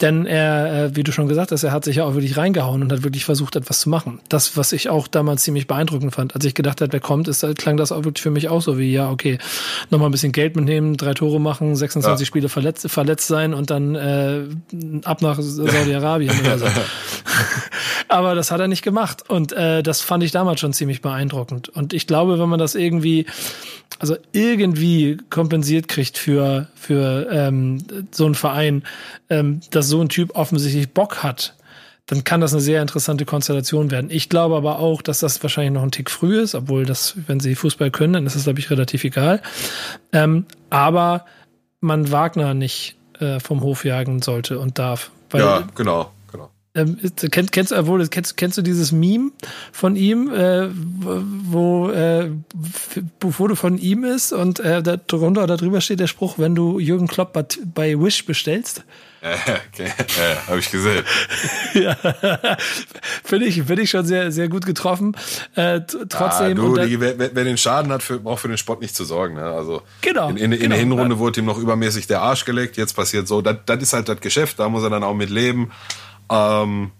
Denn 0.00 0.24
er, 0.24 0.86
äh, 0.86 0.96
wie 0.96 1.02
du 1.02 1.12
schon 1.12 1.28
gesagt 1.28 1.52
hast, 1.52 1.62
er 1.62 1.72
hat 1.72 1.84
sich 1.84 1.96
ja 1.96 2.04
auch 2.04 2.14
wirklich 2.14 2.38
reingehauen 2.38 2.82
und 2.82 2.90
hat 2.90 3.02
wirklich 3.04 3.26
versucht, 3.26 3.54
etwas 3.54 3.80
zu 3.80 3.90
machen. 3.90 4.20
Das, 4.30 4.56
was 4.56 4.72
ich 4.72 4.88
auch 4.88 5.08
damals 5.08 5.42
ziemlich 5.42 5.66
beeindruckend 5.66 6.14
fand. 6.14 6.34
Als 6.34 6.44
ich 6.46 6.54
gedacht 6.54 6.80
habe, 6.80 6.92
wer 6.92 7.00
kommt, 7.00 7.28
ist, 7.28 7.44
klang 7.58 7.76
das 7.76 7.92
auch 7.92 8.04
wirklich 8.04 8.22
für 8.22 8.30
mich 8.30 8.48
auch 8.48 8.62
so 8.62 8.78
wie, 8.78 8.90
ja, 8.90 9.10
okay, 9.10 9.38
nochmal 9.90 10.08
ein 10.08 10.12
bisschen 10.12 10.32
Geld 10.32 10.56
mitnehmen, 10.56 10.96
drei 10.96 11.12
Tore 11.12 11.38
machen, 11.38 11.76
26 11.76 12.20
ja. 12.20 12.26
Spiele 12.26 12.48
verletzt, 12.48 12.88
verletzt 12.90 13.28
sein 13.28 13.52
und 13.52 13.68
dann 13.68 13.94
äh, 13.94 14.44
ab 15.04 15.20
nach 15.20 15.38
Saudi-Arabien 15.38 16.40
oder 16.40 16.58
so. 16.58 16.66
Aber 18.08 18.34
das 18.38 18.50
hat 18.50 18.60
er 18.60 18.68
nicht 18.68 18.82
gemacht. 18.82 19.28
Und 19.28 19.52
äh, 19.52 19.82
das 19.82 20.00
fand 20.00 20.22
ich 20.22 20.32
damals 20.32 20.60
schon 20.60 20.72
ziemlich 20.72 21.02
beeindruckend. 21.02 21.68
Und 21.68 21.92
ich 21.92 22.06
glaube, 22.06 22.38
wenn 22.38 22.48
man 22.48 22.58
das 22.58 22.74
irgendwie, 22.74 23.26
also 23.98 24.16
irgendwie 24.32 25.18
kompensiert 25.28 25.88
kriegt 25.88 26.16
für, 26.16 26.68
für 26.74 27.28
ähm, 27.30 27.84
so 28.10 28.24
einen 28.24 28.34
Verein, 28.34 28.84
ähm, 29.28 29.60
dass 29.70 29.88
so 29.88 30.00
ein 30.00 30.08
Typ 30.08 30.34
offensichtlich 30.34 30.90
Bock 30.90 31.22
hat, 31.22 31.54
dann 32.06 32.24
kann 32.24 32.40
das 32.40 32.54
eine 32.54 32.62
sehr 32.62 32.80
interessante 32.80 33.26
Konstellation 33.26 33.90
werden. 33.90 34.10
Ich 34.10 34.30
glaube 34.30 34.56
aber 34.56 34.78
auch, 34.78 35.02
dass 35.02 35.18
das 35.18 35.42
wahrscheinlich 35.42 35.74
noch 35.74 35.82
ein 35.82 35.90
Tick 35.90 36.10
früh 36.10 36.40
ist, 36.40 36.54
obwohl 36.54 36.86
das, 36.86 37.14
wenn 37.26 37.38
sie 37.38 37.54
Fußball 37.54 37.90
können, 37.90 38.14
dann 38.14 38.26
ist 38.26 38.34
das, 38.34 38.44
glaube 38.44 38.60
ich, 38.60 38.70
relativ 38.70 39.04
egal. 39.04 39.42
Ähm, 40.12 40.46
aber 40.70 41.26
man 41.80 42.10
Wagner 42.10 42.54
nicht 42.54 42.96
äh, 43.20 43.40
vom 43.40 43.60
Hof 43.60 43.84
jagen 43.84 44.22
sollte 44.22 44.58
und 44.58 44.78
darf. 44.78 45.10
Weil, 45.30 45.42
ja, 45.42 45.68
genau. 45.74 46.10
Ähm, 46.74 46.98
kennst, 47.30 47.52
kennst, 47.52 47.72
obwohl, 47.72 48.06
kennst, 48.08 48.36
kennst 48.36 48.58
du 48.58 48.62
dieses 48.62 48.92
Meme 48.92 49.30
von 49.72 49.96
ihm, 49.96 50.30
äh, 50.32 50.68
wo 50.70 51.88
äh, 51.90 52.30
Foto 53.30 53.54
von 53.54 53.78
ihm 53.78 54.04
ist 54.04 54.32
und 54.32 54.60
äh, 54.60 54.82
darunter 54.82 55.44
oder 55.44 55.56
drüber 55.56 55.80
steht 55.80 56.00
der 56.00 56.06
Spruch, 56.06 56.38
wenn 56.38 56.54
du 56.54 56.78
Jürgen 56.78 57.06
Klopp 57.06 57.32
bei 57.74 57.98
Wish 57.98 58.26
bestellst? 58.26 58.84
Okay, 59.72 59.92
ja, 60.16 60.46
habe 60.46 60.58
ich 60.60 60.70
gesehen. 60.70 61.04
ja, 61.74 61.96
finde 63.24 63.46
ich, 63.46 63.62
find 63.62 63.80
ich 63.80 63.90
schon 63.90 64.06
sehr, 64.06 64.30
sehr 64.30 64.48
gut 64.48 64.64
getroffen. 64.64 65.16
Äh, 65.54 65.80
trotzdem. 66.08 66.52
Ah, 66.52 66.54
du, 66.54 66.76
die, 66.76 67.00
wer, 67.00 67.18
wer, 67.18 67.44
den 67.44 67.58
Schaden 67.58 67.90
hat, 67.92 68.02
für, 68.02 68.20
braucht 68.20 68.42
für 68.42 68.48
den 68.48 68.58
Sport 68.58 68.80
nicht 68.80 68.94
zu 68.94 69.04
sorgen. 69.04 69.34
Ne? 69.34 69.42
Also 69.42 69.82
genau, 70.00 70.30
in, 70.30 70.36
in, 70.36 70.52
in 70.52 70.58
genau. 70.58 70.68
der 70.70 70.78
Hinrunde 70.78 71.18
wurde 71.18 71.40
ihm 71.40 71.46
noch 71.46 71.58
übermäßig 71.58 72.06
der 72.06 72.22
Arsch 72.22 72.44
gelegt. 72.44 72.76
Jetzt 72.76 72.94
passiert 72.94 73.26
so. 73.26 73.42
Das, 73.42 73.56
das 73.66 73.82
ist 73.82 73.92
halt 73.92 74.08
das 74.08 74.20
Geschäft. 74.20 74.58
Da 74.60 74.68
muss 74.68 74.82
er 74.82 74.90
dann 74.90 75.02
auch 75.02 75.14
mit 75.14 75.30
leben. 75.30 75.72
Ähm, 76.30 76.92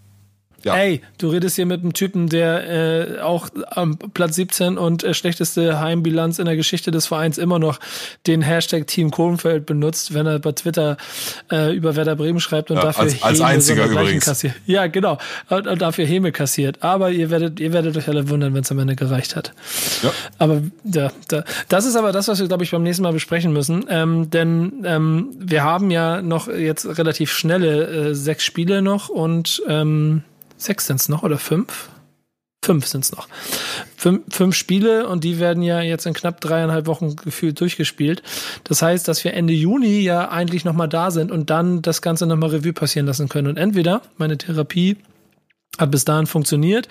ja. 0.63 0.75
Ey, 0.75 1.01
du 1.17 1.29
redest 1.29 1.55
hier 1.55 1.65
mit 1.65 1.81
einem 1.81 1.93
Typen, 1.93 2.27
der 2.27 3.17
äh, 3.17 3.19
auch 3.21 3.49
am 3.69 3.97
Platz 3.97 4.35
17 4.35 4.77
und 4.77 5.03
äh, 5.03 5.13
schlechteste 5.13 5.79
Heimbilanz 5.79 6.39
in 6.39 6.45
der 6.45 6.55
Geschichte 6.55 6.91
des 6.91 7.07
Vereins 7.07 7.37
immer 7.37 7.59
noch 7.59 7.79
den 8.27 8.41
Hashtag 8.41 8.87
Team 8.87 9.11
Kohlenfeld 9.11 9.65
benutzt, 9.65 10.13
wenn 10.13 10.25
er 10.25 10.39
bei 10.39 10.51
Twitter 10.51 10.97
äh, 11.51 11.73
über 11.73 11.95
Werder 11.95 12.15
Bremen 12.15 12.39
schreibt 12.39 12.71
und 12.71 12.77
ja, 12.77 12.83
dafür 12.83 13.03
als, 13.03 13.23
als 13.23 13.41
einziger 13.41 13.85
übrigens. 13.85 14.25
kassiert. 14.25 14.55
Ja, 14.65 14.87
genau. 14.87 15.17
Und, 15.49 15.67
und, 15.67 15.81
dafür 15.81 16.05
Häme 16.05 16.31
kassiert. 16.31 16.83
Aber 16.83 17.11
ihr 17.11 17.29
werdet, 17.29 17.59
ihr 17.59 17.73
werdet 17.73 17.95
euch 17.97 18.07
alle 18.07 18.29
wundern, 18.29 18.53
wenn 18.53 18.61
es 18.61 18.71
am 18.71 18.79
Ende 18.79 18.95
gereicht 18.95 19.35
hat. 19.35 19.53
Ja. 20.03 20.11
Aber 20.37 20.61
ja, 20.83 21.11
da, 21.27 21.43
das 21.69 21.85
ist 21.85 21.95
aber 21.95 22.11
das, 22.11 22.27
was 22.27 22.39
wir, 22.39 22.47
glaube 22.47 22.63
ich, 22.63 22.71
beim 22.71 22.83
nächsten 22.83 23.03
Mal 23.03 23.13
besprechen 23.13 23.53
müssen. 23.53 23.85
Ähm, 23.89 24.29
denn 24.29 24.83
ähm, 24.85 25.29
wir 25.37 25.63
haben 25.63 25.91
ja 25.91 26.21
noch 26.21 26.47
jetzt 26.47 26.85
relativ 26.97 27.31
schnelle 27.31 28.09
äh, 28.09 28.15
sechs 28.15 28.43
Spiele 28.43 28.81
noch 28.81 29.09
und 29.09 29.61
ähm, 29.67 30.23
sechs 30.59 30.87
sind 30.87 30.99
es 30.99 31.09
noch 31.09 31.23
oder 31.23 31.37
fünf? 31.37 31.89
Fünf 32.63 32.85
sind 32.85 33.05
es 33.05 33.11
noch. 33.13 33.27
Fünf, 33.95 34.21
fünf 34.29 34.55
Spiele 34.55 35.07
und 35.07 35.23
die 35.23 35.39
werden 35.39 35.63
ja 35.63 35.81
jetzt 35.81 36.05
in 36.05 36.13
knapp 36.13 36.41
dreieinhalb 36.41 36.87
Wochen 36.87 37.15
gefühlt 37.15 37.59
durchgespielt. 37.59 38.21
Das 38.65 38.81
heißt, 38.81 39.07
dass 39.07 39.23
wir 39.23 39.33
Ende 39.33 39.53
Juni 39.53 40.01
ja 40.01 40.29
eigentlich 40.29 40.65
nochmal 40.65 40.89
da 40.89 41.09
sind 41.09 41.31
und 41.31 41.49
dann 41.49 41.81
das 41.81 42.01
Ganze 42.01 42.25
nochmal 42.25 42.49
Revue 42.49 42.73
passieren 42.73 43.07
lassen 43.07 43.29
können. 43.29 43.47
Und 43.47 43.57
entweder 43.57 44.01
meine 44.17 44.37
Therapie 44.37 44.97
hat 45.77 45.91
bis 45.91 46.03
dahin 46.03 46.27
funktioniert. 46.27 46.89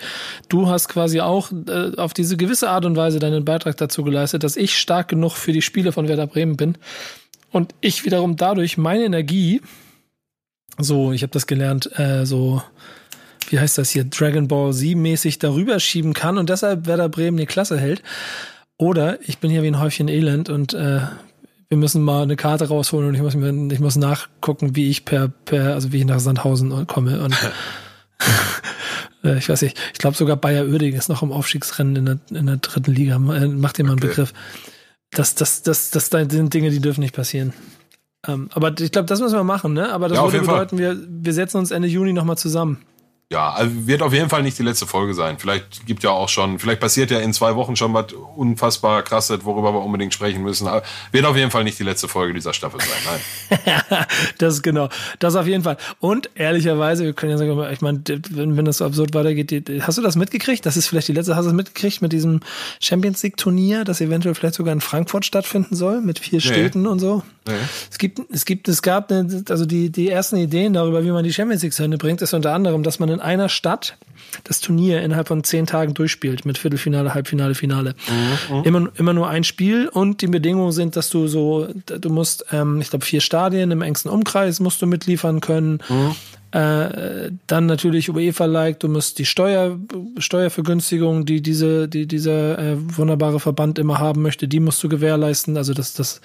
Du 0.49 0.69
hast 0.69 0.89
quasi 0.89 1.21
auch 1.21 1.51
äh, 1.67 1.95
auf 1.97 2.13
diese 2.13 2.35
gewisse 2.35 2.69
Art 2.69 2.85
und 2.85 2.95
Weise 2.95 3.19
deinen 3.19 3.45
Beitrag 3.45 3.77
dazu 3.77 4.03
geleistet, 4.03 4.43
dass 4.43 4.57
ich 4.57 4.77
stark 4.77 5.07
genug 5.09 5.33
für 5.33 5.51
die 5.51 5.61
Spiele 5.61 5.91
von 5.91 6.07
Werder 6.07 6.27
Bremen 6.27 6.57
bin 6.57 6.77
und 7.51 7.73
ich 7.81 8.05
wiederum 8.05 8.35
dadurch 8.35 8.77
meine 8.77 9.05
Energie, 9.05 9.61
so, 10.77 11.11
ich 11.11 11.23
habe 11.23 11.31
das 11.31 11.47
gelernt, 11.47 11.89
äh, 11.99 12.25
so 12.25 12.61
wie 13.51 13.59
heißt 13.59 13.77
das 13.77 13.89
hier, 13.89 14.03
Dragon 14.03 14.47
Ball 14.47 14.73
Z-mäßig 14.73 15.39
darüber 15.39 15.79
schieben 15.79 16.13
kann 16.13 16.37
und 16.37 16.49
deshalb 16.49 16.87
Werder 16.87 17.09
Bremen 17.09 17.37
die 17.37 17.45
Klasse 17.45 17.79
hält. 17.79 18.03
Oder 18.77 19.19
ich 19.27 19.39
bin 19.39 19.51
hier 19.51 19.63
wie 19.63 19.67
ein 19.67 19.79
Häufchen 19.79 20.07
Elend 20.07 20.49
und 20.49 20.73
äh, 20.73 21.01
wir 21.67 21.77
müssen 21.77 22.01
mal 22.01 22.23
eine 22.23 22.35
Karte 22.35 22.67
rausholen 22.67 23.09
und 23.09 23.15
ich 23.15 23.21
muss, 23.21 23.35
mir, 23.35 23.73
ich 23.73 23.79
muss 23.79 23.95
nachgucken, 23.95 24.75
wie 24.75 24.89
ich 24.89 25.05
per, 25.05 25.27
per, 25.27 25.73
also 25.73 25.91
wie 25.91 25.99
ich 25.99 26.05
nach 26.05 26.19
Sandhausen 26.19 26.87
komme 26.87 27.21
und 27.21 27.35
äh, 29.23 29.37
ich 29.37 29.49
weiß 29.49 29.61
nicht, 29.61 29.77
ich 29.93 29.99
glaube 29.99 30.17
sogar 30.17 30.37
Bayer 30.37 30.65
Oerding 30.65 30.95
ist 30.95 31.09
noch 31.09 31.21
im 31.21 31.31
Aufstiegsrennen 31.31 31.95
in 31.95 32.05
der, 32.05 32.19
in 32.31 32.45
der 32.47 32.57
dritten 32.57 32.93
Liga. 32.93 33.15
Äh, 33.15 33.47
macht 33.47 33.77
dir 33.77 33.83
mal 33.83 33.91
einen 33.91 33.99
okay. 33.99 34.07
Begriff. 34.07 34.33
Das, 35.11 35.35
das, 35.35 35.63
das, 35.63 35.89
das 35.91 36.07
sind 36.07 36.53
Dinge, 36.53 36.69
die 36.69 36.79
dürfen 36.79 37.01
nicht 37.01 37.15
passieren. 37.15 37.53
Ähm, 38.27 38.49
aber 38.53 38.79
ich 38.79 38.91
glaube, 38.91 39.07
das 39.07 39.21
müssen 39.21 39.35
wir 39.35 39.43
machen, 39.43 39.73
ne? 39.73 39.91
Aber 39.91 40.07
das 40.07 40.17
ja, 40.17 40.23
würde 40.23 40.39
bedeuten, 40.39 40.77
wir, 40.77 40.97
wir 41.07 41.33
setzen 41.33 41.57
uns 41.57 41.71
Ende 41.71 41.87
Juni 41.87 42.13
nochmal 42.13 42.37
zusammen. 42.37 42.79
Ja, 43.31 43.51
also 43.51 43.85
wird 43.85 44.01
auf 44.01 44.11
jeden 44.11 44.27
Fall 44.27 44.41
nicht 44.41 44.57
die 44.57 44.63
letzte 44.63 44.87
Folge 44.87 45.13
sein. 45.13 45.37
Vielleicht 45.37 45.85
gibt 45.85 46.01
ja 46.01 46.09
auch 46.09 46.29
schon, 46.29 46.57
vielleicht 46.57 46.79
passiert 46.79 47.11
ja 47.11 47.19
in 47.19 47.31
zwei 47.31 47.55
Wochen 47.55 47.75
schon 47.75 47.93
was 47.93 48.07
unfassbar 48.35 49.03
krasses, 49.03 49.45
worüber 49.45 49.71
wir 49.71 49.81
unbedingt 49.81 50.15
sprechen 50.15 50.41
müssen. 50.41 50.67
Aber 50.67 50.81
wird 51.11 51.25
auf 51.25 51.37
jeden 51.37 51.51
Fall 51.51 51.63
nicht 51.63 51.77
die 51.77 51.83
letzte 51.83 52.07
Folge 52.07 52.33
dieser 52.33 52.53
Staffel 52.53 52.79
sein. 52.81 53.19
Nein. 53.69 54.05
das 54.39 54.55
ist 54.55 54.63
genau. 54.63 54.89
Das 55.19 55.35
auf 55.35 55.45
jeden 55.45 55.61
Fall. 55.61 55.77
Und 55.99 56.31
ehrlicherweise, 56.33 57.03
wir 57.03 57.13
können 57.13 57.31
ja 57.33 57.37
sagen, 57.37 57.71
ich 57.71 57.81
meine, 57.81 58.01
wenn, 58.31 58.57
wenn 58.57 58.65
das 58.65 58.77
so 58.77 58.85
absurd 58.85 59.13
weitergeht, 59.13 59.69
hast 59.81 59.99
du 59.99 60.01
das 60.01 60.15
mitgekriegt? 60.15 60.65
Das 60.65 60.75
ist 60.75 60.87
vielleicht 60.87 61.09
die 61.09 61.13
letzte, 61.13 61.35
hast 61.35 61.43
du 61.43 61.49
das 61.49 61.55
mitgekriegt 61.55 62.01
mit 62.01 62.11
diesem 62.11 62.39
Champions 62.79 63.21
League 63.21 63.37
Turnier, 63.37 63.83
das 63.83 64.01
eventuell 64.01 64.33
vielleicht 64.33 64.55
sogar 64.55 64.73
in 64.73 64.81
Frankfurt 64.81 65.23
stattfinden 65.23 65.75
soll, 65.75 66.01
mit 66.01 66.17
vier 66.17 66.39
nee. 66.39 66.47
Städten 66.47 66.87
und 66.87 66.97
so? 66.97 67.21
Nee. 67.47 67.53
Es 67.91 67.99
gibt, 67.99 68.19
es 68.31 68.45
gibt, 68.45 68.67
es 68.67 68.81
gab, 68.81 69.11
eine, 69.11 69.43
also 69.49 69.67
die, 69.67 69.91
die 69.91 70.09
ersten 70.09 70.37
Ideen 70.37 70.73
darüber, 70.73 71.03
wie 71.03 71.11
man 71.11 71.23
die 71.23 71.33
Champions 71.33 71.61
League 71.61 71.73
zu 71.73 71.87
bringt, 71.89 72.23
ist 72.23 72.33
unter 72.33 72.53
anderem, 72.53 72.81
dass 72.81 72.97
man 72.97 73.18
in 73.19 73.25
einer 73.25 73.49
Stadt 73.49 73.97
das 74.43 74.61
Turnier 74.61 75.01
innerhalb 75.01 75.27
von 75.27 75.43
zehn 75.43 75.65
Tagen 75.65 75.93
durchspielt 75.93 76.45
mit 76.45 76.57
Viertelfinale, 76.57 77.13
Halbfinale, 77.13 77.55
Finale. 77.55 77.95
Mhm. 78.49 78.63
Immer, 78.63 78.89
immer 78.95 79.13
nur 79.13 79.27
ein 79.27 79.43
Spiel 79.43 79.87
und 79.87 80.21
die 80.21 80.27
Bedingungen 80.27 80.71
sind, 80.71 80.95
dass 80.95 81.09
du 81.09 81.27
so, 81.27 81.67
du 81.85 82.09
musst, 82.09 82.45
ähm, 82.51 82.79
ich 82.79 82.89
glaube, 82.89 83.05
vier 83.05 83.21
Stadien 83.21 83.71
im 83.71 83.81
engsten 83.81 84.11
Umkreis 84.11 84.59
musst 84.59 84.81
du 84.81 84.87
mitliefern 84.87 85.41
können. 85.41 85.79
Mhm. 85.89 86.15
Äh, 86.51 87.31
dann 87.47 87.65
natürlich 87.67 88.09
UEFA-like, 88.09 88.79
du 88.79 88.87
musst 88.87 89.19
die 89.19 89.25
Steuer, 89.25 89.77
Steuervergünstigung, 90.17 91.25
die 91.25 91.41
diese, 91.41 91.87
die 91.87 92.07
dieser 92.07 92.57
äh, 92.57 92.75
wunderbare 92.77 93.39
Verband 93.39 93.77
immer 93.77 93.99
haben 93.99 94.21
möchte, 94.21 94.47
die 94.47 94.59
musst 94.59 94.83
du 94.83 94.89
gewährleisten. 94.89 95.57
Also 95.57 95.73
das, 95.73 95.93
das 95.93 96.21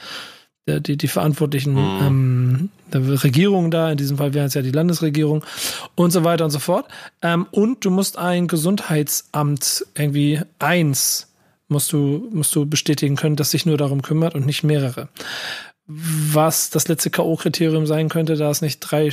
die, 0.67 0.97
die 0.97 1.09
verantwortlichen 1.09 1.75
mhm. 1.75 2.71
ähm, 2.93 3.11
Regierungen 3.23 3.71
da, 3.71 3.91
in 3.91 3.99
diesem 3.99 4.19
Fall 4.19 4.35
wären 4.35 4.47
es 4.47 4.55
ja 4.55 4.63
die 4.63 4.71
Landesregierung 4.71 5.45
und 5.95 6.11
so 6.11 6.25
weiter 6.25 6.45
und 6.45 6.51
so 6.51 6.59
fort. 6.59 6.87
Ähm, 7.23 7.47
und 7.51 7.85
du 7.85 7.91
musst 7.91 8.19
ein 8.19 8.49
Gesundheitsamt 8.49 9.87
irgendwie 9.95 10.41
eins 10.59 11.29
musst 11.69 11.93
du, 11.93 12.29
musst 12.31 12.55
du 12.55 12.67
bestätigen 12.67 13.17
können, 13.17 13.37
das 13.37 13.51
sich 13.51 13.67
nur 13.67 13.77
darum 13.77 14.03
kümmert 14.03 14.35
und 14.35 14.47
nicht 14.47 14.65
mehrere. 14.65 15.09
Was 15.87 16.71
das 16.71 16.89
letzte 16.89 17.11
K.O.-Kriterium 17.11 17.87
sein 17.87 18.09
könnte, 18.09 18.37
da 18.37 18.51
es 18.51 18.63
nicht 18.63 18.81
drei, 18.81 19.11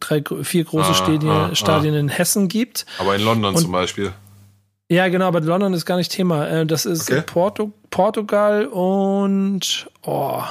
drei 0.00 0.22
vier 0.42 0.64
große 0.64 0.90
ah, 0.90 0.94
Stadien, 0.94 1.30
ah, 1.30 1.54
Stadien 1.54 1.94
ah. 1.94 1.98
in 1.98 2.08
Hessen 2.08 2.48
gibt. 2.48 2.86
Aber 2.98 3.14
in 3.14 3.22
London 3.22 3.54
und, 3.54 3.60
zum 3.60 3.70
Beispiel. 3.70 4.12
Ja, 4.88 5.08
genau, 5.08 5.26
aber 5.26 5.40
London 5.40 5.74
ist 5.74 5.84
gar 5.84 5.96
nicht 5.96 6.10
Thema. 6.10 6.48
Äh, 6.48 6.66
das 6.66 6.86
ist 6.86 7.10
okay. 7.10 7.22
Porto, 7.24 7.72
Portugal 7.90 8.66
und 8.66 9.88
oh, 10.02 10.42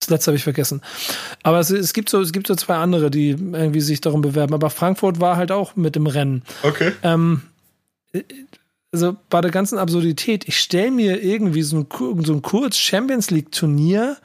das 0.00 0.10
letzte 0.10 0.30
habe 0.30 0.36
ich 0.36 0.44
vergessen. 0.44 0.82
Aber 1.42 1.58
es, 1.58 1.70
es, 1.70 1.92
gibt 1.92 2.08
so, 2.08 2.20
es 2.20 2.32
gibt 2.32 2.46
so 2.46 2.54
zwei 2.54 2.76
andere, 2.76 3.10
die 3.10 3.30
irgendwie 3.30 3.80
sich 3.80 4.00
darum 4.00 4.20
bewerben. 4.20 4.54
Aber 4.54 4.70
Frankfurt 4.70 5.20
war 5.20 5.36
halt 5.36 5.50
auch 5.50 5.74
mit 5.76 5.96
dem 5.96 6.06
Rennen. 6.06 6.42
Okay. 6.62 6.92
Ähm, 7.02 7.42
also 8.92 9.16
bei 9.30 9.40
der 9.40 9.50
ganzen 9.50 9.78
Absurdität, 9.78 10.46
ich 10.46 10.58
stelle 10.58 10.90
mir 10.90 11.22
irgendwie 11.22 11.62
so 11.62 11.78
ein, 11.78 12.24
so 12.24 12.32
ein 12.34 12.42
kurz 12.42 12.76
Champions 12.76 13.30
League 13.30 13.52
Turnier 13.52 14.16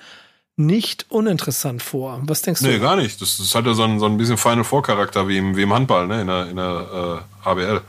nicht 0.58 1.06
uninteressant 1.10 1.82
vor. 1.82 2.22
Was 2.24 2.42
denkst 2.42 2.62
du? 2.62 2.68
Nee, 2.68 2.80
gar 2.80 2.98
nicht. 2.98 3.22
Das, 3.22 3.38
das 3.38 3.56
hat 3.56 3.66
ja 3.66 3.74
so 3.74 3.84
ein, 3.84 4.00
so 4.00 4.06
ein 4.06 4.18
bisschen 4.18 4.38
Final 4.38 4.64
Four 4.64 4.84
Charakter 4.84 5.28
wie 5.28 5.38
im, 5.38 5.56
wie 5.56 5.64
im 5.64 5.74
Handball, 5.74 6.06
ne? 6.08 6.22
In 6.22 6.28
der, 6.28 6.50
in 6.50 6.56
der 6.58 7.24
äh, 7.44 7.46
HBL. 7.46 7.82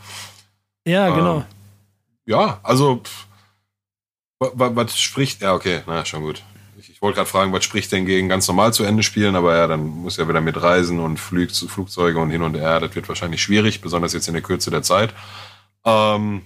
Ja, 0.87 1.09
ähm, 1.09 1.15
genau. 1.15 1.45
Ja, 2.25 2.61
also 2.63 3.03
was 4.39 4.99
spricht. 4.99 5.43
Ja, 5.43 5.55
okay, 5.55 5.83
na 5.87 6.05
schon 6.05 6.23
gut 6.23 6.43
wollte 7.03 7.17
gerade 7.17 7.29
fragen, 7.29 7.53
was 7.53 7.65
spricht 7.65 7.91
denn 7.93 8.07
gegen 8.07 8.29
ganz 8.29 8.47
normal 8.47 8.73
zu 8.73 8.85
Ende 8.85 9.03
spielen, 9.03 9.35
aber 9.35 9.57
ja, 9.57 9.67
dann 9.67 9.85
muss 9.85 10.17
ja 10.17 10.29
wieder 10.29 10.41
mit 10.41 10.61
Reisen 10.63 11.01
und 11.01 11.19
Flug, 11.19 11.51
Flugzeuge 11.51 12.19
und 12.19 12.31
hin 12.31 12.43
und 12.43 12.55
her. 12.55 12.79
Das 12.81 12.95
wird 12.95 13.09
wahrscheinlich 13.09 13.43
schwierig, 13.43 13.81
besonders 13.81 14.13
jetzt 14.13 14.29
in 14.29 14.35
der 14.35 14.43
Kürze 14.43 14.71
der 14.71 14.83
Zeit. 14.83 15.13
Ähm, 15.85 16.43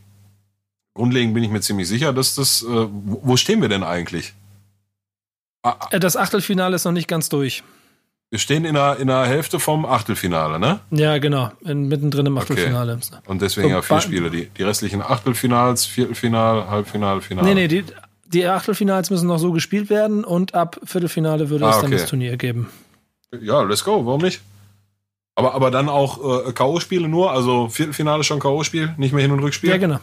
grundlegend 0.95 1.35
bin 1.35 1.45
ich 1.45 1.51
mir 1.51 1.61
ziemlich 1.61 1.87
sicher, 1.87 2.13
dass 2.13 2.35
das. 2.35 2.63
Äh, 2.63 2.87
wo 2.91 3.37
stehen 3.37 3.61
wir 3.61 3.69
denn 3.69 3.83
eigentlich? 3.83 4.33
Ah, 5.63 5.77
ah. 5.79 5.99
das 5.99 6.17
Achtelfinale 6.17 6.75
ist 6.75 6.85
noch 6.85 6.93
nicht 6.93 7.09
ganz 7.09 7.29
durch. 7.29 7.63
Wir 8.31 8.39
stehen 8.41 8.65
in 8.65 8.75
der, 8.75 8.97
in 8.97 9.07
der 9.07 9.25
Hälfte 9.25 9.61
vom 9.61 9.85
Achtelfinale, 9.85 10.59
ne? 10.59 10.81
Ja, 10.91 11.19
genau. 11.19 11.53
In, 11.61 11.87
mittendrin 11.87 12.27
im 12.27 12.37
Achtelfinale. 12.39 12.95
Okay. 12.95 13.19
Und 13.27 13.41
deswegen 13.41 13.69
so, 13.69 13.75
ja 13.75 13.83
vier 13.83 14.01
Spiele. 14.01 14.31
Die, 14.31 14.47
die 14.47 14.63
restlichen 14.65 15.01
Achtelfinals, 15.01 15.85
Viertelfinal, 15.87 16.69
Halbfinale, 16.69 17.21
Finale. 17.21 17.47
Nee, 17.47 17.55
nee, 17.55 17.69
die 17.69 17.85
die 18.27 18.47
Achtelfinals 18.47 19.11
müssen 19.11 19.29
noch 19.29 19.39
so 19.39 19.53
gespielt 19.53 19.91
werden 19.91 20.25
und 20.25 20.55
ab 20.55 20.81
Viertelfinale 20.85 21.51
würde 21.51 21.67
ah, 21.67 21.71
es 21.71 21.81
dann 21.81 21.91
das 21.91 22.07
Turnier 22.07 22.37
geben. 22.37 22.69
Ja, 23.41 23.63
let's 23.63 23.85
go, 23.85 24.05
warum 24.07 24.23
nicht? 24.23 24.41
Aber, 25.35 25.55
aber 25.55 25.71
dann 25.71 25.89
auch 25.89 26.47
äh, 26.47 26.53
K.O.-Spiele 26.53 27.09
nur, 27.09 27.31
also 27.31 27.69
Viertelfinale 27.69 28.25
schon 28.25 28.41
K.O.-Spiel, 28.41 28.95
nicht 28.97 29.13
mehr 29.13 29.23
Hin- 29.23 29.33
und 29.33 29.41
Rückspiel? 29.41 29.71
Ja, 29.71 29.77
genau. 29.77 29.99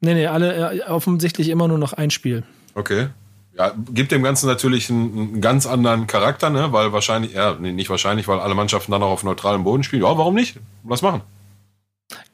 Nee, 0.00 0.14
nee, 0.14 0.26
alle 0.26 0.74
äh, 0.74 0.82
offensichtlich 0.82 1.48
immer 1.48 1.68
nur 1.68 1.78
noch 1.78 1.94
ein 1.94 2.10
Spiel. 2.10 2.42
Okay. 2.74 3.08
Ja, 3.56 3.72
gibt 3.92 4.12
dem 4.12 4.22
Ganzen 4.22 4.46
natürlich 4.46 4.90
einen, 4.90 5.12
einen, 5.16 5.40
ganz 5.40 5.66
anderen 5.66 6.06
Charakter, 6.06 6.50
ne? 6.50 6.72
weil 6.72 6.92
wahrscheinlich, 6.92 7.32
ja, 7.32 7.56
nee, 7.58 7.72
nicht 7.72 7.88
wahrscheinlich, 7.88 8.28
weil 8.28 8.40
alle 8.40 8.54
Mannschaften 8.54 8.92
dann 8.92 9.02
auch 9.02 9.10
auf 9.10 9.24
neutralem 9.24 9.64
Boden 9.64 9.84
spielen. 9.84 10.02
Ja, 10.02 10.18
warum 10.18 10.34
nicht? 10.34 10.58
Lass 10.86 11.02
machen. 11.02 11.22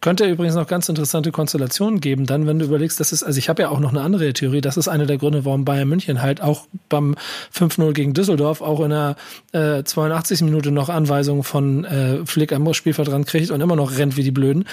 Könnte 0.00 0.24
übrigens 0.24 0.54
noch 0.54 0.66
ganz 0.66 0.88
interessante 0.88 1.30
Konstellationen 1.30 2.00
geben, 2.00 2.24
dann, 2.24 2.46
wenn 2.46 2.58
du 2.58 2.64
überlegst, 2.64 2.98
das 3.00 3.12
ist, 3.12 3.22
also 3.22 3.38
ich 3.38 3.50
habe 3.50 3.62
ja 3.62 3.68
auch 3.68 3.80
noch 3.80 3.90
eine 3.90 4.00
andere 4.00 4.32
Theorie, 4.32 4.62
das 4.62 4.78
ist 4.78 4.88
einer 4.88 5.04
der 5.04 5.18
Gründe, 5.18 5.44
warum 5.44 5.66
Bayern 5.66 5.88
München 5.88 6.22
halt 6.22 6.40
auch 6.40 6.66
beim 6.88 7.16
5-0 7.54 7.92
gegen 7.92 8.14
Düsseldorf 8.14 8.62
auch 8.62 8.80
in 8.80 8.90
der 8.90 9.16
äh, 9.52 9.84
82. 9.84 10.40
Minute 10.42 10.70
noch 10.70 10.88
Anweisungen 10.88 11.42
von 11.42 11.84
äh, 11.84 12.24
Flick 12.24 12.52
am 12.52 12.72
Spielfeld 12.72 13.08
dran 13.08 13.26
kriegt 13.26 13.50
und 13.50 13.60
immer 13.60 13.76
noch 13.76 13.98
rennt 13.98 14.16
wie 14.16 14.22
die 14.22 14.30
Blöden, 14.30 14.64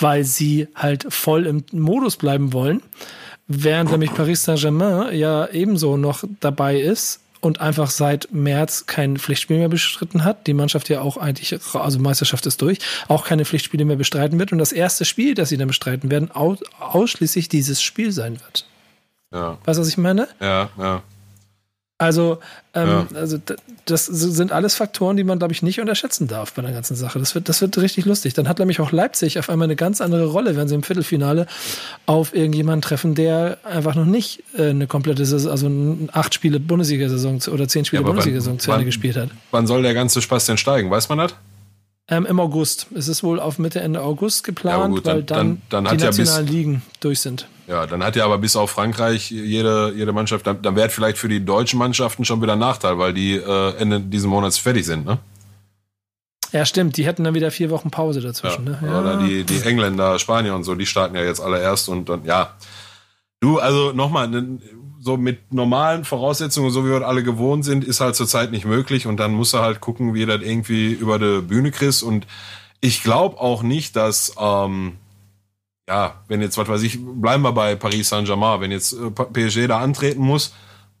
weil 0.00 0.24
sie 0.24 0.66
halt 0.74 1.06
voll 1.10 1.46
im 1.46 1.64
Modus 1.72 2.16
bleiben 2.16 2.52
wollen. 2.52 2.82
Während 3.46 3.90
nämlich 3.90 4.14
Paris 4.14 4.44
Saint-Germain 4.44 5.14
ja 5.14 5.46
ebenso 5.48 5.96
noch 5.96 6.24
dabei 6.40 6.80
ist, 6.80 7.21
und 7.42 7.60
einfach 7.60 7.90
seit 7.90 8.32
März 8.32 8.86
kein 8.86 9.18
Pflichtspiel 9.18 9.58
mehr 9.58 9.68
bestritten 9.68 10.24
hat. 10.24 10.46
Die 10.46 10.54
Mannschaft 10.54 10.88
ja 10.88 11.02
auch 11.02 11.16
eigentlich, 11.16 11.58
also 11.74 11.98
Meisterschaft 11.98 12.46
ist 12.46 12.62
durch, 12.62 12.78
auch 13.08 13.26
keine 13.26 13.44
Pflichtspiele 13.44 13.84
mehr 13.84 13.96
bestreiten 13.96 14.38
wird. 14.38 14.52
Und 14.52 14.58
das 14.58 14.72
erste 14.72 15.04
Spiel, 15.04 15.34
das 15.34 15.48
sie 15.50 15.56
dann 15.56 15.68
bestreiten 15.68 16.10
werden, 16.10 16.30
ausschließlich 16.30 17.48
dieses 17.48 17.82
Spiel 17.82 18.12
sein 18.12 18.40
wird. 18.40 18.66
Ja. 19.32 19.58
Weißt 19.64 19.78
du, 19.78 19.82
was 19.82 19.88
ich 19.88 19.98
meine? 19.98 20.28
Ja, 20.40 20.70
ja. 20.78 21.02
Also, 22.02 22.38
ähm, 22.74 22.88
ja. 22.88 23.06
also 23.14 23.38
das 23.84 24.06
sind 24.06 24.50
alles 24.50 24.74
Faktoren, 24.74 25.16
die 25.16 25.22
man, 25.22 25.38
glaube 25.38 25.52
ich, 25.52 25.62
nicht 25.62 25.80
unterschätzen 25.80 26.26
darf 26.26 26.52
bei 26.52 26.62
der 26.62 26.72
ganzen 26.72 26.96
Sache. 26.96 27.20
Das 27.20 27.36
wird, 27.36 27.48
das 27.48 27.60
wird 27.60 27.78
richtig 27.78 28.06
lustig. 28.06 28.34
Dann 28.34 28.48
hat 28.48 28.58
nämlich 28.58 28.80
auch 28.80 28.90
Leipzig 28.90 29.38
auf 29.38 29.48
einmal 29.48 29.66
eine 29.66 29.76
ganz 29.76 30.00
andere 30.00 30.26
Rolle, 30.26 30.56
wenn 30.56 30.66
sie 30.66 30.74
im 30.74 30.82
Viertelfinale 30.82 31.46
auf 32.06 32.34
irgendjemanden 32.34 32.82
treffen, 32.82 33.14
der 33.14 33.58
einfach 33.62 33.94
noch 33.94 34.04
nicht 34.04 34.42
äh, 34.58 34.70
eine 34.70 34.88
komplette 34.88 35.24
Saison, 35.24 35.52
also 35.52 36.10
acht 36.12 36.34
Spiele 36.34 36.58
Bundesliga-Saison 36.58 37.40
oder 37.52 37.68
zehn 37.68 37.84
Spiele 37.84 38.02
ja, 38.02 38.06
Bundesliga-Saison 38.06 38.58
zu 38.58 38.72
Ende 38.72 38.84
gespielt 38.84 39.16
hat. 39.16 39.28
Wann 39.52 39.68
soll 39.68 39.82
der 39.82 39.94
ganze 39.94 40.20
Spaß 40.20 40.46
denn 40.46 40.56
steigen? 40.58 40.90
Weiß 40.90 41.08
man 41.08 41.18
das? 41.18 41.36
Ähm, 42.08 42.26
Im 42.26 42.40
August. 42.40 42.88
Es 42.96 43.06
ist 43.06 43.22
wohl 43.22 43.38
auf 43.38 43.60
Mitte, 43.60 43.80
Ende 43.80 44.02
August 44.02 44.42
geplant, 44.42 44.82
ja, 44.82 44.88
gut, 44.88 45.06
dann, 45.06 45.14
weil 45.14 45.22
dann, 45.22 45.62
dann, 45.68 45.84
dann 45.84 45.96
die 45.96 46.04
nationalen 46.04 46.46
ja 46.46 46.52
Ligen 46.52 46.82
durch 46.98 47.20
sind. 47.20 47.46
Ja, 47.72 47.86
dann 47.86 48.04
hat 48.04 48.16
ja 48.16 48.26
aber 48.26 48.36
bis 48.36 48.54
auf 48.54 48.70
Frankreich 48.70 49.30
jede, 49.30 49.94
jede 49.96 50.12
Mannschaft, 50.12 50.46
dann, 50.46 50.60
dann 50.60 50.76
wäre 50.76 50.90
vielleicht 50.90 51.16
für 51.16 51.30
die 51.30 51.42
deutschen 51.42 51.78
Mannschaften 51.78 52.26
schon 52.26 52.42
wieder 52.42 52.52
ein 52.52 52.58
Nachteil, 52.58 52.98
weil 52.98 53.14
die 53.14 53.36
äh, 53.36 53.76
Ende 53.78 53.98
dieses 53.98 54.26
Monats 54.26 54.58
fertig 54.58 54.84
sind, 54.84 55.06
ne? 55.06 55.18
Ja, 56.52 56.66
stimmt. 56.66 56.98
Die 56.98 57.06
hätten 57.06 57.24
dann 57.24 57.32
wieder 57.32 57.50
vier 57.50 57.70
Wochen 57.70 57.90
Pause 57.90 58.20
dazwischen. 58.20 58.66
Ja, 58.66 58.72
ne? 58.72 58.78
ja. 58.86 59.00
Oder 59.00 59.16
die, 59.16 59.44
die 59.44 59.62
Engländer, 59.62 60.18
Spanier 60.18 60.54
und 60.54 60.64
so, 60.64 60.74
die 60.74 60.84
starten 60.84 61.16
ja 61.16 61.22
jetzt 61.22 61.40
alle 61.40 61.62
erst 61.62 61.88
und 61.88 62.10
dann, 62.10 62.26
ja. 62.26 62.58
Du, 63.40 63.58
also 63.58 63.92
nochmal, 63.92 64.28
so 65.00 65.16
mit 65.16 65.54
normalen 65.54 66.04
Voraussetzungen, 66.04 66.70
so 66.70 66.84
wie 66.84 66.90
wir 66.90 67.08
alle 67.08 67.22
gewohnt 67.22 67.64
sind, 67.64 67.84
ist 67.84 68.02
halt 68.02 68.16
zurzeit 68.16 68.50
nicht 68.50 68.66
möglich. 68.66 69.06
Und 69.06 69.16
dann 69.16 69.32
muss 69.32 69.54
er 69.54 69.62
halt 69.62 69.80
gucken, 69.80 70.12
wie 70.12 70.24
er 70.24 70.38
das 70.38 70.42
irgendwie 70.42 70.92
über 70.92 71.18
die 71.18 71.40
Bühne 71.40 71.70
kriegst. 71.70 72.02
Und 72.02 72.26
ich 72.82 73.02
glaube 73.02 73.40
auch 73.40 73.62
nicht, 73.62 73.96
dass, 73.96 74.34
ähm, 74.38 74.98
ja, 75.88 76.22
wenn 76.28 76.40
jetzt, 76.40 76.56
was 76.58 76.68
weiß 76.68 76.82
ich, 76.82 76.98
bleiben 77.00 77.42
wir 77.42 77.52
bei 77.52 77.74
Paris 77.74 78.08
Saint-Germain, 78.08 78.60
wenn 78.60 78.70
jetzt 78.70 78.92
äh, 78.92 79.10
PSG 79.10 79.66
da 79.66 79.80
antreten 79.80 80.22
muss 80.22 80.54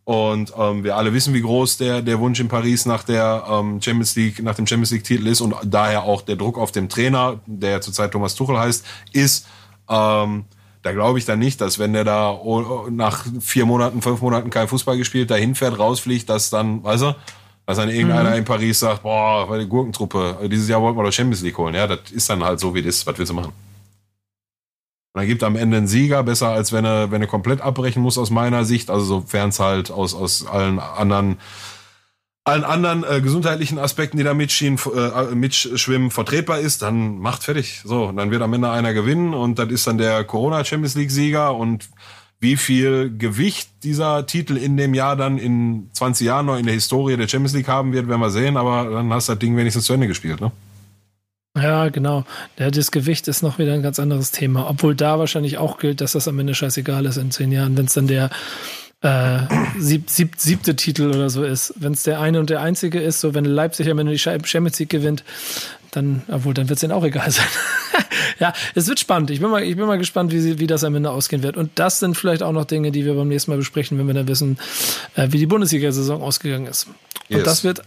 und 0.04 0.52
ähm, 0.58 0.82
wir 0.82 0.96
alle 0.96 1.12
wissen, 1.12 1.32
wie 1.34 1.42
groß 1.42 1.76
der, 1.76 2.02
der 2.02 2.18
Wunsch 2.18 2.40
in 2.40 2.48
Paris 2.48 2.86
nach 2.86 3.04
der 3.04 3.44
ähm, 3.48 3.80
Champions 3.80 4.16
League, 4.16 4.42
nach 4.42 4.56
dem 4.56 4.66
Champions 4.66 4.90
League 4.90 5.04
Titel 5.04 5.28
ist 5.28 5.40
und 5.40 5.54
daher 5.64 6.02
auch 6.02 6.22
der 6.22 6.36
Druck 6.36 6.58
auf 6.58 6.72
dem 6.72 6.88
Trainer, 6.88 7.40
der 7.46 7.80
zurzeit 7.80 8.10
Thomas 8.10 8.34
Tuchel 8.34 8.58
heißt, 8.58 8.84
ist, 9.12 9.46
ähm, 9.88 10.44
da 10.82 10.92
glaube 10.92 11.20
ich 11.20 11.24
dann 11.24 11.38
nicht, 11.38 11.60
dass 11.60 11.78
wenn 11.78 11.92
der 11.92 12.02
da 12.02 12.36
nach 12.90 13.24
vier 13.40 13.66
Monaten, 13.66 14.02
fünf 14.02 14.20
Monaten 14.20 14.50
kein 14.50 14.66
Fußball 14.66 14.96
gespielt, 14.96 15.30
da 15.30 15.36
hinfährt, 15.36 15.78
rausfliegt, 15.78 16.28
dass 16.28 16.50
dann, 16.50 16.82
weißt 16.82 17.02
du, 17.04 17.16
dass 17.66 17.76
dann 17.76 17.88
irgendeiner 17.88 18.30
mhm. 18.30 18.38
in 18.38 18.44
Paris 18.44 18.80
sagt, 18.80 19.04
boah, 19.04 19.48
weil 19.48 19.60
die 19.60 19.68
Gurkentruppe, 19.68 20.38
dieses 20.50 20.68
Jahr 20.68 20.82
wollten 20.82 20.98
wir 20.98 21.04
doch 21.04 21.12
Champions 21.12 21.42
League 21.42 21.56
holen. 21.56 21.76
Ja, 21.76 21.86
das 21.86 22.10
ist 22.10 22.28
dann 22.28 22.42
halt 22.42 22.58
so, 22.58 22.74
wie 22.74 22.82
das 22.82 22.96
ist. 22.96 23.06
Was 23.06 23.16
willst 23.16 23.30
du 23.30 23.34
machen? 23.36 23.52
Und 25.14 25.20
dann 25.20 25.28
gibt 25.28 25.42
am 25.42 25.56
Ende 25.56 25.76
einen 25.76 25.88
Sieger, 25.88 26.22
besser 26.22 26.48
als 26.48 26.72
wenn 26.72 26.84
er, 26.84 27.10
wenn 27.10 27.20
er 27.20 27.28
komplett 27.28 27.60
abbrechen 27.60 28.02
muss 28.02 28.16
aus 28.16 28.30
meiner 28.30 28.64
Sicht, 28.64 28.88
also 28.90 29.04
sofern 29.04 29.50
es 29.50 29.60
halt 29.60 29.90
aus, 29.90 30.14
aus 30.14 30.46
allen 30.46 30.78
anderen 30.78 31.38
allen 32.44 32.64
anderen 32.64 33.04
äh, 33.04 33.20
gesundheitlichen 33.20 33.78
Aspekten, 33.78 34.16
die 34.16 34.24
da 34.24 34.34
mitschwimmen, 34.34 34.78
äh, 34.96 35.34
mitschwimmen, 35.34 36.10
vertretbar 36.10 36.58
ist, 36.58 36.82
dann 36.82 37.18
macht 37.18 37.44
fertig. 37.44 37.82
So, 37.84 38.06
und 38.06 38.16
dann 38.16 38.30
wird 38.30 38.42
am 38.42 38.52
Ende 38.52 38.70
einer 38.70 38.94
gewinnen 38.94 39.32
und 39.32 39.58
das 39.58 39.70
ist 39.70 39.86
dann 39.86 39.98
der 39.98 40.24
Corona 40.24 40.64
Champions 40.64 40.96
League 40.96 41.12
Sieger 41.12 41.54
und 41.54 41.88
wie 42.40 42.56
viel 42.56 43.16
Gewicht 43.16 43.70
dieser 43.84 44.26
Titel 44.26 44.56
in 44.56 44.76
dem 44.76 44.94
Jahr 44.94 45.14
dann 45.14 45.38
in 45.38 45.88
20 45.92 46.26
Jahren 46.26 46.46
noch 46.46 46.58
in 46.58 46.66
der 46.66 46.74
Historie 46.74 47.16
der 47.16 47.28
Champions 47.28 47.54
League 47.54 47.68
haben 47.68 47.92
wird, 47.92 48.08
werden 48.08 48.20
wir 48.20 48.30
sehen, 48.30 48.56
aber 48.56 48.90
dann 48.90 49.12
hast 49.12 49.28
du 49.28 49.34
das 49.34 49.38
Ding 49.38 49.56
wenigstens 49.56 49.84
zu 49.84 49.92
Ende 49.92 50.08
gespielt, 50.08 50.40
ne? 50.40 50.50
Ja, 51.56 51.90
genau. 51.90 52.24
Das 52.56 52.90
Gewicht 52.90 53.28
ist 53.28 53.42
noch 53.42 53.58
wieder 53.58 53.74
ein 53.74 53.82
ganz 53.82 53.98
anderes 53.98 54.30
Thema. 54.30 54.68
Obwohl 54.70 54.94
da 54.94 55.18
wahrscheinlich 55.18 55.58
auch 55.58 55.78
gilt, 55.78 56.00
dass 56.00 56.12
das 56.12 56.26
am 56.26 56.38
Ende 56.38 56.54
scheißegal 56.54 57.04
ist 57.04 57.18
in 57.18 57.30
zehn 57.30 57.52
Jahren, 57.52 57.76
wenn 57.76 57.84
es 57.84 57.92
dann 57.92 58.06
der 58.06 58.30
äh, 59.02 59.40
sieb, 59.78 60.08
sieb, 60.08 60.36
siebte 60.38 60.76
Titel 60.76 61.10
oder 61.10 61.28
so 61.28 61.44
ist. 61.44 61.74
Wenn 61.76 61.92
es 61.92 62.04
der 62.04 62.20
eine 62.20 62.40
und 62.40 62.48
der 62.48 62.62
einzige 62.62 63.00
ist, 63.00 63.20
so 63.20 63.34
wenn 63.34 63.44
Leipzig 63.44 63.90
am 63.90 63.98
Ende 63.98 64.12
die 64.12 64.18
Champions 64.18 64.78
League 64.78 64.88
gewinnt, 64.88 65.24
dann, 65.90 66.22
obwohl, 66.28 66.54
dann 66.54 66.70
wird 66.70 66.78
es 66.78 66.82
ihnen 66.82 66.92
auch 66.92 67.04
egal 67.04 67.30
sein. 67.30 67.46
ja, 68.38 68.54
es 68.74 68.88
wird 68.88 68.98
spannend. 68.98 69.30
Ich 69.30 69.40
bin 69.40 69.50
mal, 69.50 69.62
ich 69.62 69.76
bin 69.76 69.86
mal 69.86 69.98
gespannt, 69.98 70.32
wie, 70.32 70.40
sie, 70.40 70.58
wie 70.58 70.66
das 70.66 70.84
am 70.84 70.94
Ende 70.94 71.10
ausgehen 71.10 71.42
wird. 71.42 71.58
Und 71.58 71.72
das 71.74 71.98
sind 71.98 72.16
vielleicht 72.16 72.42
auch 72.42 72.52
noch 72.52 72.64
Dinge, 72.64 72.92
die 72.92 73.04
wir 73.04 73.14
beim 73.14 73.28
nächsten 73.28 73.50
Mal 73.50 73.58
besprechen, 73.58 73.98
wenn 73.98 74.06
wir 74.06 74.14
dann 74.14 74.28
wissen, 74.28 74.58
äh, 75.16 75.28
wie 75.30 75.38
die 75.38 75.46
Bundesliga-Saison 75.46 76.22
ausgegangen 76.22 76.66
ist. 76.66 76.86
Yes. 77.28 77.38
Und 77.38 77.46
das 77.46 77.64
wird 77.64 77.82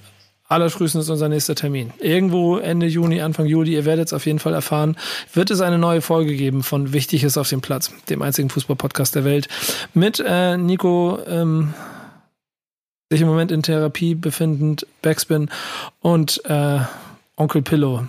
allerfrühestens 0.48 1.10
unser 1.10 1.30
nächster 1.30 1.56
Termin. 1.56 1.92
Irgendwo 2.00 2.58
Ende 2.58 2.86
Juni, 2.86 3.22
Anfang 3.22 3.46
Juli, 3.46 3.74
ihr 3.74 3.86
werdet 3.86 4.08
es 4.08 4.14
auf 4.14 4.26
jeden 4.26 4.40
Fall 4.40 4.54
erfahren, 4.54 4.96
wird 5.34 5.50
es 5.50 5.62
eine 5.62 5.78
neue 5.78 6.02
Folge 6.02 6.36
geben 6.36 6.64
von 6.64 6.94
Wichtiges 6.94 7.38
auf 7.38 7.50
dem 7.50 7.62
Platz, 7.62 7.92
dem 8.10 8.22
einzigen 8.22 8.50
Fußball-Podcast 8.50 9.16
der 9.16 9.26
Welt, 9.26 9.48
mit 9.94 10.24
äh, 10.26 10.58
Nico, 10.58 11.20
ähm, 11.28 11.74
sich 13.10 13.22
im 13.22 13.28
Moment 13.28 13.52
in 13.52 13.64
Therapie 13.64 14.16
befindend, 14.16 14.86
Backspin 15.02 15.50
und 16.00 16.44
äh, 16.46 16.80
Onkel 17.36 17.62
Pillow, 17.62 18.08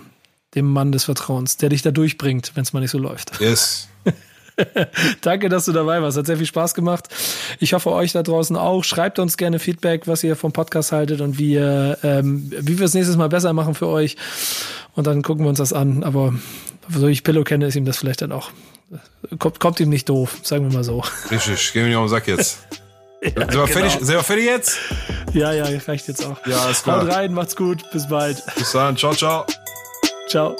dem 0.55 0.71
Mann 0.71 0.91
des 0.91 1.05
Vertrauens, 1.05 1.57
der 1.57 1.69
dich 1.69 1.81
da 1.81 1.91
durchbringt, 1.91 2.51
wenn 2.55 2.63
es 2.63 2.73
mal 2.73 2.79
nicht 2.79 2.91
so 2.91 2.97
läuft. 2.97 3.39
Yes. 3.39 3.89
Danke, 5.21 5.49
dass 5.49 5.65
du 5.65 5.71
dabei 5.71 6.01
warst. 6.01 6.17
Hat 6.17 6.25
sehr 6.25 6.37
viel 6.37 6.45
Spaß 6.45 6.73
gemacht. 6.73 7.09
Ich 7.59 7.73
hoffe, 7.73 7.91
euch 7.91 8.11
da 8.11 8.23
draußen 8.23 8.55
auch. 8.55 8.83
Schreibt 8.83 9.19
uns 9.19 9.37
gerne 9.37 9.59
Feedback, 9.59 10.07
was 10.07 10.23
ihr 10.23 10.35
vom 10.35 10.51
Podcast 10.51 10.91
haltet 10.91 11.21
und 11.21 11.37
wie, 11.37 11.55
ähm, 11.55 12.51
wie 12.51 12.79
wir 12.79 12.85
es 12.85 12.93
nächstes 12.93 13.17
Mal 13.17 13.29
besser 13.29 13.53
machen 13.53 13.75
für 13.75 13.87
euch. 13.87 14.17
Und 14.95 15.07
dann 15.07 15.21
gucken 15.21 15.45
wir 15.45 15.49
uns 15.49 15.59
das 15.59 15.73
an. 15.73 16.03
Aber 16.03 16.33
so 16.89 17.07
ich 17.07 17.23
Pillow 17.23 17.43
kenne, 17.43 17.67
ist 17.67 17.75
ihm 17.75 17.85
das 17.85 17.97
vielleicht 17.97 18.21
dann 18.21 18.31
auch. 18.31 18.51
Kommt, 19.39 19.59
kommt 19.59 19.79
ihm 19.79 19.89
nicht 19.89 20.07
doof, 20.09 20.37
sagen 20.43 20.69
wir 20.69 20.73
mal 20.73 20.83
so. 20.83 21.03
Richtig, 21.29 21.73
geh 21.73 21.81
mir 21.81 21.87
nicht 21.87 21.97
auf 21.97 22.05
den 22.05 22.09
Sack 22.09 22.27
jetzt. 22.27 22.59
ja, 23.21 23.29
sind, 23.29 23.37
wir 23.37 23.45
genau. 23.47 23.67
fertig, 23.67 23.91
sind 23.93 24.07
wir 24.07 24.23
fertig 24.23 24.45
jetzt? 24.45 24.77
Ja, 25.33 25.51
ja, 25.51 25.65
reicht 25.85 26.07
jetzt 26.07 26.25
auch. 26.25 26.37
Ja, 26.47 26.69
ist 26.69 26.83
klar. 26.83 27.01
Haut 27.01 27.13
rein, 27.13 27.33
macht's 27.33 27.55
gut, 27.55 27.83
bis 27.91 28.07
bald. 28.07 28.41
Bis 28.55 28.71
dann, 28.71 28.95
ciao, 28.95 29.13
ciao. 29.13 29.45
Ciao. 30.29 30.55